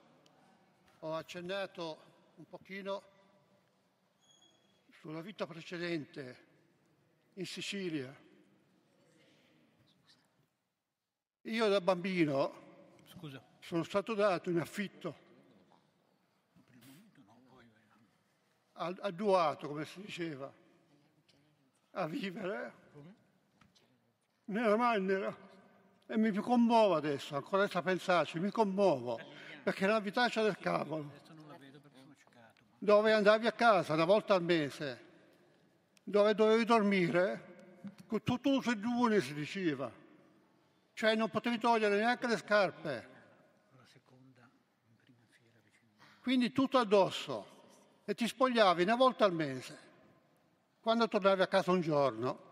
ho 1.00 1.14
accennato 1.14 1.98
un 2.36 2.46
pochino 2.46 3.02
sulla 4.88 5.20
vita 5.20 5.46
precedente 5.46 6.51
in 7.34 7.46
Sicilia. 7.46 8.14
Io 11.42 11.68
da 11.68 11.80
bambino 11.80 12.54
Scusa. 13.06 13.42
sono 13.60 13.82
stato 13.82 14.14
dato 14.14 14.50
in 14.50 14.58
affitto, 14.58 15.16
adduato 18.74 19.68
come 19.68 19.84
si 19.84 20.00
diceva, 20.00 20.52
a 21.92 22.06
vivere 22.06 22.72
nella 24.46 24.76
Mannera. 24.76 25.50
E 26.06 26.16
mi 26.18 26.32
commuovo 26.34 26.94
adesso, 26.94 27.36
ancora 27.36 27.66
a 27.70 27.82
pensarci, 27.82 28.38
mi 28.38 28.50
commuovo, 28.50 29.18
perché 29.62 29.86
è 29.86 29.88
una 29.88 30.00
vitaccia 30.00 30.42
del 30.42 30.58
cavolo, 30.58 31.10
dove 32.78 33.12
andavi 33.12 33.46
a 33.46 33.52
casa 33.52 33.94
una 33.94 34.04
volta 34.04 34.34
al 34.34 34.42
mese, 34.42 35.11
dove 36.02 36.34
dovevi 36.34 36.64
dormire 36.64 37.50
con 38.06 38.22
tutto 38.22 38.50
un 38.50 38.62
seggione 38.62 39.20
si 39.20 39.34
diceva. 39.34 39.90
cioè 40.92 41.14
non 41.14 41.30
potevi 41.30 41.58
togliere 41.58 41.96
neanche 41.96 42.26
le 42.26 42.36
scarpe. 42.36 43.10
Quindi 46.20 46.52
tutto 46.52 46.78
addosso 46.78 48.00
e 48.04 48.14
ti 48.14 48.28
spogliavi 48.28 48.82
una 48.82 48.94
volta 48.94 49.24
al 49.24 49.32
mese. 49.32 49.90
Quando 50.80 51.08
tornavi 51.08 51.42
a 51.42 51.46
casa 51.46 51.70
un 51.70 51.80
giorno, 51.80 52.50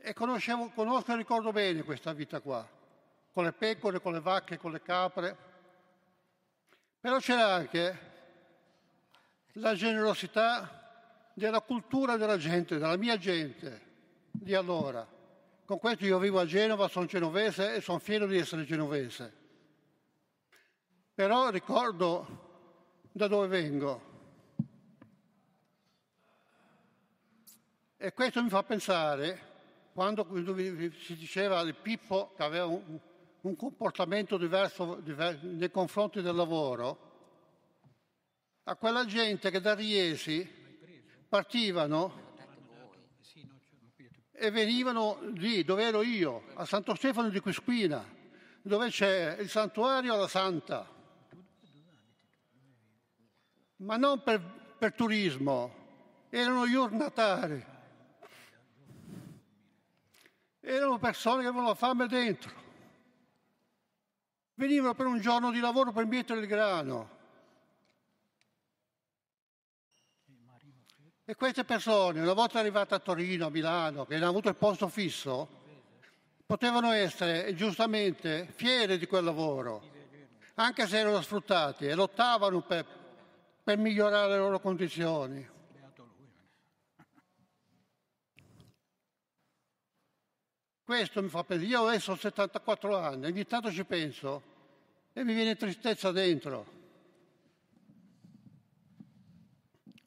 e 0.00 0.12
conoscevo, 0.14 0.70
conosco 0.70 1.12
e 1.12 1.16
ricordo 1.16 1.52
bene 1.52 1.82
questa 1.82 2.12
vita 2.12 2.40
qua, 2.40 2.68
con 3.32 3.44
le 3.44 3.52
pecore, 3.52 4.00
con 4.00 4.12
le 4.12 4.20
vacche, 4.20 4.58
con 4.58 4.72
le 4.72 4.82
capre, 4.82 5.36
però 6.98 7.18
c'era 7.18 7.52
anche 7.52 8.11
la 9.54 9.74
generosità 9.74 11.30
della 11.34 11.60
cultura 11.60 12.16
della 12.16 12.36
gente, 12.36 12.78
della 12.78 12.96
mia 12.96 13.16
gente 13.16 13.90
di 14.30 14.54
allora. 14.54 15.06
Con 15.64 15.78
questo 15.78 16.04
io 16.04 16.18
vivo 16.18 16.40
a 16.40 16.46
Genova, 16.46 16.88
sono 16.88 17.06
genovese 17.06 17.74
e 17.74 17.80
sono 17.80 17.98
fiero 17.98 18.26
di 18.26 18.38
essere 18.38 18.64
genovese. 18.64 19.40
Però 21.14 21.50
ricordo 21.50 22.50
da 23.12 23.26
dove 23.28 23.46
vengo. 23.46 24.10
E 27.96 28.12
questo 28.12 28.42
mi 28.42 28.48
fa 28.48 28.62
pensare, 28.64 29.50
quando 29.92 30.26
si 30.34 31.16
diceva 31.16 31.62
di 31.62 31.72
Pippo 31.72 32.32
che 32.34 32.42
aveva 32.42 32.66
un, 32.66 32.98
un 33.42 33.56
comportamento 33.56 34.36
diverso, 34.36 34.96
diverso 34.96 35.46
nei 35.46 35.70
confronti 35.70 36.20
del 36.20 36.34
lavoro, 36.34 37.11
a 38.64 38.76
quella 38.76 39.04
gente 39.04 39.50
che 39.50 39.60
da 39.60 39.74
Riesi 39.74 40.48
partivano 41.28 42.30
e 44.30 44.50
venivano 44.50 45.18
lì 45.34 45.64
dove 45.64 45.84
ero 45.84 46.02
io, 46.02 46.44
a 46.54 46.64
Santo 46.64 46.94
Stefano 46.94 47.28
di 47.28 47.40
Quispina, 47.40 48.04
dove 48.62 48.88
c'è 48.88 49.36
il 49.38 49.48
santuario 49.48 50.14
alla 50.14 50.28
Santa. 50.28 50.88
Ma 53.76 53.96
non 53.96 54.22
per, 54.22 54.40
per 54.78 54.94
turismo, 54.94 56.26
erano 56.28 56.68
giornatari. 56.68 57.70
Erano 60.60 60.98
persone 60.98 61.42
che 61.42 61.48
avevano 61.48 61.68
la 61.68 61.74
fame 61.74 62.06
dentro. 62.06 62.60
Venivano 64.54 64.94
per 64.94 65.06
un 65.06 65.20
giorno 65.20 65.50
di 65.50 65.58
lavoro 65.58 65.90
per 65.90 66.06
mettere 66.06 66.40
il 66.40 66.46
grano. 66.46 67.21
E 71.24 71.36
queste 71.36 71.62
persone, 71.62 72.20
una 72.20 72.32
volta 72.32 72.58
arrivate 72.58 72.94
a 72.94 72.98
Torino, 72.98 73.46
a 73.46 73.50
Milano, 73.50 74.04
che 74.04 74.16
hanno 74.16 74.26
avuto 74.26 74.48
il 74.48 74.56
posto 74.56 74.88
fisso, 74.88 75.60
potevano 76.44 76.90
essere 76.90 77.54
giustamente 77.54 78.48
fiere 78.52 78.98
di 78.98 79.06
quel 79.06 79.22
lavoro, 79.22 79.82
anche 80.54 80.88
se 80.88 80.98
erano 80.98 81.22
sfruttati 81.22 81.86
e 81.86 81.94
lottavano 81.94 82.62
per, 82.62 82.84
per 83.62 83.78
migliorare 83.78 84.32
le 84.32 84.38
loro 84.38 84.58
condizioni. 84.58 85.48
Questo 90.84 91.22
mi 91.22 91.28
fa 91.28 91.44
pensare, 91.44 91.70
io 91.70 91.86
adesso 91.86 92.12
ho 92.12 92.16
74 92.16 92.98
anni, 92.98 93.26
ogni 93.26 93.46
tanto 93.46 93.70
ci 93.70 93.84
penso 93.84 94.42
e 95.12 95.22
mi 95.22 95.34
viene 95.34 95.54
tristezza 95.54 96.10
dentro. 96.10 96.80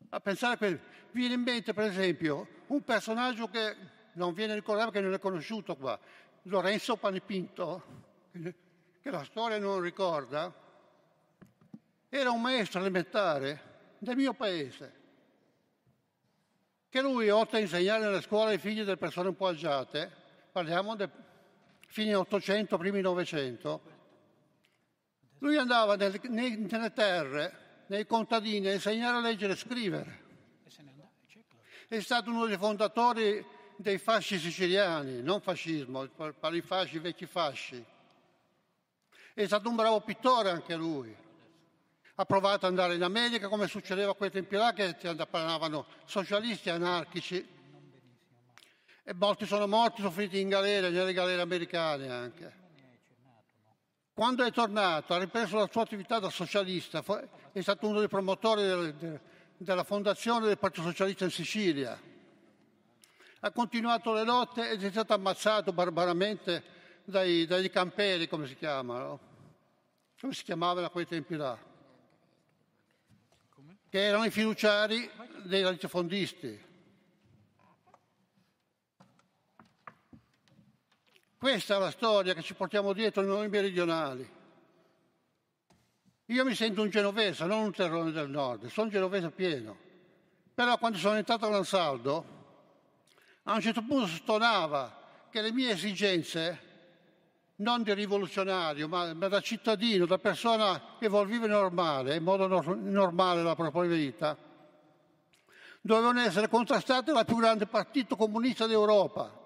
A 0.09 0.19
pensare 0.19 0.53
a 0.53 0.57
quello 0.57 0.93
viene 1.15 1.35
in 1.35 1.41
mente 1.43 1.73
per 1.73 1.85
esempio 1.85 2.45
un 2.67 2.83
personaggio 2.83 3.47
che 3.47 3.73
non 4.13 4.33
viene 4.33 4.53
ricordato 4.53 4.91
perché 4.91 5.05
non 5.05 5.15
è 5.15 5.19
conosciuto 5.19 5.77
qua, 5.77 5.97
Lorenzo 6.43 6.97
Panipinto, 6.97 7.83
che 9.01 9.09
la 9.09 9.23
storia 9.23 9.57
non 9.57 9.79
ricorda, 9.79 10.53
era 12.09 12.31
un 12.31 12.41
maestro 12.41 12.81
elementare 12.81 13.93
del 13.97 14.17
mio 14.17 14.33
paese, 14.33 15.03
che 16.89 17.01
lui, 17.01 17.29
oltre 17.29 17.59
a 17.59 17.61
insegnare 17.61 18.03
nelle 18.03 18.21
scuole 18.21 18.51
ai 18.51 18.57
figli 18.57 18.79
delle 18.79 18.97
persone 18.97 19.29
un 19.29 19.35
po' 19.35 19.47
agiate, 19.47 20.11
parliamo 20.51 20.95
del 20.95 21.09
fine 21.87 22.13
800, 22.13 22.77
primi 22.77 22.99
900, 22.99 23.81
lui 25.39 25.55
andava 25.57 25.95
nelle, 25.95 26.19
nelle 26.23 26.91
terre, 26.91 27.63
nei 27.87 28.05
contadini 28.05 28.67
a 28.67 28.73
insegnare 28.73 29.17
a 29.17 29.21
leggere 29.21 29.53
e 29.53 29.57
scrivere 29.57 30.23
è 31.88 31.99
stato 31.99 32.30
uno 32.30 32.45
dei 32.45 32.57
fondatori 32.57 33.45
dei 33.78 33.98
fasci 33.98 34.40
siciliani, 34.40 35.22
non 35.22 35.41
fascismo, 35.41 36.07
per 36.07 36.53
i 36.53 36.62
fasci, 36.62 36.99
vecchi 36.99 37.26
fasci. 37.26 37.84
È 39.34 39.45
stato 39.45 39.70
un 39.70 39.76
bravo 39.76 40.02
pittore 40.02 40.49
anche 40.49 40.76
lui. 40.76 41.16
Ha 42.18 42.26
provato 42.26 42.66
ad 42.66 42.72
andare 42.72 42.95
in 42.95 43.03
America 43.03 43.49
come 43.49 43.68
succedeva 43.68 44.12
a 44.12 44.16
quei 44.16 44.32
tempi 44.32 44.56
là 44.56 44.72
che 44.72 44.95
parlavano 45.30 45.86
socialisti 46.06 46.70
anarchici 46.70 47.45
e 49.03 49.14
molti 49.14 49.45
sono 49.45 49.68
morti, 49.68 50.02
sono 50.02 50.12
finiti 50.12 50.40
in 50.40 50.48
galera, 50.48 50.90
nelle 50.90 51.14
galere 51.14 51.41
americane 51.41 52.10
anche. 52.10 52.64
Quando 54.14 54.45
è 54.45 54.52
tornato, 54.52 55.14
ha 55.14 55.20
ripreso 55.20 55.57
la 55.57 55.68
sua 55.70 55.82
attività 55.82 56.20
da 56.20 56.30
socialista, 56.30 57.03
è 57.52 57.62
stato 57.62 57.88
uno 57.88 57.99
dei 57.99 58.07
promotori 58.07 58.62
del, 58.62 58.94
del 58.95 59.20
della 59.57 59.84
fondazione 59.84 60.48
del 60.48 60.57
Partito 60.57 60.88
Socialista 60.88 61.23
in 61.23 61.32
Sicilia. 61.32 61.99
Ha 63.40 63.52
continuato 63.52 64.14
le 64.14 64.23
lotte 64.23 64.69
ed 64.72 64.84
è 64.84 64.90
stato 64.90 65.14
ammazzato 65.14 65.72
barbaramente 65.72 66.64
dai, 67.03 67.45
dai 67.45 67.69
camperi, 67.69 68.27
come 68.27 68.48
si 68.48 68.56
chiamano, 68.56 69.19
come 70.19 70.34
si 70.34 70.44
chiamavano 70.44 70.88
a 70.88 70.90
quei 70.90 71.06
tempi 71.06 71.36
là, 71.36 71.57
che 73.90 74.03
erano 74.03 74.26
i 74.26 74.32
fiduciari 74.32 75.10
dei 75.44 75.61
latifondisti. 75.61 76.64
Questa 81.38 81.76
è 81.76 81.80
la 81.80 81.91
storia 81.91 82.34
che 82.34 82.41
ci 82.41 82.56
portiamo 82.56 82.94
dietro 82.94 83.22
noi 83.22 83.48
meridionali. 83.48 84.35
Io 86.30 86.43
mi 86.43 86.56
sento 86.56 86.81
un 86.81 86.89
genovese, 86.89 87.45
non 87.45 87.65
un 87.65 87.72
terrone 87.72 88.11
del 88.11 88.30
nord, 88.30 88.65
sono 88.68 88.89
genovese 88.89 89.30
pieno. 89.30 89.77
Però 90.56 90.77
quando 90.80 90.97
sono 90.97 91.18
entrato 91.18 91.45
all'Ansaldo, 91.45 92.34
a 93.43 93.53
un 93.53 93.61
certo 93.61 93.84
punto 93.84 94.07
stonava 94.07 95.27
che 95.30 95.41
le 95.41 95.52
mie 95.52 95.72
esigenze, 95.72 96.64
non 97.57 97.84
di 97.84 97.93
rivoluzionario, 97.93 98.88
ma, 98.88 99.14
ma 99.14 99.27
da 99.27 99.39
cittadino, 99.39 100.07
da 100.07 100.18
persona 100.18 100.95
che 100.97 101.07
vuol 101.07 101.27
vivere 101.27 101.53
normale, 101.53 102.15
in 102.15 102.23
modo 102.23 102.47
no- 102.47 102.76
normale 102.76 103.43
la 103.43 103.56
propria 103.56 103.84
vita, 103.84 104.35
dovevano 105.81 106.22
essere 106.22 106.49
contrastate 106.49 107.14
dal 107.14 107.26
più 107.26 107.35
grande 107.38 107.68
partito 107.68 108.15
comunista 108.15 108.65
d'Europa. 108.65 109.43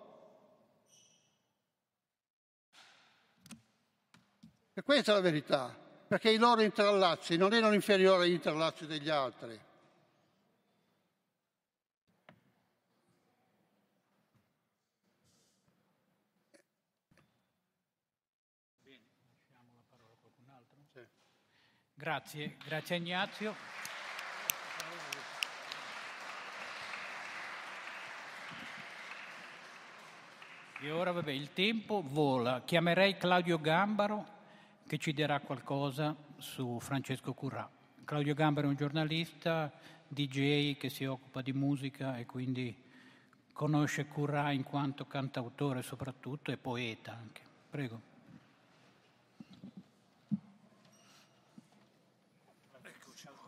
E 4.74 4.82
questa 4.82 5.12
è 5.12 5.16
la 5.16 5.22
verità 5.22 5.88
perché 6.10 6.32
i 6.32 6.38
loro 6.38 6.62
intrallazzi 6.62 7.38
non 7.38 7.54
erano 7.54 7.76
inferiori 7.76 8.24
agli 8.24 8.32
intrallazzi 8.32 8.88
degli 8.88 9.10
altri. 9.10 9.60
Grazie, 21.94 22.58
grazie 22.66 22.96
Ignazio. 22.96 23.54
E 30.82 30.90
ora 30.90 31.12
vabbè, 31.12 31.30
il 31.30 31.54
tempo 31.54 32.02
vola. 32.04 32.64
Chiamerei 32.66 33.16
Claudio 33.18 33.60
Gambaro 33.60 34.39
che 34.90 34.98
ci 34.98 35.14
dirà 35.14 35.40
qualcosa 35.40 36.16
su 36.38 36.80
Francesco 36.80 37.36
Currà. 37.36 37.70
Claudio 38.04 38.34
Gambaro 38.34 38.66
è 38.66 38.70
un 38.72 38.76
giornalista, 38.76 39.72
DJ 40.08 40.78
che 40.78 40.90
si 40.90 41.06
occupa 41.06 41.44
di 41.44 41.54
musica 41.54 42.18
e 42.18 42.26
quindi 42.26 42.76
conosce 43.54 44.08
Currà 44.08 44.50
in 44.50 44.64
quanto 44.64 45.06
cantautore 45.06 45.84
soprattutto 45.84 46.52
e 46.52 46.58
poeta 46.58 47.12
anche. 47.12 47.42
Prego. 47.70 48.02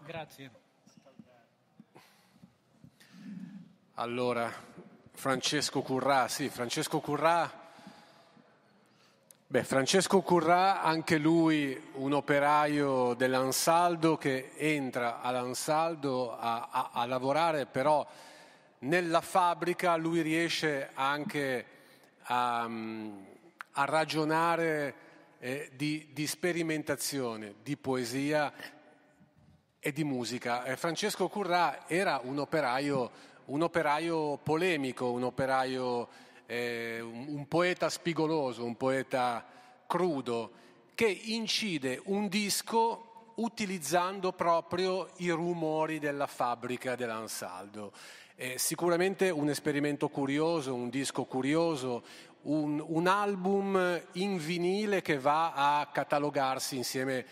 Grazie. 0.06 0.52
Allora, 3.96 4.54
Francesco 5.12 5.82
Currà, 5.82 6.28
sì, 6.28 6.50
Francesco 6.50 7.00
Currà 7.00 7.61
Beh, 9.52 9.66
Francesco 9.66 10.22
Currà, 10.22 10.82
anche 10.82 11.18
lui 11.18 11.78
un 11.96 12.14
operaio 12.14 13.14
dell'Ansaldo 13.16 14.16
che 14.16 14.52
entra 14.56 15.20
all'Ansaldo 15.20 16.32
a, 16.40 16.70
a, 16.72 16.90
a 16.94 17.06
lavorare, 17.06 17.66
però 17.66 18.08
nella 18.80 19.20
fabbrica 19.20 19.98
lui 19.98 20.22
riesce 20.22 20.92
anche 20.94 21.66
a, 22.22 22.64
a 22.64 23.84
ragionare 23.84 24.96
eh, 25.40 25.70
di, 25.76 26.08
di, 26.14 26.28
sperimentazione, 26.28 27.56
di 27.62 27.76
poesia 27.76 28.54
e 29.80 29.92
di 29.92 30.06
musica. 30.06 30.64
Eh, 30.64 30.78
Francesco 30.78 31.28
Currà 31.28 31.90
era 31.90 32.22
un 32.24 32.40
operaio, 32.40 33.12
un 33.48 33.64
operaio 33.64 34.38
polemico, 34.38 35.12
un 35.12 35.24
operaio, 35.24 36.08
eh, 36.52 37.00
un, 37.00 37.48
poeta 37.48 37.90
spigoloso, 37.90 38.66
un 38.66 38.76
poeta 38.76 39.46
crudo, 39.88 40.52
che 40.94 41.08
incide 41.08 42.02
un 42.06 42.28
disco 42.28 43.34
utilizzando 43.36 44.34
proprio 44.34 45.10
i 45.18 45.30
rumori 45.30 45.98
della 45.98 46.28
fabbrica 46.28 46.96
dell'Ansaldo. 46.96 47.94
È 48.36 48.58
sicuramente 48.58 49.30
un 49.30 49.48
esperimento 49.48 50.10
curioso, 50.10 50.76
un 50.76 50.90
disco 50.90 51.24
curioso, 51.24 52.04
un, 52.42 52.84
un, 52.86 53.08
album 53.08 54.02
in 54.14 54.38
vinile 54.38 55.02
che 55.02 55.20
va 55.20 55.54
a 55.54 55.88
catalogarsi 55.90 56.76
insieme 56.76 57.26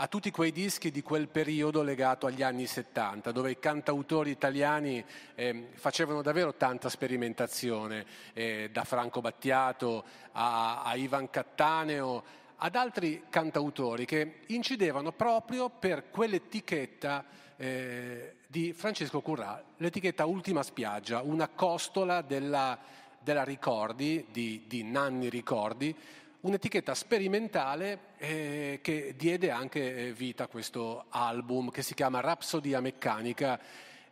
a 0.00 0.06
tutti 0.06 0.30
quei 0.30 0.52
dischi 0.52 0.92
di 0.92 1.02
quel 1.02 1.26
periodo 1.26 1.82
legato 1.82 2.26
agli 2.26 2.42
anni 2.42 2.66
70, 2.66 3.32
dove 3.32 3.50
i 3.50 3.58
cantautori 3.58 4.30
italiani 4.30 5.04
eh, 5.34 5.70
facevano 5.74 6.22
davvero 6.22 6.54
tanta 6.54 6.88
sperimentazione, 6.88 8.06
eh, 8.32 8.70
da 8.72 8.84
Franco 8.84 9.20
Battiato 9.20 10.04
a, 10.32 10.82
a 10.82 10.94
Ivan 10.94 11.30
Cattaneo, 11.30 12.22
ad 12.58 12.76
altri 12.76 13.24
cantautori 13.28 14.04
che 14.04 14.40
incidevano 14.46 15.10
proprio 15.10 15.68
per 15.68 16.10
quell'etichetta 16.10 17.24
eh, 17.56 18.34
di 18.46 18.72
Francesco 18.72 19.20
Currà, 19.20 19.64
l'etichetta 19.78 20.26
Ultima 20.26 20.62
Spiaggia, 20.62 21.22
una 21.22 21.48
costola 21.48 22.22
della, 22.22 22.78
della 23.18 23.42
Ricordi, 23.42 24.26
di, 24.30 24.62
di, 24.68 24.84
Nanni 24.84 25.28
Ricordi, 25.28 25.94
un'etichetta 26.40 26.94
sperimentale 26.94 27.98
eh, 28.18 28.78
che 28.80 29.14
diede 29.16 29.50
anche 29.50 30.08
eh, 30.08 30.12
vita 30.12 30.44
a 30.44 30.46
questo 30.46 31.06
album 31.08 31.70
che 31.70 31.82
si 31.82 31.94
chiama 31.94 32.20
Rapsodia 32.20 32.80
Meccanica, 32.80 33.58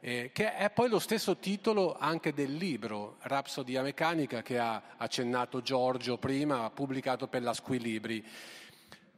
eh, 0.00 0.30
che 0.32 0.56
è 0.56 0.70
poi 0.70 0.88
lo 0.88 0.98
stesso 0.98 1.36
titolo 1.36 1.96
anche 1.96 2.32
del 2.32 2.54
libro, 2.54 3.16
Rapsodia 3.20 3.82
Meccanica, 3.82 4.42
che 4.42 4.58
ha 4.58 4.82
accennato 4.96 5.62
Giorgio 5.62 6.18
prima, 6.18 6.68
pubblicato 6.70 7.28
per 7.28 7.42
la 7.42 7.54
Squilibri. 7.54 8.24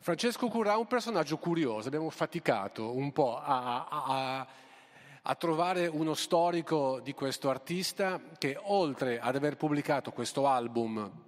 Francesco 0.01 0.49
Curà 0.49 0.75
è 0.75 0.77
un 0.77 0.87
personaggio 0.87 1.39
curioso, 1.39 1.89
abbiamo 1.89 2.11
faticato 2.11 2.95
un 2.95 3.13
po' 3.13 3.39
a, 3.39 3.87
a, 3.89 4.47
a, 5.23 5.35
trovare 5.35 5.87
uno 5.87 6.15
storico 6.15 7.01
di 7.01 7.15
questo 7.15 7.51
artista 7.51 8.21
che 8.39 8.57
oltre 8.61 9.19
ad 9.19 9.35
aver 9.35 9.57
pubblicato 9.57 10.13
questo 10.13 10.47
album 10.47 11.27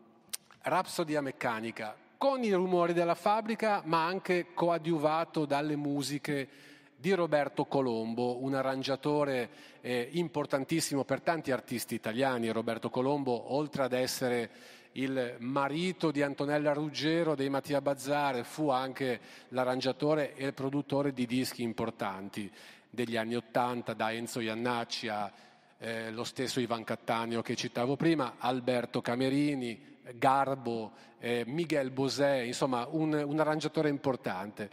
Rapsodia 0.62 1.22
Meccanica 1.22 1.96
con 2.18 2.44
i 2.44 2.52
rumori 2.52 2.92
della 2.92 3.14
fabbrica 3.14 3.80
ma 3.86 4.04
anche 4.04 4.48
coadiuvato 4.52 5.46
dalle 5.46 5.74
musiche 5.74 6.48
di 6.94 7.14
Roberto 7.14 7.64
Colombo, 7.64 8.42
un 8.44 8.52
arrangiatore 8.52 9.48
eh, 9.80 10.10
importantissimo 10.12 11.04
per 11.04 11.22
tanti 11.22 11.50
artisti 11.50 11.94
italiani. 11.94 12.50
Roberto 12.50 12.90
Colombo, 12.90 13.54
oltre 13.54 13.84
ad 13.84 13.94
essere 13.94 14.50
il 14.92 15.36
marito 15.38 16.10
di 16.10 16.20
Antonella 16.20 16.74
Ruggero 16.74 17.34
dei 17.34 17.48
Mattia 17.48 17.80
Bazzare, 17.80 18.44
fu 18.44 18.68
anche 18.68 19.18
l'arrangiatore 19.48 20.34
e 20.34 20.44
il 20.44 20.52
produttore 20.52 21.14
di 21.14 21.24
dischi 21.24 21.62
importanti 21.62 22.52
degli 22.90 23.16
anni 23.16 23.34
Ottanta, 23.34 23.94
da 23.94 24.12
Enzo 24.12 24.40
Iannacci 24.40 25.08
a 25.08 25.32
eh, 25.78 26.10
lo 26.10 26.24
stesso 26.24 26.60
Ivan 26.60 26.84
Cattaneo 26.84 27.40
che 27.40 27.56
citavo 27.56 27.96
prima, 27.96 28.34
Alberto 28.36 29.00
Camerini, 29.00 29.89
Garbo, 30.14 30.92
eh, 31.18 31.44
Miguel 31.46 31.90
Bosè, 31.90 32.38
insomma 32.38 32.86
un, 32.90 33.12
un 33.12 33.40
arrangiatore 33.40 33.88
importante. 33.88 34.70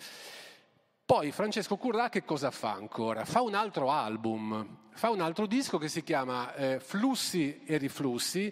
Poi 1.05 1.31
Francesco 1.31 1.77
Currà 1.77 2.09
che 2.09 2.25
cosa 2.25 2.51
fa 2.51 2.73
ancora? 2.73 3.23
Fa 3.23 3.41
un 3.41 3.53
altro 3.53 3.89
album, 3.91 4.89
fa 4.91 5.09
un 5.09 5.21
altro 5.21 5.45
disco 5.45 5.77
che 5.77 5.87
si 5.87 6.03
chiama 6.03 6.53
eh, 6.55 6.79
Flussi 6.79 7.63
e 7.65 7.77
riflussi 7.77 8.51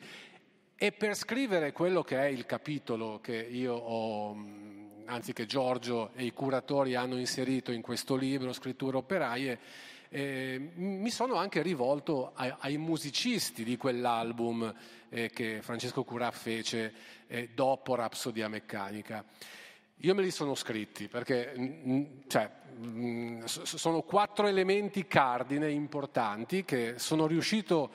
e 0.78 0.92
per 0.92 1.16
scrivere 1.16 1.72
quello 1.72 2.02
che 2.04 2.18
è 2.18 2.26
il 2.26 2.46
capitolo 2.46 3.20
che 3.20 3.36
io 3.36 3.74
ho, 3.74 4.36
anzi 5.06 5.34
che 5.34 5.46
Giorgio 5.46 6.12
e 6.14 6.26
i 6.26 6.34
curatori 6.34 6.96
hanno 6.96 7.18
inserito 7.18 7.72
in 7.72 7.82
questo 7.82 8.16
libro, 8.16 8.54
Scritture 8.54 8.98
operaie, 8.98 9.60
eh, 10.10 10.72
mi 10.76 11.10
sono 11.10 11.36
anche 11.36 11.62
rivolto 11.62 12.32
ai, 12.36 12.54
ai 12.60 12.78
musicisti 12.78 13.64
di 13.64 13.78
quell'album 13.78 14.74
eh, 15.10 15.30
che 15.30 15.62
Francesco 15.62 16.04
Curà 16.04 16.32
fece 16.32 16.94
eh, 17.28 17.50
dopo 17.54 17.96
Rapsodia 17.96 18.48
Meccanica. 18.48 19.24
Io 20.00 20.14
me 20.14 20.22
li 20.22 20.32
sono 20.32 20.56
scritti 20.56 21.08
perché 21.08 21.54
cioè, 22.28 22.50
sono 23.46 24.02
quattro 24.02 24.48
elementi 24.48 25.08
cardine 25.08 25.72
importanti 25.72 26.66
che 26.66 26.96
sono 26.98 27.28
riuscito 27.28 27.90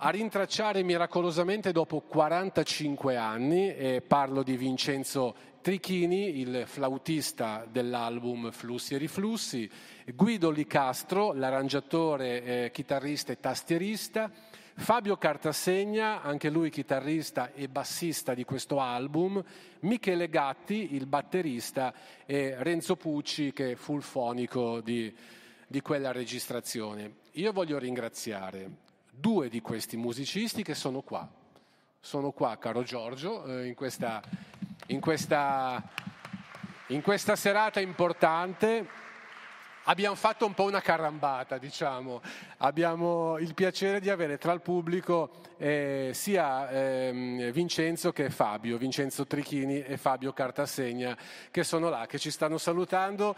a 0.00 0.10
rintracciare 0.10 0.82
miracolosamente 0.82 1.72
dopo 1.72 2.00
45 2.00 3.16
anni 3.16 3.74
e 3.74 4.00
parlo 4.00 4.42
di 4.42 4.56
Vincenzo 4.56 5.34
Trichini, 5.60 6.38
il 6.38 6.62
flautista 6.66 7.66
dell'album 7.68 8.52
Flussi 8.52 8.94
e 8.94 8.98
Riflussi, 8.98 9.68
Guido 10.14 10.48
Licastro, 10.48 11.34
l'arrangiatore, 11.34 12.42
eh, 12.42 12.70
chitarrista 12.70 13.32
e 13.32 13.40
tastierista, 13.40 14.30
Fabio 14.74 15.18
Cartasegna, 15.18 16.22
anche 16.22 16.48
lui 16.48 16.70
chitarrista 16.70 17.52
e 17.52 17.68
bassista 17.68 18.32
di 18.32 18.44
questo 18.44 18.80
album, 18.80 19.42
Michele 19.80 20.30
Gatti, 20.30 20.94
il 20.94 21.04
batterista, 21.04 21.92
e 22.24 22.54
Renzo 22.58 22.96
Pucci, 22.96 23.52
che 23.52 23.76
fu 23.76 23.96
il 23.96 24.02
fonico 24.02 24.80
di, 24.80 25.14
di 25.66 25.80
quella 25.82 26.10
registrazione. 26.10 27.16
Io 27.32 27.52
voglio 27.52 27.78
ringraziare 27.78 28.70
due 29.10 29.50
di 29.50 29.60
questi 29.60 29.98
musicisti 29.98 30.62
che 30.62 30.74
sono 30.74 31.02
qua. 31.02 31.28
Sono 32.00 32.30
qua, 32.30 32.56
caro 32.56 32.82
Giorgio, 32.82 33.44
eh, 33.44 33.66
in 33.66 33.74
questa, 33.74 34.22
in 34.86 35.00
questa, 35.00 35.82
in 36.86 37.02
questa 37.02 37.36
serata 37.36 37.80
importante 37.80 39.07
abbiamo 39.88 40.14
fatto 40.14 40.46
un 40.46 40.54
po' 40.54 40.64
una 40.64 40.80
carambata, 40.80 41.58
diciamo. 41.58 42.20
Abbiamo 42.58 43.38
il 43.38 43.54
piacere 43.54 44.00
di 44.00 44.10
avere 44.10 44.38
tra 44.38 44.52
il 44.52 44.60
pubblico 44.60 45.30
eh, 45.56 46.10
sia 46.12 46.68
eh, 46.68 47.50
Vincenzo 47.52 48.12
che 48.12 48.30
Fabio, 48.30 48.78
Vincenzo 48.78 49.26
Trichini 49.26 49.82
e 49.82 49.96
Fabio 49.96 50.32
Cartasegna, 50.32 51.16
che 51.50 51.64
sono 51.64 51.88
là, 51.88 52.06
che 52.06 52.18
ci 52.18 52.30
stanno 52.30 52.58
salutando, 52.58 53.34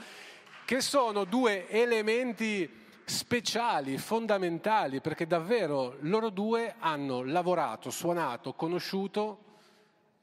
che 0.65 0.81
sono 0.81 1.25
due 1.25 1.69
elementi 1.69 2.69
speciali, 3.05 3.97
fondamentali, 3.99 5.01
perché 5.01 5.27
davvero 5.27 5.97
loro 6.01 6.31
due 6.31 6.75
hanno 6.79 7.23
lavorato, 7.23 7.91
suonato, 7.91 8.55
conosciuto 8.55 9.45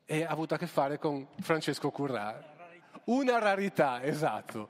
e 0.06 0.24
avuto 0.24 0.54
a 0.54 0.58
che 0.58 0.68
fare 0.68 1.00
con 1.00 1.26
Francesco 1.40 1.90
Currà. 1.90 2.56
Una 3.06 3.40
rarità, 3.40 4.04
esatto. 4.04 4.68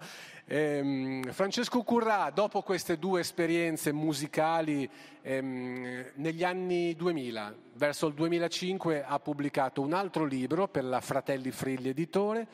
Ehm, 0.49 1.30
Francesco 1.34 1.84
Currà, 1.84 2.30
dopo 2.30 2.61
queste 2.61 2.98
due 2.98 3.19
esperienze 3.19 3.91
musicali, 3.91 4.90
ehm, 5.22 6.11
negli 6.15 6.41
anni 6.41 6.95
2000, 6.95 7.53
verso 7.74 8.07
il 8.07 8.14
2005, 8.14 9.03
ha 9.03 9.19
pubblicato 9.19 9.82
un 9.82 9.91
altro 9.91 10.24
libro 10.24 10.69
per 10.69 10.86
la 10.86 11.02
Fratelli 11.02 11.52
Frilli 11.52 11.90
Editore. 11.90 12.48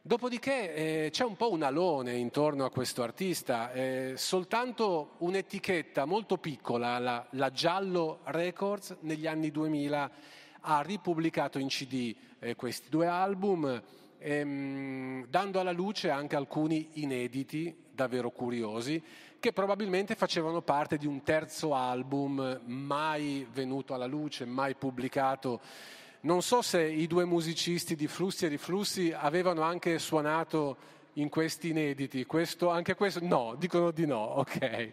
Dopodiché 0.00 0.74
eh, 0.74 1.08
c'è 1.10 1.24
un 1.24 1.34
po' 1.34 1.50
un 1.50 1.64
alone 1.64 2.14
intorno 2.14 2.64
a 2.64 2.70
questo 2.70 3.02
artista, 3.02 3.72
eh, 3.72 4.12
soltanto 4.16 5.14
un'etichetta 5.18 6.04
molto 6.04 6.38
piccola, 6.38 7.00
la, 7.00 7.26
la, 7.30 7.50
Giallo 7.50 8.20
Records, 8.26 8.94
negli 9.00 9.26
anni 9.26 9.50
2000 9.50 10.10
ha 10.60 10.80
ripubblicato 10.82 11.58
in 11.58 11.66
CD 11.66 12.14
eh, 12.38 12.54
questi 12.54 12.88
due 12.88 13.08
album 13.08 13.82
ehm, 14.18 15.26
dando 15.28 15.60
alla 15.60 15.72
luce 15.72 16.10
anche 16.10 16.36
alcuni 16.36 16.88
inediti 16.94 17.74
davvero 17.90 18.30
curiosi 18.30 19.02
che 19.40 19.52
probabilmente 19.52 20.14
facevano 20.14 20.62
parte 20.62 20.96
di 20.96 21.06
un 21.06 21.22
terzo 21.22 21.74
album 21.74 22.60
mai 22.64 23.46
venuto 23.52 23.94
alla 23.94 24.06
luce, 24.06 24.44
mai 24.44 24.74
pubblicato. 24.74 25.60
Non 26.20 26.42
so 26.42 26.60
se 26.62 26.82
i 26.82 27.06
due 27.06 27.24
musicisti 27.24 27.94
di 27.94 28.08
Flussi 28.08 28.46
e 28.46 28.48
Riflussi 28.48 29.12
avevano 29.16 29.62
anche 29.62 29.98
suonato 30.00 30.76
in 31.14 31.28
questi 31.28 31.68
inediti, 31.68 32.24
questo, 32.26 32.68
anche 32.68 32.94
questo, 32.94 33.20
no, 33.22 33.54
dicono 33.56 33.92
di 33.92 34.06
no, 34.06 34.18
ok. 34.18 34.92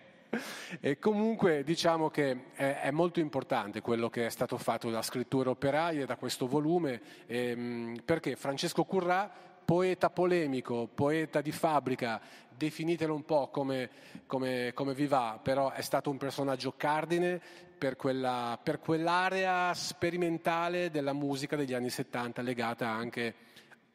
E 0.80 1.00
comunque 1.00 1.64
diciamo 1.64 2.10
che 2.10 2.52
è, 2.54 2.82
è, 2.82 2.92
molto 2.92 3.20
importante 3.20 3.82
quello 3.82 4.10
che 4.10 4.26
è 4.26 4.30
stato 4.30 4.58
fatto 4.58 4.90
da 4.90 5.02
scritture 5.02 5.50
operaie, 5.50 6.06
da 6.06 6.16
questo 6.16 6.48
volume, 6.48 7.02
ehm, 7.26 8.02
perché 8.04 8.36
Francesco 8.36 8.84
Currà, 8.84 9.32
poeta 9.66 10.10
polemico, 10.10 10.88
poeta 10.94 11.42
di 11.42 11.52
fabbrica, 11.52 12.22
definitelo 12.56 13.14
un 13.14 13.26
po' 13.26 13.50
come, 13.50 13.90
come, 14.28 14.72
come, 14.74 14.94
vi 14.94 15.08
va, 15.08 15.40
però 15.42 15.72
è 15.72 15.82
stato 15.82 16.10
un 16.10 16.18
personaggio 16.18 16.74
cardine 16.78 17.42
per, 17.78 17.96
quella, 17.96 18.60
per 18.62 18.80
quell'area 18.80 19.74
sperimentale 19.74 20.90
della 20.92 21.14
musica 21.14 21.56
degli 21.56 21.74
anni 21.74 21.90
70 21.90 22.42
legata 22.42 22.88
anche 22.88 23.34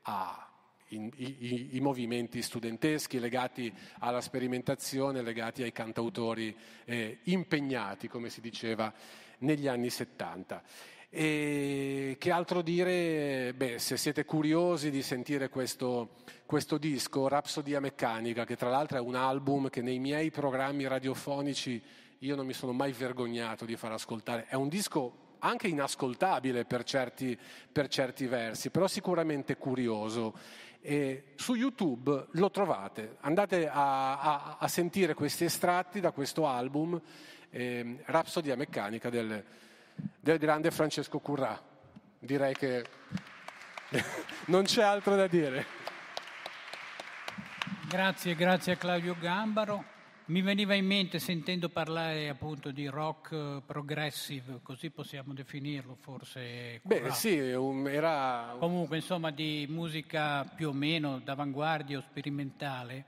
a 0.03 0.50
i, 0.91 1.13
i, 1.17 1.69
i, 1.77 1.81
movimenti 1.81 2.43
studenteschi 2.43 3.19
legati 3.19 3.73
alla 3.99 4.21
sperimentazione, 4.21 5.23
legati 5.23 5.63
ai 5.63 5.73
cantautori 5.73 6.55
eh, 6.85 7.19
impegnati, 7.25 8.09
come 8.09 8.31
si 8.31 8.41
diceva 8.41 8.93
negli 9.39 9.67
anni 9.67 9.91
70. 9.91 10.63
E 11.13 12.17
che 12.19 12.31
altro 12.31 12.63
dire? 12.63 13.53
Beh, 13.57 13.79
se 13.79 13.97
siete 13.97 14.25
curiosi 14.25 14.91
di 14.91 15.03
sentire 15.03 15.49
questo, 15.49 16.11
questo 16.47 16.79
disco, 16.79 17.27
Rapsodia 17.27 17.81
Meccanica, 17.81 18.45
che 18.45 18.57
tra 18.57 18.71
l'altro 18.71 18.99
è 18.99 19.01
un 19.01 19.17
album 19.17 19.69
che 19.71 19.83
nei 19.83 19.99
miei 19.99 20.31
programmi 20.31 20.87
radiofonici 20.87 21.83
io 22.19 22.37
non 22.37 22.47
mi 22.47 22.53
sono 22.53 22.73
mai 22.73 22.93
vergognato 22.93 23.65
di 23.65 23.77
far 23.77 23.93
ascoltare, 23.93 24.47
è 24.47 24.55
un 24.55 24.69
disco 24.69 25.29
anche 25.41 25.69
inascoltabile 25.69 26.65
per 26.65 26.85
certi, 26.85 27.37
per 27.73 27.89
certi 27.89 28.27
versi, 28.27 28.71
però 28.71 28.87
sicuramente 28.87 29.57
curioso. 29.57 30.35
E 30.83 31.33
su 31.37 31.55
YouTube 31.55 32.29
lo 32.33 32.51
trovate, 32.51 33.17
andate 33.21 33.69
a, 33.69 34.19
a, 34.19 34.57
a 34.59 34.69
sentire 34.69 35.15
questi 35.15 35.45
estratti 35.45 36.01
da 36.01 36.11
questo 36.11 36.47
album, 36.47 37.01
eh, 37.51 38.03
Rapsodia 38.07 38.57
Meccanica 38.57 39.11
del, 39.11 39.45
del 40.19 40.39
grande 40.39 40.71
Francesco 40.71 41.19
Currà. 41.19 41.61
Direi 42.19 42.55
che 42.55 42.85
non 44.47 44.65
c'è 44.65 44.83
altro 44.83 45.17
da 45.17 45.27
dire. 45.27 45.67
Grazie, 47.89 48.35
grazie 48.35 48.73
a 48.73 48.77
Claudio 48.77 49.17
Gambaro. 49.19 49.99
Mi 50.31 50.43
veniva 50.43 50.75
in 50.75 50.87
mente 50.87 51.19
sentendo 51.19 51.69
parlare 51.71 52.29
appunto 52.29 52.71
di 52.71 52.87
rock 52.87 53.33
eh, 53.33 53.63
progressive, 53.67 54.61
così 54.63 54.91
possiamo 54.91 55.33
definirlo 55.33 55.97
forse. 55.97 56.81
Beh 56.85 57.11
sì, 57.11 57.35
era... 57.35 58.55
Comunque 58.61 58.99
insomma 58.99 59.33
di 59.33 59.67
musica 59.69 60.45
più 60.45 60.69
o 60.69 60.73
meno 60.73 61.19
d'avanguardia 61.19 61.99
o 61.99 62.01
sperimentale. 62.03 63.07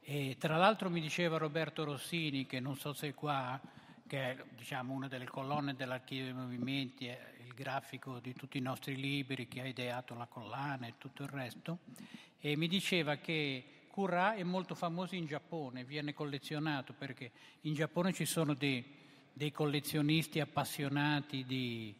E 0.00 0.36
tra 0.38 0.56
l'altro 0.58 0.90
mi 0.90 1.00
diceva 1.00 1.38
Roberto 1.38 1.82
Rossini, 1.82 2.46
che 2.46 2.60
non 2.60 2.76
so 2.76 2.92
se 2.92 3.08
è 3.08 3.14
qua, 3.14 3.60
che 4.06 4.30
è 4.30 4.36
diciamo, 4.56 4.94
una 4.94 5.08
delle 5.08 5.26
colonne 5.26 5.74
dell'archivio 5.74 6.26
dei 6.26 6.34
movimenti, 6.34 7.06
è 7.06 7.18
il 7.44 7.52
grafico 7.52 8.20
di 8.20 8.32
tutti 8.32 8.58
i 8.58 8.62
nostri 8.62 8.94
libri, 8.94 9.48
che 9.48 9.60
ha 9.60 9.66
ideato 9.66 10.14
la 10.14 10.26
collana 10.26 10.86
e 10.86 10.94
tutto 10.98 11.24
il 11.24 11.30
resto, 11.30 11.78
e 12.38 12.56
mi 12.56 12.68
diceva 12.68 13.16
che 13.16 13.64
Kura 14.00 14.34
è 14.34 14.42
molto 14.44 14.74
famoso 14.74 15.14
in 15.14 15.26
Giappone, 15.26 15.84
viene 15.84 16.14
collezionato 16.14 16.94
perché 16.96 17.32
in 17.62 17.74
Giappone 17.74 18.14
ci 18.14 18.24
sono 18.24 18.54
dei, 18.54 18.82
dei 19.30 19.52
collezionisti 19.52 20.40
appassionati 20.40 21.44
di, 21.44 21.94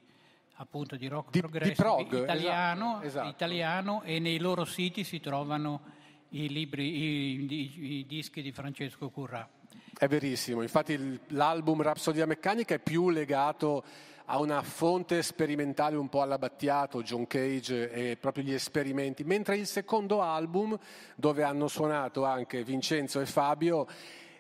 appunto, 0.55 0.97
di 0.97 1.07
rock 1.09 1.31
di, 1.31 1.41
progressive 1.41 1.75
di 1.75 1.83
prog, 1.83 2.23
italiano, 2.23 2.87
esatto, 2.93 3.07
esatto. 3.07 3.29
italiano, 3.29 4.03
e 4.05 4.19
nei 4.19 4.39
loro 4.39 4.65
siti 4.65 5.05
si 5.05 5.21
trovano 5.21 5.83
i, 6.31 6.49
libri, 6.49 6.89
i, 6.89 7.53
i, 7.53 7.99
i 7.99 8.07
dischi 8.07 8.41
di 8.41 8.51
Francesco 8.51 9.11
Currà. 9.11 9.47
È 9.95 10.09
verissimo, 10.09 10.63
infatti 10.63 11.21
l'album 11.29 11.83
Rapsodia 11.83 12.25
Meccanica 12.25 12.77
è 12.77 12.79
più 12.79 13.11
legato 13.11 13.85
a 14.33 14.39
una 14.39 14.63
fonte 14.63 15.25
sperimentale 15.25 15.97
un 15.97 16.09
po' 16.09 16.23
alla 16.23 16.39
Battiato, 16.39 17.03
John 17.03 17.27
Cage 17.27 17.91
e 17.91 18.17
proprio 18.17 18.45
gli 18.45 18.53
esperimenti, 18.53 19.25
mentre 19.25 19.57
il 19.57 19.67
secondo 19.67 20.23
album, 20.23 20.79
dove 21.17 21.43
hanno 21.43 21.67
suonato 21.67 22.25
anche 22.25 22.63
Vincenzo 22.63 23.19
e 23.19 23.27
Fabio, 23.27 23.89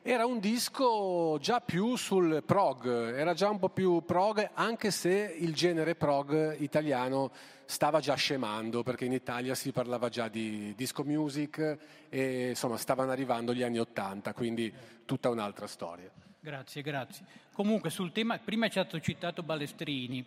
era 0.00 0.26
un 0.26 0.38
disco 0.38 1.38
già 1.40 1.60
più 1.60 1.96
sul 1.96 2.44
prog, 2.46 2.86
era 3.16 3.34
già 3.34 3.50
un 3.50 3.58
po' 3.58 3.68
più 3.68 4.04
prog, 4.04 4.50
anche 4.54 4.92
se 4.92 5.36
il 5.36 5.54
genere 5.54 5.96
prog 5.96 6.60
italiano 6.60 7.32
stava 7.64 7.98
già 7.98 8.14
scemando, 8.14 8.84
perché 8.84 9.06
in 9.06 9.12
Italia 9.12 9.56
si 9.56 9.72
parlava 9.72 10.08
già 10.08 10.28
di 10.28 10.72
disco 10.76 11.02
music 11.02 11.78
e 12.08 12.50
insomma 12.50 12.76
stavano 12.76 13.10
arrivando 13.10 13.52
gli 13.52 13.64
anni 13.64 13.80
Ottanta, 13.80 14.34
quindi 14.34 14.72
tutta 15.04 15.30
un'altra 15.30 15.66
storia. 15.66 16.29
Grazie, 16.42 16.80
grazie. 16.80 17.26
Comunque 17.52 17.90
sul 17.90 18.12
tema, 18.12 18.38
prima 18.38 18.68
ci 18.68 18.78
ha 18.78 18.86
citato 18.98 19.42
Balestrini, 19.42 20.24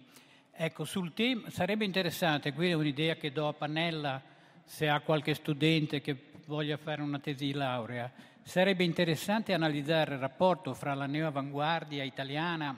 ecco, 0.51 0.85
sul 0.85 1.11
tema 1.11 1.49
sarebbe 1.49 1.85
interessante, 1.85 2.53
qui 2.53 2.69
è 2.69 2.73
un'idea 2.73 3.15
che 3.15 3.31
do 3.31 3.47
a 3.47 3.53
Pannella 3.53 4.21
se 4.63 4.87
ha 4.87 4.99
qualche 4.99 5.33
studente 5.33 6.01
che 6.01 6.29
voglia 6.45 6.77
fare 6.77 7.01
una 7.01 7.17
tesi 7.17 7.45
di 7.45 7.53
laurea, 7.53 8.11
sarebbe 8.43 8.83
interessante 8.83 9.53
analizzare 9.53 10.13
il 10.13 10.19
rapporto 10.19 10.75
fra 10.75 10.93
la 10.93 11.07
neoavanguardia 11.07 12.03
italiana, 12.03 12.77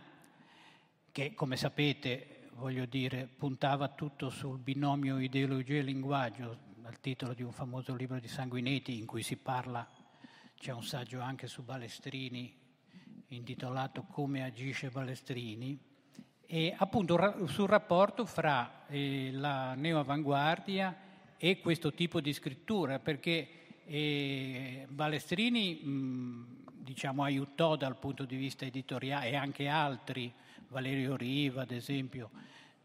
che 1.11 1.33
come 1.33 1.57
sapete, 1.57 2.47
voglio 2.53 2.85
dire, 2.85 3.27
puntava 3.27 3.89
tutto 3.89 4.29
sul 4.29 4.59
binomio 4.59 5.19
ideologia 5.19 5.79
e 5.79 5.81
linguaggio, 5.81 6.57
dal 6.77 7.01
titolo 7.01 7.33
di 7.33 7.43
un 7.43 7.51
famoso 7.51 7.93
libro 7.95 8.17
di 8.17 8.29
Sanguinetti 8.29 8.97
in 8.97 9.05
cui 9.05 9.23
si 9.23 9.35
parla, 9.35 9.85
c'è 10.57 10.71
un 10.71 10.83
saggio 10.83 11.19
anche 11.19 11.47
su 11.47 11.63
Balestrini 11.63 12.63
intitolato 13.29 14.03
Come 14.03 14.43
agisce 14.43 14.89
Balestrini, 14.89 15.77
e 16.47 16.73
appunto 16.77 17.47
sul 17.47 17.67
rapporto 17.67 18.25
fra 18.25 18.85
eh, 18.87 19.31
la 19.31 19.73
neoavanguardia 19.73 20.95
e 21.37 21.59
questo 21.59 21.93
tipo 21.93 22.21
di 22.21 22.33
scrittura, 22.33 22.99
perché 22.99 23.47
eh, 23.85 24.85
Balestrini 24.89 25.73
mh, 25.73 26.45
diciamo, 26.83 27.23
aiutò 27.23 27.75
dal 27.75 27.97
punto 27.97 28.25
di 28.25 28.35
vista 28.35 28.65
editoriale 28.65 29.29
e 29.29 29.35
anche 29.35 29.67
altri, 29.67 30.31
Valerio 30.67 31.15
Riva 31.15 31.63
ad 31.63 31.71
esempio, 31.71 32.29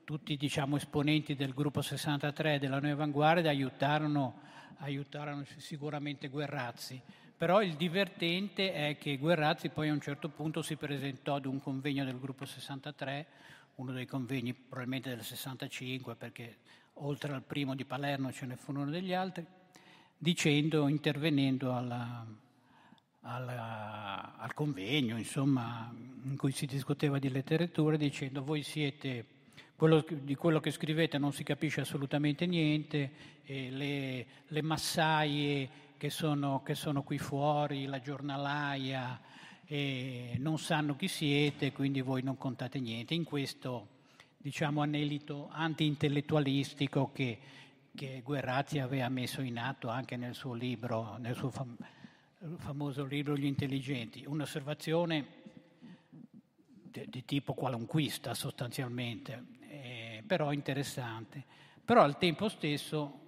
tutti 0.04 0.36
diciamo, 0.36 0.76
esponenti 0.76 1.34
del 1.34 1.52
gruppo 1.52 1.82
63 1.82 2.58
della 2.58 2.80
Nuova 2.80 2.94
Avanguardia 2.94 3.50
aiutarono, 3.50 4.40
aiutarono 4.78 5.44
sicuramente 5.58 6.28
Guerrazzi. 6.28 7.00
Però 7.40 7.62
il 7.62 7.72
divertente 7.72 8.74
è 8.74 8.98
che 8.98 9.16
Guerrazzi 9.16 9.70
poi 9.70 9.88
a 9.88 9.94
un 9.94 10.00
certo 10.02 10.28
punto 10.28 10.60
si 10.60 10.76
presentò 10.76 11.36
ad 11.36 11.46
un 11.46 11.58
convegno 11.58 12.04
del 12.04 12.20
gruppo 12.20 12.44
63, 12.44 13.26
uno 13.76 13.92
dei 13.92 14.04
convegni 14.04 14.52
probabilmente 14.52 15.08
del 15.08 15.22
65, 15.22 16.16
perché 16.16 16.58
oltre 16.96 17.32
al 17.32 17.42
primo 17.42 17.74
di 17.74 17.86
Palermo 17.86 18.30
ce 18.30 18.44
ne 18.44 18.56
furono 18.56 18.90
degli 18.90 19.14
altri, 19.14 19.46
dicendo, 20.18 20.86
intervenendo 20.86 21.74
alla, 21.74 22.26
alla, 23.22 24.34
al 24.36 24.52
convegno, 24.52 25.16
insomma, 25.16 25.90
in 26.24 26.36
cui 26.36 26.52
si 26.52 26.66
discuteva 26.66 27.18
di 27.18 27.30
letteratura, 27.30 27.96
dicendo 27.96 28.44
voi 28.44 28.62
siete, 28.62 29.24
quello, 29.76 30.04
di 30.10 30.34
quello 30.34 30.60
che 30.60 30.70
scrivete 30.70 31.16
non 31.16 31.32
si 31.32 31.42
capisce 31.42 31.80
assolutamente 31.80 32.44
niente, 32.44 33.10
le, 33.46 34.26
le 34.46 34.62
massaie 34.62 35.88
che 36.00 36.08
sono, 36.08 36.62
che 36.62 36.74
sono 36.74 37.02
qui 37.02 37.18
fuori, 37.18 37.84
la 37.84 38.00
giornalaia, 38.00 39.20
e 39.66 40.34
non 40.38 40.58
sanno 40.58 40.96
chi 40.96 41.08
siete, 41.08 41.72
quindi 41.72 42.00
voi 42.00 42.22
non 42.22 42.38
contate 42.38 42.80
niente. 42.80 43.12
In 43.12 43.24
questo, 43.24 43.86
diciamo, 44.38 44.80
anelito 44.80 45.50
anti-intellettualistico 45.52 47.12
che, 47.12 47.38
che 47.94 48.22
Guerrazzi 48.24 48.78
aveva 48.78 49.10
messo 49.10 49.42
in 49.42 49.58
atto 49.58 49.88
anche 49.88 50.16
nel 50.16 50.34
suo 50.34 50.54
libro, 50.54 51.18
nel 51.18 51.36
suo 51.36 51.50
fam- 51.50 51.76
famoso 52.56 53.04
libro 53.04 53.36
Gli 53.36 53.44
intelligenti. 53.44 54.24
Un'osservazione 54.26 55.26
di, 56.80 57.04
di 57.10 57.26
tipo 57.26 57.52
qualunquista 57.52 58.32
sostanzialmente, 58.32 59.44
eh, 59.68 60.24
però 60.26 60.50
interessante. 60.50 61.44
Però 61.84 62.00
al 62.00 62.16
tempo 62.16 62.48
stesso 62.48 63.18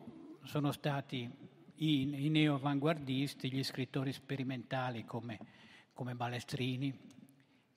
sono 0.44 0.72
stati 0.72 1.41
i, 1.76 2.26
i 2.26 2.28
neoavanguardisti, 2.28 3.52
gli 3.52 3.62
scrittori 3.62 4.12
sperimentali 4.12 5.04
come, 5.04 5.38
come 5.92 6.14
Balestrini, 6.14 6.96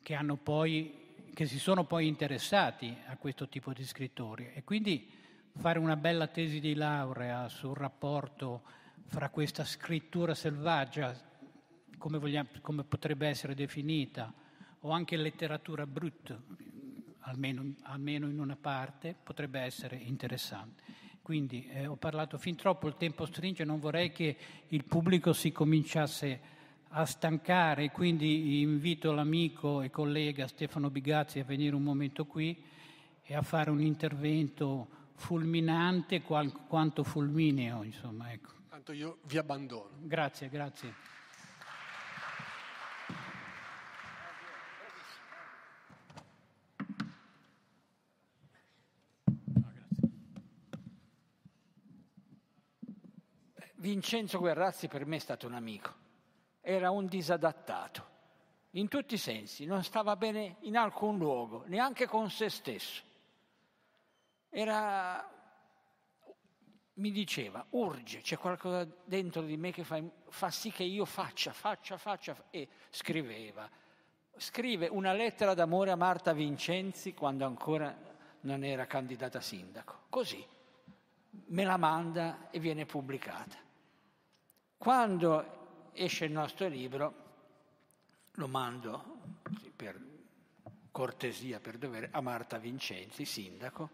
che, 0.01 0.17
poi, 0.41 0.93
che 1.33 1.45
si 1.45 1.59
sono 1.59 1.85
poi 1.85 2.07
interessati 2.07 2.95
a 3.07 3.17
questo 3.17 3.47
tipo 3.47 3.73
di 3.73 3.83
scrittori. 3.83 4.51
E 4.53 4.63
quindi 4.63 5.09
fare 5.57 5.79
una 5.79 5.95
bella 5.95 6.27
tesi 6.27 6.59
di 6.59 6.75
laurea 6.75 7.47
sul 7.49 7.75
rapporto 7.75 8.63
fra 9.05 9.29
questa 9.29 9.63
scrittura 9.63 10.35
selvaggia, 10.35 11.15
come, 11.97 12.17
vogliamo, 12.17 12.49
come 12.61 12.83
potrebbe 12.83 13.27
essere 13.27 13.55
definita, 13.55 14.33
o 14.79 14.91
anche 14.91 15.17
letteratura 15.17 15.87
brutta, 15.87 16.39
almeno, 17.21 17.73
almeno 17.83 18.27
in 18.27 18.39
una 18.39 18.55
parte, 18.55 19.15
potrebbe 19.21 19.59
essere 19.59 19.95
interessante. 19.95 20.83
Quindi 21.25 21.67
eh, 21.73 21.87
ho 21.87 21.95
parlato 21.95 22.37
fin 22.37 22.55
troppo, 22.55 22.87
il 22.87 22.97
tempo 22.97 23.25
stringe, 23.25 23.63
non 23.63 23.79
vorrei 23.79 24.11
che 24.11 24.37
il 24.67 24.83
pubblico 24.83 25.33
si 25.33 25.51
cominciasse 25.51 26.39
a 26.89 27.03
stancare, 27.03 27.89
quindi 27.89 28.61
invito 28.61 29.11
l'amico 29.11 29.81
e 29.81 29.89
collega 29.89 30.47
Stefano 30.47 30.91
Bigazzi 30.91 31.39
a 31.39 31.43
venire 31.43 31.73
un 31.73 31.81
momento 31.81 32.25
qui 32.25 32.55
e 33.23 33.33
a 33.33 33.41
fare 33.41 33.71
un 33.71 33.81
intervento 33.81 34.87
fulminante 35.15 36.21
qual- 36.21 36.67
quanto 36.67 37.03
fulmineo, 37.03 37.81
insomma. 37.81 38.31
Ecco. 38.31 38.51
Tanto 38.69 38.91
io 38.91 39.17
vi 39.23 39.39
abbandono. 39.39 39.89
Grazie, 40.01 40.47
grazie. 40.47 40.93
Vincenzo 53.85 54.39
Guerrazzi 54.39 54.87
per 54.87 55.05
me 55.05 55.17
è 55.17 55.19
stato 55.19 55.45
un 55.45 55.53
amico, 55.53 55.93
era 56.59 56.89
un 56.89 57.05
disadattato, 57.05 58.13
in 58.71 58.87
tutti 58.87 59.13
i 59.13 59.19
sensi, 59.19 59.65
non 59.65 59.83
stava 59.83 60.15
bene 60.15 60.55
in 60.61 60.75
alcun 60.75 61.19
luogo, 61.19 61.65
neanche 61.67 62.07
con 62.07 62.31
se 62.31 62.49
stesso. 62.49 63.03
Era 64.49 65.31
mi 66.93 67.11
diceva, 67.11 67.63
urge, 67.71 68.21
c'è 68.21 68.39
qualcosa 68.39 68.87
dentro 69.03 69.43
di 69.43 69.55
me 69.55 69.71
che 69.71 69.83
fa, 69.83 70.01
fa, 70.29 70.49
sì 70.49 70.71
che 70.71 70.83
io 70.83 71.05
faccia, 71.05 71.53
faccia, 71.53 71.97
faccia, 71.97 72.35
e 72.49 72.67
scriveva. 72.89 73.69
Scrive 74.35 74.87
una 74.87 75.13
lettera 75.13 75.53
d'amore 75.53 75.91
a 75.91 75.95
Marta 75.95 76.33
Vincenzi 76.33 77.13
quando 77.13 77.45
ancora 77.45 77.95
non 78.41 78.63
era 78.63 78.87
candidata 78.87 79.41
sindaco. 79.41 80.05
Così 80.09 80.43
me 81.29 81.63
la 81.63 81.77
manda 81.77 82.49
e 82.49 82.57
viene 82.57 82.87
pubblicata. 82.87 83.64
Quando 84.77 85.89
esce 85.93 86.25
il 86.25 86.31
nostro 86.31 86.67
libro, 86.67 87.23
lo 88.33 88.47
mando 88.47 89.19
per 89.75 89.99
cortesia, 90.91 91.59
per 91.59 91.77
dovere, 91.77 92.09
a 92.11 92.21
Marta 92.21 92.57
Vincenzi, 92.57 93.25
sindaco, 93.25 93.89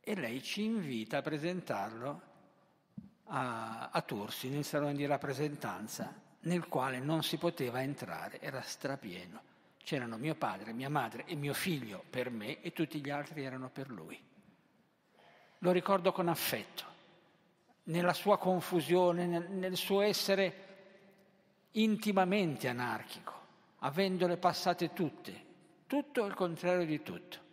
e 0.00 0.14
lei 0.14 0.42
ci 0.42 0.64
invita 0.64 1.18
a 1.18 1.22
presentarlo 1.22 2.22
a, 3.24 3.90
a 3.90 4.02
Tursi 4.02 4.48
nel 4.48 4.64
salone 4.64 4.94
di 4.94 5.06
rappresentanza 5.06 6.26
nel 6.40 6.68
quale 6.68 6.98
non 6.98 7.22
si 7.22 7.36
poteva 7.36 7.82
entrare, 7.82 8.40
era 8.40 8.62
strapieno. 8.62 9.42
C'erano 9.76 10.16
mio 10.16 10.34
padre, 10.34 10.72
mia 10.72 10.90
madre 10.90 11.24
e 11.26 11.34
mio 11.34 11.54
figlio 11.54 12.04
per 12.08 12.30
me 12.30 12.60
e 12.60 12.72
tutti 12.72 13.00
gli 13.00 13.10
altri 13.10 13.42
erano 13.42 13.70
per 13.70 13.90
lui. 13.90 14.18
Lo 15.58 15.72
ricordo 15.72 16.12
con 16.12 16.28
affetto, 16.28 16.84
nella 17.88 18.14
sua 18.14 18.38
confusione, 18.38 19.26
nel, 19.26 19.50
nel 19.50 19.76
suo 19.76 20.00
essere 20.00 20.66
intimamente 21.72 22.68
anarchico, 22.68 23.32
avendole 23.80 24.36
passate 24.36 24.92
tutte, 24.92 25.44
tutto 25.86 26.24
il 26.24 26.34
contrario 26.34 26.86
di 26.86 27.02
tutto. 27.02 27.46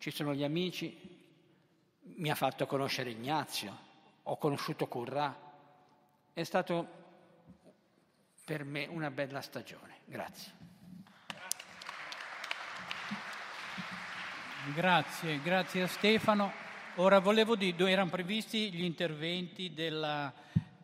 ci 0.00 0.10
sono 0.10 0.32
gli 0.32 0.42
amici, 0.42 0.98
mi 2.00 2.30
ha 2.30 2.34
fatto 2.34 2.66
conoscere 2.66 3.10
Ignazio, 3.10 3.76
ho 4.22 4.38
conosciuto 4.38 4.86
Currà, 4.86 5.38
è 6.32 6.42
stato 6.42 6.88
per 8.42 8.64
me 8.64 8.86
una 8.86 9.10
bella 9.10 9.42
stagione. 9.42 9.98
Grazie. 10.06 10.52
Grazie, 14.74 15.42
grazie 15.42 15.82
a 15.82 15.86
Stefano. 15.86 16.69
Ora 17.00 17.18
volevo 17.18 17.56
dire, 17.56 17.90
erano 17.90 18.10
previsti 18.10 18.70
gli 18.70 18.82
interventi 18.84 19.72
della, 19.72 20.30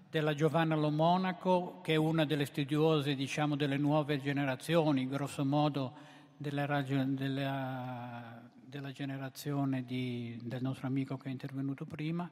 della 0.08 0.32
Giovanna 0.32 0.74
Lomonaco, 0.74 1.80
che 1.82 1.92
è 1.92 1.96
una 1.96 2.24
delle 2.24 2.46
studiose, 2.46 3.14
diciamo, 3.14 3.54
delle 3.54 3.76
nuove 3.76 4.18
generazioni, 4.18 5.06
grosso 5.06 5.44
modo 5.44 5.92
della, 6.34 6.64
della 6.80 8.40
della 8.64 8.92
generazione 8.92 9.84
di, 9.84 10.38
del 10.42 10.62
nostro 10.62 10.86
amico 10.86 11.18
che 11.18 11.28
è 11.28 11.30
intervenuto 11.30 11.84
prima 11.84 12.28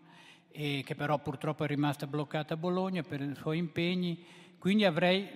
e 0.51 0.83
che 0.85 0.95
però 0.95 1.19
purtroppo 1.19 1.65
è 1.65 1.67
rimasta 1.67 2.07
bloccata 2.07 2.55
a 2.55 2.57
Bologna 2.57 3.03
per 3.03 3.21
i 3.21 3.35
suoi 3.35 3.59
impegni, 3.59 4.25
quindi 4.59 4.87
avrei 4.87 5.29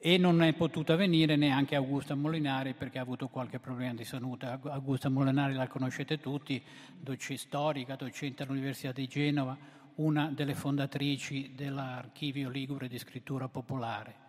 e 0.00 0.16
non 0.16 0.42
è 0.42 0.52
potuta 0.52 0.94
venire 0.94 1.34
neanche 1.34 1.74
Augusta 1.74 2.14
Molinari 2.14 2.72
perché 2.72 2.98
ha 2.98 3.02
avuto 3.02 3.26
qualche 3.26 3.58
problema 3.58 3.94
di 3.94 4.04
salute. 4.04 4.46
Augusta 4.62 5.08
Molinari 5.08 5.54
la 5.54 5.66
conoscete 5.66 6.20
tutti, 6.20 6.62
docente 6.96 7.36
storica, 7.36 7.96
docente 7.96 8.44
all'Università 8.44 8.92
di 8.92 9.08
Genova, 9.08 9.56
una 9.96 10.30
delle 10.32 10.54
fondatrici 10.54 11.52
dell'archivio 11.56 12.48
Ligure 12.48 12.86
di 12.86 12.96
scrittura 12.96 13.48
popolare. 13.48 14.26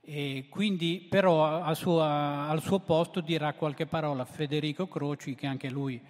E 0.00 0.46
quindi 0.50 1.06
però 1.08 1.72
suo, 1.74 2.00
al 2.00 2.60
suo 2.60 2.80
posto 2.80 3.20
dirà 3.20 3.52
qualche 3.52 3.86
parola 3.86 4.24
Federico 4.24 4.88
Croci, 4.88 5.36
che 5.36 5.46
anche 5.46 5.70
lui 5.70 6.02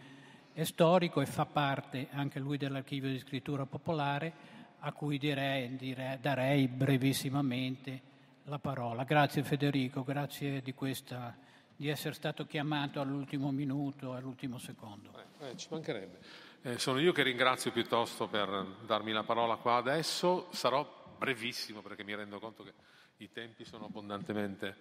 è 0.55 0.65
storico 0.65 1.21
e 1.21 1.27
fa 1.27 1.45
parte 1.45 2.09
anche 2.13 2.39
lui 2.39 2.57
dell'archivio 2.57 3.11
di 3.11 3.19
scrittura 3.19 3.67
popolare, 3.67 4.33
a 4.79 4.93
cui 4.93 5.19
direi, 5.19 5.77
direi, 5.77 6.19
darei 6.19 6.67
brevissimamente 6.67 8.11
la 8.45 8.59
parola. 8.59 9.05
Grazie 9.05 9.43
Federico, 9.43 10.03
grazie 10.03 10.63
di, 10.63 10.75
questa, 10.75 11.37
di 11.77 11.89
essere 11.89 12.15
stato 12.15 12.47
chiamato 12.47 13.01
all'ultimo 13.01 13.51
minuto, 13.51 14.15
all'ultimo 14.15 14.59
secondo. 14.59 15.11
Eh, 15.41 15.51
eh, 15.51 15.57
ci 15.57 15.69
mancherebbe. 15.71 16.19
Eh, 16.63 16.79
sono 16.79 17.01
io 17.01 17.13
che 17.13 17.23
ringrazio 17.23 17.73
piuttosto 17.73 18.29
per 18.29 18.67
darmi 18.87 19.13
la 19.13 19.23
parola 19.23 19.57
qua 19.57 19.77
adesso. 19.77 20.49
Sarò 20.53 21.15
brevissimo 21.19 21.81
perché 21.83 22.05
mi 22.05 22.15
rendo 22.15 22.39
conto 22.39 22.63
che 22.65 22.73
i 23.19 23.31
tempi 23.31 23.65
sono 23.65 23.87
abbondantemente, 23.87 24.77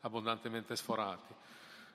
abbondantemente 0.00 0.76
sforati. 0.76 1.34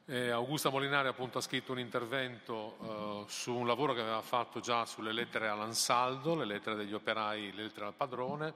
Eh, 0.05 0.29
Augusta 0.29 0.69
Molinari 0.69 1.07
appunto 1.07 1.37
ha 1.37 1.41
scritto 1.41 1.71
un 1.71 1.79
intervento 1.79 2.77
eh, 2.81 3.29
su 3.29 3.53
un 3.53 3.67
lavoro 3.67 3.93
che 3.93 4.01
aveva 4.01 4.21
fatto 4.21 4.59
già 4.59 4.85
sulle 4.85 5.13
lettere 5.13 5.47
all'Ansaldo, 5.47 6.35
le 6.35 6.45
lettere 6.45 6.75
degli 6.75 6.93
operai, 6.93 7.53
le 7.53 7.63
lettere 7.63 7.85
al 7.85 7.93
padrone, 7.93 8.53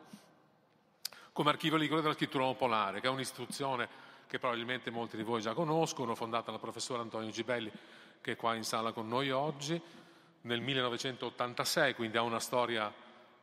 come 1.35 1.49
archivio 1.49 1.75
ligure 1.75 1.99
della 1.99 2.13
scrittura 2.13 2.45
popolare, 2.45 3.01
che 3.01 3.07
è 3.07 3.09
un'istituzione 3.09 3.89
che 4.25 4.39
probabilmente 4.39 4.89
molti 4.89 5.17
di 5.17 5.23
voi 5.23 5.41
già 5.41 5.53
conoscono, 5.53 6.15
fondata 6.15 6.49
dal 6.49 6.61
professore 6.61 7.01
Antonio 7.01 7.29
Gibelli, 7.29 7.69
che 8.21 8.31
è 8.31 8.35
qua 8.37 8.55
in 8.55 8.63
sala 8.63 8.93
con 8.93 9.09
noi 9.09 9.31
oggi, 9.31 9.79
nel 10.43 10.61
1986, 10.61 11.93
quindi 11.93 12.15
ha 12.15 12.21
una 12.21 12.39
storia 12.39 12.89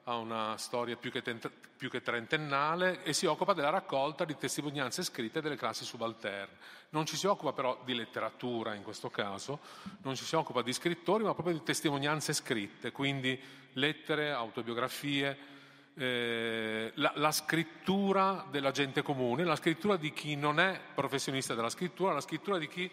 ha 0.04 0.16
una 0.16 0.56
storia 0.56 0.96
più 0.96 1.12
che, 1.12 1.20
tent- 1.20 1.50
più 1.76 1.90
che, 1.90 2.00
trentennale 2.00 3.04
e 3.04 3.12
si 3.12 3.26
occupa 3.26 3.52
della 3.52 3.68
raccolta 3.68 4.24
di 4.24 4.36
testimonianze 4.36 5.02
scritte 5.04 5.42
delle 5.42 5.54
classi 5.54 5.84
subalterne. 5.84 6.56
Non 6.88 7.04
ci 7.04 7.16
si 7.16 7.26
occupa 7.26 7.52
però 7.52 7.78
di 7.84 7.94
letteratura 7.94 8.74
in 8.74 8.82
questo 8.82 9.10
caso, 9.10 9.60
non 10.00 10.16
ci 10.16 10.24
si 10.24 10.34
occupa 10.34 10.62
di 10.62 10.72
scrittori, 10.72 11.24
ma 11.24 11.34
proprio 11.34 11.54
di 11.54 11.62
testimonianze 11.62 12.32
scritte, 12.32 12.90
quindi 12.90 13.38
lettere, 13.74 14.32
autobiografie, 14.32 15.52
eh, 15.94 16.90
la, 16.94 17.12
la, 17.16 17.32
scrittura 17.32 18.46
della 18.50 18.70
gente 18.70 19.02
comune, 19.02 19.44
la 19.44 19.56
scrittura 19.56 19.96
di 19.96 20.12
chi 20.12 20.36
non 20.36 20.58
è 20.58 20.80
professionista 20.94 21.54
della 21.54 21.68
scrittura, 21.68 22.12
la 22.12 22.20
scrittura 22.20 22.58
di 22.58 22.68
chi 22.68 22.90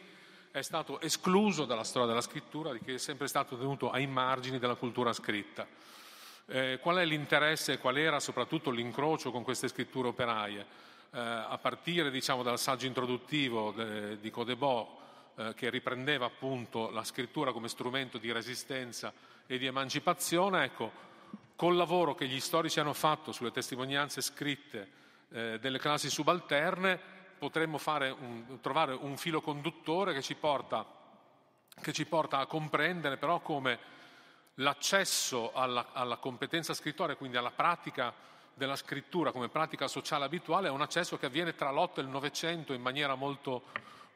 è 0.52 0.62
stato 0.62 1.00
escluso 1.00 1.66
dalla 1.66 1.84
storia 1.84 2.08
della 2.08 2.22
scrittura, 2.22 2.72
di 2.74 2.80
chi 2.80 2.94
è 2.94 2.98
sempre 2.98 3.28
stato 3.28 3.58
tenuto 3.58 3.92
ai 3.92 4.08
margini 4.08 4.60
della 4.60 4.76
cultura 4.76 5.14
scritta. 5.14 5.66
Eh, 6.48 6.80
qual 6.82 6.98
è 6.98 7.06
l'interesse 7.06 7.74
e 7.74 7.78
qual 7.78 7.98
era 7.98 8.20
soprattutto 8.20 8.72
l'incrocio 8.72 9.32
con 9.32 9.44
queste 9.44 9.68
scritture 9.68 10.08
operaie? 10.08 10.66
Eh, 11.12 11.20
a 11.20 11.58
partire 11.62 12.10
diciamo, 12.10 12.44
dal 12.44 12.60
saggio 12.60 12.88
introduttivo 12.88 13.72
de, 13.72 14.20
di 14.20 14.32
Codebò, 14.32 15.00
eh, 15.36 15.54
che 15.54 15.70
riprendeva 15.70 16.26
appunto 16.26 16.90
la 16.90 17.04
scrittura 17.04 17.52
come 17.52 17.70
strumento 17.70 18.18
di 18.18 18.32
resistenza 18.32 19.14
e 19.46 19.58
di 19.58 19.68
emancipazione, 19.68 20.64
ecco, 20.64 20.92
col 21.60 21.76
lavoro 21.76 22.16
che 22.16 22.26
gli 22.26 22.40
storici 22.40 22.80
hanno 22.80 22.94
fatto 22.94 23.34
sulle 23.34 23.52
testimonianze 23.52 24.22
scritte 24.22 24.92
eh, 25.32 25.60
delle 25.60 25.78
classi 25.78 26.10
subalterne, 26.10 26.98
potremmo 27.38 27.78
un, 27.86 28.60
trovare 28.62 28.94
un 28.94 29.18
filo 29.18 29.42
conduttore 29.42 30.14
che 30.14 30.22
ci 30.22 30.36
porta, 30.36 30.86
che 31.82 31.92
ci 31.92 32.06
porta 32.06 32.38
a 32.38 32.46
comprendere 32.46 33.18
però 33.18 33.42
come 33.42 33.78
l'accesso 34.54 35.52
alla, 35.52 35.88
alla 35.92 36.16
competenza 36.16 36.74
scrittoria, 36.74 37.18
quindi 37.18 37.36
alla 37.36 37.52
pratica 37.52 38.14
della 38.54 38.78
scrittura 38.78 39.34
come 39.34 39.50
pratica 39.50 39.90
sociale 39.90 40.24
abituale, 40.24 40.70
è 40.70 40.72
un 40.72 40.80
accesso 40.80 41.18
che 41.18 41.26
avviene 41.26 41.56
tra 41.56 41.72
l'otto 41.72 42.00
e 42.00 42.04
il 42.04 42.10
Novecento 42.10 42.72
in 42.72 42.82
maniera 42.82 43.16
molto, 43.16 43.64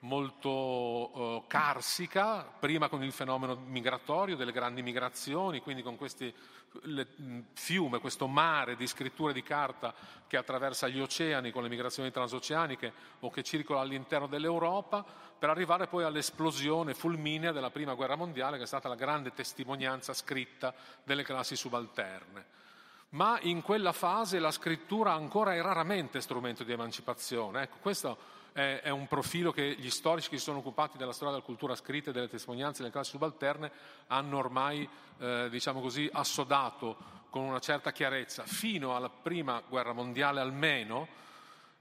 molto 0.04 0.50
uh, 0.50 1.44
carsica, 1.48 2.44
prima 2.44 2.88
con 2.90 3.04
il 3.04 3.12
fenomeno 3.12 3.56
migratorio, 3.56 4.36
delle 4.36 4.52
grandi 4.52 4.82
migrazioni, 4.82 5.62
quindi 5.62 5.82
con 5.82 5.96
questi 5.96 6.34
le, 6.82 7.08
fiume, 7.54 8.00
questo 8.00 8.28
mare 8.28 8.76
di 8.76 8.88
scritture 8.88 9.34
di 9.34 9.44
carta 9.44 9.94
che 10.28 10.38
attraversa 10.38 10.88
gli 10.88 11.00
oceani 11.00 11.52
con 11.52 11.64
le 11.64 11.70
migrazioni 11.70 12.12
transoceaniche 12.12 12.94
o 13.20 13.30
che 13.30 13.44
circola 13.44 13.82
all'interno 13.82 14.28
dell'Europa, 14.28 15.06
per 15.38 15.50
arrivare 15.50 15.88
poi 15.88 16.04
all'esplosione 16.04 16.94
fulminea 16.94 17.52
della 17.52 17.70
Prima 17.70 17.94
Guerra 17.94 18.16
Mondiale, 18.16 18.58
che 18.58 18.64
è 18.64 18.68
stata 18.68 18.88
la 18.88 18.96
grande 18.96 19.34
testimonianza 19.34 20.14
scritta 20.14 20.74
delle 21.04 21.24
classi 21.24 21.56
subalterne. 21.56 22.62
Ma 23.10 23.38
in 23.42 23.62
quella 23.62 23.92
fase 23.92 24.40
la 24.40 24.52
scrittura 24.52 25.14
ancora 25.14 25.54
è 25.54 25.62
raramente 25.62 26.20
strumento 26.20 26.64
di 26.64 26.72
emancipazione. 26.72 27.64
Ecco, 27.64 27.78
questo 27.80 28.18
è, 28.54 28.90
un 28.90 29.08
profilo 29.08 29.52
che 29.52 29.76
gli 29.78 29.90
storici 29.90 30.30
che 30.30 30.38
si 30.38 30.44
sono 30.44 30.60
occupati 30.60 30.98
della 30.98 31.12
storia 31.12 31.34
della 31.34 31.46
cultura 31.46 31.76
scritta 31.76 32.12
e 32.12 32.14
delle 32.14 32.30
testimonianze 32.30 32.82
delle 32.82 32.94
classi 32.94 33.12
subalterne 33.12 33.72
hanno 34.08 34.38
ormai, 34.38 34.88
eh, 35.18 35.48
diciamo 35.50 35.82
così, 35.82 36.08
assodato 36.12 37.22
con 37.30 37.44
una 37.44 37.60
certa 37.60 37.92
chiarezza. 37.92 38.44
Fino 38.46 38.96
alla 38.96 39.10
Prima 39.10 39.62
Guerra 39.68 39.94
Mondiale 39.94 40.40
almeno, 40.40 41.08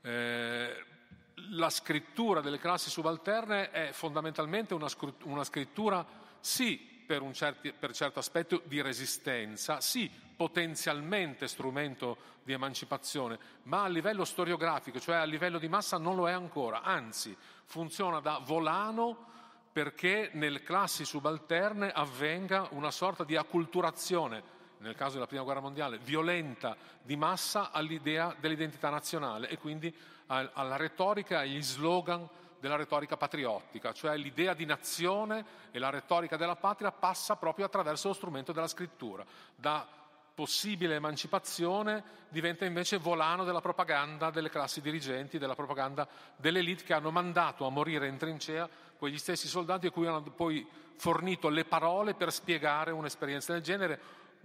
eh, 0.01 0.85
la 1.51 1.71
scrittura 1.71 2.41
delle 2.41 2.59
classi 2.59 2.89
subalterne 2.89 3.71
è 3.71 3.91
fondamentalmente 3.93 4.75
una 4.75 5.45
scrittura, 5.45 6.07
sì, 6.41 6.92
per 7.05 7.23
un 7.23 7.33
certi, 7.33 7.73
per 7.73 7.93
certo 7.93 8.19
aspetto 8.19 8.63
di 8.65 8.81
resistenza, 8.81 9.81
sì 9.81 10.11
potenzialmente 10.35 11.47
strumento 11.47 12.17
di 12.43 12.53
emancipazione, 12.53 13.39
ma 13.65 13.85
a 13.85 13.89
livello 13.89 14.25
storiografico, 14.25 14.99
cioè 14.99 15.17
a 15.17 15.25
livello 15.25 15.59
di 15.59 15.69
massa, 15.69 15.99
non 15.99 16.17
lo 16.17 16.29
è 16.29 16.33
ancora, 16.33 16.83
anzi 16.83 17.37
funziona 17.65 18.21
da 18.21 18.41
volano 18.45 19.31
perché 19.73 20.31
nelle 20.33 20.63
classi 20.63 21.05
subalterne 21.05 21.91
avvenga 21.91 22.69
una 22.73 22.91
sorta 22.91 23.25
di 23.25 23.37
acculturazione, 23.37 24.43
nel 24.79 24.97
caso 24.97 25.15
della 25.15 25.27
Prima 25.27 25.45
Guerra 25.45 25.61
Mondiale, 25.61 25.99
violenta 25.99 26.77
di 27.01 27.17
massa 27.17 27.71
all'idea 27.71 28.35
dell'identità 28.39 28.91
nazionale 28.91 29.49
e 29.49 29.59
quindi 29.59 29.95
alla 30.27 30.77
retorica 30.77 31.43
e 31.43 31.49
agli 31.49 31.63
slogan 31.63 32.29
della 32.63 32.77
retorica 32.77 33.17
patriottica, 33.17 33.93
cioè 33.93 34.17
l'idea 34.17 34.55
di 34.55 34.65
nazione 34.65 35.45
e 35.73 35.81
la 35.81 35.91
retorica 35.91 36.37
della 36.37 36.55
patria 36.55 36.93
passa 36.93 37.35
proprio 37.35 37.67
attraverso 37.67 38.07
lo 38.07 38.15
strumento 38.15 38.53
della 38.53 38.69
scrittura. 38.69 39.27
Da 39.57 39.85
possibile 40.33 40.95
emancipazione 40.95 42.05
diventa 42.29 42.65
invece 42.65 42.99
volano 42.99 43.43
della 43.43 43.61
propaganda 43.61 44.31
delle 44.31 44.49
classi 44.49 44.81
dirigenti, 44.81 45.39
della 45.39 45.57
propaganda 45.57 46.07
delle 46.37 46.61
elite 46.61 46.85
che 46.85 46.93
hanno 46.93 47.11
mandato 47.11 47.67
a 47.67 47.71
morire 47.71 48.07
in 48.07 48.17
trincea 48.17 48.69
quegli 48.97 49.19
stessi 49.19 49.49
soldati 49.49 49.89
a 49.89 49.91
cui 49.91 50.07
hanno 50.07 50.23
poi 50.23 50.65
fornito 50.95 51.49
le 51.49 51.65
parole 51.65 52.15
per 52.15 52.33
spiegare 52.33 52.93
un'esperienza 52.93 53.55
del 53.55 53.63
genere 53.63 54.01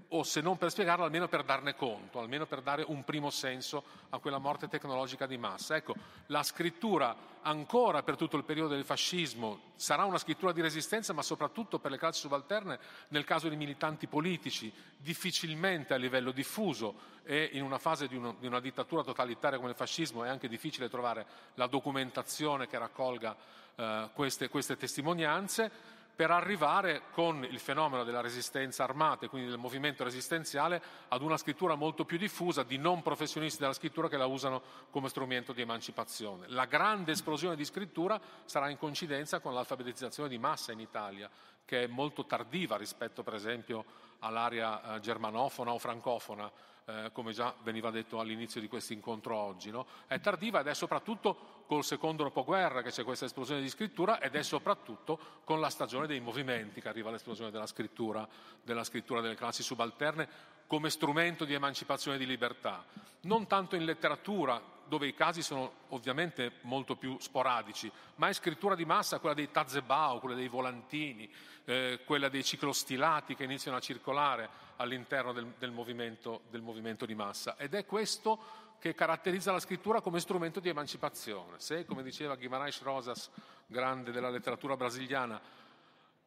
o 0.10 0.24
se 0.24 0.41
non 0.41 0.57
per 0.57 0.72
spiegarlo, 0.72 1.03
almeno 1.03 1.28
per 1.28 1.44
darne 1.44 1.76
conto, 1.76 2.19
almeno 2.19 2.45
per 2.45 2.61
dare 2.61 2.84
un 2.88 3.03
primo 3.03 3.30
senso 3.30 3.84
a 4.10 4.19
quella 4.19 4.38
morte 4.38 4.68
tecnologica 4.68 5.26
di 5.26 5.38
massa. 5.38 5.76
Ecco, 5.76 5.95
la 6.28 6.44
scrittura 6.44 7.36
ancora 7.41 8.03
per 8.03 8.15
tutto 8.15 8.38
il 8.38 8.44
periodo 8.44 8.74
del 8.74 8.84
fascismo 8.84 9.74
sarà 9.76 10.06
una 10.06 10.18
scrittura 10.18 10.52
di 10.52 10.61
resistenza, 10.61 11.14
ma 11.14 11.22
soprattutto 11.22 11.80
per 11.80 11.91
le 11.91 11.98
classi 11.98 12.22
subalterne, 12.22 12.80
nel 13.10 13.26
caso 13.26 13.49
di 13.49 13.56
militanti 13.56 14.07
politici, 14.07 14.72
difficilmente 14.98 15.94
a 15.94 15.98
livello 15.98 16.32
diffuso 16.32 17.15
e 17.24 17.49
in 17.53 17.64
una 17.64 17.78
fase 17.78 18.07
di, 18.07 18.15
uno, 18.15 18.36
di 18.40 18.48
una 18.48 18.61
dittatura 18.61 19.03
totalitaria 19.03 19.57
come 19.57 19.72
il 19.72 19.76
fascismo 19.76 20.24
è 20.24 20.30
anche 20.30 20.48
difficile 20.48 20.90
trovare 20.90 21.26
la 21.56 21.68
documentazione 21.68 22.68
che 22.68 22.78
raccolga 22.78 23.36
eh, 23.76 24.10
queste, 24.14 24.48
queste 24.48 24.78
testimonianze 24.78 25.95
per 26.18 26.31
arrivare 26.31 27.03
con 27.11 27.45
il 27.48 27.60
fenomeno 27.60 28.03
della 28.03 28.22
resistenza 28.22 28.84
armata 28.84 29.26
e 29.26 29.30
quindi 29.30 29.49
del 29.49 29.60
movimento 29.60 30.03
resistenziale 30.03 30.81
ad 31.10 31.22
una 31.22 31.38
scrittura 31.38 31.76
molto 31.76 32.06
più 32.06 32.18
diffusa 32.18 32.64
di 32.64 32.80
non 32.80 33.03
professionisti 33.03 33.60
della 33.60 33.73
scrittura 33.73 34.10
che 34.10 34.18
la 34.18 34.26
usano 34.26 34.64
come 34.89 35.10
strumento 35.10 35.53
di 35.53 35.61
emancipazione. 35.61 36.48
La 36.48 36.65
grande 36.65 37.11
esplosione 37.11 37.56
di 37.56 37.64
scrittura 37.64 38.19
sarà 38.45 38.69
in 38.69 38.80
coincidenza 38.80 39.39
con 39.39 39.53
l'alfabetizzazione 39.53 40.27
di 40.27 40.39
massa 40.39 40.72
in 40.72 40.80
Italia, 40.80 41.30
che 41.64 41.84
è 41.84 41.88
molto 41.88 42.26
tardiva 42.26 42.77
rispetto 42.77 43.22
per 43.22 43.35
esempio 43.35 43.85
all'area 44.22 44.95
eh, 44.95 44.99
germanofona 44.99 45.72
o 45.72 45.77
francofona 45.77 46.52
eh, 46.88 47.10
come 47.12 47.34
già 47.34 47.54
veniva 47.64 47.92
detto 47.92 48.20
all'inizio 48.20 48.62
di 48.62 48.68
questo 48.68 48.94
incontro 48.94 49.36
oggi. 49.36 49.72
No? 49.72 49.86
È 50.08 50.20
tardiva 50.20 50.62
ed 50.62 50.68
è 50.68 50.74
soprattutto 50.74 51.64
col 51.68 51.84
secondo 51.84 52.24
dopoguerra 52.24 52.82
che 52.82 52.92
c'è 52.92 53.04
questa 53.04 53.26
esplosione 53.26 53.62
di 53.62 53.70
scrittura 53.70 54.22
ed 54.22 54.36
è 54.36 54.42
soprattutto 54.42 55.20
con 55.44 55.60
la 55.60 55.70
stagione 55.70 56.08
dei 56.08 56.22
movimenti 56.22 56.80
che 56.80 56.88
arriva 56.88 57.12
l'esplosione 57.12 57.52
della 57.52 57.68
scrittura, 57.68 58.28
della 58.64 58.86
scrittura 58.86 59.20
delle 59.20 59.36
classi 59.36 59.64
subalterne 59.64 60.56
come 60.68 60.89
strumento 60.89 61.45
di 61.45 61.53
emancipazione 61.53 62.18
di 62.18 62.26
libertà. 62.26 62.85
Non 63.22 63.48
tanto 63.48 63.76
in 63.76 63.85
letteratura, 63.85 64.61
dove 64.88 65.07
i 65.07 65.14
casi 65.14 65.41
sono 65.41 65.72
ovviamente 65.89 66.53
molto 66.61 66.95
più 66.95 67.18
sporadici, 67.19 67.91
ma 68.15 68.30
è 68.30 68.34
scrittura 68.34 68.76
di 68.76 68.85
massa, 68.85 69.19
quella 69.19 69.35
dei 69.35 69.52
tazebao, 69.52 70.19
quella 70.19 70.35
dei 70.35 70.48
volantini, 70.48 71.30
eh, 71.65 72.02
quella 72.06 72.30
dei 72.30 72.44
ciclostilati 72.44 73.35
che 73.35 73.44
iniziano 73.44 73.77
a 73.77 73.81
circolare 73.81 74.49
all'interno 74.77 75.34
del, 75.34 75.53
del, 75.57 75.72
movimento, 75.72 76.41
del 76.49 76.61
movimento 76.61 77.06
di 77.06 77.15
massa. 77.15 77.57
Ed 77.57 77.73
è 77.73 77.85
questo 77.85 78.65
che 78.80 78.94
caratterizza 78.94 79.52
la 79.52 79.60
scrittura 79.60 80.02
come 80.02 80.19
strumento 80.19 80.60
di 80.60 80.69
emancipazione. 80.69 81.60
Se, 81.60 81.85
come 81.85 82.03
diceva 82.03 82.35
Guimarães 82.35 82.81
Rosas, 82.81 83.30
grande 83.65 84.11
della 84.11 84.30
letteratura 84.30 84.77
brasiliana, 84.77 85.41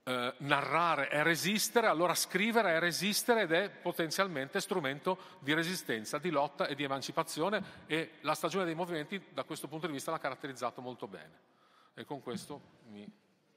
eh, 0.02 0.34
narrare 0.38 1.08
è 1.08 1.22
resistere, 1.22 1.86
allora 1.86 2.14
scrivere 2.14 2.76
è 2.76 2.78
resistere 2.78 3.42
ed 3.42 3.52
è 3.52 3.70
potenzialmente 3.70 4.60
strumento 4.60 5.38
di 5.40 5.52
resistenza, 5.52 6.18
di 6.18 6.30
lotta 6.30 6.66
e 6.66 6.74
di 6.74 6.84
emancipazione 6.84 7.62
e 7.86 8.12
la 8.22 8.34
stagione 8.34 8.64
dei 8.64 8.74
movimenti 8.74 9.22
da 9.32 9.44
questo 9.44 9.68
punto 9.68 9.86
di 9.86 9.92
vista 9.92 10.10
l'ha 10.10 10.18
caratterizzato 10.18 10.80
molto 10.80 11.06
bene. 11.06 11.48
E 11.94 12.04
con 12.04 12.22
questo 12.22 12.78
mi 12.88 13.06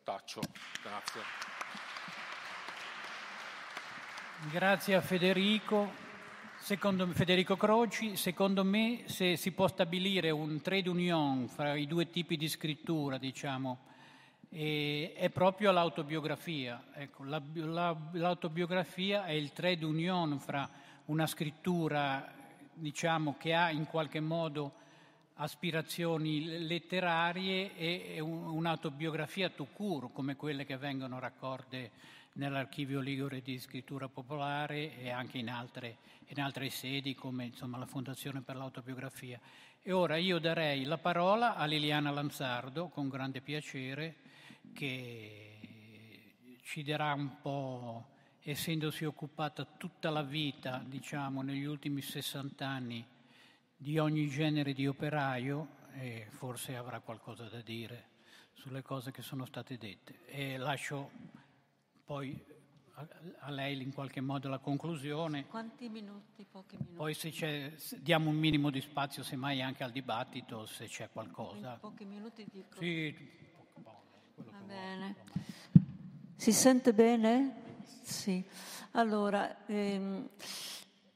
taccio. 0.03 0.41
Grazie. 0.82 1.22
Grazie 4.52 4.95
a 4.95 5.02
Federico. 5.02 6.02
Secondo 6.57 7.06
Federico 7.07 7.57
Croci, 7.57 8.15
secondo 8.15 8.64
me 8.64 9.03
se 9.07 9.36
si 9.36 9.52
può 9.52 9.68
stabilire 9.68 10.30
un 10.30 10.61
trade 10.61 10.88
union 10.88 11.49
fra 11.49 11.76
i 11.76 11.88
due 11.88 12.10
tipi 12.10 12.38
di 12.38 12.48
scrittura, 12.48 13.18
diciamo, 13.18 13.91
è 14.54 15.30
proprio 15.34 15.72
l'autobiografia. 15.72 16.84
Ecco, 16.94 17.24
la, 17.24 17.42
la, 17.54 17.98
l'autobiografia 18.12 19.26
è 19.26 19.32
il 19.32 19.52
trade 19.52 19.84
union 19.84 20.40
fra 20.40 20.70
una 21.06 21.26
scrittura 21.26 22.32
diciamo, 22.74 23.36
che 23.40 23.56
ha 23.56 23.72
in 23.72 23.86
qualche 23.88 24.20
modo 24.20 24.74
aspirazioni 25.36 26.66
letterarie 26.68 27.76
e 27.76 28.20
un'autobiografia 28.20 29.50
tout 29.50 29.74
court, 29.74 30.14
come 30.14 30.36
quelle 30.36 30.66
che 30.66 30.78
vengono 30.78 31.18
raccolte 31.18 31.90
nell'archivio 32.34 33.00
Ligure 33.00 33.42
di 33.42 33.58
scrittura 33.58 34.08
popolare 34.08 34.98
e 35.00 35.10
anche 35.10 35.40
in 35.40 35.50
altre, 35.50 35.98
in 36.28 36.40
altre 36.40 36.70
sedi 36.70 37.16
come 37.16 37.46
insomma, 37.46 37.80
la 37.80 37.88
Fondazione 37.88 38.42
per 38.42 38.56
l'autobiografia. 38.56 39.40
E 39.82 39.92
ora 39.92 40.16
io 40.18 40.38
darei 40.38 40.84
la 40.84 41.00
parola 41.00 41.56
a 41.56 41.66
Liliana 41.66 42.12
Lanzardo 42.12 42.88
con 42.88 43.10
grande 43.10 43.42
piacere 43.42 44.23
che 44.72 46.38
ci 46.61 46.84
darà 46.84 47.14
un 47.14 47.41
po', 47.41 48.11
essendosi 48.41 49.06
occupata 49.06 49.65
tutta 49.65 50.10
la 50.10 50.23
vita, 50.23 50.84
diciamo, 50.85 51.41
negli 51.41 51.65
ultimi 51.65 52.02
60 52.02 52.68
anni 52.68 53.06
di 53.76 53.98
ogni 53.98 54.30
genere 54.30 54.73
di 54.73 54.88
operaio, 54.88 55.81
e 55.95 56.27
forse 56.30 56.76
avrà 56.76 56.99
qualcosa 56.99 57.48
da 57.49 57.61
dire 57.61 58.11
sulle 58.53 58.81
cose 58.81 59.11
che 59.11 59.22
sono 59.22 59.45
state 59.45 59.77
dette. 59.77 60.26
E 60.26 60.57
lascio 60.57 61.11
poi 62.06 62.52
a 63.40 63.49
lei 63.49 63.81
in 63.81 63.91
qualche 63.91 64.22
modo 64.22 64.49
la 64.49 64.60
conclusione. 64.60 65.45
Quanti 65.48 65.90
minuti? 65.90 66.45
Pochi 66.49 66.76
minuti. 66.77 66.95
Poi 66.95 67.14
se 67.14 67.31
c'è, 67.31 67.73
diamo 67.99 68.30
un 68.30 68.38
minimo 68.38 68.69
di 68.69 68.81
spazio 68.81 69.23
semmai 69.23 69.61
anche 69.61 69.84
al 69.84 69.91
dibattito 69.91 70.65
se 70.65 70.85
c'è 70.85 71.10
qualcosa. 71.10 71.77
Pochi 71.77 72.06
minuti 72.06 72.45
di... 72.52 72.64
Sì, 72.77 73.41
bene. 74.74 75.16
Si 76.36 76.52
sente 76.52 76.94
bene? 76.94 77.62
Sì. 78.02 78.44
Allora, 78.91 79.66
ehm, 79.68 80.28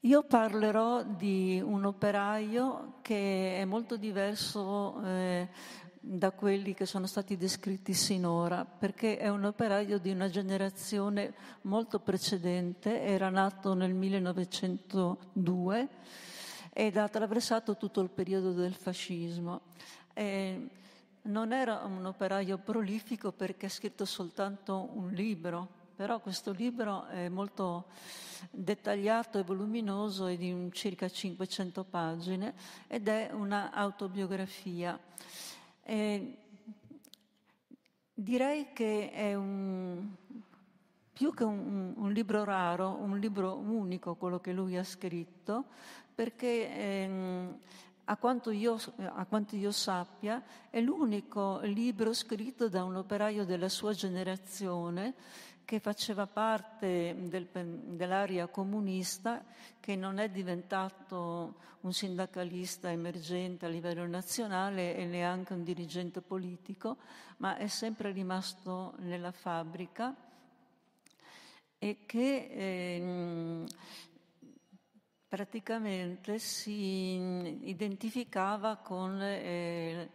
io 0.02 0.24
parlerò 0.24 1.04
di 1.04 1.60
un 1.64 1.86
operaio 1.86 3.00
che 3.02 3.58
è 3.60 3.66
molto 3.66 3.98
diverso 3.98 5.02
eh, 5.04 5.50
da 6.00 6.32
quelli 6.32 6.76
che 6.76 6.86
sono 6.86 7.08
stati 7.08 7.36
descritti 7.36 7.94
sinora, 7.94 8.64
perché 8.64 9.18
è 9.18 9.28
un 9.28 9.44
operaio 9.46 9.98
di 9.98 10.12
una 10.12 10.30
generazione 10.30 11.34
molto 11.64 12.00
precedente, 12.00 13.02
era 13.02 13.30
nato 13.30 13.74
nel 13.74 13.96
1902 13.96 15.88
ed 16.72 16.96
ha 16.96 17.04
attraversato 17.04 17.76
tutto 17.76 18.02
il 18.02 18.10
periodo 18.10 18.52
del 18.54 18.76
fascismo. 18.76 19.62
E 20.14 20.70
non 21.28 21.54
era 21.54 21.84
un 21.86 22.06
operaio 22.06 22.58
prolifico 22.58 23.32
perché 23.32 23.68
ha 23.68 23.70
scritto 23.70 24.06
soltanto 24.06 24.90
un 24.94 25.10
libro, 25.12 25.68
però 25.96 26.20
questo 26.20 26.52
libro 26.52 27.06
è 27.08 27.30
molto 27.30 27.86
dettagliato 28.52 29.40
e 29.40 29.44
voluminoso, 29.44 30.28
è 30.28 30.38
di 30.38 30.70
circa 30.72 31.10
500 31.10 31.84
pagine 31.84 32.54
ed 32.88 33.08
è 33.08 33.30
un'autobiografia. 33.32 35.00
Direi 38.14 38.74
che 38.74 39.12
è 39.12 39.36
un, 39.36 40.10
più 41.14 41.34
che 41.34 41.44
un, 41.44 41.94
un, 41.96 42.12
libro 42.12 42.44
raro, 42.44 42.98
un 43.00 43.20
libro 43.20 43.58
unico 43.58 44.16
quello 44.16 44.40
che 44.40 44.54
lui 44.54 44.76
ha 44.76 44.84
scritto, 44.84 45.66
perché 46.16 46.76
ehm, 46.76 47.58
a, 48.10 48.18
quanto 48.18 48.52
io, 48.52 48.80
a 48.98 49.26
quanto 49.26 49.56
io 49.56 49.72
sappia 49.72 50.42
è 50.70 50.80
l'unico 50.80 51.60
libro 51.64 52.14
scritto 52.14 52.70
da 52.70 52.84
un 52.84 52.96
operaio 52.96 53.46
della 53.46 53.70
sua 53.70 53.94
generazione 53.94 55.14
che 55.66 55.82
faceva 55.82 56.26
parte 56.28 57.14
del, 57.28 57.48
dell'area 57.52 58.48
comunista, 58.48 59.44
che 59.82 59.98
non 59.98 60.18
è 60.18 60.30
diventato 60.30 61.56
un 61.82 61.92
sindacalista 61.92 62.90
emergente 62.90 63.66
a 63.66 63.70
livello 63.70 64.08
nazionale 64.08 64.96
e 64.96 65.04
neanche 65.04 65.52
un 65.52 65.64
dirigente 65.64 66.22
politico, 66.22 66.96
ma 67.38 67.58
è 67.58 67.68
sempre 67.68 68.12
rimasto 68.12 68.94
nella 69.00 69.34
fabbrica 69.34 70.16
e 71.80 71.98
che 72.06 72.48
eh, 72.50 73.66
praticamente 75.38 76.40
si 76.40 77.70
identificava 77.70 78.78
con, 78.78 79.22
eh, 79.22 80.10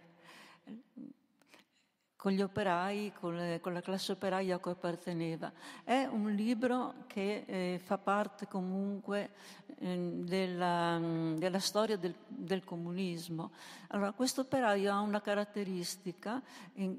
con 2.16 2.32
gli 2.32 2.42
operai, 2.42 3.12
con, 3.12 3.36
le, 3.36 3.60
con, 3.60 3.72
la 3.72 3.80
classe 3.80 4.10
operaia 4.10 4.56
a 4.56 4.58
cui 4.58 4.72
apparteneva. 4.72 5.52
È 5.84 6.08
un 6.10 6.32
libro 6.32 7.04
che 7.06 7.44
eh, 7.46 7.80
fa 7.84 7.98
parte 7.98 8.48
comunque 8.48 9.30
eh, 9.78 10.10
della, 10.24 10.98
della, 11.36 11.60
storia 11.60 11.96
del, 11.96 12.16
del, 12.26 12.64
comunismo. 12.64 13.52
Allora, 13.90 14.10
questo 14.10 14.40
operaio 14.40 14.92
ha 14.92 14.98
una 14.98 15.20
caratteristica 15.20 16.42
in, 16.74 16.98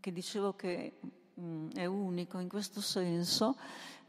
che 0.00 0.12
dicevo 0.12 0.52
che 0.52 0.98
mh, 1.32 1.42
mm, 1.42 1.70
è 1.70 1.86
unico 1.86 2.38
in 2.40 2.48
questo 2.50 2.82
senso, 2.82 3.56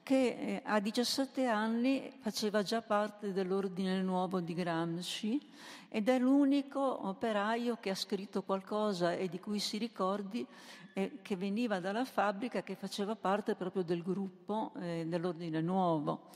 che 0.05 0.37
eh, 0.39 0.61
a 0.65 0.79
17 0.79 1.47
anni 1.47 2.11
faceva 2.19 2.61
già 2.61 2.83
parte 2.83 3.33
dell'ordine 3.33 4.03
nuovo 4.03 4.39
di 4.39 4.53
Gramsci 4.53 5.41
ed 5.89 6.09
è 6.09 6.19
l'unico 6.19 7.07
operaio 7.07 7.77
che 7.79 7.89
ha 7.89 7.95
scritto 7.95 8.43
qualcosa 8.43 9.13
e 9.13 9.27
di 9.29 9.39
cui 9.39 9.57
si 9.57 9.79
ricordi 9.79 10.45
eh, 10.93 11.17
che 11.23 11.35
veniva 11.35 11.79
dalla 11.79 12.05
fabbrica 12.05 12.61
che 12.61 12.75
faceva 12.75 13.15
parte 13.15 13.55
proprio 13.55 13.81
del 13.81 14.03
gruppo 14.03 14.73
eh, 14.79 15.05
dell'ordine 15.07 15.59
nuovo. 15.61 16.29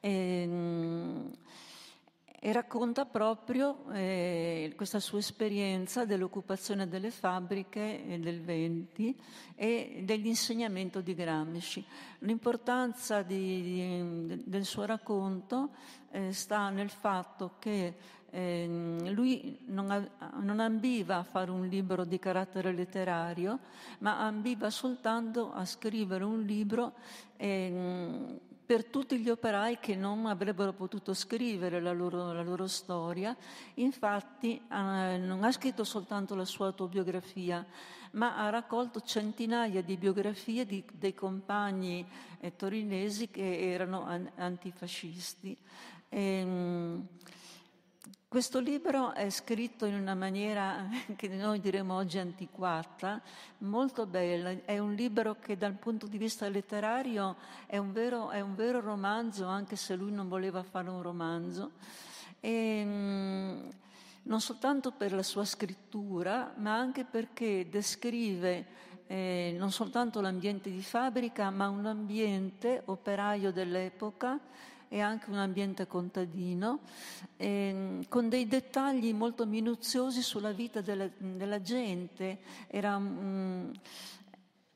E, 0.00 0.10
ehm, 0.10 1.30
e 2.46 2.52
racconta 2.52 3.06
proprio 3.06 3.86
eh, 3.94 4.74
questa 4.76 5.00
sua 5.00 5.18
esperienza 5.18 6.04
dell'occupazione 6.04 6.86
delle 6.86 7.10
fabbriche 7.10 8.04
eh, 8.04 8.18
del 8.18 8.42
20 8.42 9.18
e 9.54 10.02
dell'insegnamento 10.04 11.00
di 11.00 11.14
Gramsci. 11.14 11.82
L'importanza 12.18 13.22
di, 13.22 13.62
di, 13.62 14.42
del 14.44 14.66
suo 14.66 14.84
racconto 14.84 15.70
eh, 16.10 16.34
sta 16.34 16.68
nel 16.68 16.90
fatto 16.90 17.52
che 17.58 17.94
ehm, 18.28 19.10
lui 19.14 19.60
non, 19.68 20.06
non, 20.42 20.60
ambiva 20.60 21.16
a 21.16 21.24
fare 21.24 21.50
un 21.50 21.66
libro 21.66 22.04
di 22.04 22.18
carattere 22.18 22.74
letterario, 22.74 23.60
ma 24.00 24.20
ambiva 24.20 24.68
soltanto 24.68 25.50
a 25.50 25.64
scrivere 25.64 26.24
un 26.24 26.42
libro 26.42 26.92
eh, 27.38 28.38
per 28.66 28.86
tutti 28.86 29.18
gli 29.18 29.28
operai 29.28 29.78
che 29.78 29.94
non 29.94 30.26
avrebbero 30.26 30.72
potuto 30.72 31.12
scrivere 31.12 31.80
la 31.80 31.92
loro, 31.92 32.32
la 32.32 32.42
loro 32.42 32.66
storia. 32.66 33.36
Infatti 33.74 34.56
eh, 34.56 35.18
non 35.18 35.44
ha 35.44 35.52
scritto 35.52 35.84
soltanto 35.84 36.34
la 36.34 36.44
sua 36.44 36.66
autobiografia, 36.66 37.64
ma 38.12 38.36
ha 38.36 38.48
raccolto 38.48 39.00
centinaia 39.00 39.82
di 39.82 39.96
biografie 39.96 40.64
di, 40.64 40.82
dei 40.92 41.14
compagni 41.14 42.06
eh, 42.40 42.56
torinesi 42.56 43.28
che 43.30 43.70
erano 43.70 44.04
an- 44.04 44.30
antifascisti. 44.36 45.56
E, 46.08 46.20
ehm, 46.20 47.08
questo 48.34 48.58
libro 48.58 49.12
è 49.12 49.30
scritto 49.30 49.84
in 49.84 49.94
una 49.94 50.16
maniera 50.16 50.88
che 51.14 51.28
noi 51.28 51.60
diremmo 51.60 51.94
oggi 51.94 52.18
antiquata, 52.18 53.22
molto 53.58 54.06
bella. 54.06 54.52
È 54.64 54.76
un 54.76 54.92
libro 54.92 55.36
che 55.38 55.56
dal 55.56 55.74
punto 55.74 56.08
di 56.08 56.18
vista 56.18 56.48
letterario 56.48 57.36
è 57.66 57.76
un 57.76 57.92
vero, 57.92 58.30
è 58.30 58.40
un 58.40 58.56
vero 58.56 58.80
romanzo, 58.80 59.46
anche 59.46 59.76
se 59.76 59.94
lui 59.94 60.10
non 60.10 60.26
voleva 60.26 60.64
fare 60.64 60.90
un 60.90 61.00
romanzo. 61.00 61.74
E, 62.40 62.82
mm, 62.84 63.68
non 64.24 64.40
soltanto 64.40 64.90
per 64.90 65.12
la 65.12 65.22
sua 65.22 65.44
scrittura, 65.44 66.54
ma 66.56 66.74
anche 66.74 67.04
perché 67.04 67.68
descrive 67.70 68.66
eh, 69.06 69.54
non 69.56 69.70
soltanto 69.70 70.20
l'ambiente 70.20 70.72
di 70.72 70.82
fabbrica, 70.82 71.50
ma 71.50 71.68
un 71.68 71.86
ambiente 71.86 72.82
operaio 72.86 73.52
dell'epoca 73.52 74.40
e 74.94 75.00
anche 75.00 75.28
un 75.28 75.38
ambiente 75.38 75.88
contadino, 75.88 76.78
eh, 77.36 78.06
con 78.08 78.28
dei 78.28 78.46
dettagli 78.46 79.12
molto 79.12 79.44
minuziosi 79.44 80.22
sulla 80.22 80.52
vita 80.52 80.82
della, 80.82 81.10
della 81.18 81.60
gente. 81.60 82.38
Era, 82.68 82.96
mm, 82.96 83.70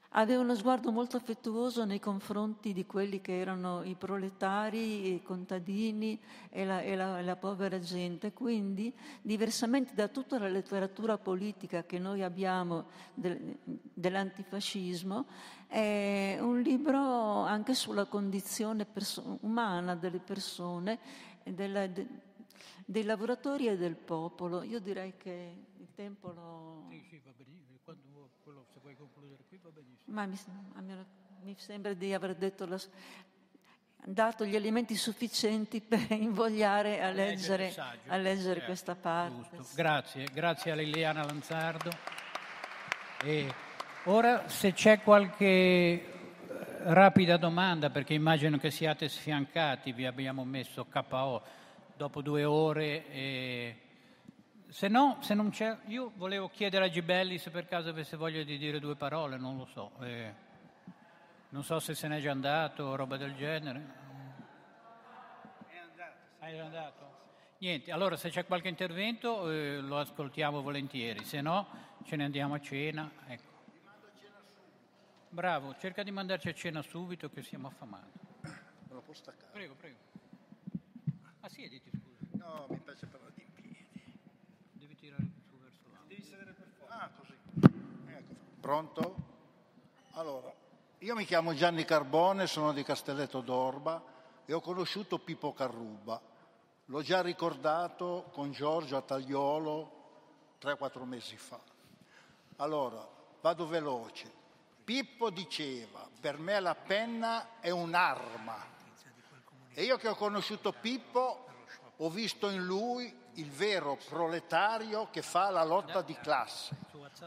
aveva 0.08 0.40
uno 0.42 0.56
sguardo 0.56 0.90
molto 0.90 1.16
affettuoso 1.16 1.84
nei 1.84 2.00
confronti 2.00 2.72
di 2.72 2.84
quelli 2.84 3.20
che 3.20 3.38
erano 3.38 3.84
i 3.84 3.94
proletari, 3.94 5.14
i 5.14 5.22
contadini 5.22 6.18
e 6.50 6.64
la, 6.64 6.80
e 6.80 6.96
la, 6.96 7.22
la 7.22 7.36
povera 7.36 7.78
gente. 7.78 8.32
Quindi, 8.32 8.92
diversamente 9.22 9.94
da 9.94 10.08
tutta 10.08 10.36
la 10.40 10.48
letteratura 10.48 11.16
politica 11.16 11.84
che 11.84 12.00
noi 12.00 12.24
abbiamo 12.24 12.86
del, 13.14 13.56
dell'antifascismo, 13.62 15.26
è 15.68 16.38
un 16.40 16.60
libro 16.60 17.42
anche 17.42 17.74
sulla 17.74 18.06
condizione 18.06 18.86
perso- 18.86 19.38
umana 19.42 19.94
delle 19.94 20.18
persone, 20.18 20.98
della, 21.44 21.86
de, 21.86 22.06
dei 22.86 23.04
lavoratori 23.04 23.68
e 23.68 23.76
del 23.76 23.94
popolo. 23.94 24.62
Io 24.62 24.80
direi 24.80 25.16
che 25.18 25.66
il 25.76 25.88
tempo 25.94 26.32
lo... 26.32 26.86
Sì, 26.90 27.04
sì, 27.08 27.20
va 27.22 27.32
benissimo. 27.36 27.78
Quando, 27.84 28.30
quello, 28.42 28.66
se 28.72 28.80
vuoi 28.80 28.96
concludere 28.96 29.44
qui 29.46 29.58
va 29.62 29.68
benissimo. 29.70 30.14
Ma 30.14 30.24
mi, 30.24 30.38
me, 30.86 31.06
mi 31.42 31.54
sembra 31.58 31.92
di 31.92 32.14
aver 32.14 32.34
detto 32.34 32.64
la, 32.64 32.80
dato 34.04 34.46
gli 34.46 34.56
elementi 34.56 34.96
sufficienti 34.96 35.82
per 35.82 36.06
invogliare 36.12 37.02
a 37.02 37.10
leggere, 37.10 37.74
a 38.06 38.16
leggere 38.16 38.62
eh, 38.62 38.64
questa 38.64 38.94
parte. 38.94 39.58
Grazie, 39.74 40.24
grazie 40.32 40.72
a 40.72 40.74
Liliana 40.74 41.24
Lanzardo. 41.24 41.90
E 43.22 43.52
Ora 44.04 44.48
se 44.48 44.72
c'è 44.72 45.02
qualche 45.02 45.44
eh, 45.44 46.02
rapida 46.84 47.36
domanda, 47.36 47.90
perché 47.90 48.14
immagino 48.14 48.56
che 48.56 48.70
siate 48.70 49.08
sfiancati, 49.08 49.92
vi 49.92 50.06
abbiamo 50.06 50.44
messo 50.44 50.86
KO 50.86 51.42
dopo 51.96 52.22
due 52.22 52.44
ore. 52.44 53.10
E... 53.10 53.76
Se 54.68 54.88
no, 54.88 55.18
se 55.20 55.34
non 55.34 55.50
c'è, 55.50 55.76
io 55.86 56.12
volevo 56.14 56.48
chiedere 56.48 56.86
a 56.86 56.88
Gibelli 56.88 57.38
se 57.38 57.50
per 57.50 57.66
caso 57.66 57.90
avesse 57.90 58.16
voglia 58.16 58.42
di 58.44 58.56
dire 58.56 58.78
due 58.78 58.94
parole, 58.94 59.36
non 59.36 59.56
lo 59.56 59.66
so. 59.66 59.90
Eh, 60.00 60.32
non 61.50 61.64
so 61.64 61.80
se 61.80 61.94
se 61.94 62.06
n'è 62.08 62.20
già 62.20 62.30
andato 62.30 62.84
o 62.84 62.96
roba 62.96 63.16
del 63.16 63.34
genere. 63.34 64.06
È 65.66 65.76
andato. 65.76 66.14
È 66.38 66.58
andato? 66.58 67.16
Niente, 67.58 67.90
allora 67.90 68.16
se 68.16 68.30
c'è 68.30 68.46
qualche 68.46 68.68
intervento 68.68 69.50
eh, 69.50 69.80
lo 69.80 69.98
ascoltiamo 69.98 70.62
volentieri, 70.62 71.24
se 71.24 71.40
no 71.40 71.66
ce 72.04 72.14
ne 72.14 72.24
andiamo 72.24 72.54
a 72.54 72.60
cena. 72.60 73.10
Ecco. 73.26 73.47
Bravo, 75.30 75.76
cerca 75.78 76.02
di 76.02 76.10
mandarci 76.10 76.48
a 76.48 76.54
cena 76.54 76.82
subito 76.82 77.28
che 77.28 77.42
siamo 77.42 77.68
affamati. 77.68 78.18
Me 78.40 78.94
lo 78.94 79.02
può 79.02 79.12
staccare? 79.12 79.52
Prego, 79.52 79.74
prego. 79.74 79.96
Ah, 81.40 81.48
siediti, 81.48 81.90
scusa. 81.90 82.44
No, 82.44 82.66
mi 82.70 82.78
piace 82.78 83.06
parlare 83.06 83.32
di 83.34 83.46
piedi. 83.54 84.18
Devi 84.72 84.96
tirare 84.96 85.22
su 85.48 85.58
verso 85.58 85.82
l'alto. 85.92 86.08
Devi 86.08 86.22
sedere 86.22 86.52
per 86.52 86.66
forza. 86.78 87.00
Ah, 87.00 87.10
così. 87.10 87.36
Ecco. 88.06 88.34
Pronto? 88.60 89.16
Allora, 90.12 90.52
io 90.98 91.14
mi 91.14 91.24
chiamo 91.24 91.54
Gianni 91.54 91.84
Carbone, 91.84 92.46
sono 92.46 92.72
di 92.72 92.82
Castelletto 92.82 93.40
d'Orba 93.40 94.02
e 94.46 94.52
ho 94.54 94.60
conosciuto 94.60 95.18
Pippo 95.18 95.52
Carruba. 95.52 96.20
L'ho 96.86 97.02
già 97.02 97.20
ricordato 97.20 98.30
con 98.32 98.50
Giorgio 98.50 98.96
a 98.96 99.02
Tagliolo 99.02 100.56
3-4 100.60 101.04
mesi 101.04 101.36
fa. 101.36 101.60
Allora, 102.56 103.06
vado 103.42 103.66
veloce. 103.66 104.46
Pippo 104.88 105.28
diceva, 105.28 106.08
per 106.18 106.38
me 106.38 106.58
la 106.60 106.74
penna 106.74 107.60
è 107.60 107.68
un'arma. 107.68 108.56
E 109.74 109.82
io 109.82 109.98
che 109.98 110.08
ho 110.08 110.14
conosciuto 110.14 110.72
Pippo 110.72 111.46
ho 111.98 112.08
visto 112.08 112.48
in 112.48 112.64
lui 112.64 113.14
il 113.34 113.50
vero 113.50 113.98
proletario 114.08 115.10
che 115.10 115.20
fa 115.20 115.50
la 115.50 115.62
lotta 115.62 116.00
di 116.00 116.14
classe. 116.14 116.74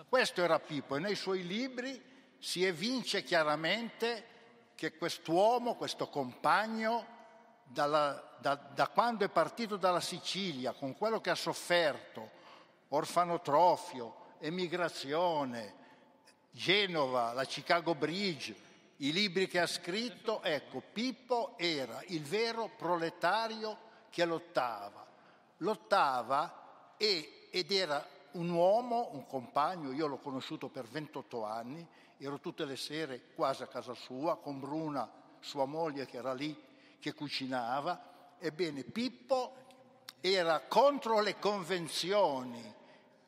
Questo 0.10 0.42
era 0.42 0.58
Pippo 0.58 0.96
e 0.96 1.00
nei 1.02 1.14
suoi 1.14 1.46
libri 1.46 2.04
si 2.40 2.66
evince 2.66 3.22
chiaramente 3.22 4.26
che 4.74 4.98
quest'uomo, 4.98 5.76
questo 5.76 6.08
compagno, 6.08 7.06
dalla, 7.62 8.38
da, 8.40 8.56
da 8.56 8.88
quando 8.88 9.24
è 9.24 9.30
partito 9.30 9.78
dalla 9.78 10.02
Sicilia, 10.02 10.72
con 10.72 10.98
quello 10.98 11.22
che 11.22 11.30
ha 11.30 11.36
sofferto, 11.36 12.28
orfanotrofio, 12.88 14.16
emigrazione, 14.40 15.78
Genova, 16.52 17.32
la 17.34 17.46
Chicago 17.46 17.96
Bridge, 17.96 18.70
i 18.98 19.12
libri 19.12 19.48
che 19.48 19.60
ha 19.60 19.66
scritto, 19.66 20.44
ecco, 20.44 20.84
Pippo 20.94 21.58
era 21.58 22.04
il 22.08 22.22
vero 22.22 22.70
proletario 22.78 23.78
che 24.10 24.26
lottava. 24.26 25.08
Lottava 25.58 26.96
e, 26.98 27.48
ed 27.50 27.72
era 27.72 28.06
un 28.32 28.50
uomo, 28.50 29.10
un 29.14 29.26
compagno, 29.26 29.92
io 29.92 30.08
l'ho 30.08 30.18
conosciuto 30.18 30.68
per 30.68 30.86
28 30.88 31.44
anni, 31.44 31.88
ero 32.18 32.40
tutte 32.40 32.66
le 32.66 32.76
sere 32.76 33.34
quasi 33.34 33.64
a 33.64 33.68
casa 33.68 33.94
sua 33.94 34.38
con 34.38 34.60
Bruna, 34.60 35.10
sua 35.40 35.66
moglie 35.66 36.06
che 36.06 36.18
era 36.18 36.34
lì, 36.34 36.56
che 37.00 37.14
cucinava. 37.14 38.36
Ebbene, 38.38 38.84
Pippo 38.84 39.56
era 40.20 40.60
contro 40.60 41.22
le 41.22 41.40
convenzioni, 41.40 42.76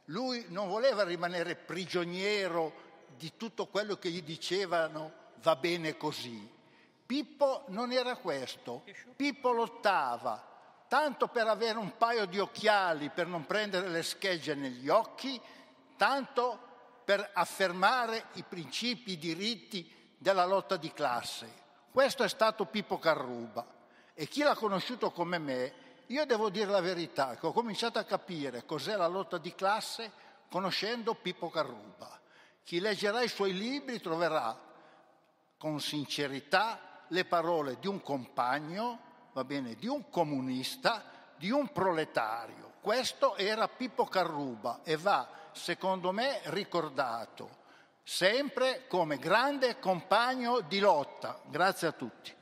lui 0.07 0.45
non 0.49 0.67
voleva 0.67 1.03
rimanere 1.03 1.55
prigioniero 1.55 2.82
di 3.23 3.37
tutto 3.37 3.67
quello 3.67 3.95
che 3.95 4.09
gli 4.09 4.21
dicevano 4.21 5.13
va 5.35 5.55
bene 5.55 5.95
così. 5.95 6.45
Pippo 7.05 7.63
non 7.67 7.93
era 7.93 8.17
questo. 8.17 8.83
Pippo 9.15 9.53
lottava 9.53 10.51
tanto 10.89 11.29
per 11.29 11.47
avere 11.47 11.77
un 11.77 11.95
paio 11.95 12.25
di 12.25 12.37
occhiali 12.37 13.09
per 13.09 13.27
non 13.27 13.45
prendere 13.45 13.87
le 13.87 14.03
schegge 14.03 14.55
negli 14.55 14.89
occhi, 14.89 15.39
tanto 15.95 16.59
per 17.05 17.29
affermare 17.33 18.25
i 18.33 18.43
principi, 18.43 19.13
i 19.13 19.17
diritti 19.17 19.89
della 20.17 20.45
lotta 20.45 20.75
di 20.75 20.91
classe. 20.91 21.49
Questo 21.91 22.23
è 22.23 22.29
stato 22.29 22.65
Pippo 22.65 22.99
Carruba 22.99 23.65
e 24.13 24.27
chi 24.27 24.43
l'ha 24.43 24.55
conosciuto 24.55 25.11
come 25.11 25.37
me, 25.37 25.73
io 26.07 26.25
devo 26.25 26.49
dire 26.49 26.69
la 26.69 26.81
verità, 26.81 27.37
che 27.37 27.47
ho 27.47 27.53
cominciato 27.53 27.99
a 27.99 28.03
capire 28.03 28.65
cos'è 28.65 28.97
la 28.97 29.07
lotta 29.07 29.37
di 29.37 29.55
classe 29.55 30.11
conoscendo 30.49 31.13
Pippo 31.13 31.49
Carruba. 31.49 32.19
Chi 32.63 32.79
leggerà 32.79 33.21
i 33.21 33.27
suoi 33.27 33.53
libri 33.53 33.99
troverà 33.99 34.57
con 35.57 35.79
sincerità 35.79 37.05
le 37.07 37.25
parole 37.25 37.77
di 37.79 37.87
un 37.87 38.01
compagno, 38.01 38.99
va 39.33 39.43
bene, 39.43 39.75
di 39.75 39.87
un 39.87 40.09
comunista, 40.09 41.03
di 41.37 41.51
un 41.51 41.71
proletario. 41.71 42.73
Questo 42.81 43.35
era 43.35 43.67
Pippo 43.67 44.05
Carruba 44.05 44.81
e 44.83 44.97
va, 44.97 45.27
secondo 45.51 46.11
me, 46.11 46.41
ricordato 46.45 47.61
sempre 48.03 48.85
come 48.87 49.17
grande 49.17 49.79
compagno 49.79 50.59
di 50.61 50.79
lotta. 50.79 51.39
Grazie 51.45 51.87
a 51.87 51.91
tutti. 51.93 52.33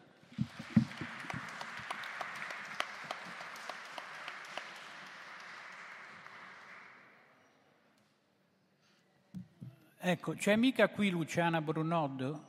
Ecco, 10.03 10.33
c'è 10.33 10.55
mica 10.55 10.89
qui 10.89 11.11
Luciana 11.11 11.61
Brunod? 11.61 12.43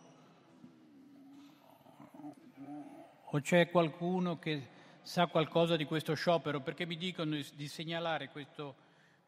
O 3.24 3.40
c'è 3.42 3.68
qualcuno 3.68 4.38
che 4.38 4.68
sa 5.02 5.26
qualcosa 5.26 5.76
di 5.76 5.84
questo 5.84 6.14
sciopero? 6.14 6.62
Perché 6.62 6.86
mi 6.86 6.96
dicono 6.96 7.38
di 7.54 7.68
segnalare 7.68 8.30
questo, 8.30 8.74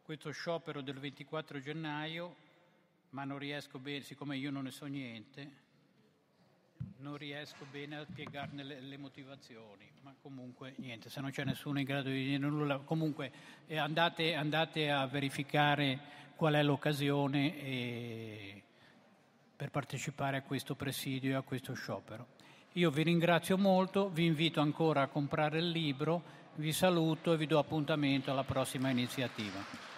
questo 0.01 0.31
sciopero 0.31 0.81
del 0.81 0.99
24 0.99 1.61
gennaio, 1.61 2.35
ma 3.11 3.25
non 3.25 3.37
riesco 3.37 3.79
bene, 3.79 4.01
siccome 4.01 4.39
io 4.39 4.51
non 4.51 4.63
ne 4.63 4.71
so 4.71 4.87
niente, 4.87 5.51
non 6.99 7.17
riesco 7.17 7.67
bene 7.71 7.99
a 7.99 8.05
spiegarne 8.05 8.63
le, 8.63 8.81
le 8.81 8.97
motivazioni. 8.97 9.91
Ma 10.03 10.15
comunque 10.21 10.75
niente, 10.77 11.09
se 11.11 11.21
non 11.21 11.31
c'è 11.31 11.45
nessuno 11.45 11.79
in 11.79 11.85
grado 11.85 12.09
di 12.09 12.25
dire 12.25 12.39
nulla, 12.39 12.79
comunque 12.79 13.31
eh, 13.67 13.77
andate, 13.77 14.35
andate 14.35 14.91
a 14.91 15.07
verificare 15.07 16.23
qual 16.37 16.55
è 16.55 16.63
l'occasione 16.63 17.63
e, 17.63 18.63
per 19.57 19.71
partecipare 19.71 20.39
a 20.39 20.43
questo 20.43 20.75
presidio 20.75 21.33
e 21.33 21.35
a 21.35 21.43
questo 21.43 21.75
sciopero. 21.75 22.27
Io 22.73 22.91
vi 22.91 23.03
ringrazio 23.03 23.57
molto, 23.57 24.09
vi 24.09 24.25
invito 24.25 24.61
ancora 24.61 25.03
a 25.03 25.07
comprare 25.07 25.59
il 25.59 25.69
libro, 25.69 26.23
vi 26.57 26.73
saluto 26.73 27.33
e 27.33 27.37
vi 27.37 27.47
do 27.47 27.59
appuntamento 27.59 28.31
alla 28.31 28.45
prossima 28.45 28.91
iniziativa. 28.91 29.94